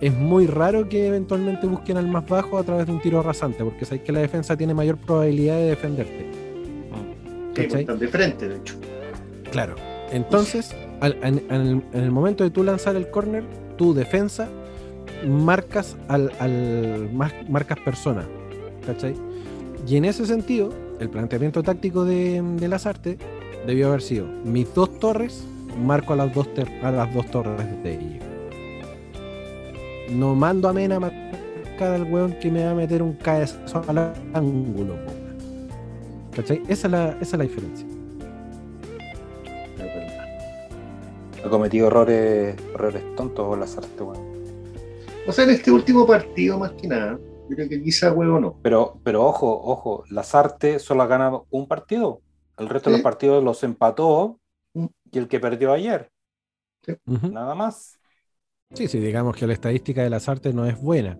Es 0.00 0.12
muy 0.14 0.46
raro 0.46 0.88
que 0.88 1.06
eventualmente 1.06 1.66
busquen 1.66 1.96
al 1.96 2.08
más 2.08 2.26
bajo 2.26 2.58
a 2.58 2.64
través 2.64 2.86
de 2.86 2.92
un 2.92 3.00
tiro 3.00 3.22
rasante, 3.22 3.62
porque 3.62 3.84
sabéis 3.84 4.02
que 4.02 4.12
la 4.12 4.20
defensa 4.20 4.56
tiene 4.56 4.74
mayor 4.74 4.96
probabilidad 4.96 5.56
de 5.56 5.64
defenderte. 5.66 6.26
¿cachai? 7.54 7.84
de 7.84 8.08
frente, 8.08 8.48
de 8.48 8.56
hecho. 8.56 8.74
Claro. 9.50 9.76
Entonces, 10.10 10.74
al- 11.00 11.16
en, 11.22 11.38
en 11.50 11.60
el, 11.60 11.82
en 11.92 12.00
el 12.04 12.10
momento 12.10 12.42
de 12.44 12.50
tú 12.50 12.64
lanzar 12.64 12.96
el 12.96 13.10
corner, 13.10 13.44
tu 13.76 13.94
defensa 13.94 14.48
marcas 15.26 15.96
al, 16.08 16.32
al- 16.40 17.10
mar- 17.12 17.44
marcas 17.48 17.78
persona. 17.84 18.24
¿cachai? 18.86 19.14
Y 19.86 19.96
en 19.96 20.04
ese 20.06 20.26
sentido, 20.26 20.70
el 21.00 21.10
planteamiento 21.10 21.62
táctico 21.62 22.04
de, 22.04 22.42
de 22.42 22.68
las 22.68 22.86
artes 22.86 23.18
debió 23.66 23.88
haber 23.88 24.02
sido 24.02 24.26
mis 24.44 24.72
dos 24.74 24.98
torres, 24.98 25.44
marco 25.78 26.12
a 26.12 26.16
las 26.16 26.34
dos, 26.34 26.48
a 26.82 26.90
las 26.90 27.14
dos 27.14 27.26
torres 27.30 27.82
de 27.82 27.94
ellos. 27.94 28.24
No 30.10 30.34
mando 30.34 30.68
a 30.68 30.72
Mena 30.72 30.96
a 30.96 31.00
marcar 31.00 31.92
al 31.94 32.12
weón 32.12 32.32
que 32.40 32.50
me 32.50 32.64
va 32.64 32.72
a 32.72 32.74
meter 32.74 33.02
un 33.02 33.14
cabezazo 33.14 33.82
al 33.88 34.12
ángulo, 34.34 34.96
¿cachai? 36.34 36.62
Esa 36.68 36.86
es 36.86 36.92
la, 36.92 37.08
esa 37.20 37.22
es 37.22 37.38
la 37.38 37.44
diferencia. 37.44 37.86
Ha 41.44 41.48
cometido 41.48 41.88
errores, 41.88 42.56
errores 42.74 43.02
tontos 43.16 43.44
o 43.48 43.56
las 43.56 43.76
artes, 43.76 44.00
weón. 44.00 44.32
O 45.26 45.32
sea, 45.32 45.44
en 45.44 45.50
este 45.50 45.70
último 45.70 46.06
partido, 46.06 46.58
más 46.58 46.72
que 46.72 46.88
nada, 46.88 47.18
creo 47.48 47.68
que 47.68 47.82
quizá 47.82 48.12
huevo 48.12 48.40
no. 48.40 48.56
Pero, 48.62 48.98
pero 49.02 49.24
ojo, 49.24 49.60
ojo, 49.64 50.04
Lazarte 50.10 50.78
solo 50.78 51.02
ha 51.02 51.06
ganado 51.06 51.46
un 51.50 51.66
partido. 51.66 52.20
El 52.58 52.68
resto 52.68 52.90
de 52.90 52.96
los 52.96 53.02
partidos 53.02 53.42
los 53.42 53.62
empató 53.64 54.38
mm. 54.74 54.86
y 55.10 55.18
el 55.18 55.28
que 55.28 55.40
perdió 55.40 55.72
ayer. 55.72 56.10
Nada 57.04 57.54
más. 57.54 57.98
Sí, 58.74 58.88
sí, 58.88 58.98
digamos 58.98 59.36
que 59.36 59.46
la 59.46 59.52
estadística 59.52 60.02
de 60.02 60.10
las 60.10 60.28
artes 60.28 60.54
no 60.54 60.66
es 60.66 60.80
buena. 60.80 61.18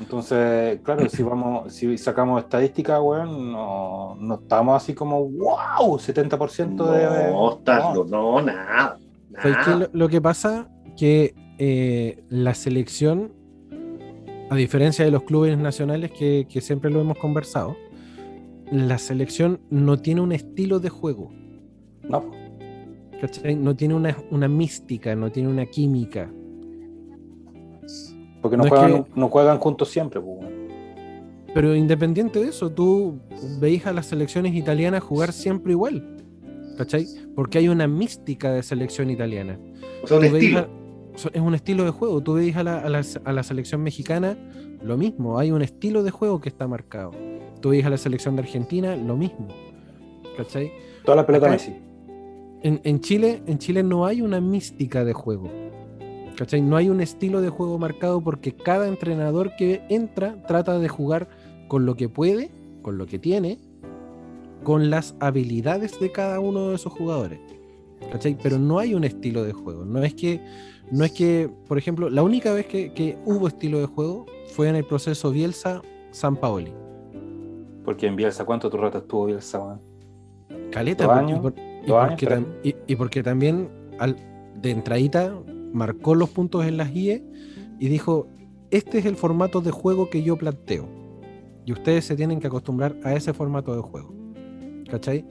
Entonces, 0.00 0.80
claro, 0.82 1.08
si 1.08 1.22
vamos, 1.22 1.72
si 1.72 1.96
sacamos 1.98 2.42
estadística, 2.42 3.00
weón, 3.00 3.52
no, 3.52 4.16
no 4.16 4.34
estamos 4.36 4.82
así 4.82 4.94
como 4.94 5.28
wow, 5.28 5.98
70% 5.98 6.90
de. 6.90 7.30
No, 7.30 7.60
no, 7.64 8.04
no, 8.04 8.42
nada. 8.42 8.98
lo, 9.78 9.88
lo, 9.92 10.08
que 10.08 10.20
pasa 10.20 10.68
que 10.96 11.34
eh, 11.58 12.24
la 12.28 12.54
selección 12.54 13.32
a 14.50 14.56
diferencia 14.56 15.04
de 15.04 15.10
los 15.10 15.22
clubes 15.22 15.56
nacionales 15.58 16.10
que, 16.12 16.46
siempre 16.60 16.90
lo 16.90 17.00
hemos 17.00 17.18
conversado, 17.18 17.76
la 18.74 18.98
selección 18.98 19.60
no 19.70 19.98
tiene 19.98 20.20
un 20.20 20.32
estilo 20.32 20.80
de 20.80 20.88
juego. 20.88 21.32
No. 22.02 22.24
No 23.56 23.74
tiene 23.74 23.94
una, 23.94 24.48
mística, 24.48 25.14
no 25.14 25.30
tiene 25.32 25.48
una 25.48 25.64
química. 25.66 26.30
Porque 28.42 28.56
no, 28.56 28.64
juegan, 28.64 29.06
no 29.14 29.28
juegan, 29.28 29.58
juntos 29.58 29.88
siempre. 29.88 30.20
Pero 31.54 31.74
independiente 31.74 32.40
de 32.40 32.48
eso, 32.48 32.70
tú 32.70 33.18
veis 33.58 33.86
a 33.86 33.92
las 33.92 34.06
selecciones 34.06 34.54
italianas 34.54 35.02
jugar 35.02 35.32
siempre 35.32 35.72
igual. 35.72 36.18
¿Cachai? 36.76 37.06
Porque 37.34 37.58
hay 37.58 37.68
una 37.68 37.86
mística 37.86 38.52
de 38.52 38.62
selección 38.62 39.08
italiana. 39.08 39.58
O 40.02 40.06
sea, 40.06 40.18
un 40.18 40.24
estilo 40.24 40.68
es 41.32 41.40
un 41.40 41.54
estilo 41.54 41.84
de 41.84 41.90
juego. 41.90 42.22
Tú 42.22 42.34
ves 42.34 42.56
a 42.56 42.62
la, 42.62 43.42
selección 43.42 43.82
mexicana, 43.82 44.36
lo 44.82 44.96
mismo. 44.96 45.38
Hay 45.38 45.50
un 45.50 45.62
estilo 45.62 46.02
de 46.02 46.10
juego 46.10 46.40
que 46.40 46.48
está 46.48 46.66
marcado. 46.66 47.12
Tú 47.64 47.70
a 47.72 47.88
la 47.88 47.96
selección 47.96 48.36
de 48.36 48.42
Argentina, 48.42 48.94
lo 48.94 49.16
mismo. 49.16 49.48
¿Cachai? 50.36 50.70
Toda 51.02 51.16
la 51.16 51.26
pelota 51.26 51.48
Messi. 51.48 51.74
En, 52.60 52.78
en, 52.84 53.00
Chile, 53.00 53.42
en 53.46 53.56
Chile 53.58 53.82
no 53.82 54.04
hay 54.04 54.20
una 54.20 54.38
mística 54.38 55.02
de 55.02 55.14
juego. 55.14 55.48
¿Cachai? 56.36 56.60
No 56.60 56.76
hay 56.76 56.90
un 56.90 57.00
estilo 57.00 57.40
de 57.40 57.48
juego 57.48 57.78
marcado 57.78 58.20
porque 58.20 58.52
cada 58.52 58.86
entrenador 58.86 59.56
que 59.56 59.80
entra 59.88 60.42
trata 60.46 60.78
de 60.78 60.90
jugar 60.90 61.26
con 61.66 61.86
lo 61.86 61.96
que 61.96 62.10
puede, 62.10 62.50
con 62.82 62.98
lo 62.98 63.06
que 63.06 63.18
tiene, 63.18 63.58
con 64.62 64.90
las 64.90 65.14
habilidades 65.18 65.98
de 65.98 66.12
cada 66.12 66.40
uno 66.40 66.68
de 66.68 66.74
esos 66.74 66.92
jugadores. 66.92 67.40
¿Cachai? 68.12 68.36
Pero 68.42 68.58
no 68.58 68.78
hay 68.78 68.92
un 68.92 69.04
estilo 69.04 69.42
de 69.42 69.54
juego. 69.54 69.86
No 69.86 70.04
es 70.04 70.12
que 70.12 70.38
no 70.90 71.02
es 71.02 71.12
que, 71.12 71.48
por 71.66 71.78
ejemplo, 71.78 72.10
la 72.10 72.22
única 72.22 72.52
vez 72.52 72.66
que, 72.66 73.16
hubo 73.24 73.48
estilo 73.48 73.80
de 73.80 73.86
juego 73.86 74.26
fue 74.48 74.68
en 74.68 74.76
el 74.76 74.84
proceso 74.84 75.30
Bielsa-San 75.30 76.36
Paoli. 76.36 76.83
Porque 77.84 78.06
en 78.06 78.16
Bielsa, 78.16 78.44
¿cuánto 78.44 78.70
tu 78.70 78.76
rato 78.76 78.98
estuvo 78.98 79.26
Bielsa, 79.26 79.78
Caleta, 80.70 81.24
y, 82.62 82.96
porque 82.96 83.22
también 83.22 83.68
al, 83.98 84.16
de 84.60 84.70
entradita 84.70 85.34
marcó 85.72 86.14
los 86.14 86.30
puntos 86.30 86.64
en 86.64 86.76
las 86.76 86.90
IE 86.90 87.22
y 87.78 87.88
dijo, 87.88 88.26
este 88.70 88.98
es 88.98 89.06
el 89.06 89.16
formato 89.16 89.60
de 89.60 89.70
juego 89.70 90.10
que 90.10 90.22
yo 90.22 90.36
planteo. 90.36 90.88
Y 91.64 91.72
ustedes 91.72 92.04
se 92.04 92.16
tienen 92.16 92.40
que 92.40 92.46
acostumbrar 92.46 92.96
a 93.04 93.14
ese 93.14 93.32
formato 93.32 93.74
de 93.74 93.82
juego. 93.82 94.14
¿Cachai? 94.90 95.24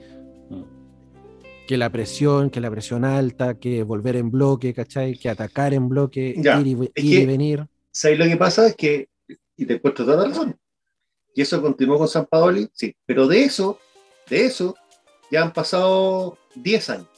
que 1.66 1.76
la 1.76 1.90
presión, 1.90 2.50
que 2.50 2.60
la 2.60 2.70
presión 2.70 3.04
alta, 3.04 3.54
que 3.54 3.82
volver 3.82 4.16
en 4.16 4.30
bloque, 4.30 4.74
¿cachai? 4.74 5.16
Que 5.16 5.28
atacar 5.28 5.72
en 5.72 5.88
bloque, 5.88 6.34
ir, 6.36 6.90
y, 6.94 7.26
venir. 7.26 7.66
¿Sabes 7.90 8.18
lo 8.18 8.26
que 8.26 8.36
pasa? 8.36 8.66
Es 8.66 8.76
que, 8.76 9.08
y 9.56 9.64
te 9.64 9.74
encuentro 9.74 10.04
toda 10.04 10.18
la 10.18 10.28
razón, 10.28 10.56
y 11.34 11.42
eso 11.42 11.60
continuó 11.60 11.98
con 11.98 12.08
San 12.08 12.26
Paoli, 12.26 12.68
sí, 12.72 12.94
pero 13.04 13.26
de 13.26 13.42
eso, 13.42 13.78
de 14.28 14.46
eso, 14.46 14.76
ya 15.30 15.42
han 15.42 15.52
pasado 15.52 16.38
10 16.54 16.90
años. 16.90 17.08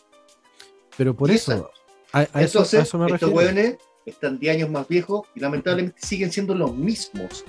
Pero 0.97 1.15
por 1.15 1.31
eso, 1.31 1.71
a, 2.13 2.23
eso, 2.41 2.61
me 2.99 3.07
estos 3.13 3.31
jóvenes 3.31 3.77
están 4.07 4.39
10 4.39 4.57
años 4.57 4.71
más 4.71 4.89
viejos 4.89 5.27
y 5.35 5.41
lamentablemente 5.41 6.01
siguen 6.01 6.33
siendo 6.33 6.55
los 6.55 6.75
mismos. 6.75 7.45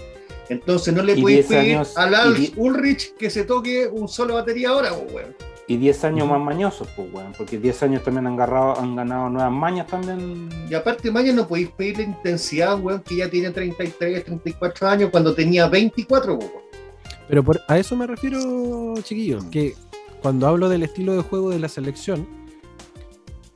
Entonces 0.50 0.94
no 0.94 1.04
le 1.04 1.16
puedes 1.16 1.46
pedir 1.46 1.80
a 1.96 2.10
Lars 2.10 2.52
Ulrich 2.56 3.16
que 3.16 3.30
se 3.30 3.44
toque 3.44 3.88
un 3.88 4.08
solo 4.08 4.36
batería 4.36 4.70
ahora, 4.70 4.94
weón. 4.94 5.36
Y 5.70 5.76
10 5.76 6.04
años 6.06 6.30
más 6.30 6.40
mañosos, 6.40 6.88
pues, 6.96 7.14
weón, 7.14 7.34
porque 7.38 7.58
10 7.58 7.84
años 7.84 8.04
también 8.04 8.28
han, 8.28 8.34
agarrado, 8.34 8.80
han 8.80 8.96
ganado 8.96 9.30
nuevas 9.30 9.52
mañas 9.52 9.88
también. 9.88 10.48
Y 10.70 10.74
aparte, 10.74 11.12
mañas 11.12 11.36
no 11.36 11.46
podéis 11.46 11.70
pedir 11.72 11.98
la 11.98 12.04
intensidad, 12.04 12.80
weón, 12.80 13.02
que 13.02 13.18
ya 13.18 13.30
tiene 13.30 13.52
33, 13.52 14.24
34 14.24 14.88
años 14.88 15.10
cuando 15.12 15.36
tenía 15.36 15.68
24, 15.68 16.36
weón. 16.36 16.52
Pero 17.28 17.44
por, 17.44 17.62
a 17.68 17.78
eso 17.78 17.96
me 17.98 18.08
refiero, 18.08 18.94
chiquillos, 19.04 19.44
que 19.46 19.76
cuando 20.22 20.48
hablo 20.48 20.70
del 20.70 20.84
estilo 20.84 21.16
de 21.16 21.22
juego 21.22 21.50
de 21.50 21.60
la 21.60 21.68
selección, 21.68 22.28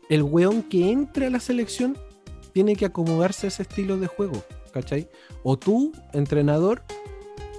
el 0.10 0.24
weón 0.24 0.64
que 0.64 0.92
entre 0.92 1.28
a 1.28 1.30
la 1.30 1.40
selección 1.40 1.98
tiene 2.52 2.76
que 2.76 2.86
acomodarse 2.86 3.48
a 3.48 3.50
ese 3.50 3.64
estilo 3.64 3.98
de 3.98 4.08
juego, 4.08 4.44
¿cachai? 4.74 5.10
O 5.44 5.58
tú, 5.58 5.94
entrenador, 6.12 6.84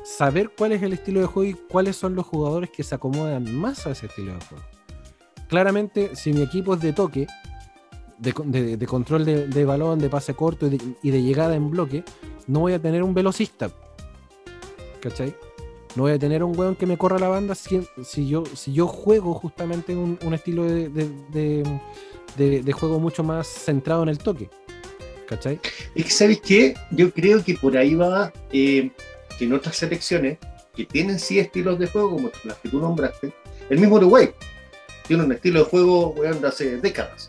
saber 0.04 0.50
cuál 0.56 0.72
es 0.72 0.82
el 0.82 0.92
estilo 0.92 1.20
de 1.20 1.26
juego 1.26 1.50
y 1.50 1.54
cuáles 1.54 1.96
son 1.96 2.14
los 2.14 2.26
jugadores 2.26 2.70
que 2.70 2.82
se 2.82 2.94
acomodan 2.94 3.54
más 3.56 3.86
a 3.86 3.90
ese 3.90 4.06
estilo 4.06 4.34
de 4.34 4.44
juego. 4.46 4.64
Claramente, 5.48 6.16
si 6.16 6.32
mi 6.32 6.42
equipo 6.42 6.74
es 6.74 6.80
de 6.80 6.92
toque, 6.92 7.26
de, 8.18 8.86
control 8.86 9.24
de, 9.24 9.64
balón, 9.64 9.98
de 9.98 10.08
pase 10.08 10.34
corto 10.34 10.66
y 11.02 11.10
de, 11.10 11.22
llegada 11.22 11.54
en 11.54 11.70
bloque, 11.70 12.04
no 12.46 12.60
voy 12.60 12.72
a 12.72 12.80
tener 12.80 13.02
un 13.02 13.14
velocista. 13.14 13.70
¿Cachai? 15.00 15.34
No 15.96 16.04
voy 16.04 16.12
a 16.12 16.18
tener 16.18 16.42
un 16.42 16.58
weón 16.58 16.76
que 16.76 16.86
me 16.86 16.96
corra 16.96 17.18
la 17.18 17.28
banda 17.28 17.54
si, 17.54 17.82
si 18.04 18.28
yo, 18.28 18.44
si 18.54 18.72
yo 18.72 18.86
juego 18.86 19.34
justamente 19.34 19.94
un, 19.94 20.18
un 20.24 20.34
estilo 20.34 20.64
de, 20.64 21.64
juego 22.72 22.98
mucho 22.98 23.22
más 23.22 23.46
centrado 23.46 24.02
en 24.04 24.08
el 24.08 24.18
toque. 24.18 24.48
¿Cachai? 25.26 25.60
Es 25.94 26.04
que, 26.04 26.10
¿sabes 26.10 26.40
qué? 26.40 26.74
Yo 26.90 27.10
creo 27.12 27.42
que 27.42 27.54
por 27.54 27.76
ahí 27.76 27.94
va 27.94 28.32
eh, 28.52 28.90
que 29.38 29.44
en 29.44 29.52
otras 29.52 29.76
selecciones 29.76 30.38
que 30.74 30.84
tienen 30.84 31.18
sí 31.18 31.38
estilos 31.38 31.78
de 31.78 31.86
juego, 31.86 32.10
como 32.10 32.30
las 32.44 32.56
que 32.59 32.68
tú 32.68 32.80
nombraste, 32.80 33.32
el 33.68 33.78
mismo 33.78 33.96
Uruguay 33.96 34.30
tiene 35.06 35.24
un 35.24 35.32
estilo 35.32 35.60
de 35.60 35.66
juego 35.66 36.14
de 36.18 36.46
hace 36.46 36.76
décadas. 36.78 37.28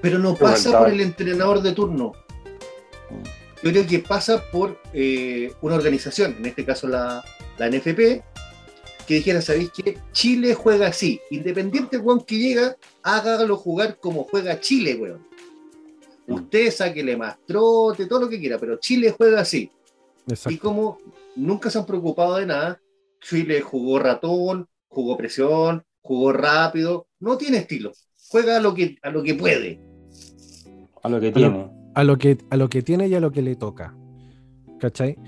Pero 0.00 0.18
no 0.18 0.34
pasa 0.34 0.78
por 0.78 0.88
el 0.88 1.00
entrenador 1.00 1.62
de 1.62 1.72
turno. 1.72 2.12
Yo 3.62 3.70
creo 3.70 3.86
que 3.86 3.98
pasa 3.98 4.42
por 4.50 4.80
eh, 4.94 5.52
una 5.60 5.74
organización, 5.74 6.36
en 6.38 6.46
este 6.46 6.64
caso 6.64 6.88
la, 6.88 7.22
la 7.58 7.68
NFP, 7.68 8.22
que 9.06 9.14
dijera, 9.14 9.42
¿sabéis 9.42 9.70
qué? 9.70 9.98
Chile 10.12 10.54
juega 10.54 10.86
así. 10.86 11.20
Independiente, 11.30 11.98
weón, 11.98 12.24
que 12.24 12.38
llega, 12.38 12.76
hágalo 13.02 13.56
jugar 13.56 13.98
como 13.98 14.24
juega 14.24 14.60
Chile, 14.60 14.94
weón. 14.94 15.26
Mm. 16.26 16.34
Usted 16.34 16.70
sáquele 16.70 17.16
más 17.16 17.36
trote, 17.46 18.06
todo 18.06 18.20
lo 18.20 18.28
que 18.28 18.38
quiera, 18.38 18.56
pero 18.56 18.76
Chile 18.76 19.12
juega 19.16 19.40
así. 19.40 19.70
Y 20.48 20.58
como 20.58 20.98
nunca 21.36 21.70
se 21.70 21.78
han 21.78 21.86
preocupado 21.86 22.36
de 22.36 22.46
nada, 22.46 22.80
Chile 23.20 23.60
jugó 23.60 23.98
ratón, 23.98 24.68
jugó 24.88 25.16
presión, 25.16 25.84
jugó 26.00 26.32
rápido, 26.32 27.06
no 27.18 27.36
tiene 27.36 27.58
estilo. 27.58 27.92
Juega 28.28 28.56
a 28.56 28.60
lo 28.60 28.74
que, 28.74 28.96
a 29.02 29.10
lo 29.10 29.22
que 29.22 29.34
puede. 29.34 29.80
A 31.02 31.08
lo 31.08 31.20
que 31.20 31.32
tiene. 31.32 31.70
A 31.94 32.04
lo, 32.04 32.16
que, 32.16 32.38
a 32.50 32.56
lo 32.56 32.68
que 32.68 32.82
tiene 32.82 33.08
y 33.08 33.14
a 33.14 33.20
lo 33.20 33.32
que 33.32 33.42
le 33.42 33.56
toca. 33.56 33.94
¿Cachai? 34.78 35.18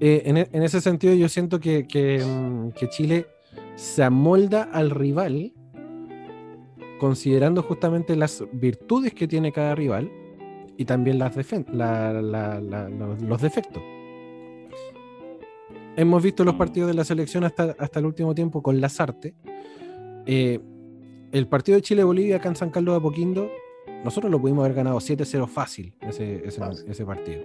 Eh, 0.00 0.22
en, 0.26 0.36
en, 0.36 0.62
ese 0.62 0.80
sentido 0.80 1.14
yo 1.14 1.28
siento 1.28 1.60
que, 1.60 1.86
que, 1.86 2.24
mm, 2.24 2.70
que, 2.72 2.88
Chile 2.88 3.26
se 3.74 4.02
amolda 4.02 4.64
al 4.64 4.90
rival 4.90 5.52
considerando 7.00 7.62
justamente 7.62 8.14
las 8.16 8.44
virtudes 8.52 9.14
que 9.14 9.26
tiene 9.26 9.52
cada 9.52 9.74
rival 9.74 10.10
y 10.76 10.84
también 10.84 11.18
las 11.18 11.34
la, 11.72 12.12
la, 12.12 12.60
los 12.60 13.42
defectos 13.42 13.82
hemos 15.98 16.22
visto 16.22 16.44
los 16.44 16.54
partidos 16.54 16.88
de 16.88 16.94
la 16.94 17.04
selección 17.04 17.44
hasta, 17.44 17.74
hasta 17.78 17.98
el 17.98 18.06
último 18.06 18.34
tiempo 18.34 18.62
con 18.62 18.80
las 18.80 19.00
artes. 19.00 19.34
Eh, 20.26 20.60
el 21.32 21.46
partido 21.46 21.76
de 21.76 21.82
Chile-Bolivia 21.82 22.36
acá 22.36 22.48
en 22.48 22.56
San 22.56 22.70
Carlos 22.70 22.94
de 22.94 22.98
Apoquindo 22.98 23.50
nosotros 24.04 24.30
lo 24.30 24.40
pudimos 24.40 24.64
haber 24.64 24.76
ganado 24.76 24.98
7-0 24.98 25.48
fácil 25.48 25.92
ese, 26.02 26.46
ese, 26.46 26.60
Fácil. 26.60 26.88
ese 26.88 27.04
partido. 27.04 27.42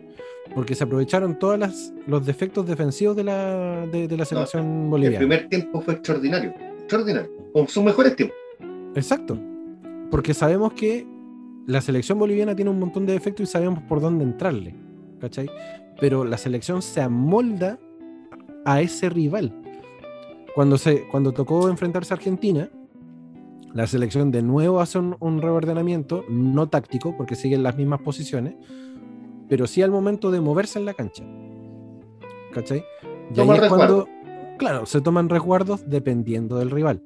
Porque 0.53 0.75
se 0.75 0.83
aprovecharon 0.83 1.39
todos 1.39 1.59
los 2.05 2.25
defectos 2.25 2.67
defensivos 2.67 3.15
de 3.15 3.23
la, 3.23 3.87
de, 3.87 4.07
de 4.07 4.17
la 4.17 4.23
selección 4.23 4.83
El 4.83 4.89
boliviana. 4.89 5.17
primer 5.17 5.49
tiempo 5.49 5.81
fue 5.81 5.95
extraordinario. 5.95 6.53
Extraordinario. 6.79 7.31
Con 7.53 7.67
sus 7.67 7.83
mejores 7.83 8.15
tiempos. 8.15 8.37
Exacto. 8.93 9.39
Porque 10.11 10.35
sabemos 10.35 10.73
que 10.73 11.07
la 11.65 11.81
selección 11.81 12.19
boliviana 12.19 12.55
tiene 12.55 12.69
un 12.69 12.79
montón 12.79 13.07
de 13.07 13.13
defectos 13.13 13.49
y 13.49 13.51
sabemos 13.51 13.81
por 13.89 13.99
dónde 13.99 14.23
entrarle. 14.23 14.75
¿Cachai? 15.19 15.49
Pero 15.99 16.23
la 16.23 16.37
selección 16.37 16.83
se 16.83 17.01
amolda 17.01 17.79
a 18.65 18.81
ese 18.81 19.09
rival. 19.09 19.53
Cuando, 20.55 20.77
se, 20.77 21.07
cuando 21.07 21.31
tocó 21.31 21.67
enfrentarse 21.69 22.13
a 22.13 22.17
Argentina, 22.17 22.69
la 23.73 23.87
selección 23.87 24.29
de 24.31 24.41
nuevo 24.43 24.79
hace 24.81 24.99
un, 24.99 25.15
un 25.19 25.41
reordenamiento, 25.41 26.23
no 26.29 26.69
táctico, 26.69 27.17
porque 27.17 27.35
siguen 27.35 27.63
las 27.63 27.75
mismas 27.75 28.01
posiciones, 28.01 28.53
pero 29.49 29.65
sí 29.67 29.81
al 29.81 29.89
momento 29.91 30.29
de 30.31 30.41
moverse 30.41 30.77
en 30.79 30.85
la 30.85 30.93
cancha. 30.93 31.23
¿Cachai? 32.53 32.83
Y 33.33 33.39
ahí 33.39 33.47
es 33.49 33.69
cuando, 33.69 34.07
claro, 34.57 34.85
se 34.85 35.01
toman 35.01 35.27
resguardos 35.29 35.89
dependiendo 35.89 36.57
del 36.59 36.69
rival. 36.69 37.01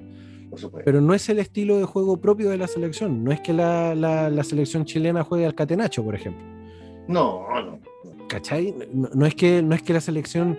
Pero 0.84 1.01
no 1.01 1.13
es 1.13 1.27
el 1.29 1.39
estilo 1.39 1.77
de 1.77 1.85
juego 1.85 2.19
propio 2.19 2.49
de 2.49 2.57
la 2.57 2.67
selección. 2.67 3.23
No 3.23 3.31
es 3.31 3.39
que 3.41 3.53
la, 3.53 3.95
la- 3.95 4.29
la 4.29 4.43
selección 4.43 4.85
chilena 4.85 5.23
juegue 5.23 5.45
al 5.45 5.55
catenacho, 5.55 6.03
por 6.03 6.15
ejemplo. 6.15 6.43
No, 7.07 7.45
no. 7.63 7.79
¿Cachai? 8.27 8.73
No, 8.93 9.09
no 9.13 9.25
es 9.25 9.35
que, 9.35 9.61
no 9.61 9.73
es 9.75 9.81
que 9.84 9.93
la 9.93 10.01
selección 10.01 10.57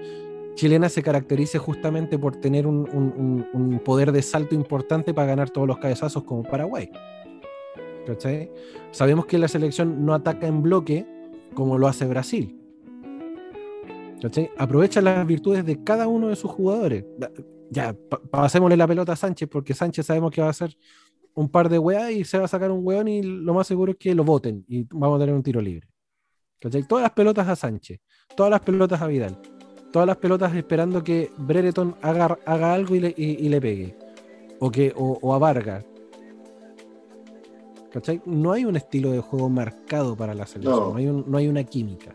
chilena 0.59 0.89
se 0.89 1.05
caracterice 1.05 1.57
justamente 1.59 2.19
por 2.19 2.35
tener 2.35 2.67
un, 2.67 2.79
un- 3.55 3.81
poder 3.85 4.11
de 4.11 4.23
salto 4.23 4.57
importante 4.57 5.15
para 5.15 5.29
ganar 5.29 5.51
todos 5.51 5.69
los 5.69 5.79
cabezazos 5.79 6.25
como 6.25 6.43
Paraguay. 6.43 6.91
Sabemos 8.91 9.27
que 9.27 9.39
la 9.39 9.47
selección 9.47 10.05
no 10.05 10.15
ataca 10.15 10.49
en 10.49 10.61
bloque 10.63 11.07
como 11.55 11.79
lo 11.79 11.87
hace 11.87 12.07
Brasil. 12.07 12.59
Aprovecha 14.57 15.01
las 15.01 15.25
virtudes 15.25 15.65
de 15.65 15.85
cada 15.85 16.09
uno 16.09 16.27
de 16.29 16.35
sus 16.37 16.51
jugadores. 16.51 17.05
Ya, 17.71 17.95
pa- 18.11 18.21
pasémosle 18.21 18.77
la 18.77 18.89
pelota 18.89 19.13
a 19.13 19.17
Sánchez, 19.17 19.49
porque 19.49 19.75
Sánchez 19.75 20.07
sabemos 20.07 20.33
que 20.33 20.41
va 20.41 20.49
a 20.49 20.51
hacer 20.51 20.77
un 21.35 21.49
par 21.49 21.69
de 21.69 21.79
weas 21.79 22.11
y 22.11 22.25
se 22.25 22.37
va 22.37 22.47
a 22.47 22.49
sacar 22.49 22.73
un 22.73 22.81
weón 22.85 23.07
y 23.07 23.23
lo 23.23 23.55
más 23.55 23.69
seguro 23.69 23.93
es 23.93 23.99
que 23.99 24.13
lo 24.13 24.25
voten 24.25 24.65
y 24.67 24.89
vamos 24.91 25.19
a 25.19 25.21
tener 25.21 25.35
un 25.37 25.43
tiro 25.45 25.61
libre. 25.61 25.89
Todas 26.59 27.03
las 27.03 27.13
pelotas 27.13 27.47
a 27.47 27.55
Sánchez, 27.55 28.01
todas 28.37 28.51
las 28.51 28.61
pelotas 28.61 29.01
a 29.01 29.07
Vidal, 29.07 29.39
todas 29.93 30.07
las 30.07 30.17
pelotas 30.19 30.55
esperando 30.55 31.03
que 31.03 31.31
Brereton 31.39 31.97
haga, 32.03 32.39
haga 32.45 32.75
algo 32.75 32.95
y 32.95 33.01
le, 33.01 33.15
y- 33.17 33.45
y 33.45 33.49
le 33.49 33.61
pegue. 33.61 33.97
O, 34.61 34.71
que, 34.71 34.93
o, 34.97 35.19
o 35.23 35.35
a 35.35 35.39
Vargas. 35.39 35.85
¿Cachai? 37.93 38.21
No 38.27 38.53
hay 38.53 38.65
un 38.65 38.77
estilo 38.77 39.11
de 39.13 39.21
juego 39.21 39.49
marcado 39.49 40.15
para 40.17 40.35
la 40.35 40.47
selección, 40.47 40.77
No. 40.79 40.91
no, 40.91 40.97
hay, 40.97 41.07
un- 41.07 41.25
no 41.27 41.39
hay 41.39 41.49
una 41.49 41.65
química. 41.65 42.13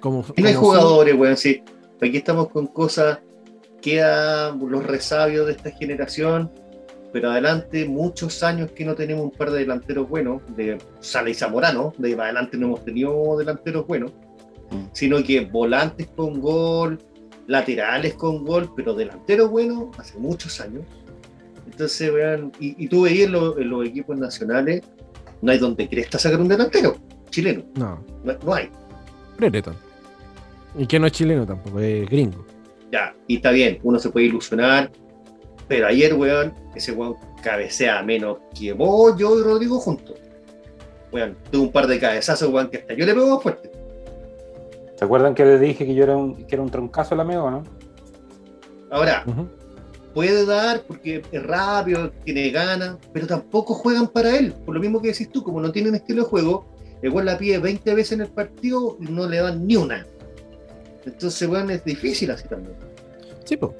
Como, 0.00 0.18
no 0.36 0.46
hay 0.46 0.54
como 0.54 0.66
jugadores, 0.66 1.14
weón, 1.18 1.36
sí. 1.36 1.62
Aquí 2.02 2.18
estamos 2.18 2.48
con 2.50 2.66
cosas, 2.66 3.20
quedan 3.80 4.58
los 4.68 4.84
resabios 4.84 5.46
de 5.46 5.52
esta 5.52 5.70
generación, 5.70 6.50
pero 7.10 7.30
adelante 7.30 7.86
muchos 7.88 8.42
años 8.42 8.70
que 8.72 8.84
no 8.84 8.94
tenemos 8.94 9.24
un 9.24 9.30
par 9.30 9.50
de 9.50 9.60
delanteros 9.60 10.06
buenos, 10.08 10.42
de 10.56 10.76
Sala 11.00 11.30
y 11.30 11.34
Zamorano, 11.34 11.94
de 11.96 12.12
adelante 12.20 12.58
no 12.58 12.66
hemos 12.66 12.84
tenido 12.84 13.38
delanteros 13.38 13.86
buenos. 13.86 14.12
Sino 14.92 15.22
que 15.22 15.40
volantes 15.40 16.08
con 16.16 16.40
gol, 16.40 16.98
laterales 17.46 18.14
con 18.14 18.44
gol, 18.44 18.70
pero 18.76 18.94
delanteros 18.94 19.50
buenos 19.50 19.96
hace 19.98 20.18
muchos 20.18 20.60
años. 20.60 20.84
Entonces, 21.66 22.12
vean, 22.12 22.52
y, 22.60 22.82
y 22.84 22.88
tú 22.88 23.02
veías 23.02 23.26
en, 23.26 23.32
los- 23.32 23.56
en 23.58 23.68
los 23.70 23.86
equipos 23.86 24.16
nacionales, 24.18 24.82
no 25.42 25.50
hay 25.52 25.58
donde 25.58 25.88
cresta 25.88 26.18
sacar 26.18 26.40
un 26.40 26.48
delantero 26.48 26.96
chileno, 27.30 27.64
No, 27.76 28.02
no, 28.22 28.32
no 28.44 28.54
hay. 28.54 28.68
Brereton. 29.38 29.74
Y 30.78 30.86
que 30.86 30.98
no 30.98 31.06
es 31.06 31.12
chileno 31.12 31.44
tampoco, 31.46 31.80
es 31.80 32.08
gringo. 32.08 32.44
Ya, 32.92 33.14
y 33.26 33.36
está 33.36 33.50
bien, 33.50 33.78
uno 33.82 33.98
se 33.98 34.10
puede 34.10 34.26
ilusionar, 34.26 34.90
pero 35.66 35.86
ayer, 35.86 36.14
weón, 36.14 36.52
ese 36.76 36.92
weón 36.92 37.16
cabecea 37.42 38.02
menos 38.02 38.38
que 38.58 38.72
vos, 38.72 39.16
yo 39.18 39.38
y 39.38 39.42
Rodrigo 39.42 39.78
juntos. 39.80 40.16
Weón, 41.12 41.36
tuvo 41.50 41.64
un 41.64 41.72
par 41.72 41.86
de 41.86 41.98
cabezazos, 41.98 42.48
weón, 42.52 42.70
que 42.70 42.78
hasta 42.78 42.94
yo 42.94 43.04
le 43.06 43.14
pego 43.14 43.34
más 43.34 43.42
fuerte. 43.42 43.70
¿Se 45.04 45.06
acuerdan 45.06 45.34
que 45.34 45.44
les 45.44 45.60
dije 45.60 45.84
que 45.84 45.94
yo 45.94 46.04
era 46.04 46.16
un, 46.16 46.46
que 46.46 46.54
era 46.54 46.62
un 46.62 46.70
troncazo 46.70 47.14
el 47.14 47.20
amigo, 47.20 47.50
no? 47.50 47.62
Ahora, 48.90 49.22
puede 50.14 50.46
dar 50.46 50.80
porque 50.84 51.20
es 51.30 51.42
rápido, 51.42 52.10
tiene 52.24 52.48
ganas, 52.48 52.96
pero 53.12 53.26
tampoco 53.26 53.74
juegan 53.74 54.08
para 54.08 54.34
él. 54.34 54.54
Por 54.64 54.74
lo 54.74 54.80
mismo 54.80 55.02
que 55.02 55.08
decís 55.08 55.30
tú, 55.30 55.42
como 55.42 55.60
no 55.60 55.70
tienen 55.72 55.94
estilo 55.94 56.22
de 56.22 56.28
juego, 56.30 56.64
el 57.02 57.10
weón 57.10 57.26
la 57.26 57.36
pide 57.36 57.58
20 57.58 57.94
veces 57.94 58.12
en 58.12 58.22
el 58.22 58.28
partido 58.28 58.96
y 58.98 59.12
no 59.12 59.28
le 59.28 59.42
dan 59.42 59.66
ni 59.66 59.76
una. 59.76 60.06
Entonces, 61.04 61.46
weón, 61.46 61.70
es 61.70 61.84
difícil 61.84 62.30
así 62.30 62.48
también. 62.48 62.74
Sí, 63.44 63.58
po. 63.58 63.74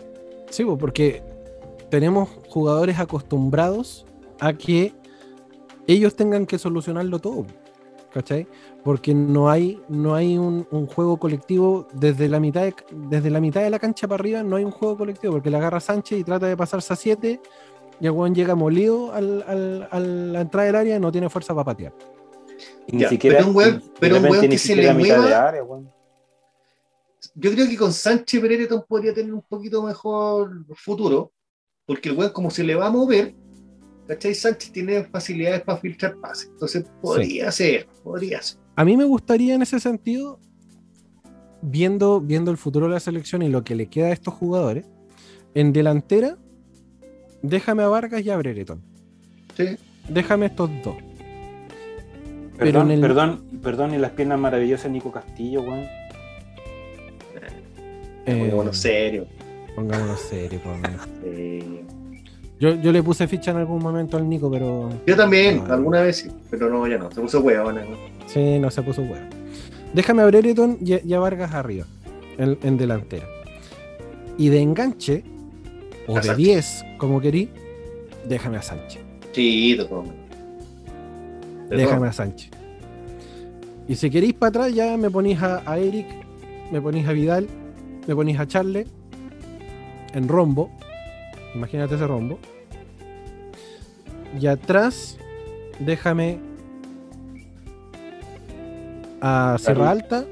Sí, 0.50 0.62
po, 0.62 0.76
porque 0.76 1.22
tenemos 1.88 2.28
jugadores 2.50 2.98
acostumbrados 2.98 4.04
a 4.40 4.52
que 4.52 4.92
ellos 5.86 6.16
tengan 6.16 6.44
que 6.44 6.58
solucionarlo 6.58 7.18
todo. 7.18 7.46
¿Cachai? 8.14 8.46
Porque 8.84 9.12
no 9.12 9.50
hay, 9.50 9.82
no 9.88 10.14
hay 10.14 10.38
un, 10.38 10.68
un 10.70 10.86
juego 10.86 11.16
colectivo 11.18 11.88
desde 11.92 12.28
la, 12.28 12.38
mitad 12.38 12.62
de, 12.62 12.72
desde 12.92 13.28
la 13.28 13.40
mitad 13.40 13.60
de 13.60 13.70
la 13.70 13.80
cancha 13.80 14.06
para 14.06 14.20
arriba, 14.22 14.44
no 14.44 14.54
hay 14.54 14.62
un 14.64 14.70
juego 14.70 14.96
colectivo, 14.96 15.32
porque 15.32 15.50
le 15.50 15.56
agarra 15.56 15.80
Sánchez 15.80 16.20
y 16.20 16.22
trata 16.22 16.46
de 16.46 16.56
pasarse 16.56 16.92
a 16.92 16.96
7 16.96 17.40
y 18.00 18.06
el 18.06 18.12
weón 18.12 18.32
llega 18.32 18.54
molido 18.54 19.12
al, 19.12 19.42
al- 19.48 19.88
a 19.90 19.98
la 19.98 20.40
entrada 20.42 20.66
del 20.66 20.76
área 20.76 20.96
y 20.96 21.00
no 21.00 21.10
tiene 21.10 21.28
fuerza 21.28 21.54
para 21.54 21.64
patear. 21.64 21.92
Y 22.86 22.98
Ya, 22.98 23.08
pero 23.20 23.48
un 23.48 23.54
weón- 23.56 23.82
pero 23.98 24.18
un 24.18 24.24
weón 24.26 24.42
ni 24.42 24.48
que 24.50 24.58
se 24.58 24.68
siquiera 24.68 24.92
le 24.94 24.98
mueva- 25.00 25.48
área. 25.48 25.64
Yo 27.34 27.50
creo 27.50 27.66
que 27.66 27.76
con 27.76 27.92
Sánchez 27.92 28.40
Perereton 28.40 28.84
podría 28.86 29.12
tener 29.12 29.34
un 29.34 29.42
poquito 29.42 29.82
mejor 29.82 30.52
futuro, 30.76 31.32
porque 31.84 32.10
el 32.10 32.16
weón, 32.16 32.30
como 32.32 32.48
se 32.48 32.62
le 32.62 32.76
va 32.76 32.86
a 32.86 32.90
mover, 32.90 33.34
¿cachai? 34.06 34.34
Sánchez 34.34 34.72
tiene 34.72 35.04
facilidades 35.04 35.62
para 35.62 35.78
filtrar 35.78 36.16
pases. 36.20 36.48
Entonces 36.52 36.84
podría 37.00 37.50
ser, 37.52 37.86
podría 38.02 38.40
ser. 38.42 38.58
A 38.76 38.84
mí 38.84 38.96
me 38.96 39.04
gustaría 39.04 39.54
en 39.54 39.62
ese 39.62 39.78
sentido, 39.80 40.40
viendo, 41.62 42.20
viendo 42.20 42.50
el 42.50 42.56
futuro 42.56 42.86
de 42.86 42.92
la 42.94 43.00
selección 43.00 43.42
y 43.42 43.48
lo 43.48 43.62
que 43.64 43.74
le 43.74 43.86
queda 43.86 44.06
a 44.08 44.12
estos 44.12 44.34
jugadores, 44.34 44.84
en 45.54 45.72
delantera, 45.72 46.36
déjame 47.42 47.82
a 47.84 47.88
Vargas 47.88 48.22
y 48.24 48.30
a 48.30 48.36
Brereton. 48.36 48.82
¿sí? 49.56 49.76
Déjame 50.08 50.46
estos 50.46 50.68
dos. 50.82 50.96
Pero 52.56 52.70
Perdón, 52.72 52.90
en 52.90 52.94
el- 52.96 53.00
perdón, 53.00 53.44
perdón, 53.62 53.94
y 53.94 53.98
las 53.98 54.10
piernas 54.12 54.38
maravillosas 54.38 54.84
de 54.84 54.90
Nico 54.90 55.10
Castillo, 55.12 55.62
weón. 55.62 55.86
Eh, 58.26 58.38
Pongámonos 58.38 58.76
serio. 58.78 59.26
pongámonos 59.74 60.20
serios, 60.20 60.62
por 60.62 60.72
lo 60.72 60.78
menos. 60.78 61.08
Eh, 61.24 61.84
Yo, 62.64 62.74
yo 62.80 62.92
le 62.92 63.02
puse 63.02 63.28
ficha 63.28 63.50
en 63.50 63.58
algún 63.58 63.82
momento 63.82 64.16
al 64.16 64.26
Nico, 64.26 64.50
pero 64.50 64.88
yo 65.06 65.14
también, 65.16 65.58
No. 65.66 65.74
alguna 65.74 66.00
vez 66.00 66.16
sí, 66.16 66.30
pero 66.50 66.70
no, 66.70 66.86
ya 66.86 66.96
no. 66.96 67.10
Se 67.10 67.20
puso 67.20 67.40
hueón. 67.40 67.74
¿no? 67.74 67.82
sí, 68.26 68.58
no 68.58 68.70
se 68.70 68.80
puso 68.82 69.02
huevo. 69.02 69.26
Déjame 69.92 70.22
a 70.22 70.26
Brereton 70.26 70.78
y, 70.80 71.06
y 71.06 71.12
a 71.12 71.18
Vargas 71.20 71.52
arriba, 71.52 71.84
en, 72.38 72.56
en 72.62 72.78
delantera. 72.78 73.26
Y 74.38 74.48
de 74.48 74.62
enganche, 74.62 75.22
o 76.06 76.12
A 76.16 76.20
de 76.20 76.26
Sánchez. 76.28 76.36
10, 76.36 76.84
como 76.96 77.20
querí, 77.20 77.50
déjame 78.26 78.56
a 78.56 78.62
Sánchez. 78.62 79.02
Sí, 79.32 79.76
todo. 79.76 80.04
Déjame 81.68 81.96
todo. 81.98 82.04
a 82.08 82.12
Sánchez. 82.12 82.50
Y 83.88 83.94
si 83.96 84.08
queréis 84.08 84.32
para 84.32 84.48
atrás, 84.48 84.74
ya 84.74 84.96
me 84.96 85.10
ponís 85.10 85.42
a, 85.42 85.62
a 85.70 85.76
Eric, 85.78 86.06
me 86.72 86.80
ponís 86.80 87.06
a 87.06 87.12
Vidal, 87.12 87.46
me 88.06 88.14
ponís 88.14 88.38
a 88.40 88.46
Charle 88.46 88.86
en 90.14 90.28
rombo. 90.28 90.70
Imagínate 91.54 91.94
ese 91.96 92.06
rombo. 92.06 92.38
Y 94.40 94.46
atrás, 94.46 95.16
déjame 95.78 96.38
a 99.20 99.56
Sierra 99.58 99.90
Alta, 99.90 100.24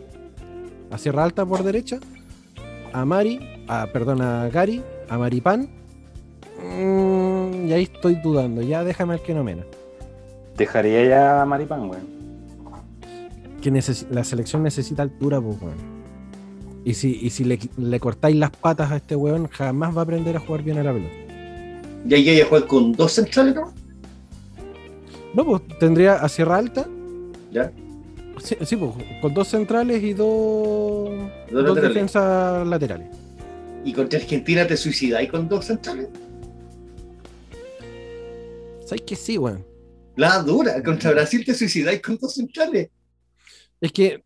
a 0.91 0.99
Sierra 0.99 1.25
Alta 1.25 1.47
por 1.47 1.63
derecha, 1.63 1.99
a 2.93 3.05
Mari, 3.05 3.41
a, 3.69 3.87
perdón, 3.93 4.21
a 4.23 4.49
Gary, 4.49 4.83
a 5.09 5.19
Maripán. 5.19 5.69
Mm, 6.63 7.69
y 7.69 7.73
ahí 7.73 7.83
estoy 7.85 8.17
dudando, 8.17 8.61
ya 8.63 8.85
déjame 8.85 9.15
al 9.15 9.23
que 9.23 9.35
no 9.35 9.45
menos. 9.45 9.67
Dejaría 10.57 11.05
ya 11.05 11.43
a 11.43 11.47
Maripán, 11.47 11.89
weón. 11.89 12.13
que 13.63 13.71
neces- 13.73 14.09
la 14.11 14.25
selección 14.25 14.65
necesita 14.65 15.03
altura, 15.03 15.41
pues, 15.41 15.63
weón. 15.63 16.03
Y 16.85 16.95
si, 16.95 17.17
y 17.23 17.31
si 17.31 17.45
le, 17.45 17.61
le 17.77 18.01
cortáis 18.01 18.35
las 18.37 18.51
patas 18.51 18.91
a 18.91 18.97
este 18.97 19.15
weón, 19.15 19.47
jamás 19.47 19.97
va 19.97 20.01
a 20.01 20.05
aprender 20.05 20.37
a 20.37 20.41
jugar 20.41 20.63
bien 20.65 20.79
a 20.79 20.83
la 20.83 20.93
pelota. 20.93 21.15
Y 22.05 22.13
ahí 22.15 22.29
ella 22.29 22.45
juega 22.49 22.67
con 22.67 22.93
dos 22.93 23.13
centrales, 23.13 23.55
¿no? 23.55 23.73
No, 25.35 25.45
pues 25.45 25.63
tendría 25.79 26.15
a 26.17 26.29
Sierra 26.29 26.59
Alta. 26.59 26.87
Ya. 27.51 27.73
Sí, 28.43 28.57
sí, 28.65 28.77
pues, 28.77 28.93
con 29.21 29.33
dos 29.35 29.49
centrales 29.49 30.03
y 30.03 30.13
dos, 30.15 31.11
Dos 31.51 31.51
dos 31.51 31.63
laterales. 31.69 31.95
defensas 31.95 32.67
laterales. 32.67 33.09
Y 33.85 33.93
contra 33.93 34.19
Argentina 34.19 34.67
te 34.67 34.77
suicidáis 34.77 35.31
con 35.31 35.49
dos 35.49 35.65
centrales. 35.65 36.09
¿Sabes 38.87 39.03
que 39.03 39.17
sí, 39.17 39.39
weón? 39.39 39.65
La 40.17 40.39
dura, 40.43 40.83
contra 40.83 41.11
Brasil 41.13 41.45
te 41.45 41.55
suicidáis 41.55 42.03
con 42.03 42.17
dos 42.19 42.35
centrales. 42.35 42.91
Es 43.81 43.93
que 43.93 44.25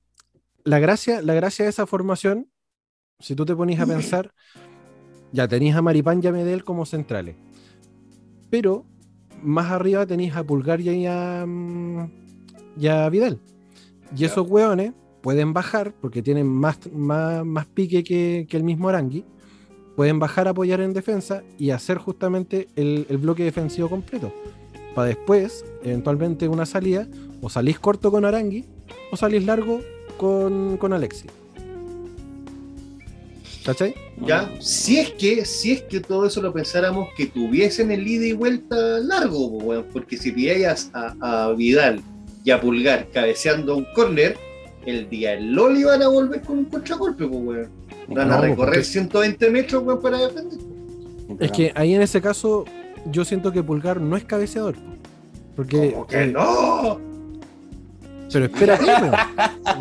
la 0.64 0.78
gracia, 0.78 1.22
la 1.22 1.34
gracia 1.34 1.64
de 1.64 1.70
esa 1.70 1.86
formación, 1.86 2.50
si 3.20 3.34
tú 3.34 3.44
te 3.46 3.54
pones 3.54 3.78
a 3.80 3.86
pensar, 3.86 4.32
ya 5.32 5.46
tenéis 5.46 5.74
a 5.74 5.82
Maripán 5.82 6.20
y 6.22 6.26
a 6.26 6.32
Medel 6.32 6.64
como 6.64 6.84
centrales. 6.86 7.36
Pero 8.50 8.84
más 9.46 9.70
arriba 9.70 10.04
tenéis 10.06 10.34
a 10.34 10.44
Pulgar 10.44 10.80
y 10.80 11.06
a, 11.06 11.44
mm, 11.46 12.10
y 12.78 12.86
a 12.88 13.08
Vidal. 13.08 13.40
Y 14.16 14.24
esos 14.24 14.48
hueones 14.48 14.92
pueden 15.22 15.52
bajar, 15.52 15.94
porque 16.00 16.22
tienen 16.22 16.46
más, 16.46 16.78
más, 16.92 17.44
más 17.44 17.66
pique 17.66 18.04
que, 18.04 18.46
que 18.48 18.56
el 18.56 18.64
mismo 18.64 18.88
Arangui, 18.88 19.24
pueden 19.96 20.18
bajar 20.18 20.46
a 20.46 20.50
apoyar 20.50 20.80
en 20.80 20.92
defensa 20.92 21.42
y 21.58 21.70
hacer 21.70 21.98
justamente 21.98 22.68
el, 22.76 23.06
el 23.08 23.18
bloque 23.18 23.44
defensivo 23.44 23.88
completo. 23.88 24.32
Para 24.94 25.08
después, 25.08 25.64
eventualmente, 25.82 26.48
una 26.48 26.66
salida, 26.66 27.08
o 27.40 27.48
salís 27.48 27.78
corto 27.78 28.10
con 28.10 28.24
Arangui, 28.24 28.66
o 29.10 29.16
salís 29.16 29.44
largo 29.44 29.80
con, 30.16 30.76
con 30.76 30.92
Alexis. 30.92 31.30
¿Cachai? 33.66 33.94
¿Ya? 34.24 34.48
Si 34.60 34.98
es 34.98 35.10
que, 35.10 35.44
si 35.44 35.72
es 35.72 35.82
que 35.82 35.98
todo 36.00 36.24
eso 36.26 36.40
lo 36.40 36.52
pensáramos 36.52 37.08
que 37.16 37.26
tuviesen 37.26 37.90
el 37.90 38.06
ida 38.06 38.26
y 38.26 38.32
vuelta 38.32 38.76
largo, 39.00 39.48
weón, 39.48 39.84
porque 39.92 40.16
si 40.16 40.30
pilláis 40.30 40.88
a, 40.94 41.16
a 41.20 41.52
Vidal 41.52 42.00
y 42.44 42.52
a 42.52 42.60
Pulgar 42.60 43.08
cabeceando 43.12 43.76
un 43.76 43.84
córner, 43.92 44.36
el 44.86 45.08
día 45.10 45.32
del 45.32 45.52
Loli 45.52 45.82
van 45.82 46.00
a 46.02 46.08
volver 46.08 46.42
con 46.42 46.58
un 46.58 46.64
contragolpe, 46.66 47.26
pues, 47.26 47.40
weón. 47.42 47.68
Van 48.08 48.30
a 48.30 48.40
recorrer 48.40 48.74
porque- 48.74 48.84
120 48.84 49.50
metros, 49.50 49.82
weón, 49.82 50.00
para 50.00 50.18
defender. 50.18 50.58
Es 51.40 51.50
que 51.50 51.72
ahí 51.74 51.92
en 51.92 52.02
ese 52.02 52.20
caso, 52.22 52.64
yo 53.10 53.24
siento 53.24 53.50
que 53.50 53.64
Pulgar 53.64 54.00
no 54.00 54.16
es 54.16 54.24
cabeceador. 54.24 54.74
po. 54.76 54.80
Porque. 55.56 55.90
¿Cómo 55.92 56.06
que 56.06 56.22
eh, 56.22 56.26
no? 56.28 57.00
Pero 58.32 58.44
espérate, 58.44 58.84
weón. 58.84 59.14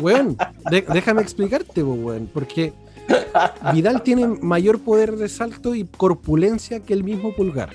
Weón, 0.00 0.36
de- 0.70 0.84
déjame 0.92 1.22
explicarte, 1.22 1.82
weón. 1.84 2.28
Porque 2.34 2.72
Vidal 3.72 4.02
tiene 4.02 4.26
mayor 4.26 4.80
poder 4.80 5.16
de 5.16 5.28
salto 5.28 5.74
y 5.74 5.84
corpulencia 5.84 6.80
que 6.80 6.92
el 6.92 7.04
mismo 7.04 7.34
Pulgar. 7.34 7.70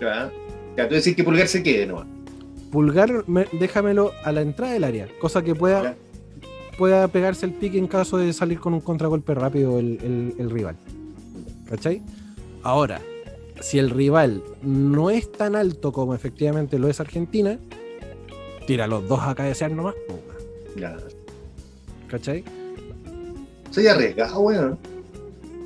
Ya, 0.00 0.30
ya 0.76 0.88
tú 0.88 0.94
decís 0.94 1.14
que 1.16 1.24
Pulgar 1.24 1.48
se 1.48 1.62
quede, 1.62 1.86
¿no? 1.86 2.04
Pulgar, 2.70 3.24
me- 3.28 3.46
déjamelo 3.52 4.12
a 4.24 4.32
la 4.32 4.40
entrada 4.42 4.72
del 4.72 4.84
área, 4.84 5.08
cosa 5.20 5.42
que 5.42 5.54
pueda, 5.54 5.82
Ya. 5.82 5.96
pueda 6.78 7.08
pegarse 7.08 7.46
el 7.46 7.52
pique 7.52 7.78
en 7.78 7.86
caso 7.86 8.16
de 8.16 8.32
salir 8.32 8.58
con 8.58 8.74
un 8.74 8.80
contragolpe 8.80 9.34
rápido 9.34 9.78
el, 9.78 9.98
el- 10.02 10.34
el 10.38 10.50
rival. 10.50 10.76
¿Cachai? 11.68 12.02
Ahora, 12.62 13.00
si 13.60 13.78
el 13.78 13.90
rival 13.90 14.42
no 14.62 15.10
es 15.10 15.30
tan 15.30 15.54
alto 15.56 15.92
como 15.92 16.14
efectivamente 16.14 16.78
lo 16.78 16.88
es 16.88 17.00
Argentina, 17.00 17.58
tira 18.66 18.86
los 18.86 19.06
dos 19.08 19.20
a 19.22 19.34
cabecear 19.34 19.70
nomás. 19.70 19.94
weón. 20.08 20.20
Ya. 20.76 20.96
¿Cachai? 22.08 22.42
Soy 23.74 23.86
arriesgado, 23.88 24.38
weón. 24.40 24.78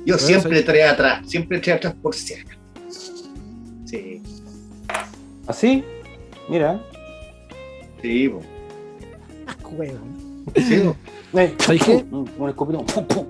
Yo 0.05 0.15
Bueno, 0.15 0.17
siempre 0.17 0.55
soy- 0.57 0.65
trae 0.65 0.83
atrás, 0.83 1.29
siempre 1.29 1.59
trae 1.59 1.75
atrás 1.75 1.93
por 2.01 2.15
si 2.15 2.33
acaso. 2.33 3.13
Sí, 3.85 4.21
¿Así? 5.45 5.83
Mira. 6.49 6.81
sí, 8.01 8.29
po. 8.29 8.41
Weón. 9.77 10.45
Sí. 10.55 10.81
Eh, 11.33 11.53
¿Sabes 11.59 11.83
qué? 11.83 11.99
Pum, 12.09 12.25
pum. 12.25 13.25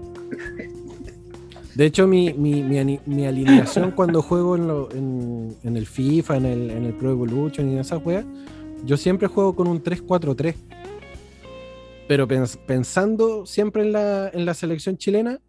De 1.76 1.86
hecho, 1.86 2.08
mi, 2.08 2.34
mi, 2.34 2.62
mi, 2.64 3.00
mi 3.06 3.26
alineación 3.26 3.92
cuando 3.92 4.22
juego 4.22 4.56
en, 4.56 4.68
lo- 4.68 4.90
en, 4.92 5.56
en 5.64 5.76
el 5.78 5.86
FIFA, 5.86 6.38
en 6.38 6.46
el, 6.46 6.70
en 6.72 6.86
el 6.86 6.94
Pro 6.94 7.12
Evolution 7.12 7.70
y 7.70 7.74
en 7.74 7.80
esas 7.80 8.06
weas, 8.06 8.24
yo 8.86 8.96
siempre 8.98 9.28
juego 9.28 9.56
con 9.56 9.68
un 9.68 9.82
3-4-3. 9.84 10.56
Pero 12.10 12.27
pens- 12.27 12.57
pensando 12.65 13.45
siempre 13.45 13.84
en 13.84 13.91
la, 13.91 14.30
en 14.34 14.44
la 14.44 14.56
selección 14.56 14.98
chilena 14.98 15.40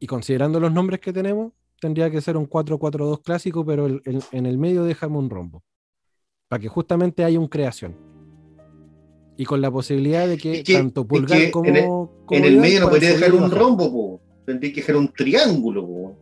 y 0.00 0.06
considerando 0.06 0.58
los 0.58 0.72
nombres 0.72 1.00
que 1.00 1.12
tenemos, 1.12 1.52
tendría 1.82 2.10
que 2.10 2.22
ser 2.22 2.38
un 2.38 2.46
4-4-2 2.48 3.20
clásico, 3.20 3.62
pero 3.66 3.84
el- 3.84 4.00
el- 4.06 4.22
en 4.32 4.46
el 4.46 4.56
medio 4.56 4.84
déjame 4.84 5.18
un 5.18 5.28
rombo. 5.28 5.62
Para 6.48 6.60
que 6.62 6.68
justamente 6.68 7.24
haya 7.24 7.38
un 7.38 7.46
creación. 7.48 7.94
Y 9.36 9.44
con 9.44 9.60
la 9.60 9.70
posibilidad 9.70 10.26
de 10.26 10.38
que, 10.38 10.60
Es 10.60 10.64
que- 10.64 10.72
tanto 10.72 11.02
es 11.02 11.06
Pulgar 11.08 11.38
que 11.38 11.50
como, 11.50 11.68
en 11.68 11.76
el- 11.76 11.84
como 11.84 12.08
En 12.30 12.44
el 12.44 12.50
Vidal 12.52 12.60
medio 12.62 12.80
no 12.80 12.88
podría 12.88 13.10
dejar 13.10 13.34
un 13.34 13.40
bajar. 13.42 13.58
rombo, 13.58 13.92
po. 13.92 14.20
Tendría 14.46 14.72
que 14.72 14.80
dejar 14.80 14.96
un 14.96 15.08
triángulo, 15.12 15.86
po. 15.86 16.16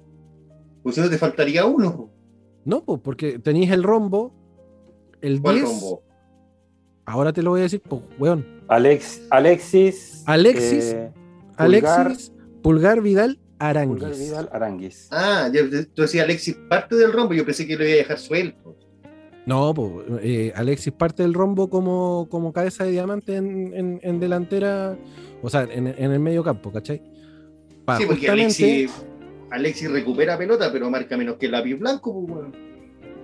Porque 0.83 0.97
si 0.97 1.01
no 1.01 1.09
te 1.11 1.17
faltaría 1.19 1.65
uno. 1.65 1.97
po. 1.97 2.11
No, 2.65 2.83
porque 2.83 3.39
tenéis 3.39 3.71
el 3.71 3.85
rombo, 3.85 4.35
el 5.21 5.41
¿Cuál 5.41 5.55
10. 5.57 5.69
rombo? 5.69 6.03
Ahora 7.07 7.33
te 7.33 7.43
lo 7.43 7.51
voy 7.51 7.61
a 7.61 7.63
decir, 7.65 7.81
pues, 7.81 8.03
weón. 8.19 8.45
Alex, 8.69 9.23
Alexis. 9.31 10.23
Alexis, 10.27 10.93
eh, 10.93 11.11
Alexis, 11.57 12.33
Pulgar, 12.63 13.01
Vidal, 13.01 13.39
Aranguis. 13.61 14.03
Pulgar 14.03 14.19
Vidal, 14.19 14.49
Aranguis. 14.53 15.09
Ah, 15.13 15.49
ya, 15.53 15.61
tú 15.95 16.03
decías 16.03 16.25
Alexis 16.25 16.57
parte 16.69 16.97
del 16.97 17.13
rombo, 17.13 17.33
yo 17.33 17.45
pensé 17.47 17.67
que 17.67 17.77
lo 17.77 17.85
iba 17.85 17.95
a 17.95 17.97
dejar 17.99 18.19
suelto. 18.19 18.77
No, 19.47 19.73
pues 19.73 19.89
eh, 20.23 20.53
Alexis 20.57 20.93
parte 20.93 21.23
del 21.23 21.33
rombo 21.33 21.71
como, 21.71 22.27
como 22.29 22.53
cabeza 22.53 22.83
de 22.83 22.91
diamante 22.91 23.37
en, 23.37 23.73
en- 23.73 24.01
en 24.03 24.19
delantera, 24.19 24.99
o 25.41 25.49
sea, 25.49 25.63
en, 25.63 25.87
en 25.87 26.11
el 26.11 26.19
medio 26.19 26.43
campo, 26.43 26.73
¿cachai? 26.73 27.01
Pa, 27.85 27.97
sí, 27.99 28.05
porque 28.07 28.29
Alexis, 28.29 28.91
Alexis 29.53 29.89
recupera 29.89 30.37
pelota, 30.37 30.73
pero 30.73 30.91
marca 30.91 31.17
menos 31.17 31.37
que 31.37 31.47
el 31.47 31.53
lápiz 31.53 31.77
blanco, 31.79 32.27
pues, 32.27 32.39
weón. 32.41 32.53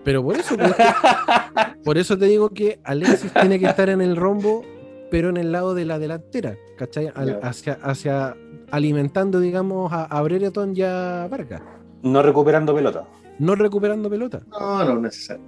Pero 0.04 0.22
por 0.22 0.36
eso, 0.36 0.56
pues, 0.56 0.74
por 1.84 1.98
eso 1.98 2.18
te 2.18 2.26
digo 2.26 2.48
que 2.50 2.80
Alexis 2.84 3.32
tiene 3.32 3.58
que 3.58 3.66
estar 3.66 3.88
en 3.88 4.00
el 4.00 4.16
rombo, 4.16 4.62
pero 5.10 5.28
en 5.28 5.36
el 5.36 5.52
lado 5.52 5.74
de 5.74 5.84
la 5.84 5.98
delantera, 5.98 6.56
¿cachai? 6.76 7.10
Al- 7.14 7.38
hacia, 7.42 7.74
hacia 7.82 8.36
alimentando, 8.70 9.38
digamos, 9.40 9.92
a, 9.92 10.04
a 10.04 10.22
Brereton 10.22 10.72
y 10.76 10.82
a 10.82 11.28
Vargas, 11.30 11.62
No 12.02 12.22
recuperando 12.22 12.74
pelota. 12.74 13.06
no 13.38 13.54
recuperando 13.54 14.10
pelota. 14.10 14.40
No, 14.50 14.84
no 14.84 14.92
es 14.94 15.00
necesario. 15.00 15.44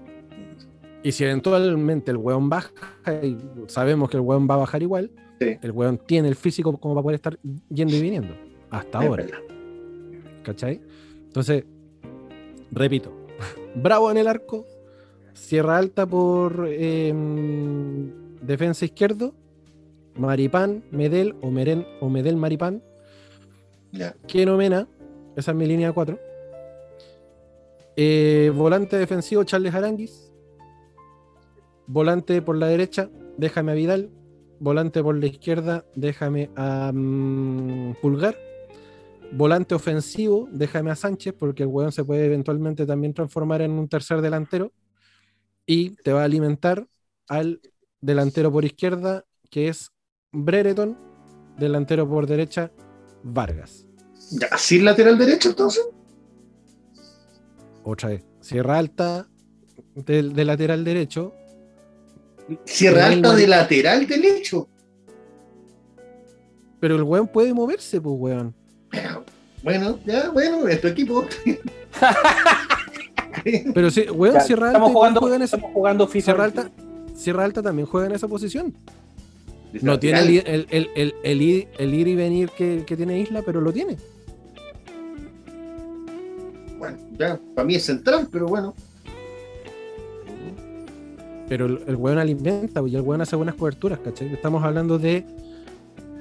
Y 1.03 1.13
si 1.13 1.25
eventualmente 1.25 2.11
el 2.13 2.17
weón 2.17 2.49
baja, 2.49 2.71
y 3.23 3.37
sabemos 3.67 4.09
que 4.09 4.17
el 4.17 4.23
weón 4.23 4.49
va 4.49 4.55
a 4.55 4.59
bajar 4.59 4.83
igual, 4.83 5.11
Sí. 5.41 5.59
el 5.63 5.73
weón 5.73 5.99
tiene 5.99 6.29
el 6.29 6.37
físico 6.37 6.77
como 6.79 6.95
para 6.95 7.03
poder 7.03 7.17
estar 7.17 7.39
yendo 7.69 7.97
y 7.97 8.01
viniendo. 8.01 8.35
Hasta 8.71 9.01
Es 9.03 9.09
ahora, 9.09 9.25
verdad. 9.25 9.39
¿cachai? 10.45 10.81
Entonces, 11.27 11.65
repito, 12.71 13.13
Bravo 13.75 14.11
en 14.11 14.19
el 14.19 14.29
arco, 14.29 14.67
Sierra 15.33 15.79
Alta 15.79 16.07
por 16.07 16.69
em, 16.69 18.13
defensa 18.41 18.85
izquierdo, 18.85 19.35
Maripán, 20.17 20.85
Medel 20.91 21.35
o, 21.43 21.51
Meren, 21.51 21.87
o 22.01 22.09
Medel 22.09 22.37
Maripán, 22.37 22.83
Ya. 23.93 24.15
Kenomena, 24.27 24.89
esa 25.37 25.51
es 25.51 25.57
mi 25.57 25.67
línea 25.67 25.93
4. 25.93 26.19
Eh, 27.97 28.53
volante 28.55 28.97
defensivo, 28.97 29.45
Charles 29.45 29.75
Aranguis. 29.75 30.33
Volante 31.87 32.41
por 32.43 32.57
la 32.57 32.67
derecha, 32.67 33.11
déjame 33.37 33.73
a 33.73 33.75
Vidal. 33.75 34.11
Volante 34.61 35.03
por 35.03 35.17
la 35.17 35.27
izquierda, 35.27 35.85
déjame 35.95 36.51
a 36.57 36.91
mm, 36.95 37.97
Pulgar. 38.01 38.37
Volante 39.33 39.75
ofensivo, 39.75 40.49
déjame 40.53 40.91
a 40.91 40.97
Sánchez, 40.97 41.35
porque 41.37 41.65
el 41.65 41.69
weón 41.69 41.93
se 41.93 42.05
puede 42.05 42.27
eventualmente 42.27 42.87
también 42.87 43.15
transformar 43.15 43.63
en 43.63 43.73
un 43.73 43.89
tercer 43.89 44.21
delantero. 44.21 44.73
Y 45.67 45.91
te 46.03 46.13
va 46.13 46.23
a 46.23 46.25
alimentar 46.25 46.87
al 47.29 47.61
delantero 48.01 48.53
por 48.53 48.65
izquierda, 48.65 49.25
que 49.51 49.69
es 49.69 49.91
Brereton. 50.33 50.97
Delantero 51.59 52.09
por 52.09 52.27
derecha, 52.27 52.73
Vargas. 53.23 53.87
Ya, 54.33 54.57
¿sin 54.59 54.85
lateral 54.85 55.17
derecho 55.17 55.51
entonces? 55.51 55.89
Otra 57.85 58.11
vez. 58.11 58.25
Sierra 58.41 58.79
alta 58.79 59.29
de, 59.95 60.23
de 60.23 60.45
lateral 60.45 60.85
derecho. 60.85 61.33
Sierra 62.65 63.07
alta 63.07 63.35
de 63.35 63.47
lateral 63.47 64.07
derecho. 64.07 64.69
Pero 66.81 66.97
el 66.97 67.03
weón 67.03 67.29
puede 67.29 67.55
moverse, 67.55 68.01
pues, 68.01 68.15
weón. 68.19 68.55
Bueno, 69.63 69.99
ya, 70.05 70.31
bueno, 70.31 70.67
es 70.69 70.81
tu 70.81 70.89
equipo. 70.89 71.25
Pero 73.75 73.91
sí, 73.91 74.03
weón, 74.11 74.35
Ya, 74.35 74.41
Sierra 74.41 74.67
alta 74.69 74.79
estamos, 74.79 74.93
jugando, 74.93 75.21
juega 75.21 75.37
en 75.37 75.43
esa. 75.43 75.57
estamos 75.57 75.75
jugando 75.75 76.07
FIFA. 76.07 76.25
Sierra 76.25 76.45
alta, 76.45 76.71
Sierra 77.15 77.45
alta 77.45 77.63
también 77.63 77.87
juega 77.87 78.07
en 78.07 78.13
esa 78.15 78.29
posición. 78.29 78.75
No 79.83 79.99
tiene 79.99 80.21
el, 80.21 80.37
lateral. 80.37 80.67
el, 80.71 80.73
el, 80.85 80.91
el- 80.95 81.15
el 81.25 81.43
ir, 81.43 81.69
el 81.79 81.95
ir 81.95 82.09
y 82.09 82.15
venir 82.15 82.51
que, 82.51 82.85
que 82.87 82.97
tiene 82.97 83.19
Isla, 83.19 83.43
pero 83.45 83.61
lo 83.61 83.73
tiene. 83.73 83.97
Bueno, 86.79 86.97
ya, 87.19 87.39
para 87.55 87.67
mí 87.67 87.75
es 87.75 87.85
central, 87.85 88.29
pero 88.31 88.47
bueno. 88.47 88.75
Pero 91.49 91.67
el, 91.67 91.81
el 91.87 91.97
weón 91.97 92.19
alimenta 92.19 92.81
y 92.87 92.95
el 92.95 93.01
weón 93.03 93.21
hace 93.21 93.37
buenas 93.37 93.57
coberturas, 93.57 93.99
¿cachai? 93.99 94.33
Estamos 94.33 94.63
hablando 94.63 94.99
de, 94.99 95.27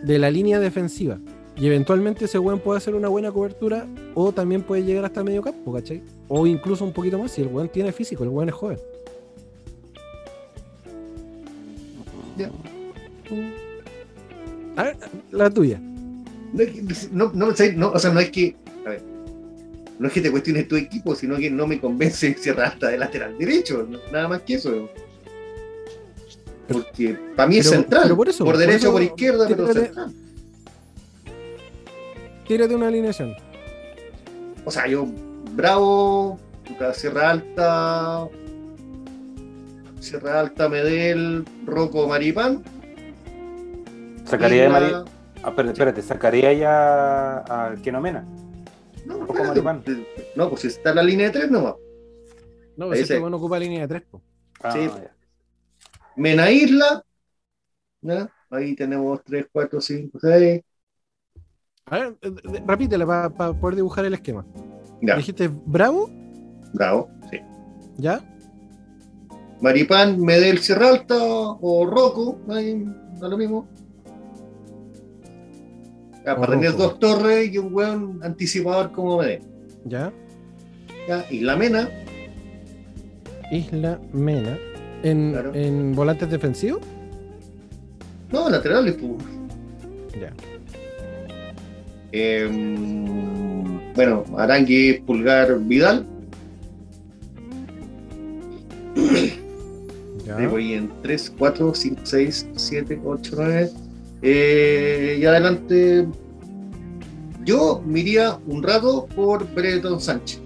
de 0.03 0.19
la 0.19 0.31
línea 0.31 0.59
defensiva. 0.59 1.19
Y 1.55 1.67
eventualmente 1.67 2.25
ese 2.25 2.39
weón 2.39 2.59
puede 2.59 2.77
hacer 2.79 2.95
una 2.95 3.07
buena 3.09 3.31
cobertura 3.31 3.85
o 4.15 4.31
también 4.31 4.63
puede 4.63 4.83
llegar 4.83 5.05
hasta 5.05 5.19
el 5.19 5.25
medio 5.27 5.41
campo, 5.41 5.71
¿cachai? 5.73 6.01
O 6.27 6.47
incluso 6.47 6.83
un 6.83 6.93
poquito 6.93 7.17
más 7.19 7.31
si 7.31 7.41
el 7.41 7.47
weón 7.47 7.69
tiene 7.69 7.91
físico, 7.91 8.23
el 8.23 8.29
weón 8.29 8.49
es 8.49 8.55
joven. 8.55 8.79
A 14.75 14.83
ver, 14.83 14.97
la 15.31 15.49
tuya. 15.49 15.79
No, 15.79 16.63
no, 17.11 17.31
no, 17.33 17.47
o 17.47 17.55
sea, 17.55 17.71
no, 17.73 17.91
o 17.91 17.99
sea, 17.99 18.11
no 18.11 18.19
es 18.19 18.29
que. 18.31 18.55
A 18.85 18.89
ver. 18.89 19.01
No 19.99 20.07
es 20.07 20.13
que 20.13 20.21
te 20.21 20.31
cuestiones 20.31 20.67
tu 20.67 20.75
equipo, 20.75 21.15
sino 21.15 21.37
que 21.37 21.49
no 21.51 21.67
me 21.67 21.79
convence 21.79 22.33
Sierra 22.39 22.69
Alta 22.69 22.87
de 22.89 22.97
lateral 22.97 23.37
derecho. 23.37 23.87
nada 24.11 24.27
más 24.27 24.41
que 24.41 24.55
eso. 24.55 24.89
Porque 26.67 27.17
para 27.35 27.47
mí 27.49 27.57
es 27.57 27.67
Pero- 27.69 27.81
central. 27.81 28.03
pero 28.03 28.15
por 28.15 28.29
eso, 28.29 28.45
por 28.45 28.57
derecha 28.57 28.77
eso, 28.79 28.89
o 28.89 28.93
por 28.93 29.03
izquierda, 29.03 29.47
pero 29.47 29.67
central. 29.73 30.13
Tírate 32.47 32.75
una 32.75 32.87
alineación. 32.87 33.35
O 34.65 34.71
sea, 34.71 34.87
yo, 34.87 35.05
Bravo, 35.51 36.39
Sierra 36.93 37.31
Alta, 37.31 38.27
Sierra 39.99 40.39
Alta, 40.41 40.69
Medel, 40.69 41.45
Rocco, 41.65 42.07
Maripán. 42.07 42.63
Sacaría 44.25 44.63
de 44.63 44.67
Isla- 44.69 44.79
Mari... 44.79 44.93
Ah, 45.43 45.49
espérate, 45.49 45.71
espérate, 45.73 46.01
sacaría 46.01 46.53
ya 46.53 47.37
al 47.39 47.81
Kenomena. 47.81 48.25
No, 49.05 49.19
Rocco, 49.19 49.33
espérate, 49.33 49.61
Maripán. 49.61 50.05
no, 50.35 50.49
pues 50.49 50.65
está 50.65 50.91
en 50.91 50.95
la 50.97 51.03
línea 51.03 51.25
de 51.27 51.31
tres 51.33 51.51
nomás. 51.51 51.75
No, 52.77 52.87
pues 52.87 53.01
este 53.01 53.19
bueno 53.19 53.37
ocupa 53.37 53.59
línea 53.59 53.81
de 53.81 53.87
tres, 53.87 54.01
po. 54.09 54.21
Ah, 54.61 54.71
Sí. 54.71 54.79
ya. 54.87 55.13
Mena 56.15 56.49
Isla. 56.51 57.03
¿ya? 58.01 58.29
Ahí 58.49 58.75
tenemos 58.75 59.23
3, 59.23 59.47
4, 59.51 59.81
5, 59.81 60.19
6. 60.21 60.61
A 61.87 61.99
ver, 61.99 62.15
eh, 62.21 62.31
repítela 62.65 63.29
para 63.29 63.53
poder 63.53 63.75
dibujar 63.75 64.05
el 64.05 64.13
esquema. 64.13 64.45
Ya, 65.01 65.15
Dijiste 65.17 65.49
Bravo, 65.65 66.09
bravo. 66.73 67.09
Sí. 67.29 67.39
¿ya? 67.97 68.21
Maripán, 69.61 70.19
Medel, 70.19 70.59
Sierra 70.59 70.89
Alta 70.89 71.15
o 71.19 71.85
Rocco. 71.85 72.39
Ahí 72.49 72.85
da 73.19 73.27
lo 73.27 73.37
mismo. 73.37 73.67
Ya, 76.25 76.37
para 76.37 76.53
tener 76.53 76.75
dos 76.77 76.99
torres 76.99 77.53
y 77.53 77.57
un 77.57 77.73
buen 77.73 78.19
anticipador 78.23 78.91
como 78.93 79.17
Medel. 79.19 79.41
¿Ya? 79.85 80.11
¿ya? 81.07 81.25
Y 81.29 81.41
la 81.41 81.57
Mena. 81.57 81.89
Isla 83.51 83.99
Mena. 84.13 84.57
¿En, 85.03 85.31
Claro. 85.33 85.53
en 85.53 85.93
volantes 85.93 86.29
defensivos? 86.29 86.79
No, 88.31 88.49
laterales, 88.49 88.95
pues. 88.95 89.23
Ya. 90.19 90.33
Em, 92.15 93.93
bueno, 93.95 94.23
Arangui, 94.37 95.01
Pulgar, 95.05 95.59
Vidal. 95.59 96.05
Ya. 100.25 100.37
Ahí 100.37 100.45
voy 100.45 100.73
en 100.73 100.91
3, 101.01 101.33
4, 101.37 101.73
5, 101.73 102.01
6, 102.03 102.47
7, 102.55 103.01
8, 103.03 103.31
9. 103.35 103.69
Eh, 104.21 105.17
y 105.19 105.25
adelante, 105.25 106.07
yo 107.43 107.81
me 107.85 107.99
iría 108.01 108.37
un 108.47 108.61
rato 108.63 109.07
por 109.15 109.51
Breton 109.53 109.99
Sánchez. 109.99 110.39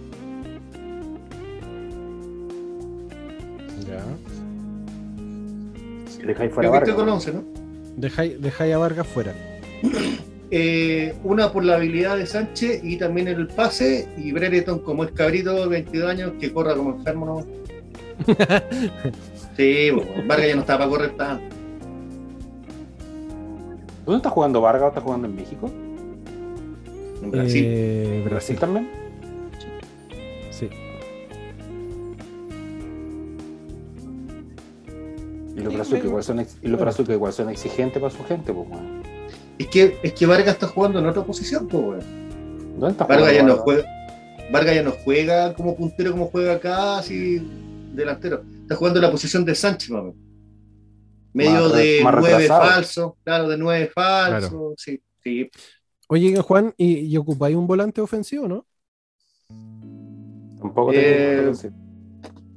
Ya. 3.88 4.03
Dejáis 6.26 6.52
fuera 6.53 6.69
Creo 6.69 6.72
que 6.72 6.89
estoy 6.89 6.94
Vargas. 6.94 6.95
con 6.95 7.10
11, 7.10 7.34
¿no? 7.34 7.44
Dejáis 7.98 8.41
dejáis 8.41 8.73
a 8.73 8.77
Vargas 8.77 9.07
fuera. 9.07 9.34
Eh, 10.49 11.13
una 11.23 11.51
por 11.51 11.65
la 11.65 11.75
habilidad 11.75 12.15
de 12.17 12.25
Sánchez 12.25 12.81
y 12.83 12.97
también 12.97 13.27
el 13.27 13.47
pase. 13.47 14.07
Y 14.17 14.31
Brereton, 14.31 14.79
como 14.79 15.03
es 15.03 15.11
cabrito 15.11 15.53
de 15.55 15.67
22 15.67 16.09
años, 16.09 16.31
que 16.39 16.53
corra 16.53 16.75
como 16.75 16.91
enfermo, 16.95 17.25
¿no? 17.25 17.45
Sí, 19.57 19.89
bueno, 19.89 20.11
Vargas 20.27 20.47
ya 20.49 20.55
no 20.55 20.61
estaba 20.61 20.79
para 20.79 20.89
correr 20.91 21.17
tanto. 21.17 21.55
¿Dónde 24.05 24.17
está 24.17 24.29
jugando 24.29 24.61
Vargas? 24.61 24.89
¿Está 24.89 25.01
jugando 25.01 25.27
en 25.27 25.35
México? 25.35 25.69
En 27.23 27.31
Brasil. 27.31 27.63
Eh, 27.67 28.21
¿Brasil 28.23 28.55
Brasil. 28.55 28.57
también? 28.59 28.87
Sí. 30.51 30.69
Y 35.55 35.59
los 35.61 35.73
brazucas 35.73 36.05
igual 36.05 36.23
son, 36.23 36.39
ex- 36.39 36.57
y 36.61 36.67
los 36.67 36.79
brazucas 36.79 37.15
igual 37.15 37.33
son 37.33 37.49
exigentes 37.49 37.99
para 38.01 38.13
su 38.13 38.23
gente, 38.25 38.53
pues, 38.53 38.69
weón. 38.69 38.96
Es, 39.57 39.67
que, 39.67 39.97
es 40.03 40.13
que 40.13 40.25
Vargas 40.25 40.53
está 40.53 40.67
jugando 40.67 40.99
en 40.99 41.07
otra 41.07 41.23
posición, 41.23 41.67
pues, 41.67 41.84
weón. 41.84 42.01
¿Dónde 42.79 42.91
está 42.91 43.05
Vargas 43.05 43.34
ya 43.34 43.43
no 43.43 43.55
juega. 43.57 43.85
Vargas 44.51 44.75
ya 44.75 44.84
no 44.84 44.91
juega 44.91 45.53
como 45.55 45.75
puntero 45.75 46.11
como 46.11 46.27
juega 46.27 46.53
acá, 46.53 46.99
así 46.99 47.41
delantero. 47.93 48.43
Está 48.61 48.75
jugando 48.75 48.99
en 48.99 49.05
la 49.05 49.11
posición 49.11 49.43
de 49.45 49.55
Sánchez, 49.55 49.89
menos. 49.89 50.15
Medio 51.34 51.69
Más 51.69 51.73
de 51.73 52.01
más 52.03 52.15
nueve 52.19 52.38
retrasado. 52.38 52.69
falso, 52.71 53.17
claro, 53.23 53.47
de 53.49 53.57
nueve 53.57 53.91
falso, 53.93 54.73
sí, 54.77 55.01
sí. 55.23 55.49
Oye, 56.07 56.35
Juan, 56.41 56.73
¿y, 56.77 56.99
y 56.99 57.17
ocupáis 57.17 57.55
un 57.55 57.67
volante 57.67 57.99
ofensivo, 58.01 58.47
no? 58.47 58.65
Tampoco 60.59 60.91
Eh, 60.93 61.51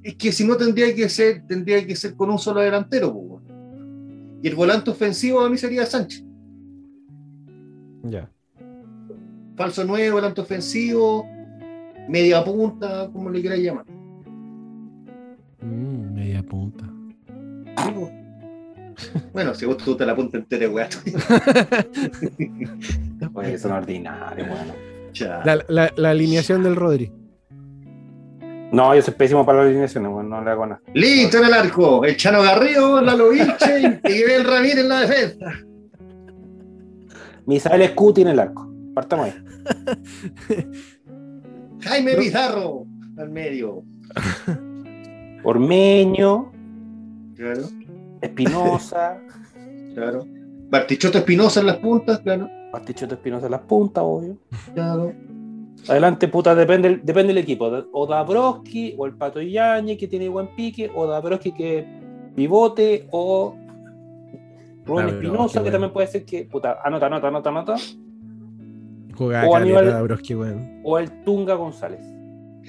Es 0.02 0.14
que 0.16 0.32
si 0.32 0.44
no 0.46 0.56
tendría 0.56 0.94
que 0.94 1.08
ser, 1.08 1.46
tendría 1.46 1.86
que 1.86 1.94
ser 1.96 2.14
con 2.14 2.30
un 2.30 2.38
solo 2.38 2.60
delantero, 2.60 3.12
pues. 3.12 3.44
Y 4.42 4.48
el 4.48 4.54
volante 4.54 4.90
ofensivo 4.90 5.40
a 5.40 5.50
mí 5.50 5.58
sería 5.58 5.84
Sánchez. 5.84 6.24
Ya. 8.02 8.28
Falso 9.56 9.84
nueve, 9.84 10.10
volante 10.10 10.40
ofensivo, 10.40 11.26
media 12.08 12.42
punta, 12.44 13.08
como 13.12 13.30
le 13.30 13.40
quieras 13.40 13.58
llamar. 13.58 13.84
Mm, 15.60 16.14
media 16.14 16.42
punta. 16.42 16.84
Bueno, 19.32 19.54
si 19.54 19.66
vos 19.66 19.76
te 19.78 19.84
gusta 19.84 20.04
la 20.06 20.14
punta 20.16 20.38
entera, 20.38 20.68
weón. 20.68 20.88
Oye, 23.34 23.58
son 23.58 23.72
ordinarios, 23.72 24.48
bueno. 24.48 24.72
La, 25.44 25.58
la- 25.68 25.92
la 25.96 26.10
alineación 26.10 26.62
del 26.62 26.76
Rodri. 26.76 27.12
No, 28.72 28.94
yo 28.94 29.02
soy 29.02 29.14
pésimo 29.14 29.44
para 29.44 29.58
las 29.58 29.66
alineaciones, 29.68 30.10
bueno, 30.12 30.28
no 30.28 30.44
le 30.44 30.50
hago 30.50 30.64
nada. 30.66 30.80
Listo 30.94 31.38
en 31.38 31.44
el 31.46 31.54
arco. 31.54 32.04
El 32.04 32.16
Chano 32.16 32.42
Garrido, 32.42 33.00
Lalo 33.00 33.30
Vilche 33.30 33.80
y 33.80 34.00
Miguel 34.08 34.44
Ramírez 34.44 34.78
en 34.78 34.88
la 34.88 35.00
defensa. 35.00 35.46
Misael 37.50 37.88
Scuti 37.88 38.22
en 38.22 38.28
el 38.28 38.38
arco. 38.38 38.70
Partamos 38.94 39.26
ahí. 39.26 39.34
Jaime 41.80 42.14
Pizarro 42.14 42.86
al 43.18 43.30
medio. 43.30 43.82
Ormeño, 45.42 46.52
Claro, 47.34 47.62
Espinosa, 48.20 49.18
claro. 49.94 50.26
Bartichotto 50.68 51.18
Espinosa 51.18 51.60
en 51.60 51.66
las 51.66 51.76
puntas, 51.78 52.20
claro. 52.20 52.48
Pastichoto 52.70 53.14
Espinosa 53.14 53.46
en 53.46 53.52
las 53.52 53.62
puntas, 53.62 54.04
obvio. 54.06 54.36
claro. 54.74 55.12
Adelante, 55.88 56.28
puta, 56.28 56.54
depende, 56.54 57.00
depende 57.02 57.28
del 57.32 57.38
equipo. 57.38 57.64
O 57.92 58.06
Dabrowski, 58.06 58.94
o 58.96 59.06
el 59.06 59.14
Pato 59.14 59.40
Yañez, 59.40 59.98
que 59.98 60.06
tiene 60.06 60.28
buen 60.28 60.54
pique, 60.54 60.90
o 60.94 61.06
Dabrowski, 61.06 61.52
que 61.52 61.86
pivote, 62.36 63.08
o 63.10 63.56
Rubén 64.90 65.08
Espinosa, 65.08 65.52
que 65.54 65.58
bueno. 65.60 65.72
también 65.72 65.92
puede 65.92 66.06
ser 66.08 66.24
que, 66.24 66.44
puta, 66.44 66.78
anota, 66.84 67.06
anota, 67.06 67.28
anota, 67.28 67.48
anota, 67.50 67.74
Jugaba 69.16 69.46
O 69.48 69.52
caleta 69.52 69.80
Aníbal- 69.80 70.80
o 70.84 70.98
el 70.98 71.10
Tunga 71.24 71.54
González. 71.54 72.00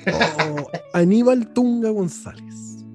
Oh, 0.08 0.68
Aníbal 0.94 1.48
Tunga 1.54 1.90
González. 1.90 2.86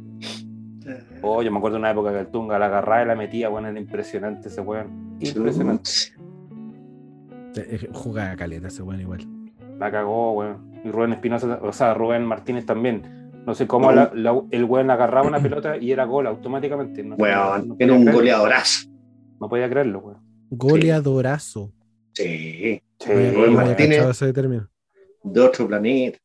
Oh, 1.22 1.42
yo 1.42 1.50
me 1.50 1.58
acuerdo 1.58 1.76
de 1.76 1.80
una 1.80 1.90
época 1.90 2.12
que 2.12 2.20
el 2.20 2.26
Tunga 2.28 2.58
la 2.58 2.66
agarraba 2.66 3.02
y 3.02 3.06
la 3.06 3.14
metía, 3.16 3.48
bueno, 3.48 3.68
era 3.68 3.78
impresionante 3.80 4.48
ese 4.48 4.60
weón. 4.60 5.16
Impresionante. 5.20 5.90
Jugaba 7.92 8.36
caleta 8.36 8.68
ese 8.68 8.82
weón 8.82 9.00
igual. 9.00 9.26
La 9.78 9.90
cagó, 9.90 10.32
weón. 10.32 10.70
Y 10.84 10.90
Rubén 10.90 11.12
Espinosa, 11.14 11.58
o 11.62 11.72
sea, 11.72 11.94
Rubén 11.94 12.24
Martínez 12.24 12.66
también. 12.66 13.02
No 13.46 13.54
sé 13.54 13.66
cómo 13.66 13.90
No. 13.90 13.96
la- 13.96 14.10
la- 14.14 14.42
el 14.50 14.64
weón 14.64 14.90
agarraba 14.90 15.26
una 15.26 15.40
pelota 15.40 15.76
y 15.78 15.90
era 15.92 16.04
gol 16.04 16.26
automáticamente. 16.26 17.02
No, 17.02 17.16
Weón, 17.16 17.68
no 17.68 17.76
era 17.78 17.92
un 17.94 18.04
goleadorazo. 18.04 18.88
No 19.40 19.48
podía 19.48 19.68
creerlo, 19.68 19.98
weón. 20.00 20.18
Goleadorazo. 20.50 21.72
Sí, 22.14 22.80
Sí, 22.98 23.12
Rubén 23.12 23.54
Martínez. 23.54 23.96
cachado 23.98 24.10
ese 24.12 24.32
término. 24.32 24.68
de 25.22 25.40
otro 25.40 25.66
planeta. 25.66 26.18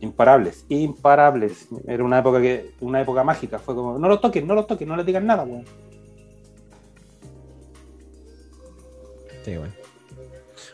imparables, 0.00 0.64
imparables. 0.68 1.66
Era 1.88 2.04
una 2.04 2.18
época 2.20 2.40
que, 2.40 2.70
una 2.80 3.00
época 3.00 3.24
mágica. 3.24 3.58
Fue 3.58 3.74
como, 3.74 3.98
no 3.98 4.08
los 4.08 4.20
toquen, 4.20 4.46
no 4.46 4.54
los 4.54 4.66
toquen, 4.66 4.86
no 4.88 4.96
les 4.96 5.06
digan 5.06 5.26
nada, 5.26 5.42
weón. 5.42 5.64
Sí, 9.44 9.52
weón. 9.52 9.72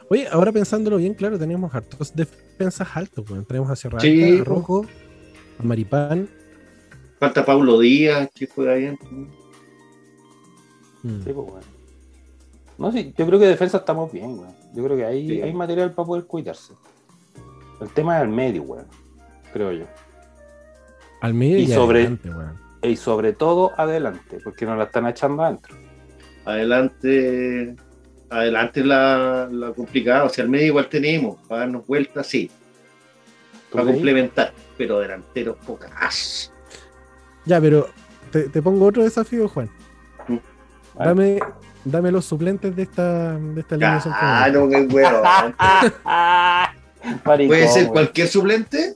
Oye, 0.09 0.29
ahora 0.31 0.53
pensándolo 0.53 0.97
bien, 0.99 1.15
claro, 1.15 1.39
tenemos 1.39 1.75
hartos 1.75 2.15
defensas 2.15 2.89
altos, 2.95 3.29
weón. 3.31 3.45
Tenemos 3.45 3.71
a 3.71 3.77
Sierra 3.77 4.01
Sí, 4.01 4.23
Alta, 4.25 4.43
a 4.43 4.45
po. 4.45 4.51
Rojo, 4.51 4.87
a 5.59 5.63
Maripán. 5.63 6.29
Falta 7.19 7.45
Paulo 7.45 7.79
Díaz, 7.79 8.29
que 8.35 8.47
juega 8.47 8.75
bien. 8.75 8.99
Mm. 11.03 11.23
Sí, 11.25 11.33
pues, 11.33 11.49
weón. 11.49 11.63
No, 12.79 12.91
sí, 12.93 13.15
yo 13.17 13.27
creo 13.27 13.39
que 13.39 13.45
de 13.45 13.51
defensa 13.53 13.79
estamos 13.79 14.11
bien, 14.13 14.39
weón. 14.39 14.55
Yo 14.75 14.85
creo 14.85 14.97
que 14.97 15.05
hay, 15.05 15.29
Sí. 15.29 15.43
hay 15.43 15.53
material 15.53 15.93
para 15.93 16.07
poder 16.07 16.25
cuidarse. 16.25 16.73
El 17.81 17.89
tema 17.91 18.17
es 18.19 18.23
el 18.23 18.29
medio, 18.29 18.63
weón. 18.63 18.87
Creo 19.53 19.73
yo. 19.73 19.85
Al 21.21 21.35
medio 21.35 21.59
Y 21.59 21.63
y, 21.63 21.67
sobre- 21.69 22.01
adelante, 22.01 22.31
weón. 22.31 22.59
y 22.83 22.97
sobre 22.97 23.33
todo 23.33 23.73
adelante, 23.77 24.39
porque 24.43 24.65
no 24.67 24.75
la 24.77 24.85
están 24.85 25.07
echando 25.07 25.43
adentro. 25.45 25.77
Adelante, 26.45 27.77
adelante 28.31 28.85
la, 28.85 29.49
la 29.51 29.73
complicada. 29.73 30.25
O 30.25 30.29
sea, 30.29 30.45
al 30.45 30.51
medio 30.51 30.67
igual 30.69 30.89
tenemos, 30.89 31.39
para 31.49 31.61
darnos 31.63 31.87
vueltas, 31.87 32.27
sí. 32.27 32.51
¿Tú 33.71 33.79
Para 33.79 33.91
complementar, 33.93 34.53
pero 34.77 34.99
delanteros 35.01 35.57
pocas. 35.67 36.53
Ya, 37.45 37.61
pero 37.61 37.89
te, 38.31 38.49
te 38.49 38.61
pongo 38.63 38.87
otro 38.87 39.03
desafío, 39.03 39.49
Juan. 39.49 39.69
Dame, 40.99 41.39
dame 41.85 42.11
los 42.13 42.25
suplentes 42.25 42.75
de 42.77 42.83
esta, 42.83 43.39
de 43.39 43.61
esta 43.61 43.75
alineación 43.75 44.15
Ah, 44.17 44.49
no, 44.53 44.69
qué 44.69 44.81
huevo. 44.83 45.23
¿Puede 47.47 47.69
ser 47.69 47.89
cualquier 47.89 48.29
suplente? 48.29 48.95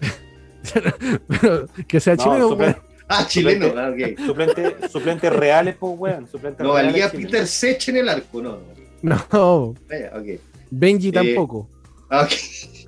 Pero 1.28 1.66
que 1.86 2.00
sea 2.00 2.14
No, 2.16 2.22
chileno, 2.24 2.48
suplen- 2.50 2.76
Ah, 3.10 3.24
chileno. 3.26 3.66
Suplente. 3.68 3.80
Ah, 3.80 4.18
ok. 4.18 4.18
suplentes, 4.26 4.90
suplentes 4.92 5.32
reales, 5.32 5.76
pues, 5.80 5.94
weón. 5.98 6.26
Suplentes 6.28 6.64
No, 6.66 6.72
valía. 6.74 7.10
Peter 7.10 7.46
Sech 7.46 7.88
en 7.88 7.96
el 7.96 8.08
arco, 8.08 8.42
no. 8.42 8.58
no. 9.02 9.16
no. 9.32 9.74
Benji 10.70 11.08
Eh, 11.08 11.12
tampoco. 11.12 11.68
Ah, 12.10 12.22
ok. 12.24 12.32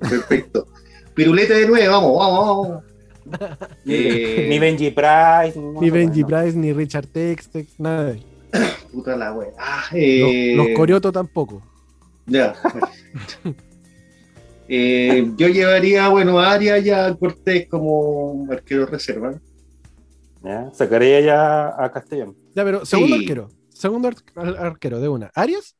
Perfecto. 0.09 0.67
Piruleta 1.15 1.55
de 1.55 1.67
nueve, 1.67 1.87
vamos, 1.87 2.17
vamos, 2.17 2.67
vamos. 2.67 2.83
Eh, 3.87 4.47
Ni 4.49 4.59
Benji 4.59 4.91
Price. 4.91 5.57
Ni 5.59 5.89
Benji. 5.89 6.23
Price, 6.23 6.57
ni 6.57 6.71
Richard 6.73 7.07
Tex, 7.07 7.49
nada 7.79 8.05
de 8.11 8.21
Puta 8.91 9.15
la 9.15 9.33
wea. 9.33 9.49
Ah, 9.57 9.83
Los, 9.91 9.99
eh, 10.01 10.53
los 10.55 10.67
Corioto 10.75 11.11
tampoco. 11.11 11.61
Ya. 12.25 12.53
Eh, 14.73 15.29
yo 15.35 15.49
llevaría, 15.49 16.07
bueno, 16.07 16.39
a 16.39 16.51
Arias 16.53 16.85
y 16.85 16.91
a 16.91 17.13
Cortés 17.15 17.67
como 17.67 18.47
arquero 18.49 18.85
reserva. 18.85 19.33
Ya, 20.43 20.71
Sacaría 20.73 21.19
ya 21.19 21.67
a 21.83 21.91
Castellón. 21.91 22.37
Ya, 22.55 22.63
pero 22.63 22.85
segundo 22.85 23.15
Sí. 23.17 23.21
arquero. 23.23 23.49
Segundo 23.69 24.07
ar- 24.07 24.15
ar- 24.35 24.57
arquero 24.67 25.01
de 25.01 25.09
una. 25.09 25.29
¿Arias? 25.35 25.75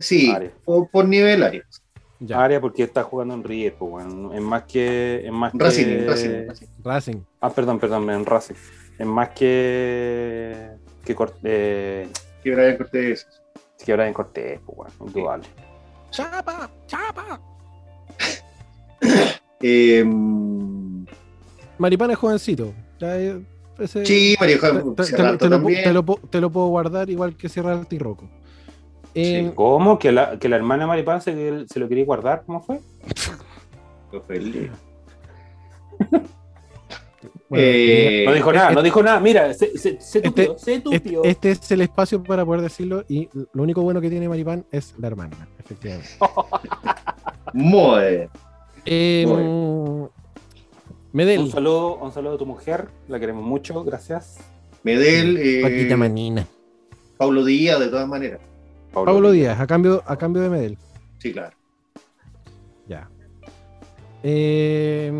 Sí, 0.00 0.30
Arias. 0.30 0.52
por, 0.64 0.90
por 0.90 1.06
nivel 1.06 1.42
Arias. 1.42 1.82
Ya. 2.26 2.42
Área 2.42 2.60
porque 2.60 2.82
está 2.84 3.02
jugando 3.02 3.34
en 3.34 3.44
River, 3.44 3.74
pues, 3.78 3.92
weón. 4.06 4.34
Es 4.34 4.40
más 4.40 4.62
que. 4.64 5.26
Es 5.26 5.32
más 5.32 5.52
Racing, 5.54 5.84
que... 5.84 6.06
Racing, 6.06 6.30
Racing. 6.48 6.66
Racing. 6.82 7.16
Ah, 7.40 7.50
perdón, 7.50 7.78
perdón, 7.78 8.08
en 8.10 8.24
Racing. 8.24 8.54
Es 8.98 9.06
más 9.06 9.28
que. 9.30 10.70
que 11.04 11.14
Cort- 11.16 11.34
eh, 11.42 12.08
Que 12.42 12.54
Brian 12.54 12.76
Cortés. 12.76 13.26
que 13.84 13.92
en 13.92 14.12
Cortés, 14.14 14.60
pues, 14.64 14.78
weón. 14.78 14.92
Indudable. 15.08 15.44
¡Chapa! 16.10 16.70
¡Chapa! 16.86 17.40
Eh, 19.66 20.04
Maripán 21.78 22.10
es 22.10 22.18
jovencito. 22.18 22.74
Ya, 22.98 23.18
eh, 23.18 23.40
ese- 23.78 24.04
sí, 24.04 24.36
Mario 24.38 24.58
te, 24.60 25.04
te- 25.04 25.12
te 25.38 25.92
lo- 25.92 26.04
te 26.04 26.40
puedo 26.50 26.66
guardar 26.68 27.08
igual 27.08 27.34
que 27.36 27.48
Sierra 27.48 27.74
del 27.76 27.86
Tirroco. 27.86 28.28
Eh, 29.14 29.52
¿Cómo? 29.54 29.98
¿Que 29.98 30.10
la, 30.12 30.38
que 30.38 30.48
la 30.48 30.56
hermana 30.56 30.86
Maripán 30.86 31.20
se, 31.20 31.66
se 31.68 31.78
lo 31.80 31.88
quería 31.88 32.04
guardar? 32.04 32.42
¿Cómo 32.46 32.60
fue? 32.60 32.80
Feliz. 34.26 34.70
bueno, 37.48 37.64
Eh, 37.64 38.24
No 38.26 38.32
dijo 38.32 38.52
nada, 38.52 38.70
no 38.70 38.82
dijo 38.82 39.02
nada. 39.02 39.20
Mira, 39.20 39.52
se, 39.54 39.76
se, 39.78 40.00
se 40.00 40.18
Este- 40.18 40.46
tupió, 40.80 41.24
Este, 41.24 41.50
este 41.50 41.50
es 41.50 41.70
el 41.72 41.80
espacio 41.82 42.22
para 42.22 42.44
poder 42.44 42.60
decirlo 42.62 43.04
y 43.08 43.28
lo 43.52 43.62
único 43.62 43.82
bueno 43.82 44.00
que 44.00 44.10
tiene 44.10 44.28
Maripán 44.28 44.64
es 44.70 44.94
la 44.98 45.08
hermana, 45.08 45.48
efectivamente. 45.58 46.08
Muy 47.52 48.00
bien. 48.10 48.28
Eh, 48.86 49.24
Muy 49.26 50.08
Medel, 51.12 51.40
Un 51.42 51.50
saludo, 51.50 51.96
un 51.98 52.12
saludo 52.12 52.34
a 52.34 52.38
tu 52.38 52.46
mujer, 52.46 52.88
la 53.08 53.20
queremos 53.20 53.44
mucho, 53.44 53.84
gracias. 53.84 54.38
Medel, 54.82 55.36
eh, 55.38 55.62
Paquita 55.62 55.96
Manina. 55.96 56.44
Paulo 57.16 57.44
Díaz, 57.44 57.78
de 57.78 57.86
todas 57.88 58.08
maneras. 58.08 58.40
Pablo 58.94 59.30
Díaz, 59.32 59.58
a 59.60 59.66
cambio, 59.66 60.02
a 60.06 60.16
cambio 60.16 60.42
de 60.42 60.48
Medel. 60.50 60.78
Sí, 61.18 61.32
claro. 61.32 61.56
Ya. 62.86 63.08
Eh, 64.22 65.12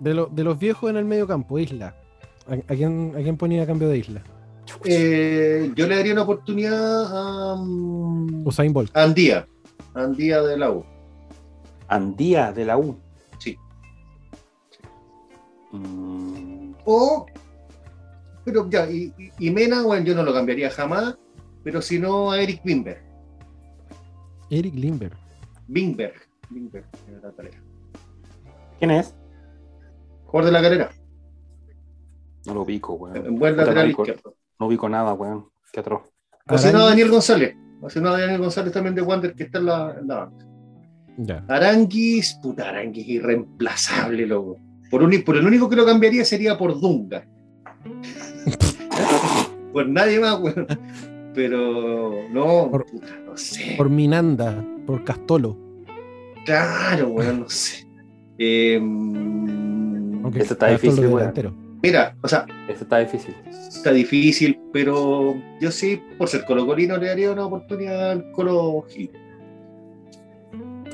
de, 0.00 0.14
lo- 0.14 0.26
de 0.26 0.44
los 0.44 0.58
viejos 0.58 0.90
en 0.90 0.96
el 0.96 1.04
medio 1.04 1.26
campo, 1.26 1.58
Isla. 1.58 1.94
¿A, 2.48 2.54
a 2.54 2.76
quién, 2.76 3.12
a 3.16 3.22
quién 3.22 3.36
ponía 3.36 3.62
a 3.62 3.66
cambio 3.66 3.88
de 3.88 3.98
Isla? 3.98 4.22
Eh, 4.84 5.72
yo 5.74 5.86
le 5.86 5.96
daría 5.96 6.12
una 6.12 6.22
oportunidad 6.22 7.52
a, 7.52 7.56
mm, 7.56 8.46
Usain 8.46 8.72
Bolt. 8.72 8.96
Andía. 8.96 9.46
Andía 9.94 10.42
de 10.42 10.56
la 10.58 10.70
U. 10.70 10.84
Andía 11.88 12.52
de 12.52 12.64
la 12.64 12.76
U. 12.76 12.96
Sí. 13.38 13.56
Mm, 15.72 16.72
O, 16.84 17.26
pero 18.44 18.68
ya, 18.70 18.88
y, 18.90 19.12
y- 19.38 19.50
Mena, 19.50 19.82
bueno, 19.82 20.04
yo 20.04 20.14
no 20.14 20.22
lo 20.22 20.32
cambiaría 20.32 20.70
jamás, 20.70 21.16
pero 21.64 21.80
si 21.82 21.98
no 21.98 22.30
a 22.30 22.40
Eric 22.40 22.60
Wimberg. 22.64 23.02
Eric 24.50 24.74
Limber. 24.74 25.12
Wimberg. 25.68 26.14
Wimberg, 26.50 26.86
de 27.06 27.20
la 27.20 27.32
calera. 27.32 27.58
¿Quién 28.78 28.90
es? 28.92 29.14
Jugador 30.26 30.44
de 30.46 30.52
la 30.52 30.62
carrera. 30.62 30.90
No 32.46 32.54
lo 32.54 32.62
ubico, 32.62 32.94
weón. 32.94 33.16
En 33.16 33.36
buen 33.38 33.54
Puta, 33.54 33.64
lateral 33.66 33.90
izquierdo. 33.90 34.34
No 34.60 34.66
ubico 34.66 34.88
nada, 34.88 35.12
weón. 35.14 35.48
Qué 35.72 35.80
atroz. 35.80 36.02
O 36.48 36.58
si 36.58 36.66
no, 36.66 36.78
Aranguis. 36.78 36.90
Daniel 36.90 37.10
González. 37.10 37.56
O 37.80 37.90
si 37.90 38.00
no, 38.00 38.12
Daniel 38.12 38.38
González 38.40 38.72
también 38.72 38.94
de 38.94 39.02
Wander, 39.02 39.34
que 39.34 39.42
está 39.44 39.58
en 39.58 39.66
la, 39.66 39.96
en 39.98 40.06
la 40.06 40.16
banca. 40.16 40.46
Ya. 41.18 41.44
Aranguis, 41.48 42.34
puta, 42.42 42.68
Aranguis 42.68 43.08
irreemplazable, 43.08 44.26
loco. 44.26 44.58
Por, 44.90 45.02
un, 45.02 45.22
por 45.24 45.36
el 45.36 45.46
único 45.46 45.68
que 45.68 45.76
lo 45.76 45.84
cambiaría 45.84 46.24
sería 46.24 46.56
por 46.56 46.78
Dunga. 46.80 47.26
por 49.72 49.88
nadie 49.88 50.20
más, 50.20 50.38
weón. 50.40 50.66
Pero 51.34 52.28
no, 52.30 52.70
Por- 52.70 52.86
puta, 52.86 53.08
no 53.36 53.42
sé. 53.42 53.74
Por 53.76 53.90
Minanda, 53.90 54.64
por 54.86 55.04
Castolo. 55.04 55.56
Claro, 56.46 57.08
weón, 57.08 57.40
no 57.40 57.48
sé. 57.50 57.86
Eh, 58.38 58.76
Aunque 58.78 60.38
Ese 60.40 60.54
está 60.54 60.68
Castolo 60.68 60.92
difícil, 60.94 61.06
weón. 61.14 61.78
mira, 61.82 62.16
o 62.22 62.28
sea, 62.28 62.46
Ese 62.68 62.84
está 62.84 62.98
difícil. 62.98 63.34
está 63.48 63.92
difícil, 63.92 64.58
pero 64.72 65.34
yo 65.60 65.70
sí, 65.70 66.00
por 66.18 66.28
ser 66.28 66.44
colocolino, 66.44 66.96
le 66.96 67.08
daría 67.08 67.30
una 67.32 67.46
oportunidad 67.46 68.10
al 68.12 68.30
Colo 68.32 68.82
Gil. 68.88 69.10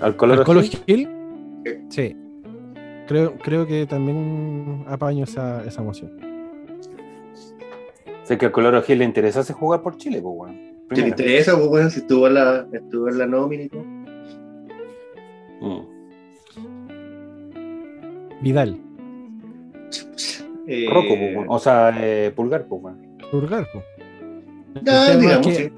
¿Al 0.01 0.17
color 0.17 0.39
¿El 0.41 0.45
Colo 0.45 0.61
azul? 0.61 0.81
Gil? 0.87 1.09
Sí. 1.91 2.17
Creo, 3.07 3.37
creo 3.39 3.67
que 3.67 3.87
también 3.87 4.85
apaño 4.89 5.25
esa, 5.25 5.65
esa 5.65 5.83
moción. 5.83 6.11
Sé 8.25 8.39
que 8.39 8.47
al 8.47 8.53
color 8.53 8.75
azul 8.75 8.99
le 8.99 9.05
interesase 9.05 9.53
jugar 9.53 9.83
por 9.83 9.97
Chile, 9.97 10.21
pues, 10.23 10.35
weón. 10.37 10.72
Si 10.95 11.01
le 11.03 11.09
interesa, 11.09 11.57
pues, 11.57 11.67
weón, 11.69 11.91
si 11.91 12.01
estuvo 12.01 12.27
en 12.27 12.35
la, 12.35 12.67
estuvo 12.73 13.09
en 13.09 13.19
la 13.19 13.27
nómina 13.27 13.63
y 13.65 13.69
todo. 13.69 13.85
Mm. 15.61 15.87
Vidal. 18.43 18.81
Eh, 20.67 20.87
Rocco, 20.91 21.09
pues. 21.09 21.47
O 21.49 21.59
sea, 21.59 21.95
eh, 22.01 22.33
Pulgar, 22.35 22.67
pues, 22.67 22.83
weón. 22.83 23.19
Pulgar, 23.31 23.67
po. 23.73 23.83
Ya, 24.83 25.17
digamos, 25.17 25.47
es 25.47 25.57
que- 25.57 25.65
sí. 25.65 25.73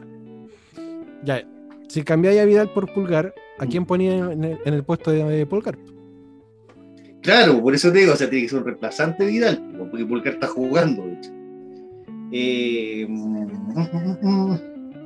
Ya, 1.24 1.43
si 1.89 2.03
cambiáis 2.03 2.41
a 2.41 2.45
Vidal 2.45 2.70
por 2.73 2.93
Pulgar, 2.93 3.35
¿a 3.59 3.66
quién 3.66 3.85
ponía 3.86 4.16
en 4.16 4.45
el, 4.45 4.59
en 4.65 4.74
el 4.74 4.85
puesto 4.85 5.11
de 5.11 5.47
Pulgar? 5.47 5.77
Claro, 7.23 7.62
por 7.62 7.74
eso 7.74 7.91
te 7.91 8.01
digo, 8.01 8.12
o 8.12 8.16
sea, 8.16 8.28
tiene 8.28 8.45
que 8.45 8.51
ser 8.51 8.59
un 8.59 8.66
reemplazante 8.66 9.24
Vidal, 9.24 9.59
pues, 9.78 9.91
porque 9.91 10.05
Pulgar 10.05 10.35
está 10.35 10.47
jugando, 10.47 11.07
de 11.07 11.12
hecho. 11.15 11.31
Eh, 12.32 13.07
mm, 13.09 14.57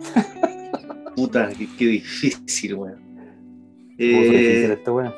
Puta, 1.16 1.48
qué, 1.56 1.68
qué 1.78 1.86
difícil, 1.86 2.74
weón. 2.74 2.96
Puso 2.96 3.98
difícil 3.98 4.38
Eh, 4.70 4.72
este 4.72 4.90
weón. 4.90 5.12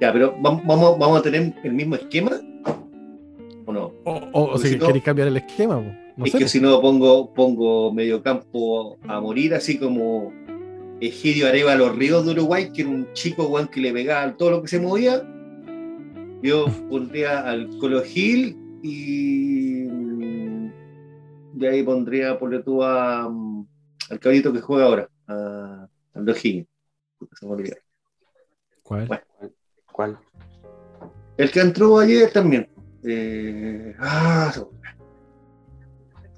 ya, 0.00 0.12
pero 0.12 0.36
¿vam- 0.38 0.62
vamos, 0.66 0.98
vamos 0.98 1.18
a 1.18 1.22
tener 1.22 1.54
el 1.62 1.72
mismo 1.72 1.94
esquema 1.96 2.32
o 3.66 3.72
no? 3.72 3.92
O, 4.04 4.12
o, 4.12 4.42
o 4.42 4.50
Porque 4.52 4.68
si 4.68 4.74
si 4.74 4.78
no- 4.80 4.86
queréis 4.86 5.04
cambiar 5.04 5.28
el 5.28 5.36
esquema, 5.36 5.76
po. 5.76 5.90
no 6.16 6.24
es 6.24 6.32
sé. 6.32 6.38
que 6.38 6.48
si 6.48 6.60
no 6.60 6.80
pongo, 6.80 7.32
pongo 7.34 7.92
medio 7.92 8.22
campo 8.22 8.96
a 9.06 9.20
morir, 9.20 9.54
así 9.54 9.78
como 9.78 10.32
Egidio 11.02 11.46
Areva 11.46 11.72
a 11.72 11.76
los 11.76 11.94
ríos 11.96 12.24
de 12.24 12.32
Uruguay, 12.32 12.70
que 12.72 12.82
era 12.82 12.90
un 12.90 13.06
chico 13.12 13.46
weón, 13.48 13.68
que 13.68 13.80
le 13.80 13.92
pegaba 13.92 14.34
todo 14.36 14.50
lo 14.50 14.62
que 14.62 14.68
se 14.68 14.80
movía. 14.80 15.22
Yo 16.42 16.64
pondría 16.88 17.40
al 17.40 17.68
Colo 17.78 18.02
Gil 18.02 18.56
y 18.82 19.79
de 21.52 21.68
ahí 21.68 21.82
pondría 21.82 22.38
por 22.38 22.62
tú 22.62 22.82
a, 22.82 23.28
mm, 23.28 23.66
al 24.10 24.20
cabrito 24.20 24.52
que 24.52 24.60
juega 24.60 24.84
ahora, 24.86 25.08
a, 25.26 25.88
al 26.14 26.24
olvidó. 27.52 27.76
¿Cuál? 28.82 29.06
Bueno. 29.06 29.22
¿Cuál? 29.92 30.18
El 31.36 31.50
que 31.50 31.60
entró 31.60 31.98
ayer 31.98 32.30
también. 32.32 32.68
Eh, 33.04 33.94
ah, 33.98 34.52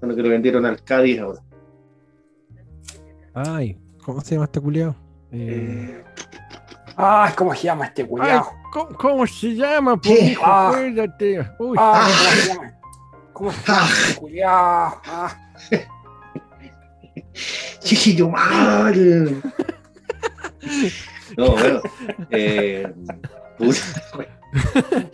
los 0.01 0.17
que 0.17 0.23
lo 0.23 0.29
vendieron 0.29 0.67
al 0.67 0.83
Cádiz 0.83 1.21
ahora. 1.21 1.41
Ay, 3.35 3.79
¿cómo 4.05 4.21
se 4.21 4.35
llama 4.35 4.45
este 4.45 4.61
culiao? 4.61 4.95
Eh, 5.31 6.03
Eh, 6.03 6.05
Ay, 6.97 7.33
¿cómo 7.37 7.55
se 7.55 7.63
llama 7.65 7.87
este 7.87 8.03
Ay, 8.03 8.09
culiao? 8.09 8.47
¿cómo, 8.73 8.89
cómo 8.99 9.27
se 9.27 9.55
llama? 9.55 9.99
¿Qué? 10.01 10.09
Pues, 10.11 10.23
hijo? 10.33 10.43
Ah. 10.45 10.69
Acuérdate. 10.69 11.39
Uy, 11.59 11.79
Ay, 11.81 12.13
¿cómo 12.13 12.31
se 12.31 12.49
llama? 12.55 12.79
¿Cómo 13.33 13.51
se 13.53 13.59
llama 13.67 13.89
este 14.09 14.21
culiao? 14.21 15.01
Ah, 15.07 15.37
Chiquillo 17.81 18.29
mal. 18.29 19.43
No, 21.37 21.51
bueno. 21.53 21.81
Eh, 22.31 22.87
un 23.59 23.75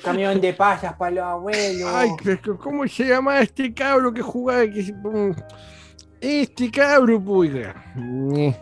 camión 0.03 0.41
de 0.41 0.53
pasas 0.53 0.95
para 0.95 1.11
los 1.13 1.25
abuelos. 1.25 1.91
Ay, 1.95 2.11
pero 2.25 2.59
¿cómo 2.59 2.87
se 2.89 3.07
llama 3.07 3.41
este 3.41 3.73
cabro 3.73 4.13
que 4.13 4.23
jugaba? 4.23 4.63
Que, 4.63 4.93
mm, 4.93 5.31
este 6.21 6.71
cabro, 6.71 7.21
pues. 7.23 7.53
eh, 7.55 8.57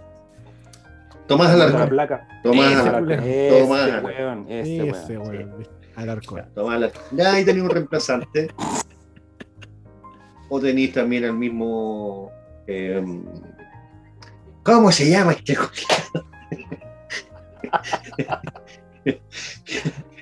Tomás 1.27 1.57
la 1.57 1.65
Alarcón. 1.65 1.89
placa. 1.89 2.29
Tomás 2.43 2.73
Ese, 2.73 2.89
Alarcón. 2.89 3.13
Este 3.23 3.61
Tomás. 3.61 4.03
weón, 4.05 4.47
este 4.49 5.19
weón. 5.19 5.29
weón. 5.29 5.69
Alarcón. 5.97 6.45
Tomás 6.55 6.77
Alarcón. 6.77 7.03
Ya 7.13 7.33
ahí 7.33 7.45
tenía 7.45 7.63
un 7.65 7.71
reemplazante. 7.71 8.49
O 10.49 10.61
tenéis 10.61 10.93
también 10.93 11.25
al 11.25 11.35
mismo. 11.35 12.31
eh, 12.67 13.03
¿Cómo 14.63 14.91
se 14.93 15.09
llama 15.11 15.33
este 15.33 15.57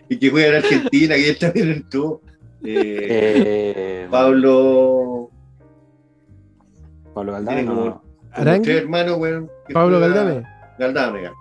y 0.09 0.19
que 0.19 0.31
juega 0.31 0.49
en 0.49 0.55
Argentina, 0.57 1.15
que 1.15 1.29
él 1.31 1.39
también 1.39 1.71
entró. 1.73 2.21
Eh, 2.65 4.05
Eh, 4.07 4.09
Pablo. 4.11 5.31
Pablo 7.15 7.33
Galdame, 7.33 7.67
como- 7.67 7.85
no. 7.85 8.03
como 8.35 8.63
tres 8.63 8.83
hermanos, 8.83 9.17
weón. 9.19 9.51
Pablo 9.73 10.01
Galdame. 10.01 10.43
Galdame, 10.79 11.23
ya. 11.23 11.33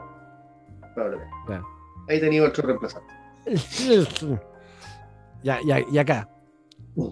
Pablo 0.96 1.18
Galdame. 1.20 1.32
Ya. 1.50 1.64
Ahí 2.10 2.20
tenía 2.20 2.44
otro 2.44 2.66
reemplazante. 2.68 3.14
Ya, 5.44 5.60
ya, 5.66 5.82
y 5.92 5.98
acá. 5.98 6.30
Mm. 6.96 7.10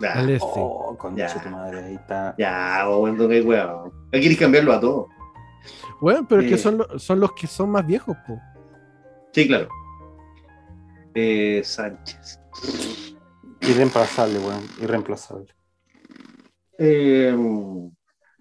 Sánchez. 0.00 0.14
Ya, 0.14 0.20
Alessi. 0.20 0.44
Oh, 0.46 0.96
concha 0.98 1.26
Ya. 1.28 1.42
tu 1.42 1.48
madre, 1.48 1.84
ahí 1.84 1.94
está. 1.94 2.34
ya, 2.38 2.84
weón, 2.88 3.16
don 3.16 3.30
weón. 3.30 3.92
Hay 4.12 4.20
que 4.20 4.36
cambiarlo 4.36 4.72
a 4.72 4.80
todo. 4.80 5.08
Bueno, 6.00 6.26
pero 6.28 6.42
es 6.42 6.48
que 6.50 6.58
son, 6.58 6.78
lo- 6.78 6.98
son 6.98 7.20
los 7.20 7.32
que 7.32 7.46
son 7.46 7.70
más 7.70 7.86
viejos, 7.86 8.16
po. 8.26 8.38
Sí, 9.32 9.46
claro. 9.48 9.68
Eh, 11.14 11.62
Sánchez. 11.64 12.40
Irreemplazable, 13.62 14.38
weón. 14.38 14.62
Irreemplazable. 14.82 15.46
Eh, 16.78 17.34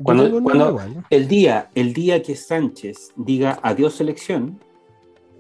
Cuando- 0.04 0.44
cuando- 0.44 0.70
igual. 0.72 1.06
El 1.10 1.28
día, 1.28 1.70
el 1.74 1.94
día 1.94 2.22
que 2.22 2.36
Sánchez 2.36 3.12
diga 3.16 3.60
adiós 3.64 3.96
selección, 3.96 4.60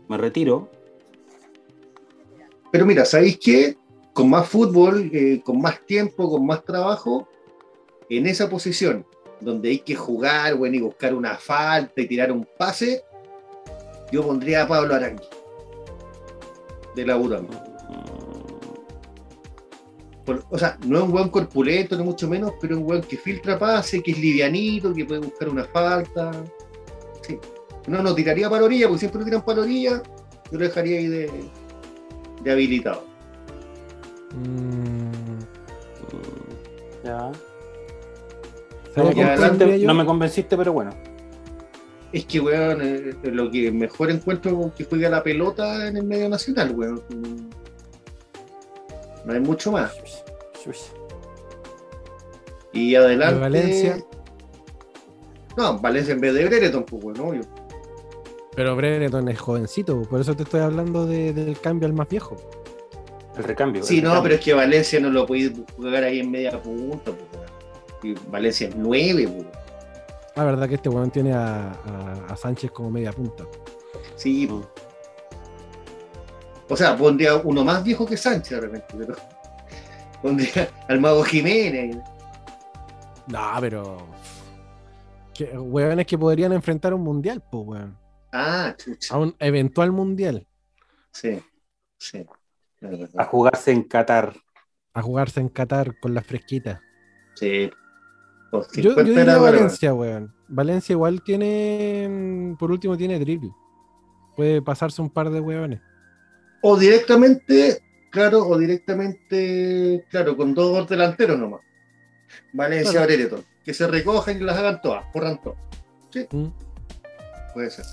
me 0.07 0.17
retiro. 0.17 0.69
pero 2.71 2.85
mira, 2.85 3.05
¿sabéis 3.05 3.37
qué? 3.41 3.77
Con 4.15 4.29
más 4.29 4.47
fútbol, 4.47 5.11
eh, 5.13 5.41
con 5.43 5.59
más 5.59 5.85
tiempo, 5.85 6.29
con 6.29 6.45
más 6.45 6.63
trabajo, 6.63 7.27
en 8.09 8.27
esa 8.27 8.49
posición 8.49 9.05
donde 9.41 9.71
hay 9.71 9.79
que 9.79 9.93
jugar, 9.93 10.55
bueno, 10.55 10.77
y 10.77 10.79
buscar 10.79 11.13
una 11.13 11.35
falta 11.35 11.99
y 11.99 12.07
tirar 12.07 12.31
un 12.31 12.47
pase, 12.57 13.03
yo 14.13 14.25
pondría 14.25 14.63
a 14.63 14.67
Pablo 14.69 14.95
Arangui. 14.95 15.25
De 16.95 17.05
la 17.05 17.17
o 20.49 20.57
sea, 20.57 20.77
no 20.87 20.97
es 20.97 21.03
un 21.03 21.11
buen 21.11 21.27
corpulento, 21.27 21.97
ni 21.97 22.03
mucho 22.05 22.29
menos, 22.29 22.53
pero 22.61 22.75
es 22.75 22.79
un 22.79 22.87
buen 22.87 23.01
que 23.01 23.17
filtra 23.17 23.59
pase, 23.59 24.01
que 24.01 24.11
es 24.11 24.17
livianito, 24.17 24.93
que 24.93 25.03
puede 25.03 25.19
buscar 25.19 25.49
una 25.49 25.65
falta. 25.65 26.31
Sí. 27.21 27.37
No, 27.87 28.01
no 28.01 28.15
tiraría 28.15 28.49
para 28.49 28.61
la 28.61 28.67
orilla, 28.67 28.87
porque 28.87 28.99
siempre 28.99 29.19
lo 29.19 29.25
tiran 29.25 29.41
para 29.43 29.57
la 29.57 29.63
orilla, 29.65 30.01
yo 30.49 30.57
lo 30.57 30.65
dejaría 30.65 30.99
ahí 30.99 31.07
de 31.07 32.51
habilitado. 32.51 33.14
Mm, 34.35 35.11
Ya. 37.03 37.31
¿sabes 38.93 38.95
No 38.95 39.03
me, 39.03 39.13
convenciste, 39.13 39.47
pondría 39.49 39.77
yo? 39.77 39.87
no 39.87 39.93
me 39.93 40.05
convenciste, 40.05 40.57
pero 40.57 40.73
bueno. 40.73 40.91
Es 42.13 42.25
que, 42.25 42.39
weón, 42.39 42.79
eh, 42.81 43.13
lo 43.23 43.51
que 43.51 43.71
mejor 43.71 44.09
encuentro 44.09 44.57
con 44.57 44.71
que 44.71 44.85
juega 44.85 45.09
la 45.09 45.21
pelota 45.21 45.87
en 45.87 45.97
el 45.97 46.03
medio 46.05 46.29
nacional, 46.29 46.71
weón. 46.75 47.01
No 49.25 49.33
hay 49.33 49.39
mucho 49.39 49.71
más. 49.71 49.93
Y 52.73 52.95
adelante. 52.95 53.35
¿De 53.35 53.39
Valencia? 53.41 53.97
No, 55.57 55.77
Valencia 55.79 56.13
en 56.13 56.21
vez 56.21 56.33
de 56.33 56.45
Brereton, 56.45 56.83
pues, 56.85 57.03
weón, 57.03 57.19
obvio. 57.19 57.41
Pero 58.55 58.75
Brereton 58.75 59.27
es 59.27 59.39
jovencito, 59.39 60.01
por 60.03 60.21
eso 60.21 60.33
te 60.35 60.43
estoy 60.43 60.61
hablando 60.61 61.05
de- 61.05 61.33
del 61.33 61.59
cambio 61.59 61.87
al 61.87 61.93
más 61.93 62.07
viejo. 62.07 62.37
El 63.37 63.43
recambio. 63.43 63.83
Sí, 63.83 63.97
el 63.97 64.03
no, 64.03 64.09
recambio. 64.11 64.23
pero 64.23 64.35
es 64.35 64.41
que 64.45 64.53
Valencia 64.53 64.99
no 64.99 65.09
lo 65.09 65.25
puede 65.25 65.53
jugar 65.75 66.03
ahí 66.03 66.19
en 66.19 66.31
media 66.31 66.61
punta. 66.61 67.11
Y 68.03 68.13
Valencia 68.29 68.67
es 68.69 68.75
nueve, 68.75 69.27
pues. 69.27 69.45
La 70.35 70.43
verdad 70.43 70.67
que 70.67 70.75
este 70.75 70.89
weón 70.89 71.11
tiene 71.11 71.33
a, 71.33 71.71
a- 71.71 72.25
a 72.29 72.35
Sánchez 72.35 72.71
como 72.71 72.91
media 72.91 73.11
punta. 73.11 73.43
Sí, 74.15 74.47
Mm. 74.47 74.61
O 76.67 76.75
sea, 76.75 76.97
pondría 76.97 77.35
uno 77.35 77.63
más 77.63 77.83
viejo 77.83 78.05
que 78.07 78.17
Sánchez 78.17 78.49
de 78.49 78.61
repente, 78.61 78.87
pero 78.97 79.15
pondría 80.21 80.67
al 80.87 80.99
Mago 80.99 81.23
Jiménez. 81.23 81.97
No, 83.27 83.39
pero. 83.59 83.97
Que, 85.33 85.45
weones 85.57 86.05
que 86.07 86.17
podrían 86.17 86.53
enfrentar 86.53 86.93
un 86.93 87.01
mundial, 87.01 87.43
pues, 87.51 87.63
weón. 87.67 87.97
Ah, 88.31 88.73
chucha. 88.77 89.13
A 89.13 89.17
un 89.19 89.35
eventual 89.39 89.91
mundial. 89.91 90.47
Sí, 91.11 91.39
sí. 91.97 92.25
A 93.17 93.25
jugarse 93.25 93.71
en 93.71 93.83
Qatar. 93.83 94.33
A 94.93 95.01
jugarse 95.01 95.39
en 95.41 95.49
Qatar 95.49 95.99
con 95.99 96.13
las 96.13 96.25
fresquitas. 96.25 96.79
Sí. 97.35 97.69
Yo, 98.51 98.61
yo 98.61 98.95
50 98.95 99.03
diría. 99.03 99.37
Valencia, 99.37 99.93
weón. 99.93 100.33
Valencia 100.47 100.93
igual 100.93 101.21
tiene. 101.23 102.07
mm, 102.09 102.55
Por 102.57 102.71
último, 102.71 102.95
tiene 102.95 103.19
triple. 103.19 103.49
Puede 104.35 104.61
pasarse 104.61 105.01
un 105.01 105.09
par 105.09 105.29
de 105.29 105.39
weones. 105.41 105.81
O 106.61 106.77
directamente, 106.77 107.81
claro, 108.11 108.47
o 108.47 108.57
directamente, 108.57 110.05
claro, 110.09 110.35
con 110.37 110.53
dos 110.53 110.87
delanteros 110.87 111.37
nomás. 111.37 111.61
Valencia 112.53 112.91
Claro. 112.91 113.07
Brereton. 113.07 113.43
Que 113.63 113.73
se 113.73 113.87
recojan 113.87 114.37
y 114.37 114.39
las 114.41 114.57
hagan 114.57 114.81
todas, 114.81 115.05
corran 115.11 115.41
todas. 115.41 115.59
Sí, 116.11 116.27
Mm. 116.31 116.47
puede 117.53 117.69
ser. 117.69 117.85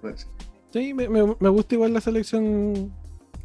Puede 0.00 0.16
ser. 0.18 0.28
Sí, 0.72 0.94
me, 0.94 1.08
me- 1.08 1.36
me 1.38 1.48
gusta 1.48 1.74
igual 1.74 1.92
la 1.92 2.00
selección. 2.00 2.92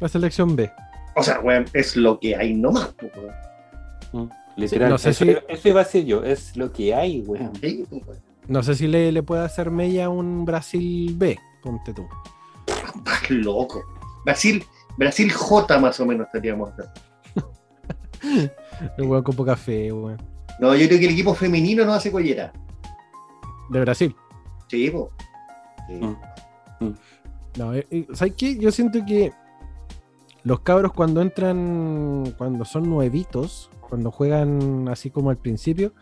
La 0.00 0.08
selección 0.08 0.54
B. 0.56 0.70
O 1.16 1.22
sea, 1.22 1.40
weón, 1.40 1.66
es 1.72 1.96
lo 1.96 2.18
que 2.20 2.36
hay 2.36 2.54
nomás. 2.54 2.94
weón. 3.02 4.26
Mm, 4.26 4.30
Literal. 4.56 4.90
no 4.90 4.98
sé 4.98 5.10
eso, 5.10 5.24
si- 5.24 5.36
eso 5.48 5.68
iba 5.68 5.80
a 5.80 5.84
decir 5.84 6.04
yo. 6.06 6.24
Es 6.24 6.56
lo 6.56 6.72
que 6.72 6.94
hay, 6.94 7.20
weón. 7.22 7.52
Sí, 7.60 7.84
weón. 7.90 8.18
No 8.46 8.62
sé 8.62 8.74
si 8.74 8.86
le, 8.86 9.12
le 9.12 9.22
puede 9.22 9.44
hacer 9.44 9.70
mella 9.70 10.06
a 10.06 10.08
un 10.08 10.44
Brasil 10.46 11.14
B. 11.18 11.38
Ponte 11.62 11.92
tú. 11.92 12.06
Estás 12.66 13.30
loco. 13.30 13.82
Brasil, 14.24 14.64
Brasil 14.96 15.30
J 15.32 15.78
más 15.78 15.98
o 16.00 16.06
menos 16.06 16.26
estaríamos 16.26 16.70
acá. 16.72 16.92
El 18.96 19.04
weón 19.06 19.22
con 19.22 19.34
poca 19.36 19.56
fe, 19.56 19.92
weón. 19.92 20.16
No, 20.60 20.74
yo 20.74 20.86
creo 20.88 20.98
que 20.98 21.06
el 21.06 21.12
equipo 21.12 21.34
femenino 21.34 21.84
no 21.84 21.92
hace 21.94 22.10
collera. 22.10 22.52
De 23.70 23.80
Brasil. 23.80 24.14
Sí, 24.68 24.90
po. 24.90 25.10
Sí. 25.86 25.94
Mm. 25.94 26.16
No, 27.58 27.74
eh, 27.74 27.86
eh, 27.90 28.06
¿sabes 28.14 28.34
qué? 28.36 28.56
Yo 28.56 28.70
siento 28.70 29.00
que 29.04 29.32
los 30.44 30.60
cabros 30.60 30.92
cuando 30.92 31.20
entran, 31.20 32.32
cuando 32.38 32.64
son 32.64 32.88
nuevitos, 32.88 33.68
cuando 33.80 34.10
juegan 34.10 34.88
así 34.88 35.10
como 35.10 35.30
al 35.30 35.36
principio, 35.38 35.92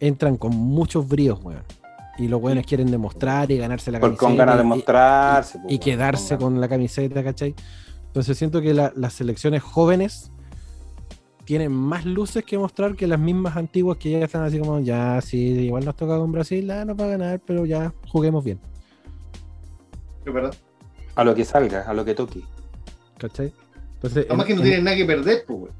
entran 0.00 0.36
con 0.36 0.56
muchos 0.56 1.06
bríos, 1.08 1.38
weón. 1.42 1.62
Y 2.18 2.28
los 2.28 2.40
weones 2.42 2.66
quieren 2.66 2.90
demostrar 2.90 3.50
y 3.50 3.58
ganarse 3.58 3.90
la 3.90 3.98
Por- 4.00 4.10
camiseta. 4.10 4.26
con 4.26 4.36
ganas 4.36 4.58
de 4.58 4.64
mostrarse. 4.64 5.58
y, 5.58 5.62
pues, 5.62 5.80
quedarse 5.80 6.36
con 6.36 6.52
con 6.54 6.60
la 6.60 6.68
camiseta, 6.68 7.22
¿cachai? 7.24 7.54
Entonces 8.06 8.36
siento 8.38 8.60
que 8.60 8.74
la- 8.74 8.92
las 8.94 9.14
selecciones 9.14 9.62
jóvenes 9.62 10.30
tienen 11.44 11.72
más 11.72 12.04
luces 12.06 12.44
que 12.44 12.56
mostrar 12.58 12.94
que 12.96 13.06
las 13.06 13.18
mismas 13.18 13.56
antiguas 13.56 13.98
que 13.98 14.10
ya 14.10 14.18
están 14.24 14.42
así 14.44 14.58
como, 14.58 14.80
ya, 14.80 15.20
sí, 15.20 15.38
igual 15.38 15.84
nos 15.84 15.96
toca 15.96 16.16
con 16.18 16.30
Brasil, 16.32 16.70
ah, 16.70 16.84
nos 16.84 16.98
va 16.98 17.04
a 17.04 17.08
ganar, 17.08 17.40
pero 17.44 17.66
ya 17.66 17.92
juguemos 18.08 18.42
bien, 18.44 18.58
Es 20.24 20.32
verdad. 20.32 20.54
A 21.16 21.24
lo 21.24 21.34
que 21.34 21.44
salga, 21.44 21.82
a 21.82 21.94
lo 21.94 22.04
que 22.04 22.14
toque. 22.14 22.40
¿cachai? 23.18 23.52
Entonces, 23.94 24.26
Además 24.28 24.46
en- 24.46 24.48
que 24.48 24.54
no 24.54 24.60
en- 24.60 24.66
tienen 24.66 24.84
nada 24.84 24.96
que 24.96 25.04
perder, 25.04 25.44
pues, 25.46 25.58
weón. 25.60 25.74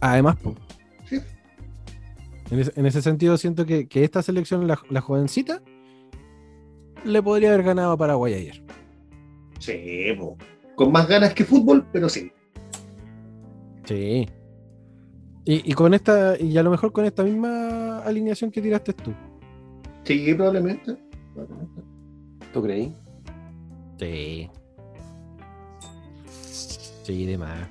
Además, 0.00 0.36
po. 0.36 0.54
Sí. 1.08 1.20
En, 2.50 2.58
ese, 2.60 2.72
en 2.76 2.86
ese 2.86 3.02
sentido 3.02 3.36
siento 3.38 3.64
que, 3.64 3.86
que 3.88 4.04
esta 4.04 4.22
selección, 4.22 4.66
la, 4.66 4.78
la 4.90 5.00
jovencita, 5.00 5.62
le 7.04 7.22
podría 7.22 7.50
haber 7.54 7.62
ganado 7.64 7.92
a 7.92 7.96
Paraguay 7.96 8.34
ayer. 8.34 8.62
Sí, 9.58 10.06
po. 10.18 10.36
Con 10.74 10.92
más 10.92 11.08
ganas 11.08 11.32
que 11.32 11.44
fútbol, 11.44 11.86
pero 11.92 12.08
sí. 12.08 12.30
Sí. 13.84 14.28
Y, 15.44 15.70
y 15.70 15.72
con 15.74 15.94
esta, 15.94 16.38
y 16.38 16.58
a 16.58 16.62
lo 16.62 16.70
mejor 16.70 16.92
con 16.92 17.04
esta 17.04 17.22
misma 17.22 18.00
alineación 18.00 18.50
que 18.50 18.60
tiraste 18.60 18.92
tú. 18.92 19.14
Sí, 20.04 20.34
probablemente. 20.34 20.96
probablemente. 21.32 21.82
¿Tú 22.52 22.62
creí? 22.62 22.94
Sí. 23.98 24.50
Sí, 27.02 27.26
de 27.26 27.38
más. 27.38 27.68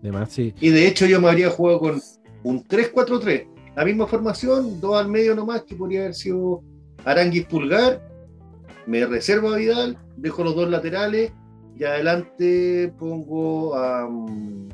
De 0.00 0.10
más, 0.12 0.30
sí. 0.32 0.54
Y 0.60 0.70
de 0.70 0.86
hecho 0.88 1.06
yo 1.06 1.20
me 1.20 1.28
habría 1.28 1.50
jugado 1.50 1.78
con 1.80 2.00
un 2.42 2.64
3-4-3. 2.64 3.48
La 3.76 3.84
misma 3.84 4.06
formación, 4.06 4.80
dos 4.80 4.96
al 4.96 5.08
medio 5.08 5.34
nomás, 5.34 5.62
que 5.62 5.74
podría 5.76 6.00
haber 6.00 6.14
sido 6.14 6.62
Aranguis 7.04 7.46
Pulgar. 7.46 8.00
Me 8.86 9.06
reservo 9.06 9.52
a 9.52 9.56
Vidal, 9.56 9.96
dejo 10.16 10.42
los 10.42 10.56
dos 10.56 10.68
laterales 10.68 11.32
y 11.78 11.84
adelante 11.84 12.92
pongo 12.98 13.74
a. 13.76 14.08
mm, 14.08 14.68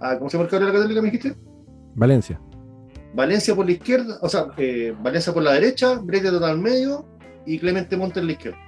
a- 0.00 0.18
¿Cómo 0.18 0.28
se 0.30 0.36
llama 0.36 0.48
el 0.52 0.58
de 0.60 0.66
la 0.66 0.72
Católica, 0.72 1.00
me 1.02 1.10
dijiste? 1.10 1.34
Valencia. 1.94 2.40
Valencia 3.14 3.54
por 3.54 3.64
la 3.66 3.72
izquierda, 3.72 4.18
o 4.22 4.28
sea, 4.28 4.48
eh, 4.56 4.94
Valencia 5.00 5.32
por 5.32 5.42
la 5.42 5.52
derecha, 5.52 5.98
Brete 6.00 6.30
total 6.30 6.50
al 6.50 6.58
medio 6.58 7.06
y 7.46 7.58
Clemente 7.58 7.96
Montes 7.96 8.18
en 8.20 8.26
la 8.26 8.32
izquierda. 8.32 8.58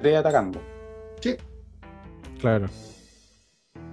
Tres 0.00 0.16
atacando. 0.16 0.60
Claro. 2.40 2.66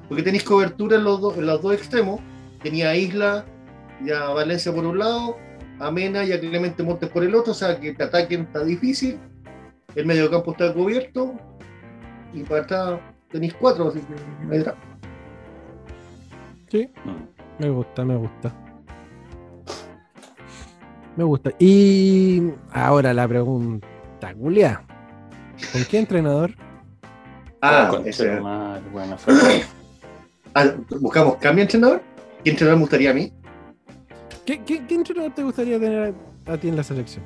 Porque 0.07 0.21
tenéis 0.21 0.43
cobertura 0.43 0.97
en 0.97 1.03
los, 1.03 1.19
dos- 1.19 1.37
en 1.37 1.47
los 1.47 1.61
dos 1.61 1.73
extremos. 1.73 2.19
Tenía 2.61 2.89
a 2.89 2.95
Isla 2.95 3.45
y 4.03 4.11
a 4.11 4.25
Valencia 4.29 4.71
por 4.73 4.85
un 4.85 4.99
lado, 4.99 5.35
a 5.79 5.89
Mena 5.89 6.23
y 6.23 6.31
a 6.31 6.39
Clemente 6.39 6.83
Montes 6.83 7.09
por 7.09 7.23
el 7.23 7.33
otro, 7.33 7.51
o 7.53 7.55
sea 7.55 7.79
que 7.79 7.93
te 7.93 8.03
ataquen 8.03 8.41
está 8.41 8.63
difícil. 8.63 9.19
El 9.95 10.05
mediocampo 10.05 10.51
está 10.51 10.73
cubierto 10.73 11.33
y 12.33 12.43
para 12.43 12.61
atrás 12.63 12.99
tenéis 13.31 13.53
cuatro, 13.55 13.87
así 13.87 13.99
que 13.99 14.13
no 14.45 14.53
hay 14.53 14.59
drama. 14.59 14.79
Sí, 16.69 16.89
me 17.59 17.69
gusta, 17.69 18.03
me 18.05 18.15
gusta. 18.15 18.53
Me 21.15 21.23
gusta. 21.23 21.51
Y 21.59 22.51
ahora 22.73 23.13
la 23.13 23.27
pregunta, 23.27 24.33
Julia. 24.37 24.83
¿Con 25.71 25.83
qué 25.85 25.99
entrenador? 25.99 26.51
Ah, 27.61 27.87
Oh, 27.89 27.95
concha 27.95 28.09
ese- 28.09 28.39
bueno, 28.91 29.17
fue- 29.17 29.33
ah, 30.53 30.65
buscamos 31.01 31.35
cambio 31.35 31.61
de 31.61 31.61
entrenador. 31.63 32.01
¿Qué 32.43 32.51
entrenador 32.51 32.77
me 32.77 32.81
gustaría 32.83 33.11
a 33.11 33.13
mí? 33.13 33.31
¿Qué, 34.45 34.63
qué, 34.63 34.85
qué 34.85 34.95
entrenador 34.95 35.33
te 35.33 35.43
gustaría 35.43 35.79
tener 35.79 36.13
a, 36.47 36.53
a 36.53 36.57
ti 36.57 36.67
en 36.67 36.75
la 36.75 36.83
selección? 36.83 37.23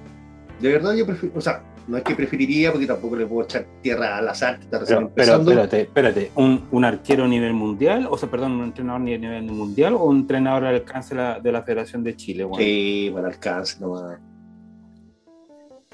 De 0.61 0.71
verdad 0.71 0.93
yo 0.93 1.05
prefiero, 1.05 1.37
o 1.37 1.41
sea, 1.41 1.63
no 1.87 1.97
es 1.97 2.03
que 2.03 2.15
preferiría 2.15 2.71
porque 2.71 2.85
tampoco 2.87 3.15
le 3.15 3.25
puedo 3.25 3.43
echar 3.43 3.65
tierra 3.81 4.17
al 4.17 4.27
azar, 4.29 4.59
Pero, 4.69 5.11
pero 5.15 5.35
espérate, 5.41 5.81
espérate, 5.81 6.31
¿Un, 6.35 6.67
¿un 6.71 6.85
arquero 6.85 7.25
a 7.25 7.27
nivel 7.27 7.53
mundial? 7.53 8.07
O 8.09 8.17
sea, 8.17 8.29
perdón, 8.29 8.53
un 8.53 8.63
entrenador 8.65 9.01
a 9.01 9.03
nivel 9.03 9.43
mundial 9.43 9.95
o 9.95 10.03
un 10.05 10.17
entrenador 10.19 10.65
al 10.65 10.75
alcance 10.75 11.15
de 11.15 11.21
la, 11.21 11.39
de 11.39 11.51
la 11.51 11.63
Federación 11.63 12.03
de 12.03 12.15
Chile, 12.15 12.45
weón? 12.45 12.61
Sí, 12.61 13.11
para 13.13 13.27
alcance 13.29 13.79
nomás. 13.81 14.19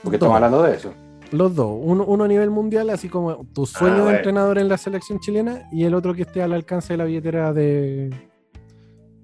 Porque 0.03 0.17
estamos 0.17 0.35
hablando 0.35 0.61
de 0.61 0.75
eso. 0.75 0.93
Los 1.35 1.55
dos, 1.55 1.77
uno, 1.81 2.05
uno 2.05 2.23
a 2.23 2.27
nivel 2.27 2.49
mundial, 2.49 2.89
así 2.89 3.09
como 3.09 3.45
tu 3.53 3.65
sueño 3.65 3.93
Ah, 3.93 3.97
de 3.97 4.03
bueno. 4.03 4.17
entrenador 4.17 4.57
en 4.57 4.69
la 4.69 4.77
selección 4.77 5.19
chilena, 5.19 5.67
y 5.71 5.83
el 5.83 5.93
otro 5.93 6.13
que 6.13 6.21
esté 6.21 6.41
al 6.41 6.53
alcance 6.53 6.93
de 6.93 6.97
la 6.97 7.05
billetera 7.05 7.51
de, 7.53 8.09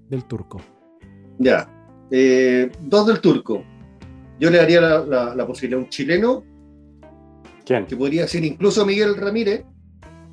del 0.10 0.26
turco. 0.26 0.60
Ya. 1.40 1.68
Eh, 2.12 2.70
dos 2.82 3.08
del 3.08 3.22
turco. 3.22 3.64
Yo 4.40 4.50
le 4.50 4.58
daría 4.58 4.82
la, 4.82 5.06
la- 5.06 5.36
la 5.36 5.48
posibilidad 5.48 5.80
a 5.80 5.84
un 5.84 5.90
chileno, 5.90 6.44
¿Quién? 7.66 7.86
que 7.86 7.96
podría 7.96 8.28
ser 8.28 8.44
incluso 8.44 8.86
Miguel 8.86 9.16
Ramírez, 9.16 9.64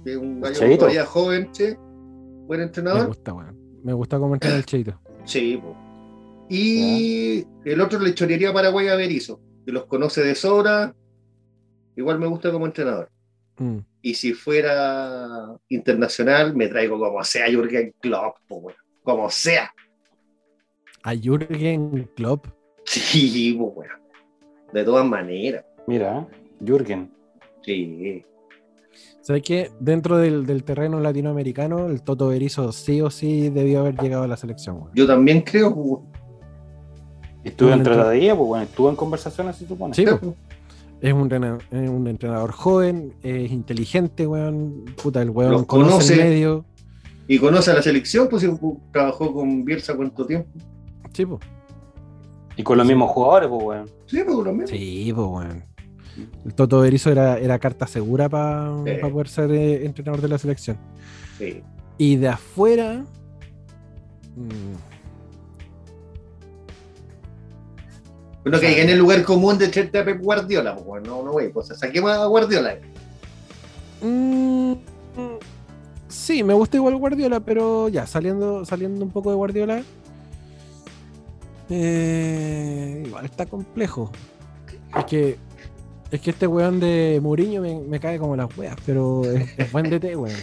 que 0.04 0.12
es 0.12 0.16
un 0.16 0.40
gallo 0.40 0.78
todavía 0.78 1.04
joven, 1.06 1.52
che, 1.52 1.76
buen 2.46 2.60
Me 2.60 2.66
entrenador. 2.66 3.06
gusta, 3.08 3.32
weón. 3.34 3.56
Me 3.84 3.92
gusta 3.92 4.18
cómo 4.18 4.34
entrena 4.34 4.56
el 4.56 4.64
cheito. 4.66 4.98
Sí, 5.24 5.58
po. 5.62 5.76
Y 6.48 7.44
el 7.66 7.80
otro 7.82 7.98
le 8.00 8.14
chorearía 8.14 8.48
a 8.48 8.52
Paraguay 8.54 8.88
a 8.88 8.96
Berizzo, 8.96 9.40
que 9.66 9.72
los 9.72 9.84
conoce 9.84 10.22
de 10.22 10.34
sobra. 10.34 10.94
Igual 11.98 12.20
me 12.20 12.28
gusta 12.28 12.52
como 12.52 12.64
entrenador. 12.64 13.10
Mm. 13.58 13.78
Y 14.02 14.14
si 14.14 14.32
fuera 14.32 15.48
internacional, 15.68 16.54
me 16.54 16.68
traigo 16.68 16.96
como 16.96 17.24
sea 17.24 17.48
Jürgen 17.48 17.92
Klopp, 18.00 18.36
po, 18.46 18.58
weón. 18.58 18.78
como 19.02 19.28
sea. 19.30 19.72
A 21.02 21.12
Jürgen 21.16 22.08
Klopp. 22.14 22.46
Sí, 22.84 23.56
po, 23.58 23.64
weón. 23.74 23.90
de 24.72 24.84
todas 24.84 25.04
maneras. 25.04 25.64
Mira, 25.88 26.24
Jürgen. 26.64 27.10
Sí. 27.62 28.24
¿Sabes 29.20 29.42
qué? 29.42 29.72
Dentro 29.80 30.18
del, 30.18 30.46
del 30.46 30.62
terreno 30.62 31.00
latinoamericano, 31.00 31.86
el 31.86 32.02
Toto 32.02 32.28
Berizzo 32.28 32.70
sí 32.70 33.00
o 33.02 33.10
sí 33.10 33.50
debió 33.50 33.80
haber 33.80 33.96
llegado 33.96 34.22
a 34.22 34.28
la 34.28 34.36
selección. 34.36 34.84
Yo 34.94 35.04
también 35.04 35.40
creo, 35.40 36.06
Estuvo 37.42 37.70
en 37.70 37.82
Bueno, 37.82 37.96
tratadilla, 37.96 38.36
pues 38.36 38.46
bueno, 38.46 38.64
estuvo 38.64 38.88
en 38.88 38.96
conversaciones, 38.96 39.56
se 39.56 39.66
supone. 39.66 39.94
Sí. 39.94 40.04
Es 41.00 41.12
un, 41.12 41.32
es 41.70 41.90
un 41.90 42.06
entrenador 42.08 42.52
joven, 42.52 43.14
es 43.22 43.50
inteligente, 43.50 44.26
weón. 44.26 44.84
Puta, 45.02 45.22
el 45.22 45.30
weón 45.30 45.52
Los 45.52 45.66
conoce, 45.66 45.90
conoce. 45.92 46.14
el 46.14 46.28
medio. 46.28 46.64
Y 47.28 47.38
conoce 47.38 47.70
a 47.70 47.74
la 47.74 47.82
selección, 47.82 48.28
pues 48.28 48.42
si 48.42 48.50
trabajó 48.92 49.32
con 49.34 49.64
Bielsa 49.64 49.94
cuánto 49.94 50.24
tiempo. 50.26 50.48
Sí, 51.12 51.26
po. 51.26 51.38
Y 52.56 52.62
con 52.62 52.78
los 52.78 52.86
mismos 52.86 53.10
jugadores, 53.10 53.48
pues 53.48 53.62
bueno. 53.62 53.84
Sí, 54.06 54.20
pues 54.24 54.36
lo 54.36 54.52
mismo. 54.52 54.66
Sí, 54.66 55.12
pues, 55.14 55.26
weón. 55.28 55.64
El 56.44 56.54
Toto 56.54 56.80
Berizzo 56.80 57.10
era, 57.12 57.38
era 57.38 57.58
carta 57.60 57.86
segura 57.86 58.28
para 58.28 58.72
Sí. 58.84 58.92
poder 59.08 59.28
ser 59.28 59.52
eh, 59.52 59.84
entrenador 59.86 60.20
de 60.20 60.28
la 60.28 60.38
selección. 60.38 60.76
Sí. 61.38 61.62
Y 61.98 62.16
de 62.16 62.28
afuera. 62.28 63.04
mm, 64.34 64.87
Que 68.60 68.66
hay 68.66 68.80
en 68.80 68.88
el 68.88 68.98
lugar 68.98 69.22
común 69.22 69.58
de 69.58 69.66
echarte 69.66 69.98
a 69.98 70.04
Pep 70.04 70.20
Guardiola, 70.20 70.74
pues 70.74 70.86
bueno, 70.86 71.06
no, 71.06 71.22
no, 71.24 71.32
güey, 71.32 71.50
pues 71.52 71.68
saquemos 71.68 72.10
a 72.12 72.26
Guardiola. 72.26 72.76
mm, 74.00 74.72
sí, 76.08 76.42
me 76.42 76.54
gusta 76.54 76.76
igual 76.76 76.96
Guardiola, 76.96 77.40
pero 77.40 77.88
ya, 77.88 78.06
saliendo, 78.06 78.64
saliendo 78.64 79.04
un 79.04 79.10
poco 79.10 79.30
de 79.30 79.36
Guardiola. 79.36 79.82
eh, 81.70 83.02
igual 83.06 83.24
está 83.24 83.46
complejo. 83.46 84.10
Es 84.96 85.04
que. 85.04 85.38
Es 86.10 86.22
que 86.22 86.30
este 86.30 86.46
weón 86.46 86.80
de 86.80 87.18
Mourinho 87.22 87.60
me, 87.60 87.80
me 87.80 88.00
cae 88.00 88.18
como 88.18 88.34
las 88.34 88.56
weas, 88.56 88.76
pero 88.86 89.24
es, 89.26 89.46
es 89.58 89.70
buen 89.70 89.90
DT, 89.90 90.16
weón. 90.16 90.38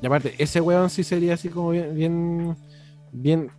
Y 0.00 0.06
aparte, 0.06 0.34
ese 0.38 0.60
weón 0.60 0.90
sí 0.90 1.02
sería 1.02 1.34
así 1.34 1.48
como 1.48 1.70
bien, 1.70 1.94
bien, 1.94 2.56
bien, 3.12 3.50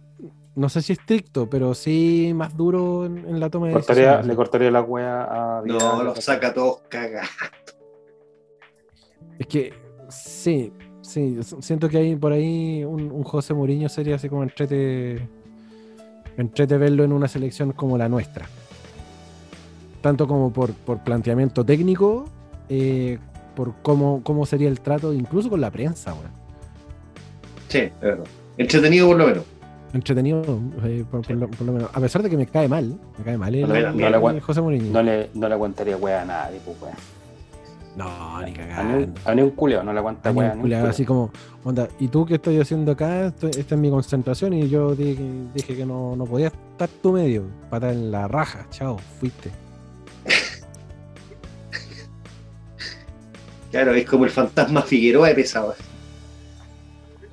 no 0.56 0.70
sé 0.70 0.82
si 0.82 0.94
estricto, 0.94 1.50
pero 1.50 1.74
sí 1.74 2.32
más 2.36 2.56
duro 2.56 3.06
en, 3.06 3.18
en 3.20 3.40
la 3.40 3.50
toma 3.50 3.68
de 3.68 3.74
Cortaría- 3.74 4.02
decisiones. 4.04 4.28
le 4.28 4.36
cortaría 4.36 4.72
la 4.72 4.82
wea 4.82 5.24
a 5.24 5.58
No, 5.58 5.64
Vidal. 5.64 6.06
los 6.06 6.24
saca 6.24 6.54
todos 6.54 6.82
cagados. 6.90 7.30
Es 9.40 9.48
que 9.48 9.74
sí, 10.10 10.72
sí, 11.02 11.40
siento 11.60 11.90
que 11.90 11.98
hay 11.98 12.16
por 12.16 12.32
ahí 12.34 12.84
un, 12.84 13.12
un 13.12 13.24
José 13.24 13.54
Mourinho 13.54 13.90
sería 13.90 14.16
así 14.16 14.30
como 14.30 14.44
entrete, 14.44 15.28
entrete 16.38 16.78
verlo 16.78 17.04
en 17.04 17.12
una 17.14 17.28
selección 17.28 17.72
como 17.72 17.98
la 17.98 18.08
nuestra. 18.10 18.46
Tanto 20.02 20.28
como 20.28 20.52
por, 20.54 20.74
por 20.74 21.00
planteamiento 21.04 21.66
técnico, 21.66 22.26
eh, 22.70 23.18
por 23.56 23.74
cómo, 23.82 24.22
cómo 24.24 24.46
sería 24.46 24.68
el 24.70 24.82
trato, 24.82 25.14
incluso 25.14 25.50
con 25.50 25.62
la 25.62 25.72
prensa, 25.72 26.14
weón. 26.14 26.32
Sí, 27.70 27.80
es 27.80 28.00
verdad. 28.02 28.26
Entretenido 28.58 29.08
por 29.08 29.18
lo 29.18 29.28
menos. 29.28 29.44
Entretenido, 29.94 30.60
eh, 30.84 31.06
por, 31.10 31.22
por 31.22 31.36
lo, 31.36 31.48
por 31.50 31.62
lo 31.68 31.74
menos. 31.74 31.90
A 31.94 32.00
pesar 32.00 32.24
de 32.24 32.30
que 32.30 32.36
me 32.38 32.48
cae 32.48 32.68
mal, 32.68 33.00
me 33.18 33.24
cae 33.24 33.38
mal 33.38 33.54
el, 33.54 33.62
No 33.68 33.74
le- 33.74 33.80
el- 33.80 33.98
no 33.98 34.32
le 34.32 34.42
José 34.42 34.60
Mourinho. 34.62 34.92
No 34.92 35.04
le, 35.04 35.30
no 35.36 35.48
le 35.48 35.54
aguantaría 35.54 35.96
wea 35.98 36.24
a 36.24 36.26
nadie, 36.26 36.60
pues 36.66 36.78
weón. 36.82 36.96
No, 37.96 38.40
ni 38.40 38.44
A 38.44 38.48
ni, 38.48 38.54
cagando. 38.54 38.98
un- 38.98 39.14
a 39.24 39.36
ni 39.36 39.42
un 39.44 39.52
culeo, 39.52 39.84
no 39.84 39.94
le 39.94 40.00
aguanta 40.00 40.32
wea. 40.32 40.48
ni 40.50 40.56
un 40.56 40.62
culiao, 40.62 40.80
culeo. 40.82 40.90
así 40.92 41.06
como, 41.06 41.32
onda, 41.64 41.88
¿y 42.00 42.08
tú 42.08 42.26
qué 42.26 42.34
estoy 42.36 42.60
haciendo 42.60 42.94
acá? 42.94 43.28
Esto- 43.28 43.48
Esta 43.50 43.76
es 43.76 43.82
mi 43.82 43.92
concentración 43.92 44.54
y 44.54 44.68
yo 44.68 44.96
dije, 44.96 45.24
dije 45.54 45.76
que 45.78 45.86
no, 45.86 46.16
no 46.16 46.26
podía 46.26 46.48
estar 46.48 46.90
tu 46.90 47.12
medio, 47.14 47.44
para 47.70 47.92
en 47.92 48.10
la 48.10 48.28
raja, 48.28 48.66
chao, 48.72 48.98
fuiste. 49.20 49.52
Claro, 53.72 53.94
es 53.94 54.06
como 54.06 54.26
el 54.26 54.30
fantasma 54.32 54.82
Figueroa 54.84 55.30
de 55.30 55.36
pesado. 55.36 55.74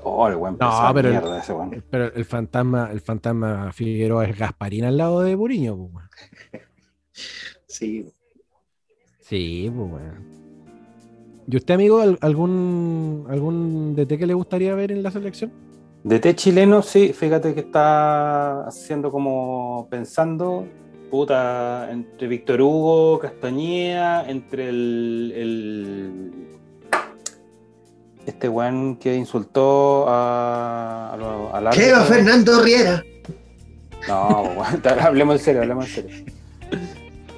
Oh, 0.03 0.27
el 0.29 0.37
weón 0.37 0.57
No, 0.61 0.91
pero- 0.95 1.11
mierda 1.11 1.39
ese 1.39 1.53
weón. 1.53 1.85
Pero 1.91 2.13
el 2.15 2.25
fantasma, 2.25 2.91
el 2.93 3.01
fantasma 3.01 3.73
Figueroa 3.73 4.27
es 4.27 4.39
Gasparín 4.39 4.85
al 4.85 4.97
lado 4.97 5.21
de 5.21 5.35
Buriño, 5.35 5.77
pues. 5.93 6.07
Sí. 7.67 8.07
Sí, 9.21 9.71
pues 9.75 9.91
weón. 9.93 10.31
¿Y 11.47 11.57
usted, 11.57 11.75
amigo, 11.75 12.01
al- 12.01 12.19
algún 12.21 13.27
algún 13.29 13.95
DT 13.97 14.19
que 14.19 14.27
le 14.27 14.35
gustaría 14.35 14.75
ver 14.75 14.93
en 14.93 15.03
la 15.03 15.11
selección? 15.11 15.53
De 16.05 16.19
té 16.19 16.35
chileno, 16.35 16.81
sí, 16.83 17.13
fíjate 17.13 17.53
que 17.55 17.61
está 17.61 18.67
haciendo 18.67 19.11
como 19.11 19.87
pensando, 19.91 20.67
puta, 21.11 21.91
entre 21.91 22.27
Víctor 22.29 22.63
Hugo, 22.63 23.19
Castañeda, 23.19 24.29
entre 24.31 24.69
el, 24.71 25.33
el- 25.37 26.33
este 28.27 28.49
weón 28.49 28.97
que 28.97 29.15
insultó 29.17 30.07
a, 30.09 31.13
a 31.15 31.17
lo- 31.17 31.71
¿Qué 31.71 31.93
va. 31.93 32.01
Fernando 32.03 32.63
Riera? 32.63 33.03
No, 34.09 34.43
weón, 34.57 34.83
hablemos 35.01 35.37
en 35.37 35.41
serio, 35.41 35.63
hablemos 35.63 35.87
en 35.87 35.91
serio. 35.93 36.25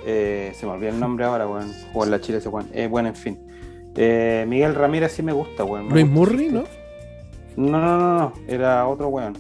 Eh, 0.06 0.52
se 0.54 0.66
me 0.66 0.72
olvidó 0.72 0.90
el 0.90 1.00
nombre 1.00 1.24
ahora, 1.24 1.46
weón. 1.46 1.72
Jugó 1.92 2.04
en 2.04 2.10
la 2.10 2.20
Chile 2.20 2.38
ese 2.38 2.48
weón. 2.48 2.68
Eh, 2.72 2.86
bueno, 2.88 3.08
en 3.08 3.14
fin. 3.16 3.38
Eh, 3.96 4.44
Miguel 4.48 4.74
Ramírez 4.74 5.12
sí 5.12 5.22
me 5.22 5.32
gusta, 5.32 5.64
weón. 5.64 5.86
Me 5.88 5.92
Luis 5.94 6.04
gusta. 6.04 6.18
Murray, 6.32 6.48
¿no? 6.48 6.64
No, 7.56 7.78
no, 7.78 7.98
no, 7.98 8.18
no. 8.18 8.32
Era 8.48 8.86
otro 8.86 9.08
weón. 9.08 9.36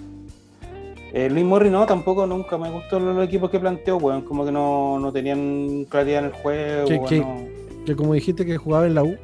Eh, 1.14 1.28
Luis 1.30 1.44
Murray 1.44 1.70
no, 1.70 1.84
tampoco 1.84 2.26
nunca 2.26 2.56
me 2.56 2.70
gustó 2.70 2.98
los, 2.98 3.14
los 3.14 3.26
equipos 3.26 3.50
que 3.50 3.58
planteó, 3.60 3.96
weón. 3.98 4.22
Como 4.22 4.44
que 4.44 4.52
no, 4.52 4.98
no 4.98 5.12
tenían 5.12 5.84
claridad 5.88 6.20
en 6.20 6.24
el 6.26 6.32
juego. 6.32 6.86
¿Qué- 6.88 6.94
weón, 6.96 7.08
qué? 7.08 7.18
no. 7.20 7.84
Que 7.84 7.96
como 7.96 8.14
dijiste 8.14 8.46
que 8.46 8.56
jugaba 8.56 8.86
en 8.86 8.94
la 8.94 9.02
U. 9.02 9.16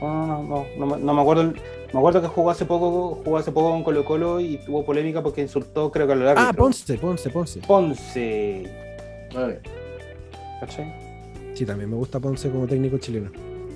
No, 0.00 0.26
no, 0.26 0.42
no, 0.42 0.66
no, 0.78 0.86
me- 0.86 0.98
no 1.02 1.14
me 1.14 1.20
acuerdo. 1.20 1.52
Me 1.92 1.98
acuerdo 1.98 2.20
que 2.20 2.28
jugó 2.28 2.50
hace 2.50 2.64
poco, 2.66 3.20
jugó 3.24 3.38
hace 3.38 3.50
poco 3.50 3.70
con 3.70 3.82
Colo 3.82 4.04
Colo 4.04 4.40
y 4.40 4.58
tuvo 4.58 4.84
polémica 4.84 5.22
porque 5.22 5.40
insultó, 5.40 5.90
creo 5.90 6.06
que 6.06 6.12
a 6.12 6.16
lo 6.16 6.24
largo. 6.26 6.40
Ah, 6.44 6.52
Ponce, 6.52 6.98
Ponce, 6.98 7.30
Ponce. 7.30 7.60
Ponce. 7.60 8.70
Ver, 9.34 9.62
¿Cachai? 10.60 10.92
Sí, 11.54 11.64
también 11.66 11.90
me 11.90 11.96
gusta 11.96 12.20
Ponce 12.20 12.50
como 12.50 12.66
técnico 12.66 12.98
chileno. 12.98 13.30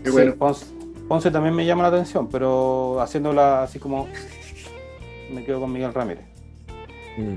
qué 0.04 0.10
Sí, 0.10 0.12
bueno. 0.12 0.34
Ponce, 0.36 0.66
Ponce 1.08 1.30
también 1.30 1.54
me 1.54 1.64
llama 1.66 1.82
la 1.82 1.88
atención, 1.88 2.28
pero 2.28 3.00
haciéndola 3.00 3.62
así 3.64 3.78
como. 3.78 4.06
Me 5.32 5.44
quedo 5.44 5.60
con 5.60 5.72
Miguel 5.72 5.94
Ramírez. 5.94 6.24
Mm. 7.16 7.34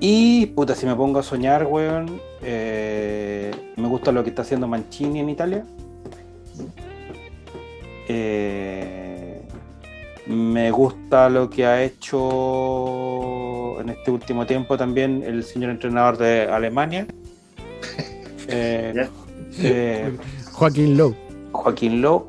Y, 0.00 0.46
puta, 0.46 0.74
si 0.74 0.86
me 0.86 0.94
pongo 0.94 1.18
a 1.18 1.22
soñar, 1.22 1.66
weón, 1.66 2.20
eh, 2.42 3.50
me 3.76 3.88
gusta 3.88 4.12
lo 4.12 4.22
que 4.22 4.30
está 4.30 4.42
haciendo 4.42 4.68
Mancini 4.68 5.20
en 5.20 5.28
Italia. 5.30 5.64
Eh, 8.16 9.40
me 10.26 10.70
gusta 10.70 11.28
lo 11.28 11.50
que 11.50 11.66
ha 11.66 11.82
hecho 11.82 12.20
en 13.80 13.88
este 13.90 14.10
último 14.12 14.46
tiempo 14.46 14.76
también 14.76 15.22
el 15.26 15.42
señor 15.42 15.70
entrenador 15.70 16.16
de 16.18 16.42
Alemania. 16.44 17.06
Eh, 18.46 19.08
eh, 19.60 20.12
Joaquín 20.52 20.98
Lowe, 20.98 21.14
Joaquín 21.52 22.02
Lowe. 22.02 22.26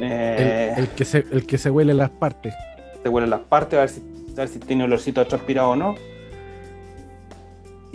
el, 0.00 0.08
Eh, 0.10 0.74
el 0.78 0.88
que 0.88 1.04
se, 1.04 1.26
el 1.30 1.44
que 1.44 1.58
se 1.58 1.70
huele 1.70 1.92
las 1.92 2.08
partes. 2.08 2.54
te 3.02 3.08
huelen 3.10 3.28
las 3.28 3.40
partes, 3.40 3.76
a 3.78 3.82
ver 3.82 3.90
si, 3.90 4.00
a 4.32 4.36
ver 4.40 4.48
si 4.48 4.58
tiene 4.58 4.84
olorcito 4.84 5.24
transpirado 5.26 5.70
o 5.72 5.76
no. 5.76 5.94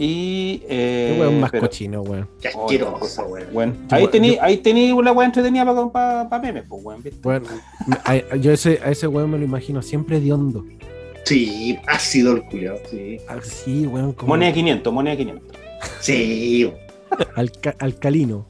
Y. 0.03 0.63
Eh, 0.67 1.13
Qué 1.13 1.21
weón 1.21 1.39
más 1.41 1.51
pero- 1.51 1.61
cochino, 1.61 2.01
weón. 2.01 2.27
Qué 2.41 2.47
asqueroso, 2.47 3.23
weón. 3.27 3.47
Bueno, 3.53 3.73
ahí 3.91 4.07
tení, 4.07 4.35
yo- 4.35 4.41
ahí 4.41 4.57
tení 4.57 4.91
una 4.91 5.11
weá 5.11 5.27
entretenida 5.27 5.63
para 5.63 5.87
pa, 5.91 6.27
pa 6.29 6.39
memes, 6.39 6.63
pues, 6.67 6.83
weón, 6.83 7.03
¿viste? 7.03 7.19
Bueno, 7.21 7.45
a- 8.05 8.35
yo 8.37 8.51
ese, 8.51 8.79
a 8.83 8.89
ese 8.89 9.05
weón 9.05 9.29
me 9.29 9.37
lo 9.37 9.45
imagino 9.45 9.81
siempre 9.83 10.19
de 10.19 10.33
hondo. 10.33 10.65
Sí, 11.25 11.77
ácido 11.87 12.33
el 12.33 12.41
culiao, 12.45 12.77
sí. 12.89 13.17
Así, 13.27 13.85
weón, 13.85 14.13
como 14.13 14.29
Moneda 14.29 14.51
500, 14.51 14.91
moneda 14.91 15.15
500. 15.15 15.55
Sí, 15.99 16.71
alca- 17.35 17.75
alcalino. 17.77 18.47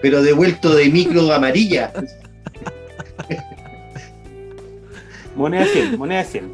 pero 0.00 0.22
devuelto 0.22 0.74
de 0.74 0.88
micro 0.88 1.30
amarilla. 1.30 1.92
Moneda 5.36 5.66
100, 5.66 5.98
moneda 5.98 6.24
100. 6.24 6.50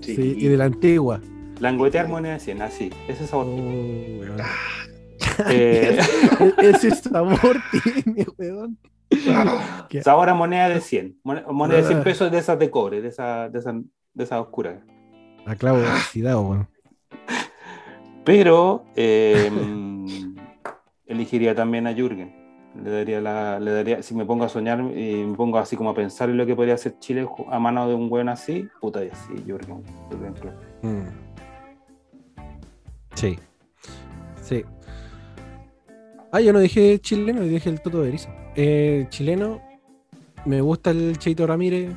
Sí. 0.00 0.14
Sí, 0.16 0.34
y 0.38 0.46
de 0.48 0.56
la 0.56 0.64
antigua. 0.66 1.20
Languetear 1.60 2.08
moneda 2.08 2.38
100, 2.38 2.62
así. 2.62 2.90
Ese 3.08 3.26
sabor. 3.26 3.46
weón. 3.46 4.36
Eh, 5.48 5.98
E- 6.40 6.54
Ese 6.70 6.90
sabor 6.90 7.56
tiene, 8.04 8.26
weón. 8.38 8.78
Ah, 9.28 9.86
sabor 10.02 10.28
a 10.28 10.34
moneda 10.34 10.68
de 10.68 10.80
100. 10.80 11.20
Moneda, 11.24 11.76
de 11.78 11.82
100 11.84 11.98
Ah. 11.98 12.02
pesos 12.04 12.30
de 12.32 12.38
esas 12.38 12.58
de 12.58 12.70
cobre, 12.70 13.00
de 13.00 13.08
esas 13.08 13.52
de 13.52 13.58
esa, 13.58 13.72
de 13.72 14.24
esa 14.24 14.40
oscuras. 14.40 14.82
A 15.46 15.54
clavo 15.56 15.78
oxidado, 15.78 16.42
weón. 16.42 16.68
Pero 18.24 18.84
eh, 18.96 19.50
elegiría 21.06 21.54
también 21.54 21.86
a 21.86 21.94
Jürgen. 21.94 22.34
Le 22.82 22.90
daría 22.90 23.20
la, 23.20 23.58
le 23.58 23.72
daría, 23.72 24.02
si 24.02 24.14
me 24.14 24.24
pongo 24.24 24.44
a 24.44 24.48
soñar 24.48 24.80
y 24.80 25.24
me 25.24 25.36
pongo 25.36 25.58
así 25.58 25.76
como 25.76 25.90
a 25.90 25.94
pensar 25.94 26.28
en 26.30 26.36
lo 26.36 26.46
que 26.46 26.54
podría 26.54 26.74
hacer 26.74 26.98
Chile 27.00 27.26
a 27.50 27.58
mano 27.58 27.88
de 27.88 27.94
un 27.94 28.10
weón 28.12 28.28
así, 28.28 28.68
puta 28.80 29.04
y 29.04 29.08
así, 29.08 29.32
Jürgen. 29.44 29.82
Jürgen. 30.10 30.34
Mm. 30.82 31.29
Sí. 33.14 33.38
Sí. 34.42 34.64
Ah, 36.32 36.40
yo 36.40 36.52
no 36.52 36.60
dije 36.60 36.98
chileno, 37.00 37.42
dije 37.42 37.68
el 37.68 37.80
Toto 37.80 38.00
Berizzo. 38.00 38.28
Eh, 38.56 39.06
chileno, 39.10 39.60
me 40.44 40.60
gusta 40.60 40.90
el 40.90 41.18
Cheito 41.18 41.46
Ramírez, 41.46 41.90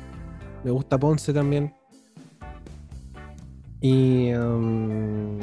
me 0.64 0.70
gusta 0.70 0.98
Ponce 0.98 1.32
también. 1.32 1.74
Y. 3.80 4.32
um, 4.34 5.38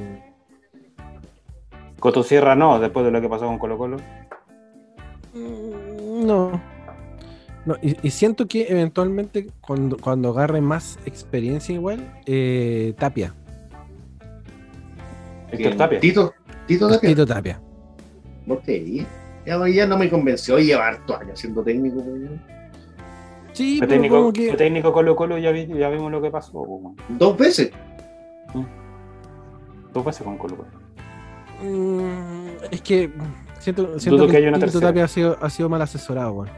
Coto 1.99 2.23
Sierra 2.23 2.55
no, 2.55 2.79
después 2.79 3.05
de 3.05 3.11
lo 3.11 3.21
que 3.21 3.29
pasó 3.29 3.45
con 3.45 3.59
Colo 3.59 3.77
Colo. 3.77 3.97
mm, 5.33 6.25
no. 6.25 6.61
No, 7.63 7.75
y, 7.79 7.95
y 8.01 8.09
siento 8.09 8.47
que 8.47 8.65
eventualmente 8.69 9.51
cuando, 9.61 9.95
cuando 9.97 10.29
agarre 10.29 10.61
más 10.61 10.97
experiencia 11.05 11.75
igual, 11.75 12.11
eh, 12.25 12.95
Tapia. 12.97 13.35
Héctor 15.51 15.75
Tapia. 15.75 15.99
Tito, 15.99 16.33
Tito 16.67 16.87
Tapia. 16.89 17.09
Tito 17.09 17.25
Tapia. 17.25 17.61
¿Por 18.47 18.61
qué? 18.63 19.05
Ya, 19.45 19.57
ya 19.69 19.87
no 19.87 19.97
me 19.97 20.09
convenció. 20.09 20.57
Lleva 20.59 20.87
harto 20.87 21.17
años 21.17 21.39
siendo 21.39 21.63
técnico. 21.63 21.97
weón. 21.99 22.41
Sí, 23.53 23.77
Fue 23.79 23.87
pero 23.87 24.01
técnico, 24.01 24.15
como 24.15 24.33
que... 24.33 24.47
fue 24.49 24.57
técnico 24.57 24.93
Colo 24.93 25.15
Colo 25.15 25.37
y 25.37 25.41
ya, 25.41 25.51
vi- 25.51 25.67
ya 25.67 25.89
vimos 25.89 26.11
lo 26.11 26.21
que 26.21 26.31
pasó. 26.31 26.61
weón. 26.61 26.95
Dos 27.09 27.37
veces. 27.37 27.71
Dos 29.93 30.05
veces 30.05 30.23
con 30.23 30.37
Colo 30.37 30.57
Colo. 30.57 30.69
Mm, 31.63 32.47
es 32.71 32.81
que 32.81 33.11
siento, 33.59 33.99
siento 33.99 34.23
Dudo 34.23 34.31
que 34.31 34.37
haya 34.37 34.47
una 34.49 34.57
Tito 34.57 34.67
tercera. 34.71 34.87
Tapia 34.87 35.03
ha 35.03 35.07
sido, 35.07 35.37
ha 35.41 35.49
sido 35.49 35.67
mal 35.69 35.81
asesorado, 35.81 36.33
weón. 36.33 36.49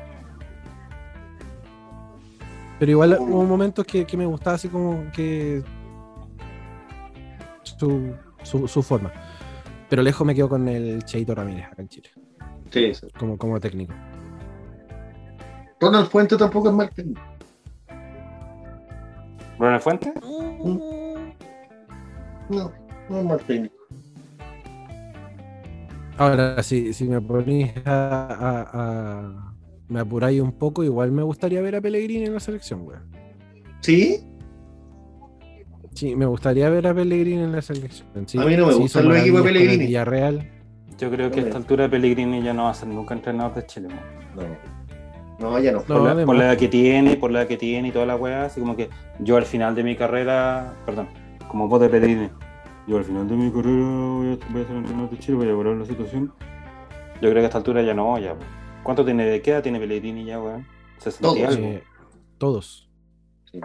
Pero 2.80 2.91
igual 2.91 3.18
hubo 3.20 3.44
momentos 3.45 3.86
que, 3.86 4.06
que 4.06 4.18
me 4.18 4.26
gustaba 4.26 4.56
así 4.56 4.68
como 4.68 5.06
que 5.14 5.64
su, 7.64 8.14
su, 8.44 8.68
su 8.68 8.84
forma. 8.84 9.11
Pero 9.90 10.02
lejos 10.02 10.26
me 10.26 10.34
quedo 10.36 10.49
con 10.49 10.68
el 10.68 11.03
Cheito 11.03 11.34
Ramírez 11.36 11.65
acá 11.65 11.82
en 11.82 11.88
Chile, 11.90 12.10
Sí, 12.72 12.94
sí. 12.94 13.07
como, 13.18 13.38
como 13.38 13.60
técnico. 13.60 13.94
Ronald 15.80 16.07
Fuente 16.10 16.38
tampoco 16.38 16.70
es 16.70 16.76
mal 16.76 16.90
técnico. 16.90 17.22
¿Ronald 19.60 19.82
Fuente? 19.82 20.14
No, 22.49 22.72
no 23.10 23.18
es 23.20 23.26
mal 23.26 23.40
técnico. 23.41 23.76
Ahora, 26.18 26.61
si, 26.61 26.94
si 26.94 27.06
me 27.06 27.20
ponís 27.22 27.72
a, 27.86 28.28
a- 28.28 28.70
a- 28.74 29.53
me 29.90 29.99
apuráis 29.99 30.41
un 30.41 30.53
poco, 30.53 30.84
igual 30.84 31.11
me 31.11 31.24
gustaría 31.24 31.61
ver 31.61 31.76
a 31.76 31.82
Pellegrini 31.82 32.26
en 32.26 32.34
la 32.34 32.40
selección, 32.40 32.88
weón. 32.88 33.03
¿Sí? 33.82 34.24
Sí, 35.94 36.15
me 36.15 36.26
gustaría 36.26 36.70
ver 36.70 36.88
a 36.88 36.94
Pellegrini 36.94 37.44
en 37.44 37.52
la 37.52 37.61
selección. 37.61 38.07
Sí, 38.28 38.38
A 38.38 38.45
mí 38.45 38.56
no 38.56 38.68
me 38.68 38.74
sí 38.74 38.80
gustan 38.80 39.07
los 39.07 39.18
equipos 39.18 39.44
de 39.44 39.52
Pellegrini. 39.52 39.86
Villarreal. 39.86 40.49
Yo 40.98 41.10
creo 41.11 41.30
que 41.32 41.40
a 41.40 41.44
esta 41.44 41.57
altura 41.57 41.90
Pellegrini 41.90 42.41
ya 42.41 42.53
no 42.53 42.64
va 42.64 42.70
a 42.72 42.74
ser 42.74 42.88
nunca 42.90 43.14
entrenador 43.14 43.53
de 43.56 43.65
Chile. 43.65 43.88
weón. 44.36 44.57
No. 45.40 45.49
No, 45.52 45.60
ya 45.60 45.72
no. 45.72 45.80
No, 45.80 45.86
por, 45.86 46.15
la, 46.15 46.26
por 46.26 46.36
la 46.36 46.45
edad 46.45 46.57
que 46.57 46.68
tiene, 46.68 47.15
por 47.18 47.32
la 47.32 47.41
edad 47.41 47.48
que 47.48 47.57
tiene 47.57 47.90
y 47.90 47.91
toda 47.91 48.06
la 48.06 48.15
weá, 48.15 48.45
así 48.45 48.60
como 48.61 48.76
que 48.76 48.90
yo 49.20 49.36
al 49.38 49.45
final 49.45 49.76
de 49.76 49.84
mi 49.84 49.95
carrera, 49.95 50.74
perdón, 50.86 51.07
como 51.49 51.68
vos 51.68 51.82
de 51.82 51.90
Pellegrini, 51.90 52.30
yo 52.88 52.98
al 52.98 53.03
final 53.03 53.28
de 53.28 53.36
mi 53.36 53.52
carrera 53.52 53.84
voy 53.86 54.28
a, 54.40 54.52
voy 54.52 54.61
a 54.61 54.68
ser 54.68 54.76
entrenador 54.78 55.10
de 55.10 55.20
Chile, 55.20 55.38
voy 55.38 55.48
a 55.48 55.52
evaluar 55.52 55.76
la 55.78 55.86
situación. 55.86 56.32
Yo 57.22 57.30
creo 57.30 57.34
que 57.34 57.40
a 57.41 57.45
esta 57.45 57.57
altura 57.57 57.82
ya 57.82 57.94
no, 57.94 58.18
ya. 58.20 58.34
weón. 58.34 58.45
¿Cuánto 58.84 59.03
tiene 59.03 59.26
de 59.26 59.41
queda 59.41 59.61
tiene 59.61 59.80
Pellegrini 59.80 60.24
ya, 60.26 60.40
weón? 60.40 60.65
60 60.99 61.28
y 61.28 61.41
Todos. 61.41 61.56
algo. 61.56 61.68
Eh, 61.68 61.84
todos. 62.38 62.90
Sí. 63.52 63.60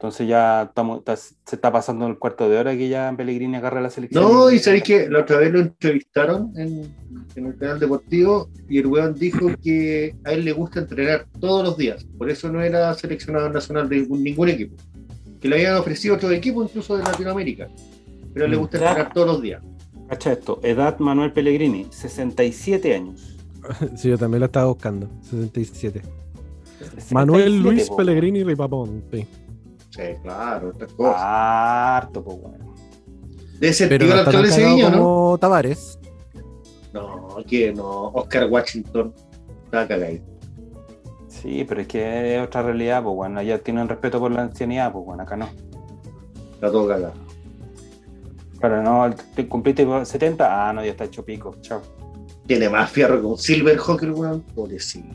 Entonces 0.00 0.26
ya 0.26 0.62
estamos, 0.62 1.00
está- 1.00 1.14
se 1.14 1.34
está 1.52 1.70
pasando 1.70 2.06
el 2.06 2.18
cuarto 2.18 2.48
de 2.48 2.56
hora 2.56 2.74
que 2.74 2.88
ya 2.88 3.12
Pellegrini 3.14 3.56
agarra 3.56 3.82
la 3.82 3.90
selección. 3.90 4.24
No, 4.24 4.50
y 4.50 4.58
sabéis 4.58 4.82
que 4.84 5.10
la 5.10 5.20
otra 5.20 5.36
vez 5.36 5.52
lo 5.52 5.60
entrevistaron 5.60 6.54
en, 6.56 6.90
en 7.36 7.44
un 7.46 7.52
canal 7.52 7.78
deportivo 7.78 8.48
y 8.66 8.78
el 8.78 8.86
weón 8.86 9.14
dijo 9.14 9.48
que 9.62 10.16
a 10.24 10.32
él 10.32 10.46
le 10.46 10.52
gusta 10.52 10.80
entrenar 10.80 11.26
todos 11.38 11.62
los 11.62 11.76
días. 11.76 12.02
Por 12.16 12.30
eso 12.30 12.50
no 12.50 12.62
era 12.62 12.94
seleccionado 12.94 13.50
nacional 13.50 13.90
de 13.90 13.96
ningún, 14.00 14.22
ningún 14.24 14.48
equipo. 14.48 14.74
Que 15.38 15.48
le 15.48 15.56
habían 15.56 15.76
ofrecido 15.76 16.14
otros 16.14 16.32
equipos, 16.32 16.70
incluso 16.70 16.96
de 16.96 17.04
Latinoamérica. 17.04 17.68
Pero 18.32 18.46
le 18.48 18.56
Mm. 18.56 18.60
gusta 18.60 18.78
entrenar 18.78 19.12
todos 19.12 19.26
los 19.26 19.42
días. 19.42 19.62
Cacha 20.08 20.32
esto, 20.32 20.60
edad 20.62 20.98
Manuel 20.98 21.32
Pellegrini, 21.34 21.88
67 21.90 22.94
años. 22.94 23.36
Sí, 23.98 24.08
yo 24.08 24.16
también 24.16 24.40
lo 24.40 24.46
estaba 24.46 24.64
buscando. 24.68 25.10
67. 25.24 26.00
Manuel 27.12 27.42
67, 27.60 27.62
Luis 27.62 27.88
po, 27.88 27.96
Pellegrini 27.96 28.42
Ripaponte. 28.44 29.18
Sí, 29.18 29.26
claro, 30.22 30.70
otras 30.70 30.92
cosas. 30.92 31.16
Harto, 31.18 32.22
pues, 32.22 32.38
weón. 32.40 32.74
de 33.58 33.68
ese 33.68 33.86
Pero 33.86 34.06
tío 34.06 34.14
no 34.14 34.20
está 34.20 34.30
alcalde 34.30 34.48
de 34.48 34.54
Sevilla, 34.54 34.90
¿no? 34.90 35.38
Tavares. 35.38 35.98
No, 36.92 37.36
que 37.46 37.72
no. 37.72 38.08
Oscar 38.08 38.48
Washington 38.48 39.14
cagadito. 39.70 40.24
Sí, 41.28 41.64
pero 41.68 41.82
es 41.82 41.86
que 41.86 42.36
es 42.36 42.44
otra 42.44 42.62
realidad, 42.62 43.02
pues, 43.02 43.14
bueno, 43.14 43.40
allá 43.40 43.58
tienen 43.58 43.88
respeto 43.88 44.18
por 44.18 44.32
la 44.32 44.42
ancianidad, 44.42 44.92
pues, 44.92 45.04
bueno, 45.04 45.22
acá 45.22 45.36
no. 45.36 45.48
Está 46.54 46.70
todo 46.70 46.88
cagado. 46.88 47.14
Pero 48.60 48.82
no, 48.82 49.14
te 49.34 49.48
cumpliste 49.48 49.86
con 49.86 50.04
70, 50.04 50.68
ah, 50.68 50.72
no, 50.72 50.84
ya 50.84 50.90
está 50.90 51.04
hecho 51.04 51.24
pico, 51.24 51.56
chao. 51.62 51.80
Tiene 52.46 52.68
más 52.68 52.90
fierro 52.90 53.20
que 53.20 53.26
un 53.26 53.38
Silverhawk, 53.38 54.02
weón. 54.02 54.42
Pobrecito. 54.54 55.08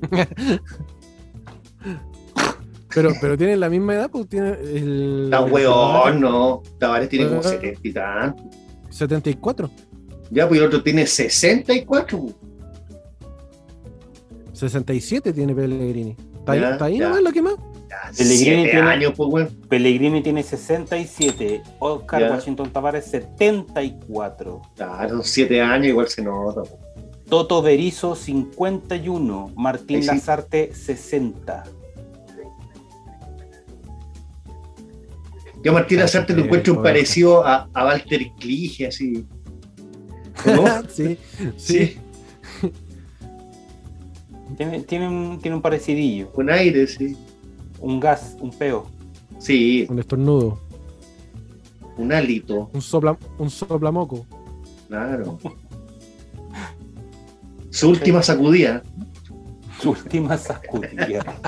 Pero, 2.96 3.12
pero 3.20 3.36
tienen 3.36 3.60
la 3.60 3.68
misma 3.68 3.94
edad, 3.94 4.10
pues 4.10 4.26
tiene 4.28 4.52
el. 4.52 5.24
Está 5.26 5.44
el- 5.44 5.52
weón, 5.52 6.20
no. 6.20 6.62
Tavares 6.80 7.08
tiene 7.10 7.26
como 7.28 7.40
Weón. 7.40 7.52
70 7.52 7.80
y 7.88 7.92
tanto. 7.92 8.42
74. 8.90 9.70
Ya, 10.30 10.48
pues 10.48 10.58
el 10.60 10.66
otro 10.66 10.82
tiene 10.82 11.06
64. 11.06 12.18
pues. 12.18 12.34
67 14.52 15.32
tiene 15.32 15.54
Pellegrini. 15.54 16.16
Está 16.38 16.52
ahí, 16.52 16.62
está 16.62 16.84
ahí 16.86 16.98
nomás 16.98 17.22
lo 17.22 17.32
que 17.32 17.42
más. 17.42 17.54
Ya, 17.90 18.10
Pellegrini 18.16 18.64
tiene- 18.64 18.80
años, 18.80 19.12
pues, 19.16 19.28
weón. 19.30 19.48
Pellegrini 19.68 20.22
tiene 20.22 20.42
67, 20.42 21.62
Oscar 21.78 22.20
Ya. 22.22 22.30
Washington 22.30 22.70
Tavares 22.72 23.04
74, 23.06 24.62
Claro, 24.74 25.22
7 25.22 25.60
años 25.60 25.88
igual 25.88 26.08
se 26.08 26.22
nota. 26.22 26.62
pues. 26.62 26.74
Toto 27.28 27.60
Berizo 27.60 28.14
51, 28.14 29.50
Martín 29.56 30.00
sí. 30.00 30.06
Lazarte 30.08 30.72
60. 30.74 31.64
Yo 35.66 35.72
a 35.72 35.74
Martín 35.74 35.98
Lazarte 35.98 36.32
lo 36.32 36.44
encuentro 36.44 36.74
un 36.74 36.82
parecido 36.84 37.44
a, 37.44 37.68
a 37.74 37.84
Walter 37.86 38.24
Clige, 38.38 38.86
así. 38.86 39.26
¿O 40.46 40.50
¿No? 40.54 40.82
sí, 40.88 41.18
sí. 41.56 41.96
Sí, 41.96 41.98
Tiene, 44.56 44.78
tiene, 44.84 45.08
un, 45.08 45.40
tiene 45.40 45.56
un 45.56 45.62
parecidillo, 45.62 46.30
con 46.30 46.50
aire, 46.50 46.86
sí. 46.86 47.16
un 47.80 47.98
gas, 47.98 48.36
un 48.38 48.50
peo. 48.50 48.86
Sí, 49.40 49.88
Un 49.90 49.98
estornudo. 49.98 50.60
un 51.96 52.12
hálito, 52.12 52.70
Un 52.72 52.80
sopla, 52.80 53.18
un 53.36 53.50
soplamoco. 53.50 54.24
claro. 54.86 55.36
Su 57.70 57.88
última 57.88 58.22
sacudida. 58.22 58.84
Su 59.80 59.90
última 59.90 60.38
sacudida. 60.38 61.24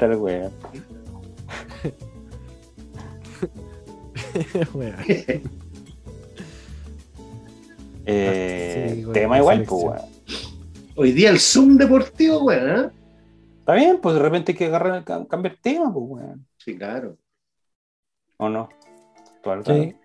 Tal 0.00 0.16
wea. 0.16 0.50
Weón. 4.74 4.94
Eh, 8.06 9.02
Sí, 9.04 9.12
tema 9.12 9.38
igual, 9.38 9.64
pues, 9.64 9.82
weón. 9.84 9.98
Hoy 10.96 11.12
día 11.12 11.30
el 11.30 11.40
Zoom 11.40 11.76
deportivo, 11.76 12.44
weón, 12.44 12.70
¿eh? 12.86 12.90
Está 13.60 13.74
bien, 13.74 13.98
pues 14.00 14.14
de 14.14 14.22
repente 14.22 14.52
hay 14.52 14.58
que 14.58 14.66
agarrar, 14.66 15.02
ca- 15.04 15.26
cambiar 15.26 15.56
tema, 15.60 15.92
pues, 15.92 16.04
weón. 16.08 16.46
Sí, 16.56 16.76
claro. 16.76 17.16
¿O 18.36 18.48
no? 18.48 18.68
El. 19.42 19.74
Sí. 19.74 19.96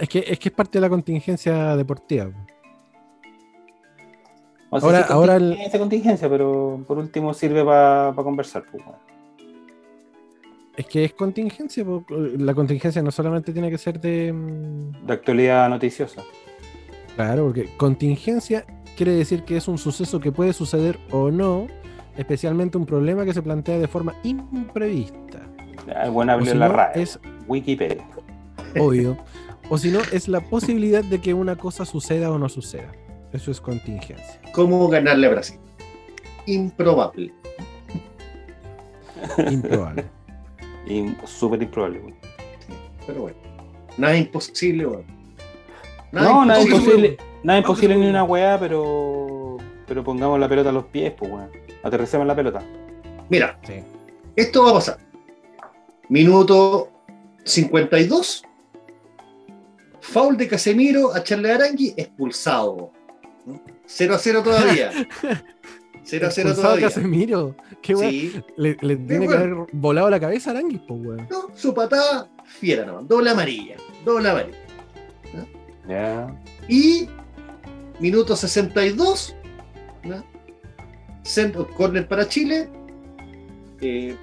Es 0.00 0.08
que, 0.08 0.24
es 0.26 0.38
que 0.38 0.48
es 0.48 0.54
parte 0.54 0.78
de 0.78 0.80
la 0.82 0.88
contingencia 0.88 1.76
deportiva. 1.76 2.30
O 4.70 4.80
sea, 4.80 4.88
Ahora- 4.88 5.06
sí, 5.06 5.12
ahora 5.12 5.36
el- 5.36 5.42
contingencia, 5.50 5.78
contingencia, 5.78 6.28
pero 6.28 6.84
por 6.86 6.98
último 6.98 7.32
sirve 7.34 7.64
para 7.64 8.12
conversar, 8.14 8.64
pues, 8.70 8.82
weón. 8.84 9.13
Es 10.76 10.86
que 10.86 11.04
es 11.04 11.12
contingencia. 11.14 11.84
La 12.38 12.54
contingencia 12.54 13.00
no 13.02 13.10
solamente 13.10 13.52
tiene 13.52 13.70
que 13.70 13.78
ser 13.78 14.00
de. 14.00 14.32
mm, 14.32 15.06
De 15.06 15.12
actualidad 15.12 15.68
noticiosa. 15.68 16.22
Claro, 17.16 17.44
porque 17.46 17.68
contingencia 17.76 18.64
quiere 18.96 19.12
decir 19.12 19.44
que 19.44 19.56
es 19.56 19.68
un 19.68 19.78
suceso 19.78 20.18
que 20.18 20.32
puede 20.32 20.52
suceder 20.52 20.98
o 21.12 21.30
no, 21.30 21.68
especialmente 22.16 22.76
un 22.76 22.86
problema 22.86 23.24
que 23.24 23.32
se 23.32 23.42
plantea 23.42 23.78
de 23.78 23.86
forma 23.86 24.14
imprevista. 24.24 25.40
El 26.02 26.10
buen 26.10 26.28
si 26.44 26.54
la 26.54 26.68
no, 26.68 26.74
radio. 26.74 27.02
es 27.02 27.20
Wikipedia. 27.46 28.06
obvio. 28.78 29.16
O 29.70 29.78
si 29.78 29.90
no, 29.90 30.00
es 30.12 30.28
la 30.28 30.42
posibilidad 30.42 31.02
de 31.02 31.22
que 31.22 31.32
una 31.32 31.56
cosa 31.56 31.86
suceda 31.86 32.30
o 32.30 32.38
no 32.38 32.50
suceda. 32.50 32.92
Eso 33.32 33.50
es 33.50 33.62
contingencia. 33.62 34.38
¿Cómo 34.52 34.86
ganarle 34.88 35.26
a 35.26 35.30
Brasil? 35.30 35.58
Improbable. 36.44 37.32
Improbable. 39.50 40.04
Y 40.86 41.14
súper 41.26 41.62
improbable. 41.62 42.14
Pero 43.06 43.22
bueno. 43.22 43.36
Nada 43.96 44.16
imposible, 44.16 44.86
weón. 44.86 45.04
No, 46.12 46.44
nada 46.44 46.60
imposible. 46.62 47.16
Nada 47.42 47.58
imposible 47.58 47.96
ni 47.96 48.06
una 48.08 48.24
weá, 48.24 48.58
pero. 48.58 49.58
Pero 49.86 50.02
pongamos 50.02 50.38
la 50.40 50.48
pelota 50.48 50.70
a 50.70 50.72
los 50.72 50.84
pies, 50.86 51.12
pues, 51.16 51.30
weón. 51.30 51.50
Aterricemos 51.82 52.26
la 52.26 52.34
pelota. 52.34 52.62
Mira, 53.28 53.58
Sí. 53.66 53.74
esto 54.36 54.64
va 54.64 54.70
a 54.70 54.74
pasar. 54.74 54.98
Minuto 56.08 56.90
52. 57.44 58.44
Foul 60.00 60.36
de 60.36 60.48
Casemiro 60.48 61.14
a 61.14 61.22
Charles 61.22 61.54
Arangui, 61.54 61.94
expulsado. 61.96 62.90
0 63.86 64.14
a 64.14 64.18
0 64.18 64.42
todavía. 64.42 64.90
0 66.04 66.26
a 66.26 66.30
0 66.30 66.48
Expulsado 66.48 66.54
todavía. 66.54 66.88
Casemiro. 66.88 67.56
Qué 67.82 67.94
weón. 67.94 68.10
Sí, 68.10 68.42
Le, 68.56 68.76
le 68.80 68.96
tiene 68.96 69.26
que 69.28 69.34
haber 69.34 69.54
volado 69.72 70.10
la 70.10 70.20
cabeza 70.20 70.50
a 70.50 70.52
Aranguis, 70.54 70.80
pues, 70.86 71.00
weón. 71.02 71.28
no, 71.30 71.50
su 71.54 71.72
patada 71.74 72.30
fiera 72.44 72.84
nomás. 72.84 73.08
Doble 73.08 73.30
amarilla. 73.30 73.76
Doble 74.04 74.28
amarilla. 74.30 74.58
Ya. 75.88 76.34
Y 76.68 77.08
minuto 78.00 78.36
62, 78.36 79.34
¿no? 80.04 80.24
Centro, 81.22 81.68
corner 81.70 82.06
para 82.08 82.26
Chile, 82.28 82.68
eh, 83.80 84.16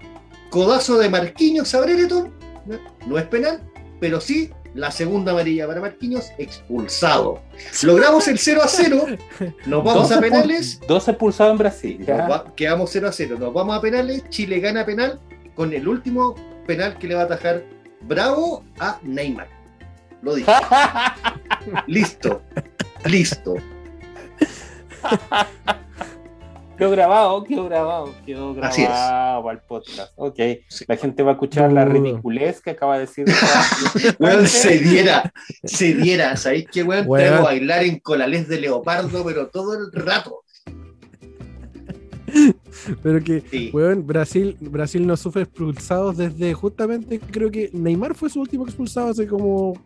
codazo 0.50 0.98
de 0.98 1.10
Marquinhos 1.10 1.74
a 1.76 1.82
Brereton, 1.82 2.32
¿no? 2.66 2.78
no 3.08 3.18
es 3.18 3.26
penal, 3.26 3.62
pero 4.00 4.20
sí 4.22 4.52
la 4.74 4.90
segunda 4.92 5.32
amarilla 5.32 5.68
para 5.68 5.82
Marquinhos, 5.82 6.32
expulsado. 6.38 7.42
Logramos 7.84 8.28
el 8.28 8.38
0 8.40 8.62
a 8.64 8.68
0, 8.68 9.06
nos 9.66 9.84
vamos 9.84 10.10
Dos 10.10 10.18
a 10.18 10.22
penales, 10.22 10.80
Dos 10.88 11.08
expulsados 11.08 11.52
en 11.54 11.58
Brasil. 11.58 12.06
va- 12.10 12.54
quedamos 12.56 12.90
0 12.92 13.08
a 13.08 13.12
0, 13.12 13.38
nos 13.40 13.54
vamos 13.54 13.76
a 13.78 13.82
penales, 13.82 14.24
Chile 14.30 14.60
gana 14.60 14.86
penal 14.86 15.20
con 15.56 15.74
el 15.74 15.88
último 15.88 16.36
penal 16.66 16.98
que 16.98 17.08
le 17.08 17.16
va 17.16 17.22
a 17.22 17.26
atajar 17.26 17.64
Bravo 18.02 18.64
a 18.80 19.00
Neymar. 19.04 19.48
Lo 20.22 20.36
dije. 20.36 20.52
Listo. 21.88 22.42
Listo. 23.06 23.56
Quedó 26.82 26.90
grabado, 26.90 27.44
quedó 27.44 27.66
grabado, 27.66 28.16
quedó 28.26 28.54
grabado 28.56 28.74
Así 28.74 28.82
es. 28.82 28.90
para 28.90 29.52
el 29.52 29.60
podcast. 29.60 30.14
Ok. 30.16 30.40
Sí. 30.68 30.84
La 30.88 30.98
gente 30.98 31.22
va 31.22 31.30
a 31.30 31.34
escuchar 31.34 31.72
la 31.72 31.86
ridiculez 31.86 32.60
que 32.60 32.72
acaba 32.72 32.96
de 32.96 33.02
decir. 33.02 33.26
Weón, 34.20 34.48
se 34.48 34.80
diera, 34.80 35.32
se 35.64 35.94
diera. 35.94 36.36
¿Sabéis 36.38 36.66
qué, 36.72 36.82
weón? 36.82 37.06
Weón. 37.08 37.24
Tengo 37.24 37.38
a 37.42 37.44
bailar 37.44 37.84
en 37.84 38.00
colales 38.00 38.48
de 38.48 38.62
leopardo, 38.62 39.24
pero 39.24 39.50
todo 39.50 39.76
el 39.76 39.92
rato. 39.92 40.42
Pero 43.04 43.24
que, 43.24 43.44
Sí. 43.52 43.70
weón, 43.72 44.08
Brasil, 44.08 44.58
Brasil 44.60 45.06
no 45.06 45.16
sufre 45.18 45.44
expulsados 45.44 46.18
desde 46.18 46.52
justamente, 46.56 47.20
creo 47.20 47.52
que 47.52 47.70
Neymar 47.74 48.16
fue 48.16 48.32
su 48.32 48.42
último 48.42 48.66
expulsado 48.66 49.12
hace 49.12 49.28
como 49.28 49.80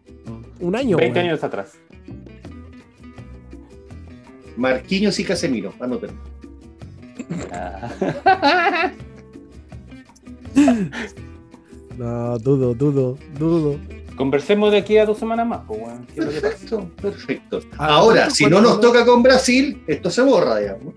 un 0.62 0.76
año. 0.78 0.96
20 0.96 1.20
weón. 1.20 1.30
años 1.30 1.44
atrás. 1.44 1.74
Marquinhos 4.56 5.20
y 5.20 5.26
Casemiro, 5.26 5.74
anoten. 5.82 6.12
Ah. 7.52 8.92
No, 11.98 12.38
dudo, 12.40 12.74
dudo, 12.74 13.18
dudo. 13.38 13.80
Conversemos 14.18 14.72
de 14.72 14.78
aquí 14.78 14.98
a 14.98 15.06
dos 15.06 15.18
semanas 15.18 15.48
más, 15.48 15.62
pues. 15.68 15.82
Perfecto, 16.16 16.90
perfecto. 17.02 17.60
Ah, 17.78 17.96
Ahora, 17.96 18.22
¿cuánto- 18.22 18.36
si 18.36 18.46
no 18.48 18.62
nos 18.62 18.80
toca 18.82 19.06
con 19.06 19.24
Brasil, 19.24 19.82
esto 19.88 20.10
se 20.10 20.22
borra, 20.22 20.58
digamos. 20.58 20.94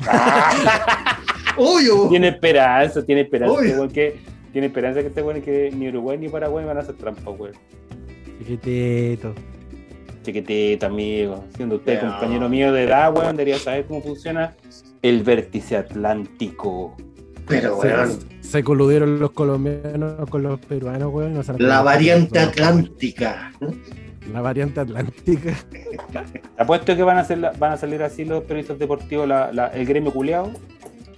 Obvio. 1.56 2.08
Tiene 2.08 2.28
esperanza, 2.28 3.04
tiene 3.04 3.22
esperanza. 3.22 3.54
Obvio. 3.54 3.84
este 3.84 3.92
que, 3.94 4.20
tiene 4.52 4.66
esperanza 4.68 5.00
que 5.00 5.08
este 5.08 5.22
weón 5.22 5.42
que 5.42 5.70
ni 5.72 5.88
Uruguay 5.88 6.18
ni 6.18 6.28
Paraguay 6.28 6.64
van 6.64 6.78
a 6.78 6.80
hacer 6.80 6.96
trampa, 6.96 7.30
weón. 7.30 7.54
Chiquitito. 8.38 9.34
Chiquitita, 10.22 10.86
amigo. 10.86 11.44
Siendo 11.56 11.76
usted 11.76 12.00
compañero 12.00 12.48
mío 12.48 12.72
de 12.72 12.84
edad, 12.84 13.12
weón, 13.16 13.36
debería 13.36 13.58
saber 13.58 13.84
cómo 13.86 14.00
funciona 14.02 14.54
el 15.02 15.22
vértice 15.22 15.76
atlántico. 15.76 16.96
Pero, 17.46 17.78
weón, 17.78 18.18
se 18.40 18.62
coludieron 18.62 19.18
los 19.18 19.32
colombianos 19.32 20.28
con 20.30 20.42
los 20.44 20.60
peruanos, 20.60 21.12
weón. 21.12 21.40
la 21.58 21.82
variante 21.82 22.38
atlántica. 22.38 23.52
La 24.32 24.40
variante 24.40 24.78
atlántica. 24.80 25.56
Apuesto 26.56 26.94
que 26.94 27.02
van 27.02 27.16
a, 27.16 27.20
hacer 27.20 27.38
la- 27.38 27.50
van 27.52 27.72
a 27.72 27.76
salir 27.76 28.02
así 28.04 28.24
los 28.24 28.44
periodistas 28.44 28.78
deportivos, 28.78 29.26
la- 29.26 29.52
la- 29.52 29.66
el 29.68 29.84
gremio 29.86 30.12
culeado 30.12 30.52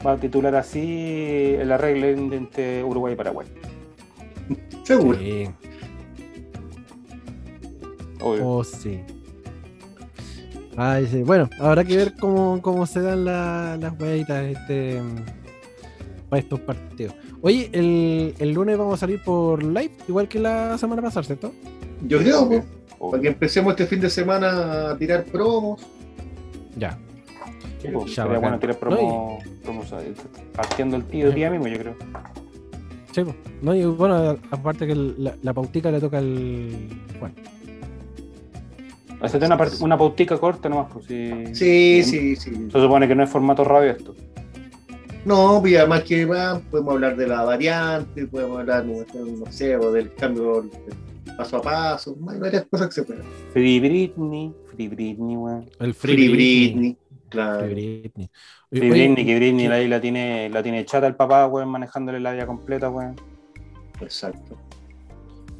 va 0.07 0.13
a 0.13 0.17
titular 0.17 0.55
así 0.57 1.55
el 1.59 1.71
arreglo 1.71 2.07
entre 2.35 2.83
Uruguay 2.83 3.13
y 3.13 3.17
Paraguay. 3.17 3.47
Seguro. 4.85 5.19
Sí. 5.19 5.49
Obvio. 8.21 8.47
Oh, 8.49 8.65
sí. 8.65 9.01
Ay, 10.77 11.07
sí. 11.07 11.23
Bueno, 11.23 11.49
habrá 11.61 11.85
que 11.85 11.97
ver 11.97 12.15
cómo, 12.19 12.61
cómo 12.63 12.87
se 12.87 13.01
dan 13.01 13.25
la- 13.25 13.77
las 13.79 13.99
hueitas 14.01 14.45
este, 14.45 15.01
para 16.29 16.41
estos 16.41 16.61
partidos. 16.61 17.15
Oye, 17.43 17.69
el, 17.73 18.35
el 18.39 18.53
lunes 18.53 18.79
vamos 18.79 18.95
a 18.95 18.97
salir 18.99 19.21
por 19.23 19.63
live, 19.63 19.93
igual 20.09 20.29
que 20.29 20.39
la 20.39 20.79
semana 20.79 21.03
pasada, 21.03 21.25
¿cierto? 21.25 21.53
Yo 22.07 22.19
creo, 22.19 22.49
pues. 22.49 22.65
Para 23.11 23.21
que 23.21 23.29
empecemos 23.29 23.73
este 23.73 23.87
fin 23.87 24.01
de 24.01 24.09
semana 24.09 24.91
a 24.93 24.97
tirar 24.97 25.25
promos. 25.25 25.83
Ya. 26.77 26.97
Sí, 27.83 27.89
pues, 27.93 28.11
Ya, 28.15 28.23
sería 28.23 28.25
bacán. 28.27 28.41
bueno 28.43 28.59
tirar 28.61 28.79
promo, 28.79 29.39
promos, 29.65 29.93
partiendo 30.55 30.97
el 30.97 31.05
tío 31.05 31.33
día 31.33 31.51
mismo, 31.51 31.67
yo 31.67 31.79
creo. 31.79 31.97
Sí, 33.11 33.25
po. 33.25 33.35
no, 33.61 33.75
y 33.75 33.85
bueno, 33.85 34.39
aparte 34.53 34.87
que 34.87 34.93
el- 34.93 35.17
la, 35.19 35.35
la 35.43 35.53
pautica 35.53 35.91
le 35.91 35.99
toca 36.01 36.19
al 36.19 36.71
Juan. 37.19 37.35
Hacete 39.23 39.47
una, 39.47 39.59
una 39.81 39.97
pautica 39.99 40.37
corta 40.39 40.69
nomás, 40.69 40.89
pues 40.93 41.07
si. 41.07 41.55
Sí, 41.55 42.03
sí, 42.03 42.37
sí. 42.37 42.51
Se 42.71 42.81
supone 42.81 43.07
que 43.07 43.15
no 43.15 43.23
es 43.23 43.31
formato 43.31 43.63
radio 43.65 43.93
esto. 43.93 44.15
No, 45.25 45.65
y 45.67 45.77
además 45.77 46.03
que 46.03 46.27
podemos 46.27 46.95
hablar 46.95 47.17
de 47.17 47.29
la 47.29 47.45
variante, 47.45 48.27
podemos 48.27 48.59
hablar, 48.59 48.85
no, 48.85 48.95
no 49.15 49.53
sé, 49.53 49.77
o 49.77 49.93
del 49.93 50.13
cambio 50.15 50.69
paso 51.37 51.59
a 51.59 51.63
paso, 51.63 52.17
hay 52.29 52.39
varias 52.41 52.65
cosas 52.67 52.89
que 52.89 52.95
se 52.95 53.03
pueden. 53.05 53.23
Free 53.53 53.79
Britney, 53.79 54.53
Free 54.75 54.89
Britney, 54.89 55.37
weón. 55.37 55.71
El 55.79 55.95
Free, 55.95 56.15
Free, 56.15 56.29
Britney, 56.29 56.97
claro. 57.29 57.61
Free 57.67 58.01
Britney. 58.01 58.31
Free 58.71 58.81
Oye, 58.81 58.91
Britney, 58.91 59.25
que 59.27 59.37
Britney 59.37 59.67
¿qué- 59.69 59.73
ahí 59.73 59.87
la 59.89 60.01
tiene, 60.01 60.51
la 60.51 60.63
tiene 60.63 60.85
chata 60.85 61.07
el 61.07 61.15
papá, 61.15 61.47
weón, 61.47 61.69
manejándole 61.69 62.19
la 62.19 62.33
vida 62.33 62.47
completa, 62.47 62.91
weón. 62.91 63.15
Exacto. 64.01 64.57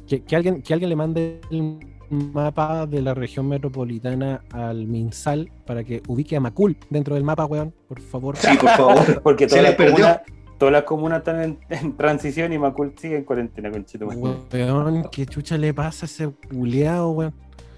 Que, 0.07 0.21
que 0.23 0.35
alguien, 0.35 0.61
que 0.61 0.73
alguien 0.73 0.89
le 0.89 0.95
mande 0.97 1.39
el 1.49 1.79
mapa 2.13 2.85
de 2.85 3.01
la 3.01 3.13
región 3.13 3.47
metropolitana 3.47 4.41
al 4.51 4.85
MinSal 4.87 5.51
para 5.65 5.83
que 5.83 6.01
ubique 6.07 6.35
a 6.35 6.39
Macul 6.39 6.77
dentro 6.89 7.15
del 7.15 7.23
mapa, 7.23 7.45
weón, 7.45 7.73
por 7.87 7.99
favor. 8.01 8.37
Sí, 8.37 8.55
por 8.59 8.69
favor. 8.69 9.21
Porque 9.23 9.47
todas 9.47 9.63
las, 9.63 9.75
comunas, 9.75 10.21
todas 10.57 10.71
las 10.71 10.83
comunas 10.83 11.17
están 11.19 11.41
en, 11.41 11.59
en 11.69 11.95
transición 11.97 12.53
y 12.53 12.57
Macul 12.59 12.93
sigue 12.97 13.17
en 13.17 13.23
cuarentena, 13.23 13.71
conchito. 13.71 14.05
weón. 14.07 14.39
Weón, 14.51 15.09
¿qué 15.11 15.25
chucha 15.25 15.57
le 15.57 15.73
pasa 15.73 16.05
a 16.05 16.07
ese 16.07 16.29
culeado, 16.49 17.11
weón? 17.11 17.33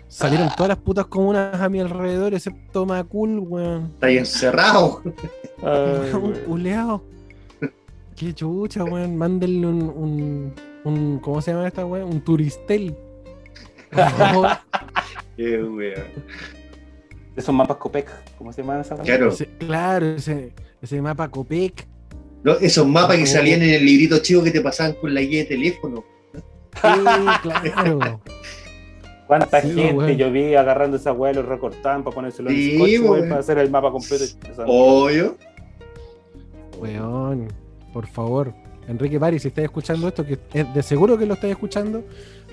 Salieron 0.07 0.49
todas 0.55 0.69
las 0.69 0.77
putas 0.77 1.07
comunas 1.07 1.59
a 1.59 1.67
mi 1.67 1.79
alrededor, 1.79 2.33
excepto 2.33 2.85
Macul, 2.85 3.39
weón. 3.39 3.91
Está 3.95 4.07
ahí 4.07 4.17
encerrado. 4.17 5.01
Ay, 5.63 6.13
un 6.21 6.33
culeado. 6.45 7.03
Qué 8.15 8.33
chucha, 8.33 8.83
weón. 8.83 9.17
Mándenle 9.17 9.67
un, 9.67 9.81
un, 9.83 10.53
un- 10.85 11.19
¿Cómo 11.19 11.41
se 11.41 11.51
llama 11.51 11.67
esta 11.67 11.85
weón? 11.85 12.07
Un 12.13 12.21
turistel. 12.21 12.95
Qué 15.37 15.63
weón. 15.63 16.03
Esos 17.35 17.53
mapas 17.53 17.77
Copec, 17.77 18.09
¿cómo 18.37 18.53
se 18.53 18.61
llaman 18.61 18.81
esas? 18.81 18.99
Claro. 19.01 19.29
Ese- 19.29 19.47
claro, 19.57 20.05
ese, 20.15 20.53
ese 20.81 21.01
mapa 21.01 21.27
Copec. 21.29 21.85
No, 22.43 22.53
esos 22.53 22.87
mapas 22.87 23.17
que 23.17 23.23
Oh. 23.23 23.27
salían 23.27 23.61
en 23.61 23.71
el 23.71 23.85
librito 23.85 24.19
chico 24.19 24.43
que 24.43 24.51
te 24.51 24.61
pasaban 24.61 24.93
con 24.93 25.13
la 25.13 25.21
guía 25.21 25.39
de 25.39 25.45
teléfono. 25.45 26.03
Sí, 26.33 26.39
claro. 27.41 28.21
¿Cuánta 29.27 29.59
Sí, 29.61 29.73
gente 29.73 30.15
yo 30.17 30.31
vi 30.31 30.53
agarrando 30.53 30.97
esa 30.97 31.11
weá, 31.11 31.33
lo 31.33 31.41
recortaban 31.41 32.03
para 32.03 32.13
ponérselo 32.13 32.51
en 32.51 32.55
Sí, 32.55 32.75
el 32.95 33.01
weón. 33.01 33.27
para 33.29 33.39
hacer 33.41 33.57
el 33.57 33.71
mapa 33.71 33.91
completo? 33.91 34.23
Obvio. 34.67 35.35
Weón, 36.77 37.47
por 37.91 38.07
favor. 38.07 38.53
Enrique 38.87 39.19
Pari, 39.19 39.39
si 39.39 39.47
estás 39.47 39.63
escuchando 39.63 40.07
esto, 40.07 40.25
que 40.25 40.37
de 40.63 40.83
seguro 40.83 41.17
que 41.17 41.25
lo 41.25 41.33
estás 41.33 41.49
escuchando, 41.49 42.03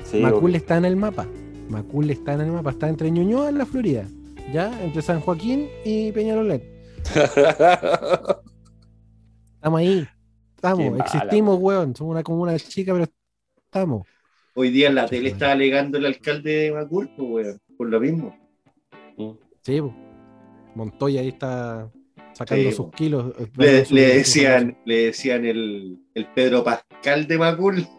Sí, 0.05 0.21
Macul 0.21 0.55
está 0.55 0.77
en 0.79 0.87
el 0.87 0.97
mapa. 0.97 1.27
Macul 1.69 2.11
está 2.11 2.35
en 2.35 2.41
el 2.43 2.53
mapa, 2.53 2.71
está 2.71 2.89
entre 2.89 3.11
Ñuñoa 3.11 3.49
en 3.51 3.59
la 3.59 3.67
Florida. 3.67 4.07
¿Ya? 4.53 4.83
Entre 4.83 5.03
San 5.03 5.21
Joaquín 5.21 5.69
y 5.85 6.11
Peñalolén. 6.13 6.63
Estamos 9.55 9.81
ahí. 9.81 10.05
Qué 10.05 10.09
Estamos, 10.57 10.91
mala, 10.91 11.05
existimos, 11.05 11.59
weón. 11.61 11.95
Somos 11.97 12.13
una 12.13 12.23
comuna 12.23 12.57
chica, 12.59 12.93
pero 12.93 13.07
estamos. 13.57 14.07
Hoy 14.55 14.71
día 14.71 14.89
en 14.89 14.95
la 14.97 15.07
tele 15.07 15.31
está 15.31 15.53
alegando 15.53 15.99
el 15.99 16.07
alcalde 16.07 16.51
de 16.51 16.73
Macul, 16.73 17.11
pues, 17.17 17.29
weón, 17.31 17.61
por 17.77 17.89
lo 17.89 18.01
mismo. 18.01 18.37
Sí. 19.17 19.39
Sí. 19.63 19.81
Montoya 20.75 21.21
ahí 21.21 21.29
está 21.29 21.91
sacando 22.35 22.71
Sí, 22.71 22.77
sus 22.77 22.91
kilos. 22.93 23.33
eh, 23.39 23.47
Le, 23.57 23.67
dando 23.73 23.85
su- 23.89 23.95
le 23.95 24.11
su- 24.11 24.19
decían, 24.19 24.79
le 24.85 25.07
decían 25.07 25.45
el, 25.45 25.99
el 26.15 26.27
Pedro 26.35 26.65
Pascal 26.65 27.27
de 27.27 27.39
Macul. 27.39 27.87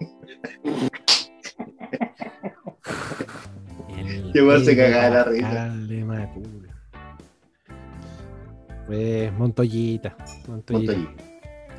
Weón 4.36 4.66
se 4.66 4.76
cagaba 4.76 5.04
de 5.06 5.12
la 5.12 5.24
risa. 5.26 5.48
Pascal 5.50 5.88
de 5.88 6.04
Macul. 6.06 6.70
Pues 8.88 9.34
Montoyita. 9.34 10.16
Montoyita. 10.48 10.94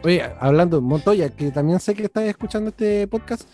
Oye, 0.05 0.23
hablando, 0.39 0.81
Montoya, 0.81 1.29
que 1.31 1.51
también 1.51 1.81
sé 1.81 1.95
que 1.95 2.05
estás 2.05 2.25
escuchando 2.25 2.71
este 2.71 3.07
podcast. 3.09 3.49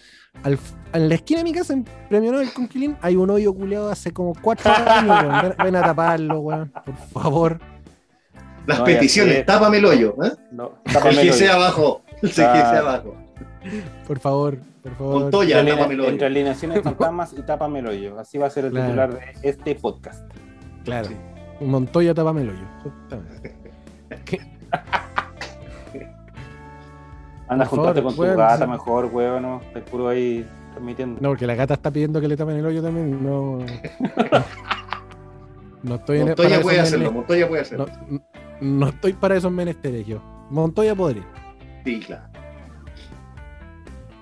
al- 0.44 0.58
en 0.92 1.08
la 1.08 1.14
esquina 1.16 1.38
de 1.40 1.44
mi 1.44 1.52
casa, 1.52 1.72
en 1.72 1.84
Premio 2.08 2.30
Nobel 2.32 2.52
con 2.52 2.68
Quilín, 2.68 2.96
hay 3.02 3.16
un 3.16 3.30
hoyo 3.30 3.52
culeado 3.54 3.90
hace 3.90 4.12
como 4.12 4.32
cuatro 4.40 4.70
años, 4.72 5.08
weón. 5.24 5.42
Ven, 5.42 5.54
ven 5.64 5.76
a 5.76 5.82
taparlo, 5.82 6.40
weón. 6.40 6.72
Por 6.84 6.96
favor. 6.96 7.60
Las 8.66 8.78
No, 8.80 8.84
peticiones, 8.84 9.44
tápame 9.46 9.78
el 9.78 9.84
hoyo. 9.86 10.14
¿eh? 10.24 10.32
No, 10.52 10.74
El 10.84 10.92
tápame 10.92 11.14
que 11.16 11.28
el 11.28 11.32
sea 11.34 11.52
hoyo. 11.56 11.64
abajo. 11.64 12.02
El 12.22 12.32
que 12.34 12.42
Ah. 12.42 12.70
sea 12.70 12.78
abajo. 12.80 13.14
Por 14.06 14.18
favor, 14.18 14.58
por 14.82 14.94
favor. 14.96 15.20
Montoya, 15.22 15.60
Entre, 15.60 15.74
tápame 15.74 15.94
el 15.94 16.00
hoyo. 16.00 16.08
entre 16.10 16.26
alineaciones 16.26 16.82
fantasmas 16.82 17.32
y 17.32 17.42
tápame 17.42 17.78
el 17.80 17.86
hoyo. 17.88 18.18
Así 18.18 18.38
va 18.38 18.46
a 18.46 18.50
ser 18.50 18.66
el 18.66 18.70
Claro. 18.72 18.86
titular 18.86 19.14
de 19.14 19.48
este 19.48 19.74
podcast. 19.74 20.24
Claro. 20.84 21.08
Sí. 21.08 21.16
Montoya, 21.60 22.14
tapame 22.14 22.42
el 22.42 22.50
hoyo. 22.50 22.66
Justamente. 22.82 23.54
Anda 27.48 27.66
juntarte 27.66 28.02
con 28.02 28.14
tu 28.14 28.22
gata 28.22 28.64
sí. 28.64 28.70
mejor, 28.70 29.06
weón. 29.06 29.42
¿no? 29.42 29.60
Estás 29.66 29.82
puro 29.84 30.08
ahí 30.08 30.46
transmitiendo. 30.72 31.20
No, 31.20 31.30
porque 31.30 31.46
la 31.46 31.54
gata 31.56 31.74
está 31.74 31.90
pidiendo 31.90 32.20
que 32.20 32.28
le 32.28 32.36
tapen 32.36 32.56
el 32.56 32.64
hoyo 32.66 32.82
también. 32.82 33.22
No. 33.24 33.58
No 35.82 35.94
estoy 35.94 36.18
en 36.18 36.24
para 36.26 36.34
Montoya 36.36 36.48
esos 36.56 36.62
puede 36.62 36.80
hacerlo, 36.80 37.10
Montoya 37.12 37.48
puede 37.48 37.62
hacerlo. 37.62 37.86
No, 38.10 38.20
no 38.60 38.88
estoy 38.88 39.12
para 39.12 39.36
esos 39.36 39.50
menesteres 39.52 40.06
yo. 40.06 40.20
Montoya 40.50 40.94
podría. 40.94 41.24
Sí, 41.84 42.00
claro. 42.00 42.24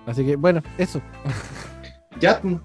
Así 0.06 0.24
que, 0.24 0.36
bueno, 0.36 0.60
eso. 0.78 1.00
Ya, 2.20 2.40
mm, 2.42 2.56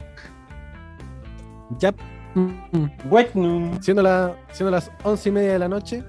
Ya. 1.80 1.94
mm, 2.36 2.86
Bueno, 3.10 3.72
Siendo, 3.82 4.02
la, 4.02 4.36
siendo 4.52 4.72
las 4.72 4.92
once 5.04 5.30
y 5.30 5.32
media 5.32 5.54
de 5.54 5.60
la 5.60 5.68
noche. 5.68 6.04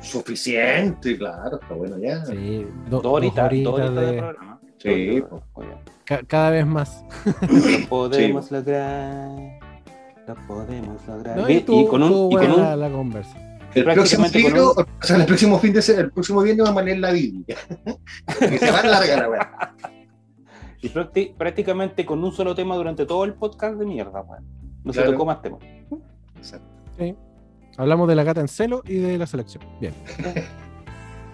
suficiente, 0.00 1.18
claro, 1.18 1.58
está 1.60 1.74
bueno 1.74 1.98
ya. 1.98 2.24
Sí, 2.26 2.66
do- 2.88 2.90
dos 2.90 3.02
dos 3.02 3.12
horitas, 3.14 3.44
horitas 3.46 3.64
dos 3.72 3.80
horitas 3.80 3.94
de 3.96 4.06
de- 4.12 4.18
programa. 4.18 4.60
Sí, 4.78 5.22
oye. 5.54 5.68
ca- 6.04 6.22
cada 6.26 6.50
vez 6.50 6.66
más. 6.66 7.04
Lo 7.26 7.88
podemos 7.88 8.50
lograr. 8.50 9.28
Lo 10.26 10.34
podemos 10.46 11.06
lograr. 11.06 11.36
No, 11.36 11.50
y, 11.50 11.60
tú, 11.60 11.80
y 11.80 11.86
con 11.86 12.02
un, 12.02 12.32
y 12.32 12.36
con 12.36 12.50
un- 12.52 12.60
la, 12.62 12.76
la 12.76 12.90
conversa. 12.90 13.36
El 13.74 13.84
próximo 13.84 14.26
libro, 14.28 14.70
o 14.72 14.86
sea, 15.02 15.16
el 15.16 15.26
próximo 15.26 15.58
fin 15.58 15.72
de 15.72 15.82
semana, 15.82 16.04
el 16.06 16.12
próximo 16.12 16.42
viernes 16.42 16.64
vamos 16.66 16.82
a 16.82 16.84
leer 16.84 16.98
la 16.98 17.12
Biblia. 17.12 17.56
que 18.38 18.58
se 18.58 18.70
va 18.70 18.80
a 18.80 18.86
largar 18.86 19.18
la 19.20 19.30
weá. 19.30 19.74
y 20.82 20.88
prácti- 20.88 21.34
prácticamente 21.36 22.04
con 22.04 22.22
un 22.24 22.32
solo 22.32 22.54
tema 22.54 22.74
durante 22.76 23.06
todo 23.06 23.24
el 23.24 23.34
podcast 23.34 23.76
de 23.76 23.86
mierda, 23.86 24.22
weón. 24.22 24.44
No 24.82 24.92
se 24.92 25.02
tocó 25.02 25.24
más 25.26 25.40
temas. 25.42 25.60
Exacto. 26.36 26.66
Hablamos 27.76 28.08
de 28.08 28.14
la 28.14 28.24
gata 28.24 28.40
en 28.40 28.48
celo 28.48 28.82
y 28.86 28.96
de 28.96 29.16
la 29.18 29.26
selección. 29.26 29.62
Bien. 29.80 29.94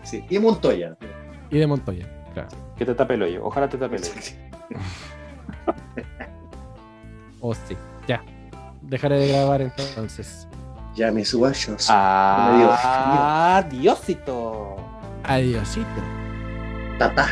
Sí. 0.03 0.25
Y 0.31 0.39
Montoya. 0.39 0.97
Y 1.51 1.59
de 1.59 1.67
Montoya. 1.67 2.07
Claro. 2.33 2.49
Que 2.77 2.85
te 2.87 2.95
tape 2.95 3.15
el 3.15 3.23
hoyo. 3.25 3.45
Ojalá 3.45 3.69
te 3.69 3.77
tape 3.77 3.97
el 3.97 4.03
hoyo. 4.03 4.13
Oh, 7.41 7.55
sí. 7.55 7.77
Ya. 8.09 8.23
Dejaré 8.83 9.19
de 9.19 9.29
grabar 9.29 9.63
entonces. 9.63 10.47
Ya 10.97 11.13
me 11.13 11.25
subo 11.25 11.45
a 11.45 11.53
shows. 11.53 11.89
Ah, 11.91 13.63
Diosito. 13.69 14.77
Adiosito. 15.23 16.01
Tatá. 16.99 17.29